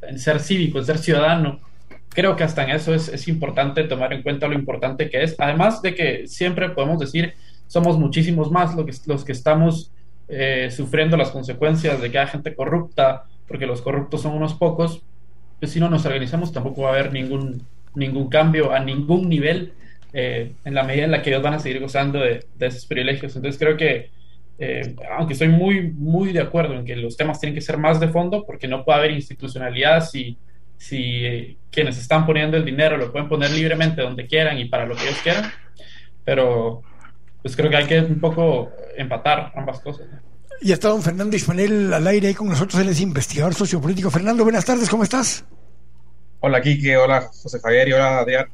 en, 0.02 0.18
ser 0.18 0.40
cívico, 0.40 0.78
en 0.78 0.86
ser 0.86 0.98
ciudadano, 0.98 1.60
creo 2.08 2.34
que 2.34 2.44
hasta 2.44 2.64
en 2.64 2.70
eso 2.70 2.94
es, 2.94 3.08
es, 3.08 3.28
importante 3.28 3.84
tomar 3.84 4.12
en 4.12 4.22
cuenta 4.22 4.48
lo 4.48 4.54
importante 4.54 5.10
que 5.10 5.22
es, 5.22 5.34
además 5.38 5.82
de 5.82 5.94
que 5.94 6.26
siempre 6.26 6.70
podemos 6.70 6.98
decir, 6.98 7.34
somos 7.66 7.98
muchísimos 7.98 8.50
más 8.50 8.74
los 8.74 8.86
que, 8.86 8.92
los 9.06 9.24
que 9.24 9.32
estamos 9.32 9.90
eh, 10.28 10.70
sufriendo 10.74 11.16
las 11.16 11.30
consecuencias 11.30 12.00
de 12.00 12.10
que 12.10 12.18
haya 12.18 12.30
gente 12.30 12.54
corrupta, 12.54 13.24
porque 13.46 13.66
los 13.66 13.82
corruptos 13.82 14.22
son 14.22 14.32
unos 14.32 14.54
pocos, 14.54 15.02
pues 15.60 15.72
si 15.72 15.80
no 15.80 15.90
nos 15.90 16.06
organizamos 16.06 16.52
tampoco 16.52 16.82
va 16.82 16.90
a 16.90 16.92
haber 16.92 17.12
ningún, 17.12 17.62
ningún 17.94 18.28
cambio 18.28 18.72
a 18.72 18.80
ningún 18.80 19.28
nivel 19.28 19.72
eh, 20.12 20.52
en 20.64 20.74
la 20.74 20.82
medida 20.82 21.04
en 21.04 21.10
la 21.10 21.22
que 21.22 21.30
ellos 21.30 21.42
van 21.42 21.54
a 21.54 21.58
seguir 21.58 21.80
gozando 21.80 22.20
de, 22.20 22.44
esos 22.60 22.86
privilegios. 22.86 23.34
Entonces 23.36 23.58
creo 23.58 23.76
que, 23.76 24.10
eh, 24.58 24.94
aunque 25.16 25.34
estoy 25.34 25.48
muy, 25.48 25.90
muy 25.90 26.32
de 26.32 26.40
acuerdo 26.40 26.74
en 26.74 26.84
que 26.84 26.96
los 26.96 27.16
temas 27.16 27.40
tienen 27.40 27.54
que 27.54 27.60
ser 27.60 27.78
más 27.78 28.00
de 28.00 28.08
fondo, 28.08 28.44
porque 28.46 28.68
no 28.68 28.84
puede 28.84 28.98
haber 28.98 29.10
institucionalidad 29.12 30.06
si, 30.06 30.38
si 30.76 31.26
eh, 31.26 31.56
quienes 31.70 31.98
están 31.98 32.26
poniendo 32.26 32.56
el 32.56 32.64
dinero 32.64 32.96
lo 32.96 33.12
pueden 33.12 33.28
poner 33.28 33.50
libremente 33.50 34.02
donde 34.02 34.26
quieran 34.26 34.58
y 34.58 34.66
para 34.66 34.86
lo 34.86 34.96
que 34.96 35.04
ellos 35.04 35.20
quieran, 35.22 35.50
pero 36.24 36.82
pues 37.42 37.54
creo 37.56 37.70
que 37.70 37.76
hay 37.76 37.86
que 37.86 38.00
un 38.00 38.20
poco 38.20 38.72
empatar 38.96 39.52
ambas 39.54 39.80
cosas. 39.80 40.06
Y 40.60 40.72
está 40.72 40.88
don 40.88 41.02
Fernando 41.02 41.36
Ismael 41.36 41.92
al 41.92 42.06
aire 42.06 42.28
ahí 42.28 42.34
con 42.34 42.48
nosotros, 42.48 42.80
él 42.80 42.88
es 42.88 43.00
investigador 43.00 43.54
sociopolítico. 43.54 44.10
Fernando, 44.10 44.42
buenas 44.42 44.64
tardes, 44.64 44.88
¿cómo 44.88 45.02
estás? 45.02 45.44
Hola 46.40 46.60
Kike, 46.60 46.96
hola 46.96 47.22
José 47.22 47.58
Javier 47.60 47.88
y 47.88 47.92
hola 47.92 48.18
Adrián. 48.18 48.46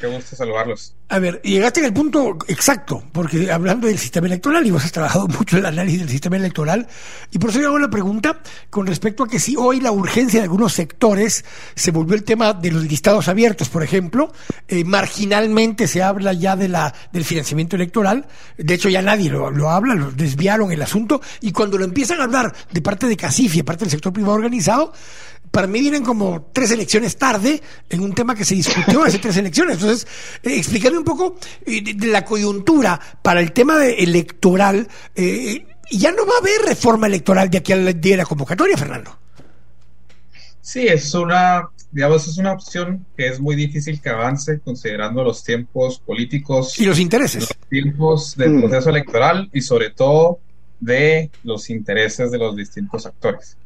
Qué 0.00 0.06
gusto 0.06 0.36
saludarlos. 0.36 0.94
A 1.08 1.18
ver, 1.18 1.40
llegaste 1.42 1.80
en 1.80 1.86
el 1.86 1.92
punto 1.92 2.36
exacto, 2.48 3.02
porque 3.12 3.50
hablando 3.50 3.86
del 3.86 3.98
sistema 3.98 4.26
electoral, 4.26 4.64
y 4.66 4.70
vos 4.70 4.84
has 4.84 4.92
trabajado 4.92 5.26
mucho 5.38 5.56
el 5.56 5.66
análisis 5.66 6.00
del 6.00 6.08
sistema 6.10 6.36
electoral, 6.36 6.86
y 7.32 7.38
por 7.38 7.50
eso 7.50 7.60
yo 7.60 7.68
hago 7.68 7.78
la 7.78 7.88
pregunta 7.88 8.40
con 8.70 8.86
respecto 8.86 9.24
a 9.24 9.28
que 9.28 9.40
si 9.40 9.56
hoy 9.56 9.80
la 9.80 9.90
urgencia 9.90 10.40
de 10.40 10.44
algunos 10.44 10.74
sectores 10.74 11.44
se 11.74 11.90
volvió 11.90 12.14
el 12.14 12.24
tema 12.24 12.52
de 12.52 12.70
los 12.70 12.84
listados 12.84 13.26
abiertos, 13.28 13.70
por 13.70 13.82
ejemplo, 13.82 14.32
eh, 14.68 14.84
marginalmente 14.84 15.88
se 15.88 16.02
habla 16.02 16.32
ya 16.32 16.54
de 16.54 16.68
la, 16.68 16.94
del 17.12 17.24
financiamiento 17.24 17.74
electoral, 17.74 18.26
de 18.56 18.74
hecho 18.74 18.88
ya 18.88 19.02
nadie 19.02 19.30
lo, 19.30 19.50
lo 19.50 19.70
habla, 19.70 19.94
lo 19.94 20.12
desviaron 20.12 20.70
el 20.70 20.82
asunto, 20.82 21.22
y 21.40 21.52
cuando 21.52 21.78
lo 21.78 21.84
empiezan 21.84 22.20
a 22.20 22.24
hablar 22.24 22.54
de 22.70 22.82
parte 22.82 23.06
de 23.06 23.16
CACIF 23.16 23.54
y 23.54 23.58
de 23.58 23.64
parte 23.64 23.84
del 23.84 23.90
sector 23.90 24.12
privado 24.12 24.34
organizado, 24.34 24.92
para 25.50 25.66
mí 25.66 25.80
vienen 25.80 26.04
como 26.04 26.50
tres 26.52 26.70
elecciones 26.70 27.16
tarde 27.16 27.60
en 27.88 28.00
un 28.00 28.14
tema 28.14 28.34
que 28.34 28.44
se 28.44 28.54
discutió 28.54 29.02
hace 29.02 29.18
tres 29.18 29.36
elecciones. 29.36 29.74
Entonces, 29.80 30.06
eh, 30.42 30.90
un 30.96 31.04
poco 31.04 31.36
de, 31.66 32.06
la 32.06 32.24
coyuntura 32.24 33.00
para 33.22 33.40
el 33.40 33.52
tema 33.52 33.86
electoral. 33.86 34.88
ya 35.90 36.12
no 36.12 36.26
va 36.26 36.34
a 36.34 36.38
haber 36.38 36.60
reforma 36.66 37.06
electoral 37.06 37.50
de 37.50 37.58
aquí 37.58 37.72
al 37.72 38.00
día 38.00 38.12
de 38.12 38.18
la 38.18 38.26
convocatoria, 38.26 38.76
Fernando. 38.76 39.18
Sí, 40.68 40.86
es 40.86 41.14
una, 41.14 41.70
digamos, 41.90 42.28
es 42.28 42.36
una 42.36 42.52
opción 42.52 43.06
que 43.16 43.28
es 43.28 43.40
muy 43.40 43.56
difícil 43.56 44.02
que 44.02 44.10
avance 44.10 44.60
considerando 44.60 45.24
los 45.24 45.42
tiempos 45.42 45.98
políticos 45.98 46.78
y 46.78 46.84
los 46.84 46.98
intereses, 46.98 47.48
los 47.48 47.68
tiempos 47.70 48.36
del 48.36 48.50
mm. 48.50 48.60
proceso 48.60 48.90
electoral 48.90 49.48
y 49.54 49.62
sobre 49.62 49.90
todo 49.90 50.40
de 50.78 51.30
los 51.42 51.70
intereses 51.70 52.30
de 52.30 52.38
los 52.38 52.54
distintos 52.54 53.06
actores. 53.06 53.56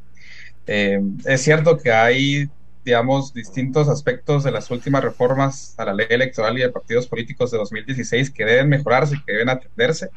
Eh, 0.67 1.01
es 1.25 1.43
cierto 1.43 1.77
que 1.79 1.93
hay, 1.93 2.49
digamos, 2.85 3.33
distintos 3.33 3.89
aspectos 3.89 4.45
de 4.45 4.51
las 4.51 4.71
últimas 4.71 5.03
reformas 5.03 5.75
a 5.77 5.85
la 5.87 5.95
ley 5.95 6.07
electoral 6.11 6.57
y 6.59 6.63
de 6.63 6.71
partidos 6.71 7.07
políticos 7.07 7.51
de 7.51 7.59
2016 7.59 8.31
que 8.31 8.45
deben 8.45 8.69
mejorarse 8.69 9.17
y 9.17 9.23
que 9.25 9.33
deben 9.33 9.49
atenderse, 9.49 10.11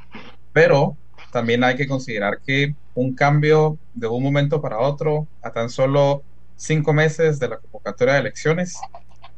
pero 0.53 0.97
también 1.31 1.63
hay 1.63 1.75
que 1.75 1.87
considerar 1.87 2.39
que 2.45 2.75
un 2.93 3.13
cambio 3.13 3.77
de 3.93 4.07
un 4.07 4.23
momento 4.23 4.61
para 4.61 4.79
otro 4.79 5.27
a 5.41 5.51
tan 5.51 5.69
solo 5.69 6.23
cinco 6.55 6.93
meses 6.93 7.39
de 7.39 7.49
la 7.49 7.57
convocatoria 7.57 8.13
de 8.13 8.19
elecciones, 8.21 8.77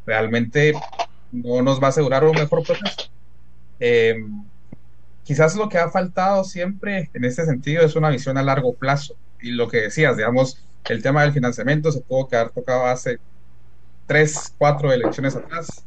realmente 0.05 0.73
no 1.31 1.61
nos 1.61 1.81
va 1.81 1.87
a 1.87 1.89
asegurar 1.89 2.23
un 2.23 2.35
mejor 2.35 2.63
proceso. 2.63 3.09
Eh, 3.79 4.15
quizás 5.23 5.55
lo 5.55 5.69
que 5.69 5.77
ha 5.77 5.89
faltado 5.89 6.43
siempre 6.43 7.09
en 7.13 7.25
este 7.25 7.45
sentido 7.45 7.83
es 7.83 7.95
una 7.95 8.09
visión 8.09 8.37
a 8.37 8.43
largo 8.43 8.73
plazo. 8.75 9.15
Y 9.41 9.51
lo 9.51 9.67
que 9.67 9.81
decías, 9.81 10.17
digamos, 10.17 10.66
el 10.89 11.01
tema 11.01 11.21
del 11.21 11.33
financiamiento 11.33 11.91
se 11.91 12.01
tuvo 12.01 12.27
que 12.27 12.35
haber 12.35 12.51
tocado 12.51 12.85
hace 12.85 13.19
tres, 14.05 14.53
cuatro 14.57 14.91
elecciones 14.91 15.35
atrás. 15.35 15.83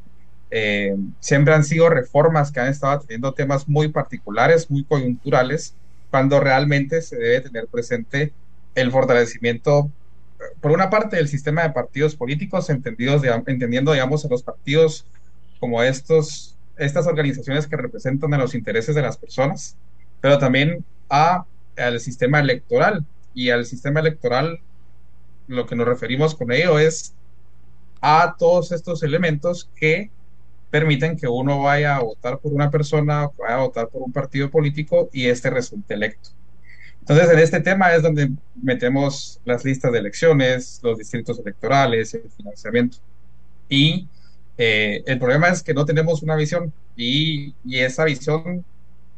Eh, 0.51 0.97
siempre 1.21 1.55
han 1.55 1.65
sido 1.65 1.89
reformas 1.89 2.51
que 2.51 2.61
han 2.61 2.69
estado 2.69 3.01
teniendo 3.01 3.33
temas 3.33 3.69
muy 3.69 3.89
particulares, 3.89 4.71
muy 4.71 4.85
coyunturales, 4.85 5.75
cuando 6.11 6.41
realmente 6.41 7.03
se 7.03 7.17
debe 7.17 7.41
tener 7.41 7.67
presente 7.69 8.33
el 8.75 8.91
fortalecimiento 8.91 9.91
por 10.61 10.73
una 10.73 10.91
parte, 10.91 11.19
el 11.19 11.29
sistema 11.29 11.63
de 11.63 11.71
partidos 11.71 12.17
políticos, 12.17 12.71
entendidos, 12.71 13.23
entendiendo, 13.25 13.93
digamos, 13.93 14.25
a 14.25 14.29
los 14.29 14.43
partidos 14.43 15.07
como 15.59 15.83
estos, 15.83 16.57
estas 16.77 17.07
organizaciones 17.07 17.67
que 17.67 17.77
representan 17.77 18.33
a 18.35 18.39
los 18.39 18.55
intereses 18.55 18.95
de 18.95 19.03
las 19.03 19.17
personas, 19.19 19.77
pero 20.21 20.39
también 20.39 20.85
a, 21.09 21.45
al 21.77 22.01
sistema 22.01 22.41
electoral. 22.41 23.05
Y 23.33 23.51
al 23.51 23.65
sistema 23.65 24.01
electoral, 24.01 24.59
lo 25.51 25.67
que 25.67 25.75
nos 25.75 25.87
referimos 25.87 26.35
con 26.35 26.53
ello 26.53 26.79
es 26.79 27.13
a 28.01 28.37
todos 28.39 28.73
estos 28.73 29.03
elementos 29.03 29.69
que 29.75 30.11
permiten 30.71 31.17
que 31.17 31.27
uno 31.27 31.63
vaya 31.63 31.97
a 31.97 32.03
votar 32.03 32.39
por 32.39 32.53
una 32.53 32.71
persona, 32.71 33.29
vaya 33.37 33.57
a 33.57 33.65
votar 33.65 33.89
por 33.89 34.03
un 34.03 34.13
partido 34.13 34.49
político 34.49 35.11
y 35.13 35.27
este 35.27 35.51
resulte 35.51 35.95
electo. 35.95 36.31
Entonces, 37.01 37.31
en 37.31 37.39
este 37.41 37.61
tema 37.61 37.93
es 37.93 38.03
donde 38.03 38.31
metemos 38.63 39.41
las 39.45 39.65
listas 39.65 39.91
de 39.91 39.99
elecciones, 39.99 40.79
los 40.85 40.99
distritos 40.99 41.41
electorales, 41.41 42.15
el 42.15 42.31
financiamiento. 42.31 42.99
Y 43.69 44.07
eh, 44.57 45.03
el 45.07 45.19
problema 45.19 45.49
es 45.49 45.65
que 45.65 45.75
no 45.75 45.85
tenemos 45.85 46.23
una 46.23 46.37
visión 46.37 46.73
y, 46.97 47.55
y, 47.65 47.79
esa 47.79 48.05
visión, 48.05 48.65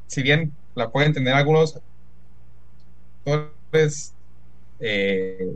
si 0.06 0.22
bien 0.22 0.52
la 0.74 0.90
pueden 0.90 1.12
tener 1.12 1.34
algunos 1.34 1.78
actores 3.26 4.14
eh, 4.80 5.54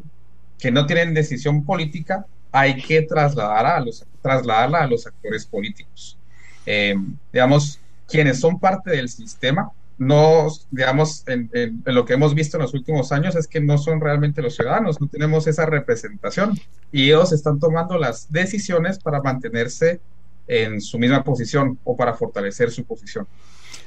que 0.59 0.71
no 0.71 0.87
tienen 0.87 1.15
decisión 1.15 1.65
política, 1.65 2.27
hay 2.53 2.77
que 2.83 3.03
trasladarla 3.03 3.77
a 3.77 3.81
los, 3.81 4.05
trasladarla 4.23 4.83
a 4.83 4.87
los 4.87 5.07
actores 5.07 5.47
políticos. 5.47 6.19
Eh, 6.65 6.97
digamos, 7.33 7.81
quienes 8.09 8.41
son 8.41 8.59
parte 8.59 8.91
del 8.91 9.09
sistema 9.09 9.73
no, 9.99 10.49
digamos, 10.71 11.25
en, 11.27 11.51
lo 11.85 12.05
que 12.05 12.15
hemos 12.15 12.35
visto 12.35 12.57
en 12.57 12.63
los 12.63 12.75
últimos 12.75 13.13
años 13.13 13.35
es 13.35 13.47
que 13.47 13.61
no 13.61 13.79
son 13.79 14.01
realmente 14.01 14.43
los 14.43 14.55
ciudadanos, 14.55 15.01
no 15.01 15.07
tenemos 15.07 15.47
esa 15.47 15.65
representación 15.65 16.59
y 16.93 17.05
ellos 17.05 17.33
están 17.33 17.59
tomando 17.59 17.99
las 17.99 18.31
decisiones 18.31 18.99
para 18.99 19.23
mantenerse 19.23 20.01
en 20.49 20.81
su 20.81 20.99
misma 20.99 21.25
posición 21.25 21.79
o 21.85 21.97
para 21.97 22.15
fortalecer 22.15 22.71
su 22.71 22.85
posición. 22.85 23.27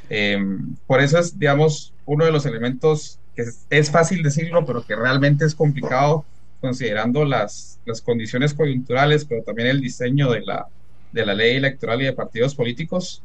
Em, 0.09 0.75
por 0.87 0.99
eso 0.99 1.19
es, 1.19 1.37
digamos, 1.37 1.93
uno 2.05 2.25
de 2.25 2.31
los 2.31 2.45
elementos 2.45 3.19
que 3.35 3.45
es, 3.69 3.91
fácil 3.91 4.23
decirlo, 4.23 4.65
pero 4.65 4.83
que 4.83 4.95
realmente 4.95 5.45
es 5.45 5.53
complicado 5.53 6.25
considerando 6.59 7.25
las, 7.25 7.79
las 7.85 8.01
condiciones 8.01 8.53
coyunturales, 8.53 9.25
pero 9.25 9.43
también 9.43 9.69
el 9.69 9.81
diseño 9.81 10.31
de 10.31 10.41
la, 10.41 10.67
de 11.11 11.25
la 11.25 11.33
ley 11.33 11.55
electoral 11.55 12.01
y 12.01 12.05
de 12.05 12.13
partidos 12.13 12.55
políticos, 12.55 13.23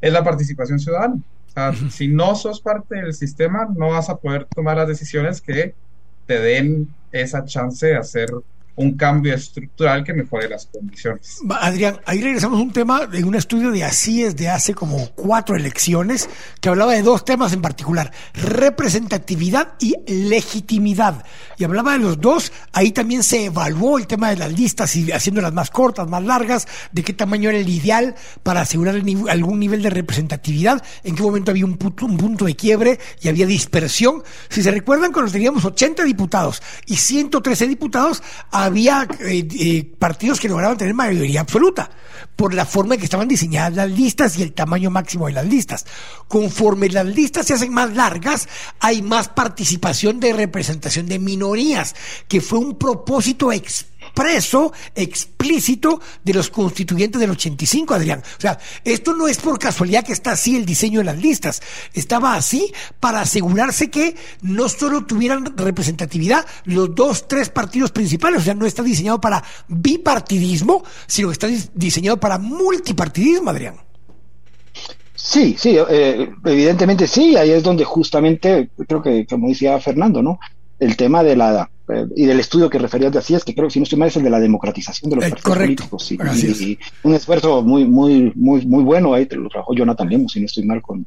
es 0.00 0.12
la 0.12 0.24
participación 0.24 0.78
ciudadana. 0.78 1.20
Si 1.90 2.08
no 2.08 2.34
sos 2.34 2.60
parte 2.60 2.96
del 2.96 3.14
sistema, 3.14 3.66
no 3.74 3.88
vas 3.88 4.10
a 4.10 4.16
poder 4.18 4.46
tomar 4.54 4.76
las 4.76 4.88
decisiones 4.88 5.40
que 5.40 5.74
te 6.26 6.38
den 6.38 6.88
esa 7.12 7.44
chance 7.44 7.86
de 7.86 7.96
hacer 7.96 8.28
un 8.76 8.96
cambio 8.96 9.34
estructural 9.34 10.04
que 10.04 10.12
mejore 10.12 10.48
las 10.48 10.66
condiciones. 10.66 11.38
Adrián, 11.60 12.00
ahí 12.04 12.20
regresamos 12.20 12.58
a 12.60 12.62
un 12.62 12.72
tema 12.72 13.06
de 13.06 13.24
un 13.24 13.34
estudio 13.34 13.70
de 13.70 13.86
es 13.86 14.36
de 14.36 14.48
hace 14.48 14.74
como 14.74 15.10
cuatro 15.14 15.56
elecciones 15.56 16.28
que 16.60 16.68
hablaba 16.68 16.92
de 16.92 17.02
dos 17.02 17.24
temas 17.24 17.52
en 17.52 17.62
particular, 17.62 18.12
representatividad 18.34 19.74
y 19.80 19.94
legitimidad. 20.06 21.24
Y 21.56 21.64
hablaba 21.64 21.92
de 21.92 22.00
los 22.00 22.20
dos, 22.20 22.52
ahí 22.72 22.92
también 22.92 23.22
se 23.22 23.46
evaluó 23.46 23.98
el 23.98 24.06
tema 24.06 24.30
de 24.30 24.36
las 24.36 24.52
listas 24.52 24.94
y 24.96 25.10
haciéndolas 25.10 25.52
más 25.52 25.70
cortas, 25.70 26.08
más 26.08 26.22
largas, 26.22 26.66
de 26.92 27.02
qué 27.02 27.12
tamaño 27.12 27.48
era 27.48 27.58
el 27.58 27.68
ideal 27.68 28.14
para 28.42 28.60
asegurar 28.60 28.96
algún 29.28 29.58
nivel 29.58 29.82
de 29.82 29.90
representatividad, 29.90 30.82
en 31.02 31.16
qué 31.16 31.22
momento 31.22 31.50
había 31.50 31.64
un 31.64 31.76
punto, 31.76 32.04
un 32.04 32.18
punto 32.18 32.44
de 32.44 32.54
quiebre 32.54 32.98
y 33.22 33.28
había 33.28 33.46
dispersión. 33.46 34.22
Si 34.50 34.62
se 34.62 34.70
recuerdan, 34.70 35.12
cuando 35.12 35.32
teníamos 35.32 35.64
80 35.64 36.04
diputados 36.04 36.62
y 36.86 36.96
113 36.96 37.66
diputados, 37.66 38.22
había 38.66 39.08
eh, 39.20 39.48
eh, 39.58 39.92
partidos 39.98 40.38
que 40.40 40.48
lograban 40.48 40.76
tener 40.76 40.94
mayoría 40.94 41.40
absoluta 41.40 41.90
por 42.36 42.52
la 42.54 42.66
forma 42.66 42.94
en 42.94 43.00
que 43.00 43.06
estaban 43.06 43.28
diseñadas 43.28 43.74
las 43.74 43.90
listas 43.90 44.38
y 44.38 44.42
el 44.42 44.52
tamaño 44.52 44.90
máximo 44.90 45.26
de 45.26 45.32
las 45.32 45.46
listas. 45.46 45.86
Conforme 46.28 46.88
las 46.90 47.06
listas 47.06 47.46
se 47.46 47.54
hacen 47.54 47.72
más 47.72 47.94
largas, 47.94 48.48
hay 48.80 49.02
más 49.02 49.28
participación 49.28 50.20
de 50.20 50.32
representación 50.32 51.06
de 51.06 51.18
minorías, 51.18 51.94
que 52.28 52.40
fue 52.40 52.58
un 52.58 52.76
propósito 52.76 53.52
expreso 53.52 53.95
expreso, 54.16 54.72
explícito 54.94 56.00
de 56.24 56.32
los 56.32 56.48
constituyentes 56.48 57.20
del 57.20 57.30
85, 57.30 57.94
Adrián. 57.94 58.20
O 58.20 58.40
sea, 58.40 58.58
esto 58.82 59.14
no 59.14 59.28
es 59.28 59.36
por 59.36 59.58
casualidad 59.58 60.04
que 60.04 60.14
está 60.14 60.32
así 60.32 60.56
el 60.56 60.64
diseño 60.64 61.00
de 61.00 61.04
las 61.04 61.18
listas. 61.18 61.60
Estaba 61.92 62.34
así 62.34 62.72
para 62.98 63.20
asegurarse 63.20 63.90
que 63.90 64.16
no 64.40 64.70
solo 64.70 65.04
tuvieran 65.04 65.54
representatividad 65.56 66.46
los 66.64 66.94
dos, 66.94 67.28
tres 67.28 67.50
partidos 67.50 67.90
principales. 67.90 68.40
O 68.40 68.44
sea, 68.44 68.54
no 68.54 68.64
está 68.64 68.82
diseñado 68.82 69.20
para 69.20 69.44
bipartidismo, 69.68 70.82
sino 71.06 71.28
que 71.28 71.32
está 71.32 71.48
diseñado 71.74 72.18
para 72.18 72.38
multipartidismo, 72.38 73.50
Adrián. 73.50 73.76
Sí, 75.14 75.56
sí, 75.58 75.76
eh, 75.90 76.30
evidentemente 76.44 77.06
sí, 77.06 77.36
ahí 77.36 77.50
es 77.50 77.62
donde 77.62 77.84
justamente, 77.84 78.70
creo 78.86 79.02
que 79.02 79.26
como 79.26 79.48
decía 79.48 79.78
Fernando, 79.78 80.22
¿no? 80.22 80.38
El 80.78 80.96
tema 80.96 81.22
de 81.22 81.36
la 81.36 81.70
y 82.16 82.26
del 82.26 82.40
estudio 82.40 82.68
que 82.68 82.78
referías 82.78 83.12
de 83.12 83.18
así 83.18 83.34
es 83.34 83.44
que 83.44 83.54
creo 83.54 83.68
que 83.68 83.74
si 83.74 83.78
no 83.78 83.84
estoy 83.84 83.98
mal 83.98 84.08
es 84.08 84.16
el 84.16 84.24
de 84.24 84.30
la 84.30 84.40
democratización 84.40 85.10
de 85.10 85.16
los 85.16 85.24
eh, 85.26 85.30
partidos 85.30 85.58
políticos 85.58 86.12
y, 86.12 86.78
un 87.04 87.14
esfuerzo 87.14 87.62
muy 87.62 87.84
muy 87.84 88.32
muy 88.34 88.66
muy 88.66 88.82
bueno 88.82 89.14
ahí 89.14 89.28
lo 89.30 89.48
trabajó 89.48 89.74
Jonathan 89.74 90.08
Lemos 90.08 90.32
si 90.32 90.40
no 90.40 90.46
estoy 90.46 90.64
mal 90.64 90.82
con, 90.82 91.06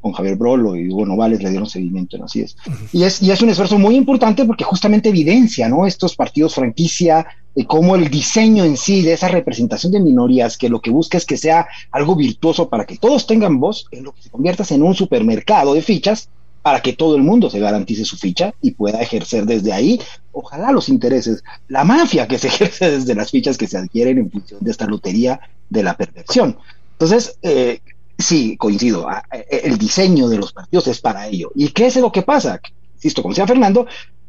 con 0.00 0.12
Javier 0.12 0.36
Brolo 0.36 0.76
y 0.76 0.88
Hugo 0.88 1.04
Novales 1.04 1.42
le 1.42 1.50
dieron 1.50 1.68
seguimiento 1.68 2.16
en 2.16 2.22
así 2.22 2.42
es. 2.42 2.56
y 2.92 3.02
es 3.02 3.20
y 3.22 3.32
es 3.32 3.42
un 3.42 3.50
esfuerzo 3.50 3.78
muy 3.78 3.96
importante 3.96 4.44
porque 4.44 4.64
justamente 4.64 5.08
evidencia 5.08 5.68
no 5.68 5.84
estos 5.84 6.14
partidos 6.14 6.54
franquicia 6.54 7.26
y 7.54 7.64
cómo 7.64 7.96
el 7.96 8.08
diseño 8.08 8.64
en 8.64 8.76
sí 8.76 9.02
de 9.02 9.14
esa 9.14 9.26
representación 9.26 9.92
de 9.92 10.00
minorías 10.00 10.56
que 10.56 10.68
lo 10.68 10.80
que 10.80 10.90
busca 10.90 11.18
es 11.18 11.26
que 11.26 11.36
sea 11.36 11.66
algo 11.90 12.14
virtuoso 12.14 12.68
para 12.68 12.86
que 12.86 12.98
todos 12.98 13.26
tengan 13.26 13.58
voz 13.58 13.86
en 13.90 14.04
lo 14.04 14.12
que 14.12 14.22
se 14.22 14.30
convierta 14.30 14.64
en 14.70 14.84
un 14.84 14.94
supermercado 14.94 15.74
de 15.74 15.82
fichas 15.82 16.28
para 16.62 16.80
que 16.80 16.92
todo 16.92 17.16
el 17.16 17.22
mundo 17.22 17.48
se 17.48 17.58
garantice 17.58 18.04
su 18.04 18.16
ficha 18.16 18.54
y 18.60 18.72
pueda 18.72 19.00
ejercer 19.00 19.46
desde 19.46 19.72
ahí, 19.72 20.00
ojalá 20.32 20.72
los 20.72 20.88
intereses, 20.88 21.42
la 21.68 21.84
mafia 21.84 22.28
que 22.28 22.38
se 22.38 22.48
ejerce 22.48 22.90
desde 22.90 23.14
las 23.14 23.30
fichas 23.30 23.56
que 23.56 23.66
se 23.66 23.78
adquieren 23.78 24.18
en 24.18 24.30
función 24.30 24.60
de 24.62 24.70
esta 24.70 24.86
lotería 24.86 25.40
de 25.68 25.82
la 25.82 25.96
perfección. 25.96 26.58
Entonces, 26.92 27.38
eh, 27.42 27.80
sí, 28.18 28.56
coincido, 28.56 29.08
ah, 29.08 29.22
eh, 29.32 29.62
el 29.64 29.78
diseño 29.78 30.28
de 30.28 30.38
los 30.38 30.52
partidos 30.52 30.86
es 30.88 31.00
para 31.00 31.26
ello. 31.26 31.50
¿Y 31.54 31.68
qué 31.68 31.86
es 31.86 31.96
lo 31.96 32.12
que 32.12 32.22
pasa? 32.22 32.60
Insisto, 32.96 33.22
como 33.22 33.32
decía 33.32 33.46
Fernando, 33.46 33.86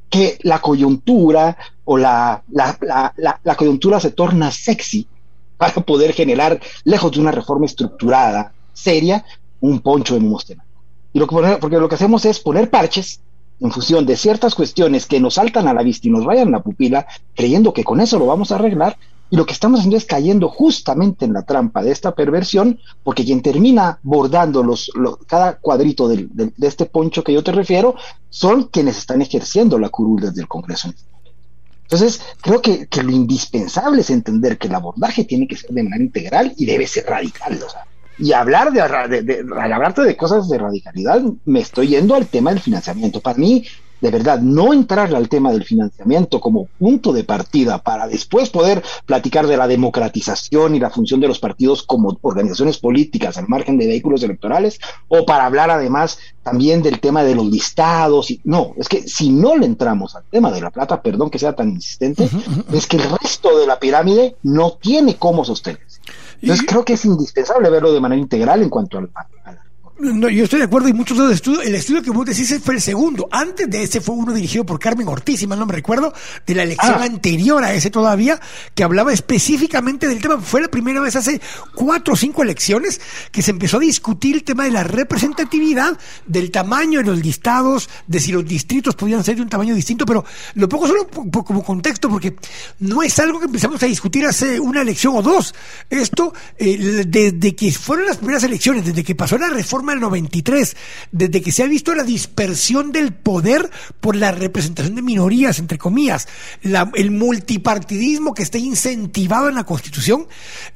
que 0.09 0.37
la 0.43 0.59
coyuntura 0.59 1.57
o 1.85 1.97
la, 1.97 2.43
coyuntura 3.57 3.99
se 3.99 4.11
torna 4.11 4.51
sexy 4.51 5.07
para 5.57 5.73
poder 5.73 6.13
generar, 6.13 6.59
lejos 6.83 7.11
de 7.11 7.19
una 7.19 7.31
reforma 7.31 7.65
estructurada, 7.65 8.53
seria, 8.73 9.23
un 9.59 9.79
poncho 9.79 10.15
de 10.15 10.21
mostena. 10.21 10.65
Y 11.13 11.19
lo 11.19 11.27
que 11.27 11.57
porque 11.59 11.77
lo 11.77 11.89
que 11.89 11.95
hacemos 11.95 12.25
es 12.25 12.39
poner 12.39 12.69
parches 12.69 13.21
en 13.59 13.71
función 13.71 14.05
de 14.05 14.17
ciertas 14.17 14.55
cuestiones 14.55 15.05
que 15.05 15.19
nos 15.19 15.35
saltan 15.35 15.67
a 15.67 15.73
la 15.73 15.83
vista 15.83 16.07
y 16.07 16.11
nos 16.11 16.25
vayan 16.25 16.51
la 16.51 16.63
pupila, 16.63 17.05
creyendo 17.35 17.73
que 17.73 17.83
con 17.83 18.01
eso 18.01 18.17
lo 18.17 18.25
vamos 18.25 18.51
a 18.51 18.55
arreglar, 18.55 18.97
Y 19.29 19.37
lo 19.37 19.45
que 19.45 19.53
estamos 19.53 19.79
haciendo 19.79 19.95
es 19.95 20.05
cayendo 20.05 20.49
justamente 20.49 21.23
en 21.23 21.31
la 21.31 21.43
trampa 21.43 21.81
de 21.81 21.91
esta 21.91 22.13
perversión, 22.13 22.79
porque 23.01 23.23
quien 23.23 23.41
termina 23.41 23.97
bordando 24.03 24.61
los, 24.61 24.91
cada 25.25 25.57
cuadrito 25.57 26.09
de 26.09 26.27
este 26.59 26.85
poncho 26.85 27.23
que 27.23 27.31
yo 27.31 27.41
te 27.41 27.53
refiero 27.53 27.95
son 28.29 28.65
quienes 28.65 28.97
están 28.97 29.21
ejerciendo 29.21 29.79
la 29.79 29.87
curul 29.87 30.19
desde 30.19 30.41
el 30.41 30.49
Congreso. 30.49 30.91
Entonces, 31.83 32.21
creo 32.41 32.61
que, 32.61 32.87
que, 32.87 33.03
lo 33.03 33.11
indispensable 33.11 34.01
es 34.01 34.09
entender 34.09 34.57
que 34.57 34.67
el 34.67 34.75
abordaje 34.75 35.25
tiene 35.25 35.45
que 35.45 35.57
ser 35.57 35.71
de 35.71 35.83
manera 35.83 36.03
integral 36.03 36.53
y 36.57 36.65
debe 36.65 36.87
ser 36.87 37.05
radical. 37.05 37.61
O 37.61 37.69
sea, 37.69 37.85
y 38.17 38.33
hablar 38.33 38.71
de, 38.71 39.21
de, 39.23 39.45
hablarte 39.59 40.01
de 40.03 40.17
cosas 40.17 40.49
de 40.49 40.57
radicalidad, 40.57 41.21
me 41.45 41.59
estoy 41.61 41.87
yendo 41.87 42.15
al 42.15 42.27
tema 42.27 42.51
del 42.51 42.59
financiamiento. 42.59 43.19
Para 43.19 43.37
mí, 43.37 43.65
de 44.01 44.09
verdad, 44.09 44.39
no 44.39 44.73
entrar 44.73 45.13
al 45.13 45.29
tema 45.29 45.51
del 45.51 45.63
financiamiento 45.63 46.41
como 46.41 46.65
punto 46.79 47.13
de 47.13 47.23
partida 47.23 47.77
para 47.77 48.07
después 48.07 48.49
poder 48.49 48.81
platicar 49.05 49.45
de 49.45 49.57
la 49.57 49.67
democratización 49.67 50.75
y 50.75 50.79
la 50.79 50.89
función 50.89 51.19
de 51.19 51.27
los 51.27 51.39
partidos 51.39 51.83
como 51.83 52.17
organizaciones 52.21 52.79
políticas 52.79 53.37
al 53.37 53.47
margen 53.47 53.77
de 53.77 53.85
vehículos 53.85 54.23
electorales, 54.23 54.79
o 55.07 55.23
para 55.25 55.45
hablar 55.45 55.69
además 55.69 56.17
también 56.41 56.81
del 56.81 56.99
tema 56.99 57.23
de 57.23 57.35
los 57.35 57.45
listados. 57.45 58.31
Y, 58.31 58.41
no, 58.43 58.73
es 58.75 58.89
que 58.89 59.07
si 59.07 59.29
no 59.29 59.55
le 59.55 59.67
entramos 59.67 60.15
al 60.15 60.23
tema 60.23 60.51
de 60.51 60.61
la 60.61 60.71
plata, 60.71 61.01
perdón 61.01 61.29
que 61.29 61.39
sea 61.39 61.53
tan 61.53 61.69
insistente, 61.69 62.27
es 62.73 62.87
que 62.87 62.97
el 62.97 63.03
resto 63.03 63.59
de 63.59 63.67
la 63.67 63.79
pirámide 63.79 64.35
no 64.41 64.73
tiene 64.73 65.15
cómo 65.15 65.45
sostenerse. 65.45 65.90
Entonces 66.41 66.65
creo 66.67 66.83
que 66.83 66.93
es 66.93 67.05
indispensable 67.05 67.69
verlo 67.69 67.93
de 67.93 67.99
manera 67.99 68.21
integral 68.21 68.63
en 68.63 68.69
cuanto 68.69 68.97
al, 68.97 69.11
a 69.13 69.51
la 69.51 69.60
no, 70.01 70.29
yo 70.29 70.45
estoy 70.45 70.59
de 70.59 70.65
acuerdo 70.65 70.89
y 70.89 70.93
muchos 70.93 71.17
de 71.17 71.23
los 71.25 71.33
estudios, 71.33 71.65
el 71.65 71.75
estudio 71.75 72.01
que 72.01 72.11
vos 72.11 72.25
decís 72.25 72.59
fue 72.63 72.75
el 72.75 72.81
segundo. 72.81 73.27
Antes 73.31 73.69
de 73.69 73.83
ese 73.83 74.01
fue 74.01 74.15
uno 74.15 74.33
dirigido 74.33 74.65
por 74.65 74.79
Carmen 74.79 75.07
Ortiz, 75.07 75.39
si 75.39 75.47
mal 75.47 75.59
no 75.59 75.65
me 75.65 75.73
recuerdo, 75.73 76.13
de 76.45 76.55
la 76.55 76.63
elección 76.63 76.95
ah. 76.99 77.03
anterior 77.03 77.63
a 77.63 77.73
ese 77.73 77.91
todavía, 77.91 78.39
que 78.73 78.83
hablaba 78.83 79.13
específicamente 79.13 80.07
del 80.07 80.19
tema. 80.19 80.39
Fue 80.39 80.61
la 80.61 80.69
primera 80.69 81.01
vez 81.01 81.15
hace 81.15 81.39
cuatro 81.75 82.15
o 82.15 82.17
cinco 82.17 82.43
elecciones 82.43 82.99
que 83.31 83.41
se 83.41 83.51
empezó 83.51 83.77
a 83.77 83.81
discutir 83.81 84.35
el 84.35 84.43
tema 84.43 84.63
de 84.63 84.71
la 84.71 84.83
representatividad, 84.83 85.97
del 86.25 86.51
tamaño 86.51 86.99
de 86.99 87.05
los 87.05 87.19
listados, 87.19 87.89
de 88.07 88.19
si 88.19 88.31
los 88.31 88.45
distritos 88.45 88.95
podían 88.95 89.23
ser 89.23 89.35
de 89.35 89.43
un 89.43 89.49
tamaño 89.49 89.75
distinto, 89.75 90.05
pero 90.05 90.25
lo 90.55 90.67
pongo 90.67 90.87
solo 90.87 91.07
como 91.07 91.63
contexto 91.63 92.09
porque 92.09 92.35
no 92.79 93.03
es 93.03 93.19
algo 93.19 93.39
que 93.39 93.45
empezamos 93.45 93.81
a 93.83 93.85
discutir 93.85 94.25
hace 94.25 94.59
una 94.59 94.81
elección 94.81 95.15
o 95.15 95.21
dos. 95.21 95.53
Esto, 95.89 96.33
eh, 96.57 97.05
desde 97.07 97.55
que 97.55 97.71
fueron 97.71 98.07
las 98.07 98.17
primeras 98.17 98.43
elecciones, 98.43 98.85
desde 98.85 99.03
que 99.03 99.15
pasó 99.15 99.37
la 99.37 99.49
reforma 99.49 99.90
el 99.93 99.99
93, 99.99 100.75
desde 101.11 101.41
que 101.41 101.51
se 101.51 101.63
ha 101.63 101.67
visto 101.67 101.93
la 101.93 102.03
dispersión 102.03 102.91
del 102.91 103.13
poder 103.13 103.69
por 103.99 104.15
la 104.15 104.31
representación 104.31 104.95
de 104.95 105.01
minorías, 105.01 105.59
entre 105.59 105.77
comillas, 105.77 106.27
el 106.61 107.11
multipartidismo 107.11 108.33
que 108.33 108.43
está 108.43 108.57
incentivado 108.57 109.49
en 109.49 109.55
la 109.55 109.63
Constitución, 109.63 110.27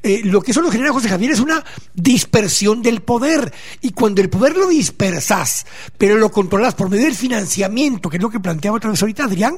eh, 0.04 0.22
lo 0.24 0.42
que 0.42 0.52
eso 0.52 0.62
lo 0.62 0.72
genera 0.72 0.94
José 0.94 1.10
Javier 1.10 1.32
es 1.32 1.40
una 1.40 1.64
dispersión 1.94 2.82
del 2.82 3.02
poder. 3.02 3.54
Y 3.82 3.92
cuando 3.92 4.22
el 4.22 4.30
poder 4.30 4.58
lo 4.58 4.68
dispersas, 4.68 5.66
pero 5.98 6.16
lo 6.16 6.32
controlas 6.32 6.76
por 6.76 6.90
medio 6.90 7.06
del 7.06 7.16
financiamiento, 7.16 8.10
que 8.10 8.18
es 8.18 8.24
lo 8.24 8.30
que 8.30 8.40
planteaba 8.40 8.78
otra 8.78 8.92
vez 8.92 9.02
ahorita 9.02 9.26
Adrián, 9.26 9.58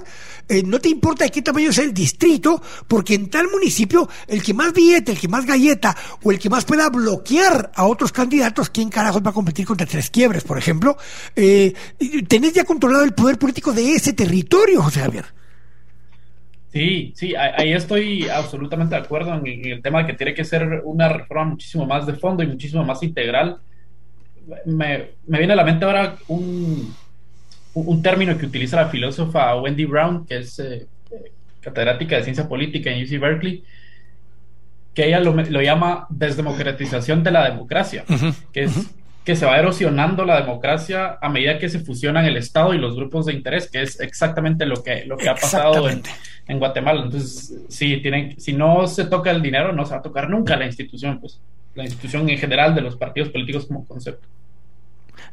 eh, 0.49 0.63
no 0.63 0.79
te 0.79 0.89
importa 0.89 1.25
de 1.25 1.31
qué 1.31 1.41
tamaño 1.41 1.73
sea 1.73 1.83
el 1.83 1.93
distrito, 1.93 2.61
porque 2.87 3.15
en 3.15 3.29
tal 3.29 3.49
municipio 3.49 4.07
el 4.27 4.41
que 4.41 4.53
más 4.53 4.73
billete, 4.73 5.11
el 5.11 5.19
que 5.19 5.27
más 5.27 5.45
galleta 5.45 5.95
o 6.23 6.31
el 6.31 6.39
que 6.39 6.49
más 6.49 6.65
pueda 6.65 6.89
bloquear 6.89 7.71
a 7.75 7.85
otros 7.85 8.11
candidatos, 8.11 8.69
¿quién 8.69 8.89
carajos 8.89 9.21
va 9.25 9.31
a 9.31 9.33
competir 9.37 9.65
contra 9.65 9.85
tres 9.85 10.09
quiebres, 10.09 10.43
por 10.43 10.57
ejemplo? 10.57 10.97
Eh, 11.35 11.73
tenés 12.27 12.53
ya 12.53 12.65
controlado 12.65 13.03
el 13.03 13.13
poder 13.13 13.37
político 13.37 13.71
de 13.71 13.93
ese 13.93 14.13
territorio, 14.13 14.81
José 14.81 14.99
Javier. 15.01 15.25
Sí, 16.73 17.13
sí, 17.15 17.33
ahí 17.35 17.71
estoy 17.73 18.27
absolutamente 18.27 18.95
de 18.95 19.01
acuerdo 19.01 19.33
en 19.33 19.65
el 19.65 19.81
tema 19.81 19.99
de 19.99 20.07
que 20.07 20.13
tiene 20.13 20.33
que 20.33 20.43
ser 20.43 20.81
una 20.83 21.07
reforma 21.07 21.51
muchísimo 21.51 21.85
más 21.85 22.05
de 22.05 22.13
fondo 22.13 22.43
y 22.43 22.47
muchísimo 22.47 22.83
más 22.83 23.01
integral. 23.03 23.57
Me, 24.65 25.11
me 25.27 25.37
viene 25.39 25.53
a 25.53 25.55
la 25.55 25.63
mente 25.63 25.85
ahora 25.85 26.17
un, 26.27 26.93
un 27.73 28.01
término 28.01 28.37
que 28.37 28.45
utiliza 28.45 28.77
la 28.77 28.89
filósofa 28.89 29.55
Wendy 29.55 29.85
Brown, 29.85 30.25
que 30.25 30.37
es 30.37 30.59
eh, 30.59 30.87
catedrática 31.61 32.17
de 32.17 32.23
ciencia 32.23 32.47
política 32.47 32.91
en 32.91 33.03
UC 33.03 33.19
Berkeley, 33.19 33.63
que 34.93 35.07
ella 35.07 35.19
lo, 35.19 35.61
llama 35.61 36.07
desdemocratización 36.09 37.23
de 37.23 37.31
la 37.31 37.49
democracia, 37.49 38.03
que 38.51 38.63
es 38.63 38.73
que 39.27 39.35
se 39.35 39.45
va 39.45 39.59
erosionando 39.59 40.23
la 40.23 40.39
democracia 40.39 41.17
a 41.21 41.27
medida 41.27 41.59
que 41.59 41.67
se 41.67 41.81
fusionan 41.81 42.23
el 42.23 42.37
Estado 42.37 42.73
y 42.73 42.77
los 42.77 42.95
grupos 42.95 43.25
de 43.25 43.33
interés, 43.33 43.69
que 43.69 43.81
es 43.81 43.99
exactamente 43.99 44.65
lo 44.65 44.81
que, 44.81 45.03
lo 45.03 45.17
que 45.17 45.27
ha 45.27 45.35
pasado 45.35 45.89
en, 45.89 46.01
en, 46.47 46.59
Guatemala. 46.59 47.03
Entonces, 47.03 47.53
sí, 47.67 47.97
tienen, 47.97 48.39
si 48.39 48.53
no 48.53 48.87
se 48.87 49.03
toca 49.03 49.29
el 49.29 49.41
dinero, 49.41 49.73
no 49.73 49.83
se 49.83 49.91
va 49.91 49.97
a 49.97 50.01
tocar 50.01 50.29
nunca 50.29 50.55
la 50.55 50.65
institución, 50.65 51.19
pues 51.19 51.41
la 51.75 51.83
institución 51.83 52.29
en 52.29 52.37
general 52.37 52.73
de 52.73 52.79
los 52.79 52.95
partidos 52.95 53.27
políticos 53.27 53.65
como 53.65 53.85
concepto. 53.85 54.25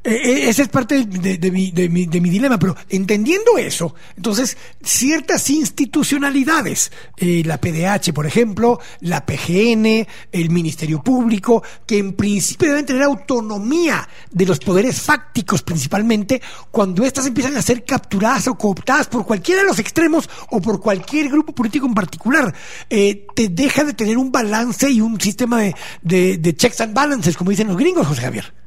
Eh, 0.06 0.20
eh, 0.22 0.48
esa 0.50 0.62
es 0.62 0.68
parte 0.68 1.06
de, 1.06 1.50
mi, 1.50 1.70
dilema, 1.70 2.58
pero 2.58 2.76
entendiendo 2.90 3.56
eso, 3.56 3.94
entonces 4.16 4.58
ciertas 4.82 5.48
institucionalidades, 5.48 6.92
eh, 7.16 7.42
la 7.46 7.58
PDH, 7.58 8.12
por 8.12 8.26
ejemplo, 8.26 8.78
la 9.00 9.24
PGN, 9.24 10.06
el 10.30 10.50
Ministerio 10.50 11.02
Público, 11.02 11.62
que 11.86 11.96
en 11.96 12.12
principio 12.12 12.68
deben 12.68 12.84
tener 12.84 13.02
autonomía 13.02 14.06
de 14.30 14.44
los 14.44 14.58
poderes 14.58 15.00
fácticos 15.00 15.62
principalmente, 15.62 16.42
cuando 16.70 17.02
éstas 17.02 17.26
empiezan 17.26 17.56
a 17.56 17.62
ser 17.62 17.82
capturadas 17.84 18.46
o 18.48 18.58
cooptadas 18.58 19.06
por 19.06 19.24
cualquiera 19.24 19.62
de 19.62 19.68
los 19.68 19.78
extremos 19.78 20.28
o 20.50 20.60
por 20.60 20.80
cualquier 20.80 21.30
grupo 21.30 21.54
político 21.54 21.86
en 21.86 21.94
particular, 21.94 22.54
te 22.88 23.48
deja 23.50 23.84
de 23.84 23.94
tener 23.94 24.18
un 24.18 24.30
balance 24.30 24.90
y 24.90 25.00
un 25.00 25.18
sistema 25.18 25.62
de, 26.02 26.36
de 26.36 26.56
checks 26.56 26.82
and 26.82 26.92
balances, 26.92 27.38
como 27.38 27.50
dicen 27.50 27.68
los 27.68 27.78
gringos, 27.78 28.06
José 28.06 28.20
Javier. 28.20 28.63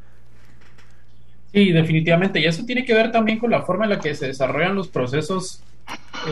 Sí, 1.57 1.71
definitivamente. 1.71 2.39
Y 2.39 2.45
eso 2.45 2.65
tiene 2.67 2.85
que 2.85 2.93
ver 2.93 3.11
también 3.11 3.39
con 3.39 3.49
la 3.49 3.63
forma 3.63 3.85
en 3.85 3.89
la 3.89 3.99
que 3.99 4.13
se 4.13 4.27
desarrollan 4.27 4.75
los 4.75 4.89
procesos 4.89 5.63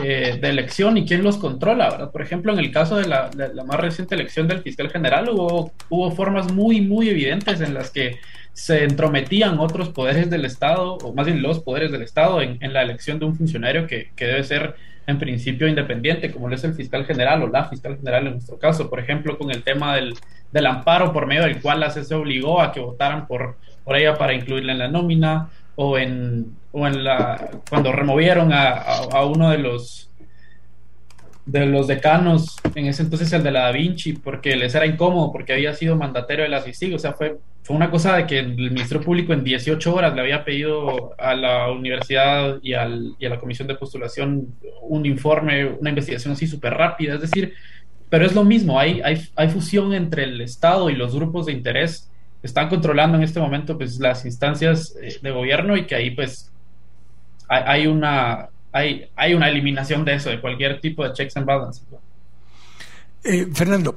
eh, 0.00 0.38
de 0.40 0.48
elección 0.48 0.96
y 0.98 1.04
quién 1.04 1.24
los 1.24 1.36
controla, 1.36 1.90
¿verdad? 1.90 2.12
Por 2.12 2.22
ejemplo, 2.22 2.52
en 2.52 2.60
el 2.60 2.70
caso 2.70 2.96
de 2.96 3.08
la, 3.08 3.28
más 3.66 3.80
reciente 3.80 4.14
elección 4.14 4.46
del 4.46 4.62
fiscal 4.62 4.88
general 4.88 5.28
hubo, 5.28 5.72
hubo 5.88 6.12
formas 6.12 6.52
muy, 6.52 6.80
muy 6.80 7.08
evidentes 7.08 7.60
en 7.60 7.74
las 7.74 7.90
que 7.90 8.20
se 8.52 8.84
entrometían 8.84 9.58
otros 9.58 9.88
poderes 9.88 10.30
del 10.30 10.44
Estado, 10.44 10.94
o 10.94 11.12
más 11.12 11.26
bien 11.26 11.42
los 11.42 11.58
poderes 11.58 11.90
del 11.90 12.02
Estado, 12.02 12.40
en, 12.40 12.72
la 12.72 12.82
elección 12.82 13.18
de 13.18 13.24
un 13.24 13.34
funcionario 13.34 13.88
que, 13.88 14.12
que, 14.14 14.26
debe 14.26 14.44
ser 14.44 14.76
en 15.08 15.18
principio 15.18 15.66
independiente, 15.66 16.30
como 16.30 16.48
lo 16.48 16.54
es 16.54 16.62
el 16.62 16.74
fiscal 16.74 17.04
general 17.04 17.42
o 17.42 17.48
la 17.48 17.64
fiscal 17.64 17.96
general 17.96 18.28
en 18.28 18.34
nuestro 18.34 18.60
caso. 18.60 18.88
Por 18.88 19.00
ejemplo, 19.00 19.36
con 19.36 19.50
el 19.50 19.64
tema 19.64 19.96
del, 19.96 20.14
del 20.52 20.66
amparo 20.66 21.12
por 21.12 21.26
medio 21.26 21.42
del 21.42 21.60
cual 21.60 21.80
la 21.80 21.90
se 21.90 22.14
obligó 22.14 22.62
a 22.62 22.70
que 22.70 22.78
votaran 22.78 23.26
por 23.26 23.56
por 23.86 23.96
ella 23.96 24.18
para 24.18 24.34
incluirla 24.34 24.72
en 24.72 24.80
la 24.80 24.88
nómina 24.88 25.48
o 25.76 25.96
en, 25.96 26.56
o 26.72 26.88
en 26.88 27.04
la 27.04 27.50
cuando 27.70 27.92
removieron 27.92 28.50
a, 28.52 29.24
uno 29.24 29.50
de 29.50 29.58
los 29.58 30.10
de 31.46 31.64
los 31.66 31.86
decanos, 31.86 32.56
en 32.74 32.86
ese 32.86 33.04
entonces 33.04 33.32
el 33.32 33.44
de 33.44 33.52
la 33.52 33.60
Da 33.60 33.70
Vinci, 33.70 34.14
porque 34.14 34.56
les 34.56 34.74
era 34.74 34.84
incómodo, 34.84 35.30
porque 35.30 35.52
había 35.52 35.72
sido 35.74 35.94
mandatario 35.94 36.42
de 36.42 36.48
la 36.48 36.60
CICIG, 36.60 36.96
o 36.96 36.98
sea, 36.98 37.12
fue, 37.12 37.38
fue 37.62 37.76
una 37.76 37.88
cosa 37.88 38.16
de 38.16 38.26
que 38.26 38.40
el 38.40 38.56
Ministerio 38.56 39.04
Público 39.04 39.32
en 39.32 39.44
18 39.44 39.94
horas 39.94 40.12
le 40.12 40.22
había 40.22 40.44
pedido 40.44 41.14
a 41.16 41.36
la 41.36 41.70
universidad 41.70 42.58
y, 42.62 42.74
al, 42.74 43.14
y 43.20 43.26
a 43.26 43.30
la 43.30 43.38
comisión 43.38 43.68
de 43.68 43.76
postulación 43.76 44.56
un 44.82 45.06
informe, 45.06 45.66
una 45.66 45.90
investigación 45.90 46.32
así 46.32 46.48
súper 46.48 46.74
rápida, 46.74 47.14
es 47.14 47.20
decir, 47.20 47.54
pero 48.10 48.26
es 48.26 48.34
lo 48.34 48.42
mismo, 48.42 48.80
hay, 48.80 49.00
hay, 49.04 49.22
hay 49.36 49.48
fusión 49.48 49.94
entre 49.94 50.24
el 50.24 50.40
Estado 50.40 50.90
y 50.90 50.96
los 50.96 51.14
grupos 51.14 51.46
de 51.46 51.52
interés 51.52 52.10
están 52.42 52.68
controlando 52.68 53.16
en 53.16 53.24
este 53.24 53.40
momento 53.40 53.76
pues 53.76 53.98
las 53.98 54.24
instancias 54.24 54.94
eh, 55.02 55.18
de 55.20 55.30
gobierno 55.30 55.76
y 55.76 55.86
que 55.86 55.94
ahí 55.94 56.10
pues 56.10 56.52
hay, 57.48 57.86
una 57.86 58.48
hay, 58.72 59.08
hay 59.14 59.34
una 59.34 59.48
eliminación 59.48 60.04
de 60.04 60.14
eso, 60.14 60.30
de 60.30 60.40
cualquier 60.40 60.80
tipo 60.80 61.04
de 61.04 61.12
checks 61.12 61.36
and 61.36 61.46
balances. 61.46 61.84
Eh, 63.24 63.46
Fernando, 63.52 63.94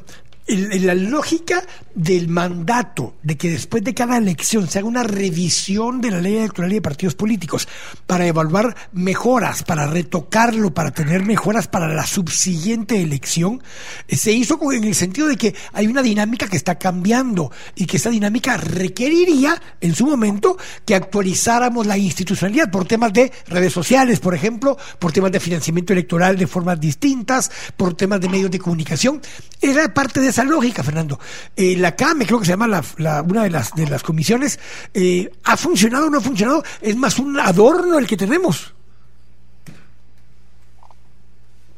la 0.49 0.95
lógica 0.95 1.63
del 1.93 2.27
mandato 2.27 3.15
de 3.21 3.37
que 3.37 3.51
después 3.51 3.83
de 3.83 3.93
cada 3.93 4.17
elección 4.17 4.67
se 4.67 4.79
haga 4.79 4.87
una 4.87 5.03
revisión 5.03 6.01
de 6.01 6.11
la 6.11 6.21
ley 6.21 6.37
electoral 6.37 6.71
y 6.71 6.75
de 6.75 6.81
partidos 6.81 7.15
políticos 7.15 7.67
para 8.07 8.25
evaluar 8.25 8.75
mejoras, 8.93 9.63
para 9.63 9.85
retocarlo, 9.85 10.73
para 10.73 10.91
tener 10.91 11.23
mejoras 11.23 11.67
para 11.67 11.87
la 11.93 12.05
subsiguiente 12.05 13.01
elección, 13.01 13.61
eh, 14.07 14.15
se 14.15 14.31
hizo 14.31 14.59
en 14.71 14.83
el 14.83 14.95
sentido 14.95 15.27
de 15.27 15.37
que 15.37 15.55
hay 15.73 15.87
una 15.87 16.01
dinámica 16.01 16.47
que 16.47 16.57
está 16.57 16.79
cambiando 16.79 17.51
y 17.75 17.85
que 17.85 17.97
esa 17.97 18.09
dinámica 18.09 18.57
requeriría 18.57 19.61
en 19.81 19.93
su 19.93 20.05
momento 20.05 20.57
que 20.85 20.95
actualizáramos 20.95 21.85
la 21.85 21.97
institucionalidad 21.97 22.71
por 22.71 22.85
temas 22.85 23.13
de 23.13 23.31
redes 23.47 23.73
sociales, 23.73 24.19
por 24.19 24.33
ejemplo, 24.33 24.77
por 24.97 25.11
temas 25.11 25.31
de 25.31 25.39
financiamiento 25.39 25.93
electoral 25.93 26.37
de 26.37 26.47
formas 26.47 26.79
distintas, 26.79 27.51
por 27.77 27.95
temas 27.95 28.21
de 28.21 28.29
medios 28.29 28.51
de 28.51 28.59
comunicación. 28.59 29.21
Era 29.61 29.93
parte 29.93 30.19
de 30.19 30.29
esa 30.29 30.38
lógica, 30.43 30.83
Fernando. 30.83 31.19
Eh, 31.55 31.75
la 31.77 31.95
CAME, 31.95 32.25
creo 32.25 32.39
que 32.39 32.45
se 32.45 32.51
llama 32.51 32.67
la, 32.67 33.21
una 33.21 33.43
de 33.43 33.49
las, 33.49 33.73
de 33.73 33.87
las 33.87 34.03
comisiones, 34.03 34.59
eh, 34.93 35.31
¿ha 35.43 35.57
funcionado 35.57 36.07
o 36.07 36.09
no 36.09 36.17
ha 36.19 36.21
funcionado? 36.21 36.63
Es 36.81 36.95
más 36.95 37.19
un 37.19 37.39
adorno 37.39 37.97
el 37.97 38.07
que 38.07 38.17
tenemos. 38.17 38.73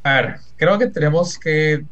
A 0.03 0.13
ver, 0.13 0.35
creo 0.57 0.79
que 0.79 0.87
tenemos 0.87 1.37
que 1.37 1.85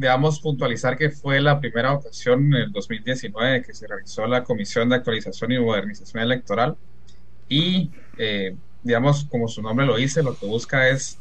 digamos, 0.00 0.40
puntualizar 0.40 0.96
que 0.96 1.10
fue 1.10 1.42
la 1.42 1.60
primera 1.60 1.92
ocasión 1.92 2.46
en 2.46 2.62
el 2.62 2.72
2019 2.72 3.62
que 3.62 3.74
se 3.74 3.86
realizó 3.86 4.26
la 4.26 4.44
Comisión 4.44 4.88
de 4.88 4.96
Actualización 4.96 5.52
y 5.52 5.58
Modernización 5.58 6.22
Electoral 6.22 6.74
y, 7.50 7.90
eh, 8.16 8.56
digamos, 8.82 9.24
como 9.24 9.46
su 9.46 9.60
nombre 9.60 9.84
lo 9.84 9.96
dice, 9.96 10.22
lo 10.22 10.38
que 10.38 10.46
busca 10.46 10.88
es 10.88 11.18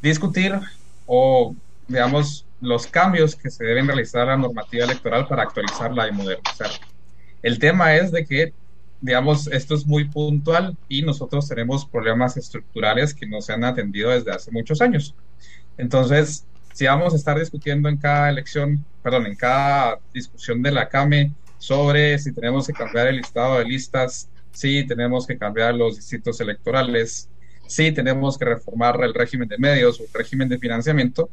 discutir 0.00 0.58
o, 1.04 1.54
digamos, 1.88 2.46
los 2.60 2.86
cambios 2.86 3.34
que 3.34 3.50
se 3.50 3.64
deben 3.64 3.86
realizar 3.86 4.22
a 4.22 4.32
la 4.32 4.36
normativa 4.36 4.84
electoral 4.84 5.26
para 5.26 5.42
actualizarla 5.42 6.08
y 6.08 6.12
modernizarla. 6.12 6.78
El 7.42 7.58
tema 7.58 7.96
es 7.96 8.12
de 8.12 8.24
que, 8.26 8.52
digamos, 9.00 9.46
esto 9.46 9.74
es 9.74 9.86
muy 9.86 10.08
puntual 10.08 10.76
y 10.88 11.02
nosotros 11.02 11.48
tenemos 11.48 11.86
problemas 11.86 12.36
estructurales 12.36 13.14
que 13.14 13.26
no 13.26 13.40
se 13.40 13.52
han 13.52 13.64
atendido 13.64 14.10
desde 14.10 14.30
hace 14.30 14.50
muchos 14.50 14.80
años. 14.82 15.14
Entonces, 15.78 16.44
si 16.74 16.86
vamos 16.86 17.14
a 17.14 17.16
estar 17.16 17.38
discutiendo 17.38 17.88
en 17.88 17.96
cada 17.96 18.28
elección, 18.28 18.84
perdón, 19.02 19.26
en 19.26 19.36
cada 19.36 19.98
discusión 20.12 20.62
de 20.62 20.70
la 20.70 20.88
CAME 20.88 21.32
sobre 21.58 22.18
si 22.18 22.32
tenemos 22.32 22.66
que 22.66 22.72
cambiar 22.72 23.06
el 23.08 23.16
listado 23.16 23.58
de 23.58 23.64
listas, 23.64 24.28
si 24.52 24.86
tenemos 24.86 25.26
que 25.26 25.38
cambiar 25.38 25.74
los 25.74 25.96
distritos 25.96 26.40
electorales, 26.40 27.28
si 27.66 27.92
tenemos 27.92 28.36
que 28.36 28.44
reformar 28.44 29.02
el 29.02 29.14
régimen 29.14 29.48
de 29.48 29.58
medios 29.58 30.00
o 30.00 30.02
el 30.02 30.12
régimen 30.12 30.48
de 30.48 30.58
financiamiento, 30.58 31.30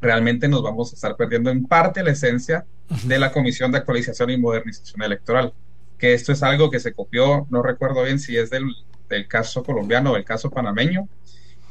realmente 0.00 0.48
nos 0.48 0.62
vamos 0.62 0.92
a 0.92 0.94
estar 0.94 1.16
perdiendo 1.16 1.50
en 1.50 1.66
parte 1.66 2.02
la 2.02 2.12
esencia 2.12 2.64
de 3.04 3.18
la 3.18 3.32
Comisión 3.32 3.70
de 3.70 3.78
Actualización 3.78 4.30
y 4.30 4.38
Modernización 4.38 5.02
Electoral, 5.02 5.52
que 5.98 6.14
esto 6.14 6.32
es 6.32 6.42
algo 6.42 6.70
que 6.70 6.80
se 6.80 6.92
copió, 6.92 7.46
no 7.50 7.62
recuerdo 7.62 8.02
bien 8.02 8.18
si 8.18 8.36
es 8.36 8.50
del, 8.50 8.64
del 9.08 9.28
caso 9.28 9.62
colombiano 9.62 10.12
o 10.12 10.16
el 10.16 10.24
caso 10.24 10.50
panameño, 10.50 11.08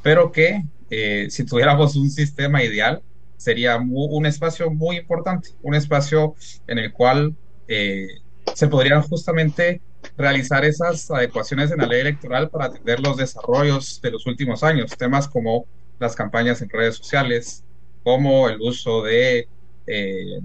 pero 0.02 0.32
que 0.32 0.64
eh, 0.90 1.28
si 1.30 1.46
tuviéramos 1.46 1.96
un 1.96 2.10
sistema 2.10 2.64
ideal, 2.64 3.02
sería 3.38 3.78
un 3.78 4.26
espacio 4.26 4.70
muy 4.70 4.98
importante, 4.98 5.50
un 5.62 5.74
espacio 5.74 6.36
en 6.68 6.78
el 6.78 6.92
cual 6.92 7.36
eh, 7.68 8.08
se 8.54 8.68
podrían 8.68 9.02
justamente 9.02 9.82
realizar 10.18 10.66
esas 10.66 11.10
adecuaciones 11.10 11.72
en 11.72 11.80
la 11.80 11.88
ley 11.88 12.02
electoral 12.02 12.50
para 12.50 12.66
atender 12.66 13.00
los 13.00 13.18
desarrollos 13.18 14.02
de 14.02 14.12
los 14.12 14.26
últimos 14.26 14.64
años, 14.64 14.98
temas 14.98 15.28
como 15.28 15.66
las 16.00 16.16
campañas 16.16 16.62
en 16.62 16.70
redes 16.70 16.96
sociales, 16.96 17.64
como 18.04 18.50
el 18.50 18.60
uso 18.62 19.04
de 19.04 19.48
eh, 19.88 20.40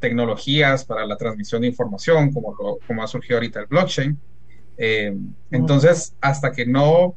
tecnologías 0.00 0.84
para 0.84 1.06
la 1.06 1.16
transmisión 1.16 1.62
de 1.62 1.68
información, 1.68 2.32
como, 2.32 2.78
como 2.86 3.02
ha 3.02 3.06
surgido 3.06 3.36
ahorita 3.36 3.60
el 3.60 3.66
blockchain. 3.66 4.18
entonces, 5.50 6.14
hasta 6.20 6.52
que 6.52 6.66
no 6.66 7.14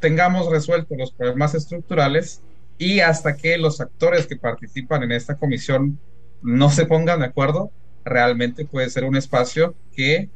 tengamos 0.00 0.50
resueltos 0.50 0.96
los 0.96 1.12
problemas 1.12 1.54
estructurales 1.54 2.40
y 2.78 3.00
hasta 3.00 3.36
que 3.36 3.56
los 3.58 3.80
actores 3.80 4.26
que 4.26 4.36
participan 4.36 5.02
en 5.02 5.12
esta 5.12 5.36
comisión 5.36 5.98
no 6.42 6.70
se 6.70 6.86
pongan 6.86 7.20
de 7.20 7.26
acuerdo, 7.26 7.70
realmente 8.04 8.64
puede 8.64 8.90
ser 8.90 9.04
un 9.04 9.16
espacio 9.16 9.74
que, 9.94 10.28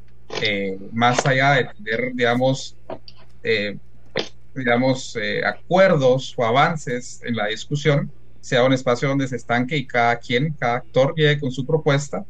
eh, 0.43 0.79
más 0.93 1.25
allá 1.27 1.53
de 1.53 1.65
tener, 1.65 2.15
digamos, 2.15 2.77
eh, 3.43 3.77
digamos, 4.55 5.17
eh, 5.21 5.43
acuerdos 5.45 6.35
o 6.37 6.45
avances 6.45 7.21
en 7.25 7.37
la 7.37 7.47
discusión, 7.47 8.11
sea 8.41 8.65
un 8.65 8.73
espacio 8.73 9.09
donde 9.09 9.29
se 9.29 9.37
estanque 9.37 9.77
y 9.77 9.87
cada 9.87 10.17
quien, 10.17 10.55
cada 10.59 10.77
actor 10.77 11.15
llegue 11.17 11.41
con 11.41 11.51
su 11.51 11.67
propuesta 11.67 12.25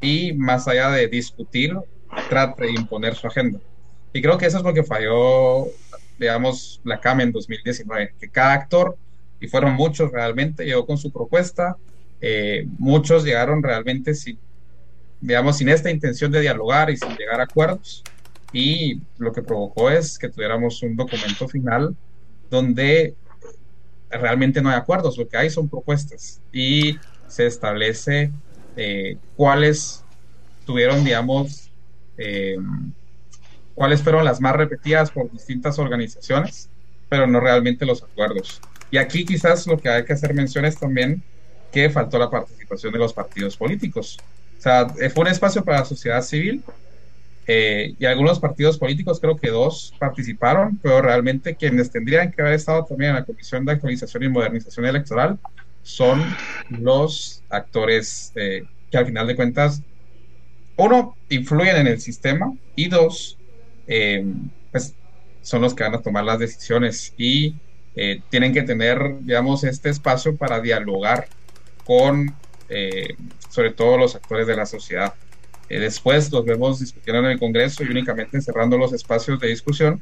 y 0.00 0.32
más 0.32 0.66
allá 0.68 0.90
de 0.90 1.08
discutir, 1.08 1.76
trate 2.28 2.64
de 2.64 2.72
imponer 2.72 3.14
su 3.14 3.26
agenda. 3.26 3.58
Y 4.12 4.22
creo 4.22 4.38
que 4.38 4.46
eso 4.46 4.58
es 4.58 4.64
lo 4.64 4.74
que 4.74 4.82
falló 4.82 5.68
digamos, 6.20 6.82
la 6.84 7.00
CAM 7.00 7.22
en 7.22 7.32
2019, 7.32 8.12
que 8.20 8.28
cada 8.28 8.52
actor, 8.52 8.96
y 9.40 9.48
fueron 9.48 9.72
muchos 9.72 10.12
realmente, 10.12 10.66
llegó 10.66 10.84
con 10.84 10.98
su 10.98 11.10
propuesta, 11.10 11.78
eh, 12.20 12.66
muchos 12.78 13.24
llegaron 13.24 13.62
realmente 13.62 14.14
sin, 14.14 14.38
digamos, 15.18 15.56
sin 15.56 15.70
esta 15.70 15.90
intención 15.90 16.30
de 16.30 16.42
dialogar 16.42 16.90
y 16.90 16.98
sin 16.98 17.16
llegar 17.16 17.40
a 17.40 17.44
acuerdos, 17.44 18.04
y 18.52 19.00
lo 19.16 19.32
que 19.32 19.42
provocó 19.42 19.88
es 19.90 20.18
que 20.18 20.28
tuviéramos 20.28 20.82
un 20.82 20.94
documento 20.94 21.48
final 21.48 21.96
donde 22.50 23.14
realmente 24.10 24.60
no 24.60 24.70
hay 24.70 24.76
acuerdos, 24.76 25.16
lo 25.16 25.28
que 25.28 25.36
hay 25.36 25.50
son 25.50 25.68
propuestas, 25.68 26.40
y 26.52 26.98
se 27.28 27.46
establece 27.46 28.30
eh, 28.76 29.16
cuáles 29.36 30.04
tuvieron, 30.66 31.04
digamos, 31.04 31.70
eh, 32.18 32.56
cuáles 33.74 34.02
fueron 34.02 34.24
las 34.24 34.40
más 34.40 34.56
repetidas 34.56 35.10
por 35.10 35.30
distintas 35.30 35.78
organizaciones, 35.78 36.68
pero 37.08 37.26
no 37.26 37.40
realmente 37.40 37.86
los 37.86 38.02
acuerdos. 38.02 38.60
Y 38.90 38.98
aquí 38.98 39.24
quizás 39.24 39.66
lo 39.66 39.78
que 39.78 39.88
hay 39.88 40.04
que 40.04 40.12
hacer 40.12 40.34
mención 40.34 40.64
es 40.64 40.78
también 40.78 41.22
que 41.72 41.88
faltó 41.90 42.18
la 42.18 42.30
participación 42.30 42.92
de 42.92 42.98
los 42.98 43.12
partidos 43.12 43.56
políticos. 43.56 44.18
O 44.58 44.62
sea, 44.62 44.88
fue 44.88 45.22
un 45.22 45.28
espacio 45.28 45.64
para 45.64 45.80
la 45.80 45.84
sociedad 45.84 46.22
civil 46.22 46.62
eh, 47.46 47.94
y 47.98 48.04
algunos 48.04 48.38
partidos 48.38 48.78
políticos, 48.78 49.20
creo 49.20 49.36
que 49.36 49.50
dos, 49.50 49.94
participaron, 49.98 50.78
pero 50.82 51.02
realmente 51.02 51.56
quienes 51.56 51.90
tendrían 51.90 52.30
que 52.32 52.42
haber 52.42 52.54
estado 52.54 52.84
también 52.84 53.10
en 53.10 53.16
la 53.16 53.24
Comisión 53.24 53.64
de 53.64 53.72
Actualización 53.72 54.22
y 54.22 54.28
Modernización 54.28 54.86
Electoral 54.86 55.38
son 55.82 56.22
los 56.68 57.42
actores 57.48 58.32
eh, 58.36 58.64
que 58.90 58.98
al 58.98 59.06
final 59.06 59.26
de 59.26 59.36
cuentas, 59.36 59.82
uno, 60.76 61.16
influyen 61.28 61.76
en 61.76 61.86
el 61.86 62.00
sistema 62.00 62.52
y 62.74 62.88
dos, 62.88 63.38
eh, 63.86 64.24
pues 64.70 64.94
son 65.42 65.62
los 65.62 65.74
que 65.74 65.84
van 65.84 65.94
a 65.94 66.02
tomar 66.02 66.24
las 66.24 66.38
decisiones 66.38 67.14
y 67.16 67.54
eh, 67.96 68.22
tienen 68.30 68.52
que 68.52 68.62
tener, 68.62 68.98
digamos, 69.20 69.64
este 69.64 69.88
espacio 69.88 70.36
para 70.36 70.60
dialogar 70.60 71.28
con, 71.84 72.34
eh, 72.68 73.14
sobre 73.48 73.72
todo, 73.72 73.98
los 73.98 74.14
actores 74.14 74.46
de 74.46 74.56
la 74.56 74.66
sociedad. 74.66 75.14
Después 75.78 76.32
los 76.32 76.44
vemos 76.44 76.80
discutiendo 76.80 77.20
en 77.24 77.32
el 77.32 77.38
Congreso 77.38 77.84
y 77.84 77.86
únicamente 77.86 78.40
cerrando 78.40 78.76
los 78.76 78.92
espacios 78.92 79.38
de 79.38 79.48
discusión, 79.48 80.00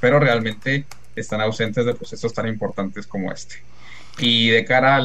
pero 0.00 0.20
realmente 0.20 0.84
están 1.16 1.40
ausentes 1.40 1.86
de 1.86 1.94
procesos 1.94 2.32
tan 2.32 2.46
importantes 2.46 3.06
como 3.06 3.32
este. 3.32 3.56
Y 4.18 4.50
de 4.50 4.64
cara 4.64 4.96
a 4.96 5.04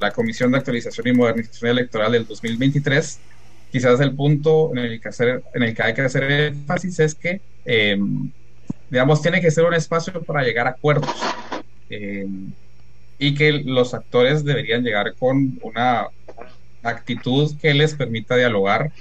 la 0.00 0.10
Comisión 0.10 0.50
de 0.50 0.58
Actualización 0.58 1.06
y 1.06 1.12
Modernización 1.12 1.70
Electoral 1.70 2.12
del 2.12 2.26
2023, 2.26 3.20
quizás 3.70 4.00
el 4.00 4.14
punto 4.14 4.72
en 4.72 4.78
el 4.78 5.00
que, 5.00 5.08
hacer, 5.08 5.42
en 5.54 5.62
el 5.62 5.74
que 5.74 5.82
hay 5.82 5.94
que 5.94 6.02
hacer 6.02 6.24
énfasis 6.24 6.98
es 6.98 7.14
que, 7.14 7.40
em, 7.64 8.30
digamos, 8.90 9.22
tiene 9.22 9.40
que 9.40 9.50
ser 9.50 9.64
un 9.64 9.74
espacio 9.74 10.22
para 10.22 10.42
llegar 10.42 10.66
a 10.66 10.70
acuerdos 10.70 11.14
em, 11.90 12.52
y 13.18 13.34
que 13.34 13.52
los 13.52 13.94
actores 13.94 14.44
deberían 14.44 14.82
llegar 14.82 15.14
con 15.14 15.58
una 15.62 16.08
actitud 16.82 17.56
que 17.60 17.74
les 17.74 17.94
permita 17.94 18.36
dialogar 18.36 18.92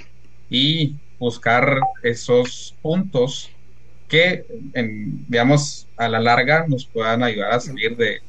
y 0.50 0.96
buscar 1.20 1.80
esos 2.04 2.76
puntos 2.82 3.50
que, 4.08 4.46
digamos, 5.28 5.88
a 5.98 6.08
la 6.08 6.20
larga 6.20 6.66
nos 6.68 6.86
puedan 6.86 7.24
ayudar 7.24 7.54
a 7.54 7.60
salir 7.60 7.98
de, 7.98 8.22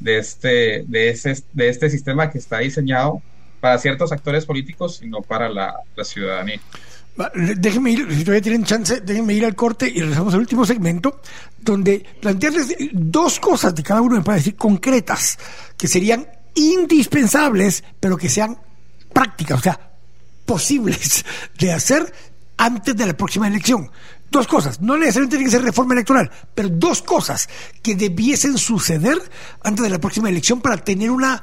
de, 0.00 0.18
este, 0.18 0.84
de, 0.86 1.10
ese, 1.10 1.42
de 1.52 1.68
este 1.68 1.88
sistema 1.88 2.30
que 2.30 2.38
está 2.38 2.58
diseñado 2.58 3.22
para 3.60 3.78
ciertos 3.78 4.10
actores 4.10 4.46
políticos 4.46 5.00
y 5.02 5.06
no 5.06 5.20
para 5.20 5.48
la, 5.48 5.74
ciudadanía. 6.02 6.60
Déjenme 7.56 7.90
ir, 7.90 8.06
si 8.10 8.24
todavía 8.24 8.40
tienen 8.40 8.64
chance, 8.64 9.00
déjenme 9.02 9.34
ir 9.34 9.44
al 9.44 9.54
corte 9.54 9.86
y 9.86 10.00
regresamos 10.00 10.32
al 10.32 10.40
último 10.40 10.64
segmento, 10.64 11.20
donde 11.60 12.04
plantearles 12.20 12.74
dos 12.92 13.38
cosas 13.38 13.74
de 13.74 13.82
cada 13.82 14.00
uno, 14.00 14.16
me 14.16 14.22
parece 14.22 14.44
decir, 14.44 14.56
concretas, 14.56 15.38
que 15.76 15.86
serían 15.86 16.26
indispensables, 16.54 17.84
pero 18.00 18.16
que 18.16 18.30
sean 18.30 18.56
prácticas, 19.20 19.58
o 19.58 19.62
sea, 19.62 19.78
posibles 20.46 21.26
de 21.58 21.72
hacer 21.72 22.10
antes 22.56 22.96
de 22.96 23.06
la 23.06 23.12
próxima 23.12 23.48
elección. 23.48 23.90
Dos 24.30 24.46
cosas, 24.46 24.80
no 24.80 24.96
necesariamente 24.96 25.36
tiene 25.36 25.44
que 25.44 25.56
ser 25.56 25.62
reforma 25.62 25.92
electoral, 25.92 26.30
pero 26.54 26.70
dos 26.70 27.02
cosas 27.02 27.46
que 27.82 27.94
debiesen 27.94 28.56
suceder 28.56 29.18
antes 29.62 29.82
de 29.82 29.90
la 29.90 29.98
próxima 29.98 30.30
elección 30.30 30.62
para 30.62 30.78
tener 30.78 31.10
una 31.10 31.42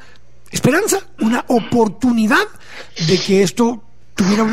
esperanza, 0.49 0.98
una 1.20 1.45
oportunidad 1.49 2.48
de 3.08 3.20
que 3.20 3.44
esto 3.44 3.84
tuviera 4.16 4.44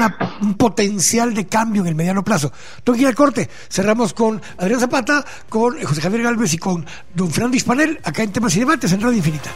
un 0.43 0.55
potencial 0.55 1.33
de 1.33 1.47
cambio 1.47 1.81
en 1.81 1.89
el 1.89 1.95
mediano 1.95 2.23
plazo. 2.23 2.53
Tengo 2.83 2.97
que 2.97 3.03
ir 3.03 3.09
al 3.09 3.15
corte. 3.15 3.49
Cerramos 3.71 4.13
con 4.13 4.43
Adrián 4.59 4.81
Zapata, 4.81 5.25
con 5.49 5.83
José 5.83 6.03
Javier 6.03 6.25
Galvez 6.25 6.53
y 6.53 6.59
con 6.59 6.85
don 7.15 7.31
Fernando 7.31 7.57
Hispanel, 7.57 8.01
acá 8.05 8.23
en 8.23 8.33
Temas 8.33 8.55
y 8.55 8.59
Debates 8.59 8.93
en 8.93 9.01
Radio 9.01 9.17
Infinita. 9.17 9.51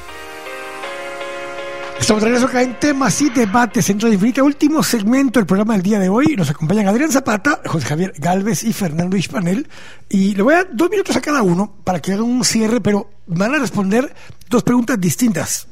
Estamos 2.00 2.22
de 2.22 2.28
regreso 2.28 2.46
acá 2.46 2.62
en 2.62 2.78
Temas 2.78 3.20
y 3.20 3.28
Debates 3.28 3.90
en 3.90 4.00
Radio 4.00 4.14
Infinita. 4.14 4.42
Último 4.42 4.82
segmento 4.82 5.40
del 5.40 5.46
programa 5.46 5.74
del 5.74 5.82
día 5.82 5.98
de 5.98 6.08
hoy. 6.08 6.36
Nos 6.36 6.48
acompañan 6.48 6.88
Adrián 6.88 7.10
Zapata, 7.10 7.60
José 7.66 7.86
Javier 7.86 8.14
Galvez 8.16 8.62
y 8.64 8.72
Fernando 8.72 9.16
Hispanel. 9.16 9.68
Y 10.08 10.34
le 10.34 10.42
voy 10.42 10.54
a 10.54 10.56
dar 10.58 10.68
dos 10.72 10.88
minutos 10.88 11.16
a 11.16 11.20
cada 11.20 11.42
uno 11.42 11.74
para 11.84 12.00
que 12.00 12.12
hagan 12.12 12.24
un 12.24 12.44
cierre, 12.44 12.80
pero 12.80 13.10
van 13.26 13.54
a 13.54 13.58
responder 13.58 14.14
dos 14.48 14.62
preguntas 14.62 14.98
distintas. 15.00 15.66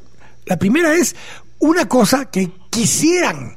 La 0.45 0.59
primera 0.59 0.95
es 0.95 1.17
una 1.61 1.89
cosa 1.89 2.27
que 2.27 2.53
quisieran 2.71 3.57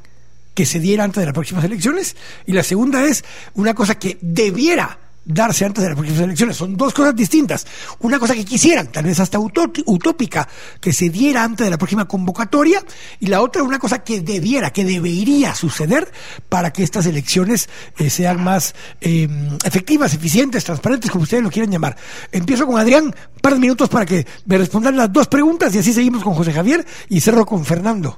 que 0.53 0.65
se 0.65 0.79
diera 0.79 1.03
antes 1.03 1.21
de 1.21 1.25
las 1.25 1.33
próximas 1.33 1.63
elecciones 1.63 2.15
y 2.45 2.53
la 2.53 2.63
segunda 2.63 3.03
es 3.03 3.25
una 3.55 3.73
cosa 3.73 3.95
que 3.95 4.17
debiera 4.21 4.97
darse 5.25 5.65
antes 5.65 5.83
de 5.83 5.89
las 5.89 5.97
próximas 5.97 6.23
elecciones. 6.23 6.57
Son 6.57 6.75
dos 6.75 6.93
cosas 6.93 7.15
distintas. 7.15 7.65
Una 7.99 8.19
cosa 8.19 8.33
que 8.33 8.45
quisieran, 8.45 8.87
tal 8.87 9.05
vez 9.05 9.19
hasta 9.19 9.39
utópica, 9.39 10.47
que 10.81 10.93
se 10.93 11.09
diera 11.09 11.43
antes 11.43 11.65
de 11.65 11.71
la 11.71 11.77
próxima 11.77 12.07
convocatoria, 12.07 12.83
y 13.19 13.27
la 13.27 13.41
otra 13.41 13.63
una 13.63 13.79
cosa 13.79 14.03
que 14.03 14.21
debiera, 14.21 14.71
que 14.71 14.85
debería 14.85 15.53
suceder 15.53 16.11
para 16.47 16.71
que 16.71 16.83
estas 16.83 17.05
elecciones 17.05 17.69
eh, 17.97 18.09
sean 18.09 18.43
más 18.43 18.75
em, 19.01 19.57
efectivas, 19.63 20.13
eficientes, 20.13 20.63
transparentes, 20.63 21.11
como 21.11 21.23
ustedes 21.23 21.43
lo 21.43 21.51
quieran 21.51 21.71
llamar. 21.71 21.95
Empiezo 22.31 22.65
con 22.65 22.79
Adrián, 22.79 23.05
un 23.05 23.41
par 23.41 23.53
de 23.53 23.59
minutos 23.59 23.89
para 23.89 24.05
que 24.05 24.25
me 24.45 24.57
respondan 24.57 24.97
las 24.97 25.11
dos 25.11 25.27
preguntas 25.27 25.73
y 25.75 25.79
así 25.79 25.93
seguimos 25.93 26.23
con 26.23 26.33
José 26.33 26.53
Javier 26.53 26.85
y 27.09 27.19
cerro 27.19 27.45
con 27.45 27.65
Fernando. 27.65 28.17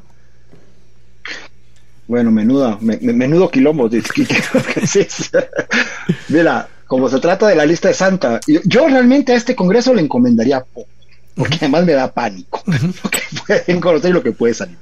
Bueno, 2.07 2.29
menudo, 2.29 2.77
menudo 2.81 3.49
quilombo. 3.49 3.89
Mira, 6.27 6.67
como 6.91 7.07
se 7.07 7.21
trata 7.21 7.47
de 7.47 7.55
la 7.55 7.65
lista 7.65 7.87
de 7.87 7.93
Santa, 7.93 8.41
yo, 8.65 8.85
realmente 8.89 9.31
a 9.31 9.37
este 9.37 9.55
Congreso 9.55 9.93
le 9.93 10.01
encomendaría 10.01 10.59
poco, 10.59 10.89
porque 11.37 11.55
además 11.61 11.85
me 11.85 11.93
da 11.93 12.11
pánico, 12.11 12.61
porque 13.01 13.19
pueden 13.47 13.79
conocer 13.79 14.11
lo 14.11 14.21
que 14.21 14.33
puede 14.33 14.53
salir. 14.53 14.75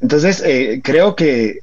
Entonces, 0.00 0.42
eh, 0.42 0.80
creo 0.82 1.14
que 1.14 1.58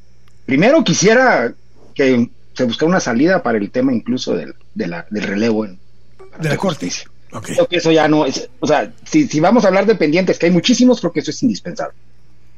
primero 0.46 0.84
quisiera 0.84 1.52
que 1.96 2.30
se 2.54 2.64
buscara 2.66 2.90
una 2.90 3.00
salida 3.00 3.42
para 3.42 3.58
el 3.58 3.72
tema 3.72 3.92
incluso 3.92 4.36
del, 4.36 4.54
del 4.76 5.24
relevo 5.24 5.66
en 5.66 5.80
de 6.40 6.50
la 6.50 6.58
Corte. 6.58 6.92
Creo 7.42 7.68
que 7.68 7.78
eso 7.78 7.92
ya 7.92 8.08
no 8.08 8.28
es, 8.28 8.48
o 8.60 8.68
sea, 8.68 8.94
si, 9.04 9.28
si, 9.28 9.40
vamos 9.40 9.66
a 9.66 9.70
hablar 9.70 9.88
de 9.88 9.96
pendientes, 9.96 10.38
que 10.38 10.46
hay 10.46 10.52
muchísimos, 10.52 11.00
creo 11.00 11.12
que 11.12 11.22
eso 11.22 11.32
es 11.32 11.42
indispensable. 11.42 11.96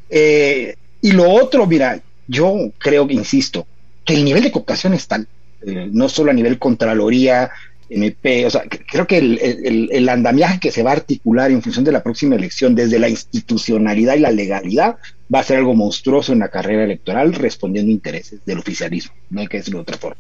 Eh, 0.09 0.75
y 0.99 1.13
lo 1.13 1.31
otro, 1.31 1.65
mira, 1.67 2.01
yo 2.27 2.53
creo, 2.77 3.07
insisto, 3.09 3.65
que 4.03 4.15
el 4.15 4.25
nivel 4.25 4.43
de 4.43 4.51
cooptación 4.51 4.93
es 4.93 5.07
tal 5.07 5.25
eh, 5.65 5.89
no 5.91 6.09
solo 6.09 6.31
a 6.31 6.33
nivel 6.33 6.59
Contraloría, 6.59 7.51
MP, 7.89 8.45
o 8.45 8.49
sea, 8.49 8.63
creo 8.91 9.07
que 9.07 9.17
el, 9.17 10.09
andamiaje 10.09 10.59
que 10.59 10.71
se 10.71 10.83
va 10.83 10.91
a 10.91 10.95
articular 10.95 11.51
en 11.51 11.61
función 11.61 11.85
de 11.85 11.91
la 11.91 12.03
próxima 12.03 12.35
elección 12.35 12.75
desde 12.75 12.99
la 12.99 13.09
institucionalidad 13.09 14.15
y 14.15 14.19
la 14.19 14.31
legalidad 14.31 14.97
va 15.33 15.39
a 15.39 15.43
ser 15.43 15.57
algo 15.57 15.73
monstruoso 15.73 16.33
en 16.33 16.39
la 16.39 16.49
carrera 16.49 16.83
electoral 16.83 17.33
respondiendo 17.33 17.89
a 17.89 17.93
intereses 17.93 18.41
del 18.45 18.59
oficialismo, 18.59 19.13
no 19.29 19.41
hay 19.41 19.47
que 19.47 19.57
decirlo 19.57 19.79
de 19.79 19.83
otra 19.83 19.97
forma. 19.97 20.17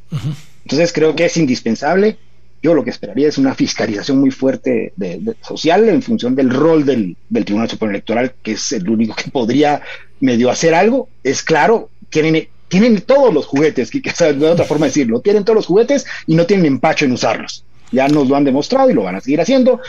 Entonces 0.63 0.93
creo 0.93 1.15
que 1.15 1.25
es 1.25 1.35
indispensable, 1.37 2.17
yo 2.63 2.73
lo 2.73 2.83
que 2.83 2.89
esperaría 2.89 3.27
es 3.27 3.37
una 3.37 3.53
fiscalización 3.53 4.19
muy 4.19 4.31
fuerte 4.31 4.93
de, 4.95 5.35
social 5.41 5.87
en 5.89 6.01
función 6.01 6.35
del 6.35 6.49
rol 6.49 6.85
del, 6.85 7.15
del 7.29 7.45
Tribunal 7.45 7.69
Supremo 7.69 7.91
Electoral, 7.91 8.33
que 8.41 8.53
es 8.53 8.71
el 8.71 8.89
único 8.89 9.15
que 9.15 9.29
podría 9.29 9.81
medio 10.19 10.49
hacer 10.49 10.73
algo, 10.73 11.09
es 11.23 11.43
claro, 11.43 11.89
tienen 12.09 12.47
tienen 12.67 13.01
todos 13.01 13.33
los 13.33 13.45
juguetes, 13.45 13.91
que, 13.91 14.01
de 14.01 14.47
otra 14.49 14.65
forma 14.65 14.85
de 14.85 14.89
decirlo, 14.89 15.21
tienen 15.21 15.43
todos 15.43 15.55
los 15.55 15.65
juguetes 15.65 16.05
y 16.25 16.35
no 16.35 16.45
tienen 16.45 16.65
empacho 16.65 17.05
en 17.05 17.13
usarlos. 17.13 17.63
Ya 17.91 18.07
nos 18.07 18.27
lo 18.27 18.35
han 18.35 18.43
demostrado 18.43 18.89
y 18.89 18.93
lo 18.93 19.03
van 19.03 19.15
a 19.15 19.21
seguir 19.21 19.39
haciendo. 19.39 19.79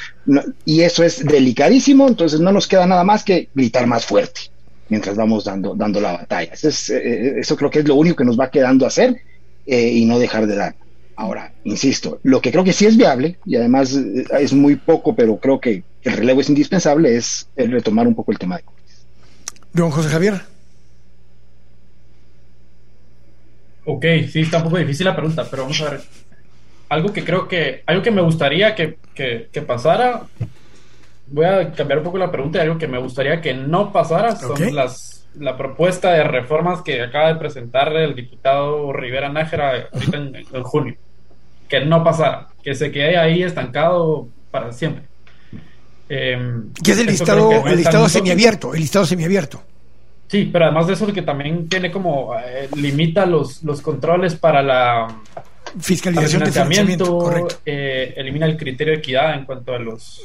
y 0.65 0.83
eso 0.83 1.03
es 1.03 1.25
delicadísimo, 1.25 2.07
entonces 2.07 2.41
no 2.41 2.53
nos 2.53 2.69
queda 2.69 2.87
nada 2.87 3.05
más 3.05 3.25
que 3.25 3.49
gritar 3.55 3.87
más 3.87 4.07
fuerte 4.07 4.41
mientras 4.89 5.17
vamos 5.17 5.45
dando, 5.45 5.75
dando 5.75 6.01
la 6.01 6.13
batalla. 6.13 6.53
Eso, 6.53 6.69
es, 6.69 6.91
eh, 6.91 7.41
eso 7.41 7.57
creo 7.57 7.71
que 7.71 7.81
es 7.81 7.89
lo 7.89 7.95
único 7.95 8.17
que 8.17 8.25
nos 8.25 8.39
va 8.39 8.51
quedando 8.51 8.87
hacer 8.87 9.21
eh, 9.67 9.91
y 9.93 10.05
no 10.05 10.19
dejar 10.19 10.47
de 10.47 10.57
dar. 10.57 10.75
Ahora, 11.17 11.53
insisto, 11.65 12.21
lo 12.23 12.41
que 12.41 12.53
creo 12.53 12.65
que 12.65 12.73
sí 12.73 12.87
es 12.87 12.97
viable, 12.97 13.39
y 13.45 13.57
además 13.57 13.95
eh, 13.95 14.25
es 14.39 14.53
muy 14.53 14.77
poco, 14.77 15.15
pero 15.15 15.37
creo 15.39 15.61
que 15.61 15.83
el 16.03 16.13
relevo 16.13 16.41
es 16.41 16.49
indispensable, 16.49 17.17
es 17.17 17.49
retomar 17.57 18.07
un 18.07 18.15
poco 18.15 18.33
el 18.33 18.39
tema 18.39 18.57
de 18.57 18.65
Don 19.73 19.91
José 19.91 20.09
Javier. 20.09 20.41
Ok, 23.91 24.05
sí, 24.31 24.41
está 24.43 24.59
un 24.59 24.65
poco 24.65 24.77
difícil 24.77 25.07
la 25.07 25.17
pregunta, 25.17 25.47
pero 25.51 25.63
vamos 25.63 25.81
a 25.81 25.91
ver. 25.93 26.01
Algo 26.91 27.11
que 27.11 27.25
creo 27.25 27.49
que, 27.49 27.85
algo 27.87 28.03
que 28.03 28.11
me 28.11 28.21
gustaría 28.21 28.75
que, 28.75 28.99
que, 29.15 29.63
pasara, 29.63 30.25
voy 31.29 31.47
a 31.47 31.73
cambiar 31.73 32.01
un 32.01 32.05
poco 32.05 32.19
la 32.19 32.31
pregunta, 32.31 32.61
algo 32.61 32.77
que 32.77 32.87
me 32.87 32.99
gustaría 32.99 33.41
que 33.41 33.55
no 33.55 33.91
pasara 33.91 34.37
son 34.37 34.75
las, 34.75 35.27
la 35.39 35.57
propuesta 35.57 36.13
de 36.13 36.23
reformas 36.23 36.83
que 36.83 37.01
acaba 37.01 37.29
de 37.33 37.37
presentar 37.37 37.91
el 37.97 38.15
diputado 38.15 38.93
Rivera 38.93 39.31
Nájera 39.31 39.89
ahorita 39.91 40.17
en, 40.19 40.63
junio. 40.65 40.97
Que 41.67 41.81
no 41.81 42.05
pasara, 42.05 42.49
que 42.63 42.75
se 42.75 42.93
quede 42.93 43.17
ahí 43.17 43.43
estancado 43.43 44.29
para 44.51 44.71
siempre. 44.73 45.05
Eh, 46.11 46.39
que 46.85 46.93
es 46.93 46.99
el 46.99 47.07
listado, 47.07 47.67
el 47.67 47.79
listado 47.79 48.07
semiabierto, 48.11 48.75
el 48.75 48.81
listado 48.81 49.07
semiabierto. 49.07 49.63
Sí, 50.29 50.49
pero 50.53 50.67
además 50.67 50.87
de 50.87 50.93
eso 50.93 51.11
que 51.13 51.23
también 51.23 51.69
tiene 51.69 51.91
como 51.91 52.35
eh, 52.39 52.69
limita 52.77 53.25
los, 53.25 53.63
los 53.63 53.81
controles 53.81 54.37
para 54.37 54.63
la 54.63 55.09
fiscalización 55.81 56.45
de 56.45 56.53
financiamiento, 56.53 57.49
eh, 57.65 58.15
elimina 58.17 58.47
el 58.47 58.57
criterio 58.57 58.93
de 58.93 58.99
equidad 58.99 59.35
en 59.35 59.45
cuanto 59.45 59.75
a 59.75 59.79
los 59.79 60.23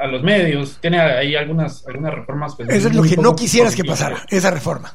a, 0.00 0.06
los 0.06 0.22
medios, 0.22 0.78
tiene 0.80 1.00
ahí 1.00 1.34
algunas 1.34 1.86
algunas 1.86 2.14
reformas. 2.14 2.54
Pues, 2.56 2.68
eso 2.68 2.88
es 2.88 2.94
lo 2.94 3.02
que 3.02 3.16
no 3.16 3.34
quisieras 3.34 3.74
que 3.74 3.84
pasara, 3.84 4.24
esa 4.30 4.50
reforma. 4.50 4.94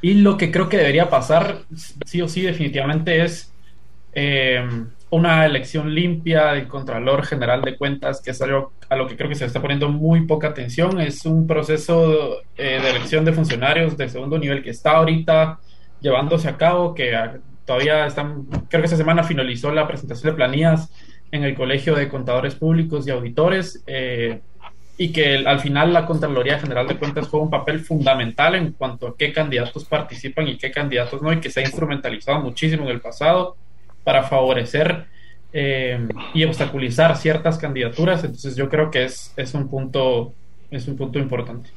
Y 0.00 0.14
lo 0.14 0.36
que 0.36 0.50
creo 0.50 0.68
que 0.68 0.78
debería 0.78 1.08
pasar, 1.08 1.62
sí 2.06 2.22
o 2.22 2.28
sí, 2.28 2.42
definitivamente 2.42 3.24
es 3.24 3.52
eh, 4.12 4.64
una 5.12 5.44
elección 5.44 5.94
limpia 5.94 6.52
del 6.52 6.68
Contralor 6.68 7.26
General 7.26 7.60
de 7.60 7.76
Cuentas, 7.76 8.22
que 8.22 8.30
es 8.30 8.40
algo 8.40 8.72
a 8.88 8.96
lo 8.96 9.06
que 9.06 9.14
creo 9.14 9.28
que 9.28 9.34
se 9.34 9.44
está 9.44 9.60
poniendo 9.60 9.90
muy 9.90 10.22
poca 10.26 10.48
atención. 10.48 11.02
Es 11.02 11.26
un 11.26 11.46
proceso 11.46 12.40
eh, 12.56 12.80
de 12.82 12.90
elección 12.90 13.22
de 13.26 13.34
funcionarios 13.34 13.98
de 13.98 14.08
segundo 14.08 14.38
nivel 14.38 14.62
que 14.62 14.70
está 14.70 14.92
ahorita 14.92 15.60
llevándose 16.00 16.48
a 16.48 16.56
cabo, 16.56 16.94
que 16.94 17.14
todavía 17.66 18.06
están, 18.06 18.44
creo 18.70 18.80
que 18.80 18.86
esta 18.86 18.96
semana 18.96 19.22
finalizó 19.22 19.70
la 19.70 19.86
presentación 19.86 20.32
de 20.32 20.36
planillas 20.36 20.90
en 21.30 21.44
el 21.44 21.54
Colegio 21.54 21.94
de 21.94 22.08
Contadores 22.08 22.54
Públicos 22.54 23.06
y 23.06 23.10
Auditores. 23.10 23.84
Eh, 23.86 24.40
y 24.96 25.12
que 25.12 25.44
al 25.46 25.60
final 25.60 25.92
la 25.92 26.06
Contraloría 26.06 26.58
General 26.58 26.88
de 26.88 26.96
Cuentas 26.96 27.28
juega 27.28 27.44
un 27.44 27.50
papel 27.50 27.80
fundamental 27.80 28.54
en 28.54 28.72
cuanto 28.72 29.08
a 29.08 29.16
qué 29.16 29.32
candidatos 29.32 29.84
participan 29.84 30.48
y 30.48 30.56
qué 30.56 30.70
candidatos 30.70 31.20
no, 31.20 31.32
y 31.32 31.40
que 31.40 31.50
se 31.50 31.60
ha 31.60 31.64
instrumentalizado 31.64 32.40
muchísimo 32.40 32.84
en 32.84 32.90
el 32.90 33.00
pasado 33.00 33.56
para 34.04 34.24
favorecer 34.24 35.06
eh, 35.52 36.08
y 36.34 36.44
obstaculizar 36.44 37.16
ciertas 37.16 37.58
candidaturas. 37.58 38.24
Entonces 38.24 38.56
yo 38.56 38.68
creo 38.68 38.90
que 38.90 39.04
es, 39.04 39.32
es 39.36 39.54
un 39.54 39.68
punto 39.68 40.34
es 40.72 40.88
un 40.88 40.96
punto 40.96 41.18
importante. 41.18 41.70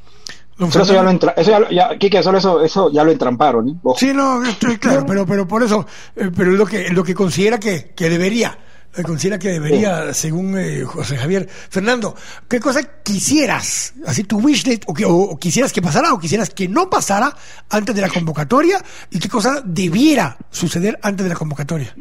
eso 0.57 0.93
ya 0.93 1.03
lo 1.03 1.09
entra, 1.09 1.33
eso 1.35 1.51
ya, 1.51 1.69
ya 1.69 1.97
Kike, 1.97 2.23
solo 2.23 2.37
eso, 2.37 2.63
eso 2.63 2.91
ya 2.91 3.03
lo 3.03 3.11
entramparon. 3.11 3.69
¿eh? 3.69 3.75
Sí, 3.97 4.13
no, 4.13 4.43
estoy 4.43 4.77
claro, 4.77 5.05
pero, 5.07 5.25
pero 5.25 5.47
por 5.47 5.61
eso, 5.61 5.85
eh, 6.15 6.31
pero 6.35 6.53
es 6.53 6.57
lo 6.57 6.65
que, 6.65 6.89
lo 6.89 7.03
que 7.03 7.13
considera 7.13 7.59
que, 7.59 7.91
que 7.93 8.09
debería, 8.09 8.57
considera 9.03 9.39
que 9.39 9.49
debería, 9.49 10.13
según 10.13 10.55
José 10.85 11.17
Javier. 11.17 11.47
Fernando, 11.47 12.15
¿qué 12.47 12.59
cosa 12.59 12.81
quisieras, 13.03 13.93
así 14.05 14.23
tu 14.23 14.39
wish 14.39 14.63
o, 14.85 14.93
que, 14.93 15.05
o, 15.05 15.37
quisieras 15.37 15.73
que 15.73 15.81
pasara 15.81 16.13
o 16.13 16.19
quisieras 16.19 16.49
que 16.49 16.67
no 16.67 16.89
pasara 16.89 17.35
antes 17.69 17.95
de 17.95 18.01
la 18.01 18.09
convocatoria 18.09 18.83
y 19.09 19.19
qué 19.19 19.29
cosa 19.29 19.61
debiera 19.63 20.37
suceder 20.51 20.99
antes 21.01 21.25
de 21.25 21.29
la 21.29 21.35
convocatoria? 21.35 21.93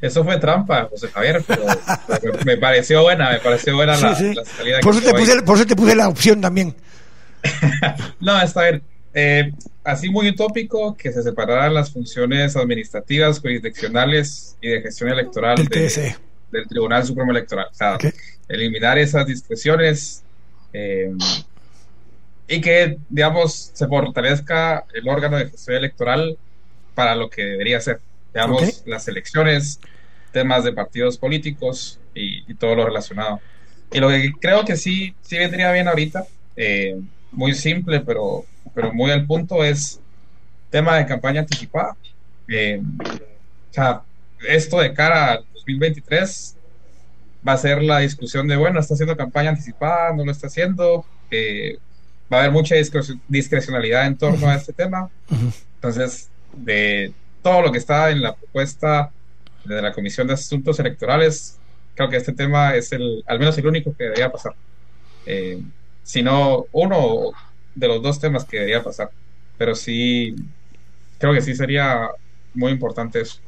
Eso 0.00 0.24
fue 0.24 0.38
trampa, 0.38 0.88
José 0.90 1.08
Javier, 1.08 1.44
pero, 1.46 1.64
me 2.46 2.56
pareció 2.56 3.02
buena, 3.02 3.30
me 3.30 3.38
pareció 3.40 3.76
buena 3.76 3.92
la, 3.92 4.14
salida. 4.14 4.42
Por, 4.80 4.94
eso 4.94 5.02
te 5.02 5.12
puse, 5.12 5.42
por 5.42 5.56
eso 5.56 5.66
te 5.66 5.76
puse 5.76 5.94
la 5.94 6.08
opción 6.08 6.40
también. 6.40 6.74
no, 8.20 8.40
está 8.40 8.62
bien. 8.62 8.82
Eh, 9.12 9.52
así 9.84 10.10
muy 10.10 10.28
utópico, 10.28 10.96
que 10.96 11.12
se 11.12 11.22
separaran 11.22 11.74
las 11.74 11.92
funciones 11.92 12.56
administrativas, 12.56 13.40
jurisdiccionales 13.40 14.56
y 14.60 14.68
de 14.68 14.82
gestión 14.82 15.10
electoral 15.10 15.56
del 16.50 16.68
Tribunal 16.68 17.04
Supremo 17.04 17.30
Electoral. 17.30 17.68
O 17.70 17.74
sea, 17.74 17.98
eliminar 18.48 18.98
esas 18.98 19.26
discreciones 19.26 20.22
eh, 20.72 21.12
y 22.48 22.60
que, 22.60 22.98
digamos, 23.08 23.70
se 23.72 23.86
fortalezca 23.86 24.84
el 24.92 25.08
órgano 25.08 25.38
de 25.38 25.48
gestión 25.48 25.76
electoral 25.76 26.36
para 26.94 27.14
lo 27.14 27.30
que 27.30 27.42
debería 27.42 27.80
ser. 27.80 28.00
Digamos, 28.34 28.82
las 28.86 29.08
elecciones, 29.08 29.80
temas 30.32 30.64
de 30.64 30.72
partidos 30.72 31.16
políticos 31.16 31.98
y, 32.14 32.52
todo 32.54 32.74
lo 32.74 32.86
relacionado. 32.86 33.40
Y 33.92 33.98
lo 33.98 34.08
que 34.08 34.32
creo 34.40 34.64
que 34.64 34.76
sí, 34.76 35.14
sí 35.22 35.38
vendría 35.38 35.72
bien 35.72 35.88
ahorita, 35.88 36.26
eh, 36.56 37.00
muy 37.32 37.54
simple, 37.54 38.00
pero, 38.00 38.44
pero 38.74 38.92
muy 38.92 39.10
al 39.10 39.26
punto, 39.26 39.64
es 39.64 40.00
tema 40.70 40.96
de 40.96 41.06
campaña 41.06 41.40
anticipada. 41.40 41.96
Eh, 42.48 42.80
o 42.80 43.72
sea, 43.72 44.02
esto 44.48 44.80
de 44.80 44.92
cara 44.94 45.32
al 45.32 45.44
2023 45.54 46.56
va 47.46 47.52
a 47.52 47.58
ser 47.58 47.82
la 47.82 47.98
discusión 47.98 48.46
de, 48.48 48.56
bueno, 48.56 48.80
está 48.80 48.94
haciendo 48.94 49.16
campaña 49.16 49.50
anticipada, 49.50 50.12
no 50.14 50.24
lo 50.24 50.32
está 50.32 50.46
haciendo, 50.46 51.04
eh, 51.30 51.78
va 52.32 52.38
a 52.38 52.40
haber 52.40 52.52
mucha 52.52 52.74
discrecionalidad 53.28 54.06
en 54.06 54.16
torno 54.16 54.48
a 54.48 54.54
este 54.54 54.72
tema. 54.72 55.10
Entonces, 55.76 56.28
de 56.52 57.12
todo 57.42 57.62
lo 57.62 57.72
que 57.72 57.78
está 57.78 58.10
en 58.10 58.22
la 58.22 58.34
propuesta 58.34 59.10
de 59.64 59.82
la 59.82 59.92
Comisión 59.92 60.26
de 60.26 60.34
Asuntos 60.34 60.78
Electorales, 60.78 61.58
creo 61.94 62.08
que 62.08 62.16
este 62.16 62.32
tema 62.32 62.74
es 62.74 62.92
el, 62.92 63.24
al 63.26 63.38
menos 63.38 63.56
el 63.58 63.66
único 63.66 63.94
que 63.96 64.04
debería 64.04 64.30
pasar. 64.30 64.54
Eh, 65.26 65.60
si 66.02 66.22
no, 66.22 66.66
uno 66.72 67.32
de 67.74 67.88
los 67.88 68.02
dos 68.02 68.20
temas 68.20 68.46
que 68.46 68.58
debería 68.58 68.82
pasar. 68.82 69.10
Pero 69.56 69.74
sí, 69.74 70.34
creo 71.18 71.34
que 71.34 71.42
sí 71.42 71.54
sería 71.54 72.08
muy 72.54 72.72
importante 72.72 73.20
eso. 73.22 73.40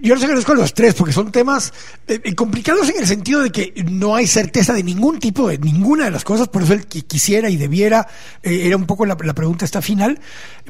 Yo 0.00 0.14
les 0.14 0.22
agradezco 0.24 0.52
a 0.52 0.54
los 0.54 0.74
tres 0.74 0.94
porque 0.94 1.12
son 1.12 1.32
temas 1.32 1.72
eh, 2.06 2.20
eh, 2.22 2.34
complicados 2.34 2.88
en 2.88 3.00
el 3.00 3.06
sentido 3.06 3.40
de 3.40 3.50
que 3.50 3.72
no 3.90 4.14
hay 4.14 4.26
certeza 4.26 4.72
de 4.72 4.82
ningún 4.82 5.18
tipo, 5.18 5.48
de 5.48 5.58
ninguna 5.58 6.04
de 6.04 6.10
las 6.10 6.24
cosas, 6.24 6.48
por 6.48 6.62
eso 6.62 6.72
el 6.74 6.86
que 6.86 7.02
quisiera 7.02 7.50
y 7.50 7.56
debiera, 7.56 8.06
eh, 8.42 8.62
era 8.66 8.76
un 8.76 8.86
poco 8.86 9.06
la, 9.06 9.16
pregunta 9.16 9.64
esta 9.64 9.82
final, 9.82 10.20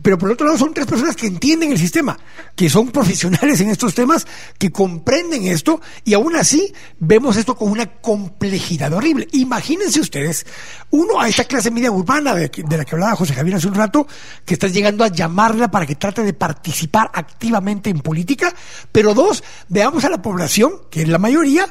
pero 0.02 0.16
por 0.16 0.30
otro 0.30 0.46
lado 0.46 0.58
son 0.58 0.72
tres 0.72 0.86
personas 0.86 1.16
que 1.16 1.26
entienden 1.26 1.72
el 1.72 1.78
sistema, 1.78 2.18
que 2.56 2.70
son 2.70 2.90
profesionales 2.90 3.60
en 3.60 3.70
estos 3.70 3.94
temas, 3.94 4.26
que 4.58 4.70
comprenden 4.70 5.44
esto 5.44 5.80
y 6.04 6.14
aún 6.14 6.36
así 6.36 6.72
vemos 6.98 7.36
esto 7.36 7.54
con 7.54 7.70
una 7.70 7.86
complejidad 7.86 8.92
horrible. 8.92 9.28
Imagínense 9.32 10.00
ustedes, 10.00 10.46
uno 10.90 11.20
a 11.20 11.28
esta 11.28 11.44
clase 11.44 11.70
media 11.70 11.90
urbana 11.90 12.34
de, 12.34 12.48
de 12.48 12.76
la 12.76 12.84
que 12.84 12.94
hablaba 12.94 13.16
José 13.16 13.34
Javier 13.34 13.56
hace 13.56 13.68
un 13.68 13.74
rato, 13.74 14.06
que 14.44 14.54
está 14.54 14.68
llegando 14.68 15.04
a 15.04 15.08
llamarla 15.08 15.70
para 15.70 15.86
que 15.86 15.96
trate 15.96 16.22
de 16.22 16.32
participar 16.32 17.10
activamente 17.12 17.90
en 17.90 18.00
política, 18.00 18.54
pero 18.90 19.01
dos, 19.02 19.42
veamos 19.68 20.04
a 20.04 20.10
la 20.10 20.22
población, 20.22 20.72
que 20.90 21.02
es 21.02 21.08
la 21.08 21.18
mayoría, 21.18 21.68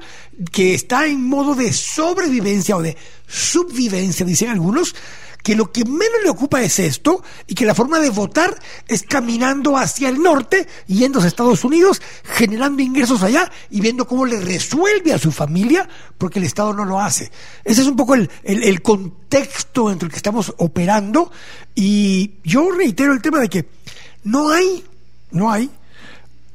que 0.51 0.73
está 0.73 1.07
en 1.07 1.23
modo 1.25 1.55
de 1.55 1.71
sobrevivencia 1.73 2.75
o 2.75 2.81
de 2.81 2.97
subvivencia, 3.27 4.25
dicen 4.25 4.49
algunos, 4.49 4.93
que 5.43 5.55
lo 5.55 5.71
que 5.71 5.85
menos 5.85 6.21
le 6.23 6.29
ocupa 6.29 6.61
es 6.61 6.79
esto 6.79 7.23
y 7.47 7.55
que 7.55 7.65
la 7.65 7.75
forma 7.75 7.99
de 7.99 8.09
votar 8.09 8.57
es 8.87 9.03
caminando 9.03 9.77
hacia 9.77 10.09
el 10.09 10.21
norte, 10.21 10.67
yendo 10.87 11.19
a 11.19 11.27
Estados 11.27 11.63
Unidos, 11.63 12.01
generando 12.23 12.81
ingresos 12.81 13.23
allá 13.23 13.51
y 13.69 13.81
viendo 13.81 14.07
cómo 14.07 14.25
le 14.25 14.39
resuelve 14.39 15.13
a 15.13 15.17
su 15.17 15.31
familia 15.31 15.87
porque 16.17 16.39
el 16.39 16.45
Estado 16.45 16.73
no 16.73 16.85
lo 16.85 16.99
hace. 16.99 17.31
Ese 17.63 17.81
es 17.81 17.87
un 17.87 17.95
poco 17.95 18.15
el, 18.15 18.29
el 18.43 18.81
contexto 18.81 19.91
entre 19.91 20.07
el 20.07 20.11
que 20.11 20.17
estamos 20.17 20.53
operando 20.57 21.31
y 21.75 22.33
yo 22.43 22.69
reitero 22.71 23.13
el 23.13 23.21
tema 23.21 23.39
de 23.39 23.49
que 23.49 23.65
no 24.23 24.49
hay, 24.49 24.83
no 25.31 25.51
hay 25.51 25.69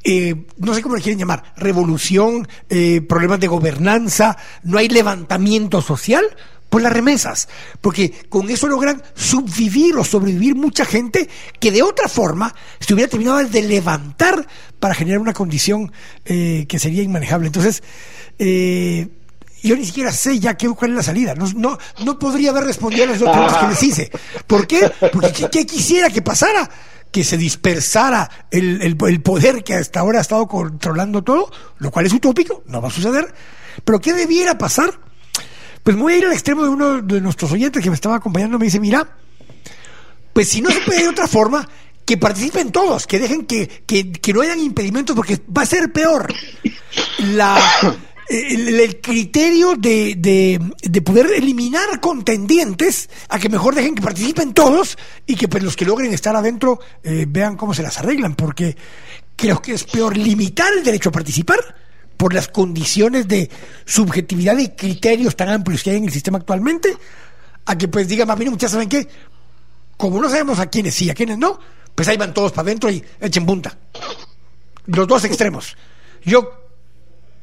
eh, 0.08 0.46
no 0.58 0.72
sé 0.72 0.82
cómo 0.82 0.94
le 0.94 1.02
quieren 1.02 1.18
llamar, 1.18 1.52
revolución, 1.56 2.46
eh, 2.68 3.00
problemas 3.00 3.40
de 3.40 3.48
gobernanza, 3.48 4.36
no 4.62 4.78
hay 4.78 4.88
levantamiento 4.88 5.82
social 5.82 6.24
por 6.70 6.80
las 6.80 6.92
remesas, 6.92 7.48
porque 7.80 8.12
con 8.28 8.48
eso 8.48 8.68
logran 8.68 9.02
subvivir 9.14 9.96
o 9.96 10.04
sobrevivir 10.04 10.54
mucha 10.54 10.84
gente 10.84 11.28
que 11.58 11.72
de 11.72 11.82
otra 11.82 12.08
forma 12.08 12.54
se 12.78 12.94
hubiera 12.94 13.10
terminado 13.10 13.42
de 13.42 13.62
levantar 13.62 14.46
para 14.78 14.94
generar 14.94 15.18
una 15.18 15.32
condición 15.32 15.90
eh, 16.24 16.66
que 16.68 16.78
sería 16.78 17.02
inmanejable. 17.02 17.48
Entonces, 17.48 17.82
yo 18.38 19.76
ni 19.76 19.84
siquiera 19.86 20.12
sé 20.12 20.38
ya 20.38 20.56
qué, 20.56 20.68
cuál 20.68 20.92
es 20.92 20.96
la 20.98 21.02
salida. 21.02 21.34
No, 21.34 21.50
no, 21.56 21.78
no 22.04 22.16
podría 22.16 22.50
haber 22.50 22.62
respondido 22.62 23.04
a 23.04 23.06
las 23.08 23.18
dos 23.18 23.30
preguntas 23.30 23.58
que 23.58 23.68
les 23.68 23.82
hice. 23.82 24.10
¿Por 24.46 24.68
qué? 24.68 24.88
Porque 25.12 25.48
¿qué 25.50 25.66
quisiera 25.66 26.10
que 26.10 26.22
pasara? 26.22 26.70
Que 27.10 27.24
se 27.24 27.36
dispersara 27.36 28.30
el, 28.50 28.82
el, 28.82 29.22
poder 29.22 29.64
que 29.64 29.74
hasta 29.74 30.00
ahora 30.00 30.18
ha 30.18 30.22
estado 30.22 30.46
controlando 30.46 31.22
todo, 31.22 31.50
lo 31.78 31.90
cual 31.90 32.06
es 32.06 32.12
utópico, 32.12 32.62
no 32.66 32.82
va 32.82 32.88
a 32.88 32.90
suceder. 32.90 33.32
Pero 33.84 34.00
¿qué 34.00 34.12
debiera 34.12 34.58
pasar? 34.58 34.98
Pues 35.82 35.96
voy 35.96 36.14
a 36.14 36.18
ir 36.18 36.26
al 36.26 36.32
extremo 36.32 36.62
de 36.64 36.68
uno 36.68 37.02
de 37.02 37.20
nuestros 37.20 37.52
oyentes 37.52 37.82
que 37.82 37.90
me 37.90 37.94
estaba 37.94 38.16
acompañando, 38.16 38.58
me 38.58 38.66
dice, 38.66 38.80
mira, 38.80 39.08
pues 40.32 40.48
si 40.48 40.60
no 40.60 40.70
se 40.70 40.80
puede 40.80 41.02
de 41.02 41.08
otra 41.08 41.26
forma, 41.26 41.66
que 42.04 42.16
participen 42.16 42.70
todos, 42.70 43.06
que 43.06 43.18
dejen 43.18 43.46
que, 43.46 43.66
que, 43.86 44.12
que 44.12 44.32
no 44.32 44.42
hayan 44.42 44.60
impedimentos, 44.60 45.16
porque 45.16 45.40
va 45.56 45.62
a 45.62 45.66
ser 45.66 45.92
peor. 45.92 46.32
La, 47.18 47.58
el, 48.28 49.00
criterio 49.00 49.74
de, 49.76 50.14
de, 50.16 51.02
poder 51.02 51.26
eliminar 51.36 52.00
contendientes 52.00 53.08
a 53.28 53.38
que 53.38 53.48
mejor 53.48 53.74
dejen 53.74 53.94
que 53.94 54.02
participen 54.02 54.52
todos 54.52 54.98
y 55.26 55.36
que 55.36 55.48
pues, 55.48 55.62
los 55.62 55.76
que 55.76 55.84
logren 55.84 56.12
estar 56.12 56.34
adentro 56.34 56.80
eh, 57.02 57.26
vean 57.28 57.56
cómo 57.56 57.74
se 57.74 57.82
las 57.82 57.98
arreglan, 57.98 58.34
porque 58.34 58.76
creo 59.36 59.60
que 59.62 59.74
es 59.74 59.84
peor 59.84 60.16
limitar 60.16 60.72
el 60.76 60.82
derecho 60.82 61.10
a 61.10 61.12
participar 61.12 61.58
por 62.16 62.34
las 62.34 62.48
condiciones 62.48 63.28
de 63.28 63.50
subjetividad 63.84 64.56
y 64.58 64.70
criterios 64.70 65.36
tan 65.36 65.50
amplios 65.50 65.82
que 65.82 65.90
hay 65.90 65.96
en 65.98 66.04
el 66.04 66.12
sistema 66.12 66.38
actualmente, 66.38 66.96
a 67.66 67.76
que 67.76 67.88
pues 67.88 68.08
digan, 68.08 68.36
mí 68.38 68.44
muchachos, 68.46 68.72
¿saben 68.72 68.88
qué? 68.88 69.06
Como 69.96 70.20
no 70.20 70.28
sabemos 70.28 70.58
a 70.58 70.66
quiénes 70.66 70.94
sí, 70.94 71.10
a 71.10 71.14
quiénes 71.14 71.38
no, 71.38 71.58
pues 71.94 72.08
ahí 72.08 72.16
van 72.16 72.34
todos 72.34 72.52
para 72.52 72.66
adentro 72.66 72.90
y 72.90 73.02
echen 73.20 73.46
punta. 73.46 73.76
Los 74.86 75.06
dos 75.06 75.24
extremos. 75.24 75.76
Yo 76.24 76.65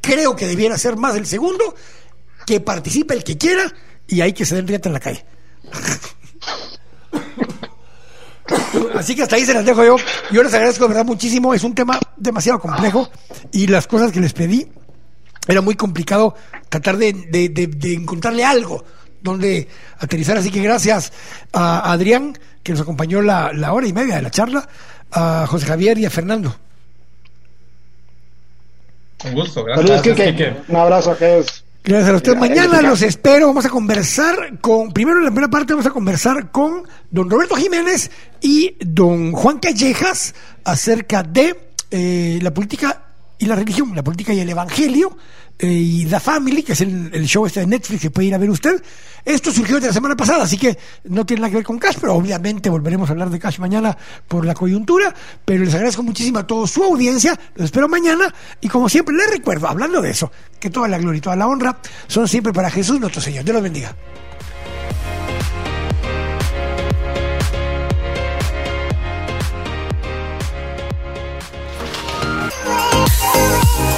creo 0.04 0.36
que 0.36 0.46
debiera 0.46 0.78
ser 0.78 0.98
más 0.98 1.16
el 1.16 1.26
segundo, 1.26 1.74
que 2.46 2.60
participe 2.60 3.14
el 3.14 3.24
que 3.24 3.38
quiera 3.38 3.72
y 4.06 4.20
hay 4.20 4.34
que 4.34 4.46
se 4.46 4.56
den 4.56 4.68
riata 4.68 4.90
en 4.90 4.94
la 4.94 5.00
calle. 5.00 5.26
Así 8.96 9.16
que 9.16 9.24
hasta 9.24 9.38
ahí 9.38 9.46
se 9.46 9.54
las 9.54 9.66
dejo 9.66 9.86
yo. 9.86 9.96
Yo 10.30 10.44
les 10.44 10.54
agradezco 10.54 10.84
de 10.84 10.90
verdad 10.90 11.06
muchísimo. 11.06 11.54
Es 11.54 11.64
un 11.64 11.74
tema 11.74 11.98
demasiado 12.18 12.60
complejo 12.60 13.10
y 13.52 13.68
las 13.68 13.88
cosas 13.88 14.12
que 14.12 14.20
les 14.20 14.34
pedí 14.34 14.68
era 15.48 15.62
muy 15.62 15.76
complicado 15.76 16.36
tratar 16.68 16.98
de, 16.98 17.14
de 17.14 17.94
encontrarle 17.94 18.44
algo 18.44 18.84
donde 19.22 19.70
aterrizar. 19.98 20.38
Así 20.38 20.52
que 20.52 20.62
gracias 20.62 21.14
a 21.54 21.92
Adrián, 21.92 22.38
que 22.62 22.74
nos 22.74 22.82
acompañó 22.82 23.22
la, 23.22 23.54
la 23.54 23.72
hora 23.74 23.88
y 23.88 23.94
media 23.94 24.18
de 24.18 24.22
la 24.22 24.30
charla, 24.30 24.68
a 25.12 25.48
José 25.48 25.66
Javier 25.66 25.98
y 25.98 26.06
a 26.06 26.10
Fernando. 26.10 26.54
Un 29.26 29.34
gusto, 29.34 29.64
gracias. 29.64 30.06
Un 30.68 30.76
abrazo 30.76 31.12
a 31.12 31.16
Gracias 31.86 32.10
a 32.10 32.16
usted. 32.16 32.36
Mañana 32.36 32.82
los 32.82 33.02
espero. 33.02 33.48
Vamos 33.48 33.66
a 33.66 33.70
conversar 33.70 34.60
con. 34.62 34.92
Primero, 34.92 35.20
en 35.20 35.26
la 35.26 35.32
primera 35.32 35.50
parte, 35.50 35.74
vamos 35.74 35.86
a 35.86 35.92
conversar 35.92 36.50
con 36.52 36.84
don 37.12 37.30
Roberto 37.30 37.56
Jiménez 37.56 38.10
y 38.42 38.76
don 38.80 39.34
Juan 39.34 39.60
Callejas 39.60 40.34
acerca 40.64 41.24
de 41.24 41.72
eh, 41.92 42.40
la 42.42 42.54
política 42.54 43.04
y 43.38 43.46
la 43.46 43.56
religión, 43.56 43.94
la 43.94 44.04
política 44.04 44.34
y 44.34 44.40
el 44.40 44.50
evangelio 44.50 45.18
eh, 45.60 45.68
y 45.68 46.06
The 46.06 46.20
Family, 46.20 46.64
que 46.64 46.74
es 46.74 46.82
el, 46.82 47.26
show 47.28 47.46
este 47.46 47.62
de 47.62 47.68
Netflix 47.68 48.02
que 48.02 48.12
puede 48.12 48.28
ir 48.28 48.36
a 48.36 48.38
ver 48.38 48.50
usted. 48.50 48.82
Esto 49.24 49.52
surgió 49.52 49.80
de 49.80 49.88
la 49.88 49.94
semana 49.94 50.16
pasada, 50.16 50.44
así 50.44 50.58
que 50.58 50.78
no 51.06 51.26
tiene 51.26 51.42
nada 51.42 51.52
que 51.52 51.58
ver 51.58 51.66
con 51.66 51.80
Cash, 51.80 51.98
pero 52.02 52.16
obviamente 52.16 52.70
volveremos 52.70 53.10
a 53.10 53.14
hablar 53.14 53.30
de 53.30 53.40
Cash 53.40 53.60
mañana 53.60 53.98
por 54.28 54.46
la 54.46 54.54
coyuntura. 54.54 55.14
Pero 55.46 55.64
les 55.64 55.74
agradezco 55.74 56.04
muchísimo 56.04 56.40
a 56.40 56.48
toda 56.48 56.68
su 56.68 56.84
audiencia, 56.84 57.40
los 57.56 57.66
espero 57.66 57.88
mañana 57.88 58.34
y 58.60 58.68
como 58.68 58.90
siempre 58.90 59.16
les 59.16 59.30
recuerdo, 59.30 59.68
hablando 59.68 60.02
de 60.02 60.10
eso, 60.10 60.32
que 60.60 60.70
toda 60.70 60.88
la 60.88 60.98
gloria 60.98 61.20
y 61.20 61.22
toda 61.22 61.36
la 61.36 61.48
honra 61.48 61.78
son 62.08 62.28
siempre 62.28 62.52
para 62.52 62.70
Jesús 62.70 63.00
nuestro 63.00 63.22
Señor. 63.22 63.44
Dios 63.44 63.54
los 63.54 63.64
bendiga. 63.64 63.96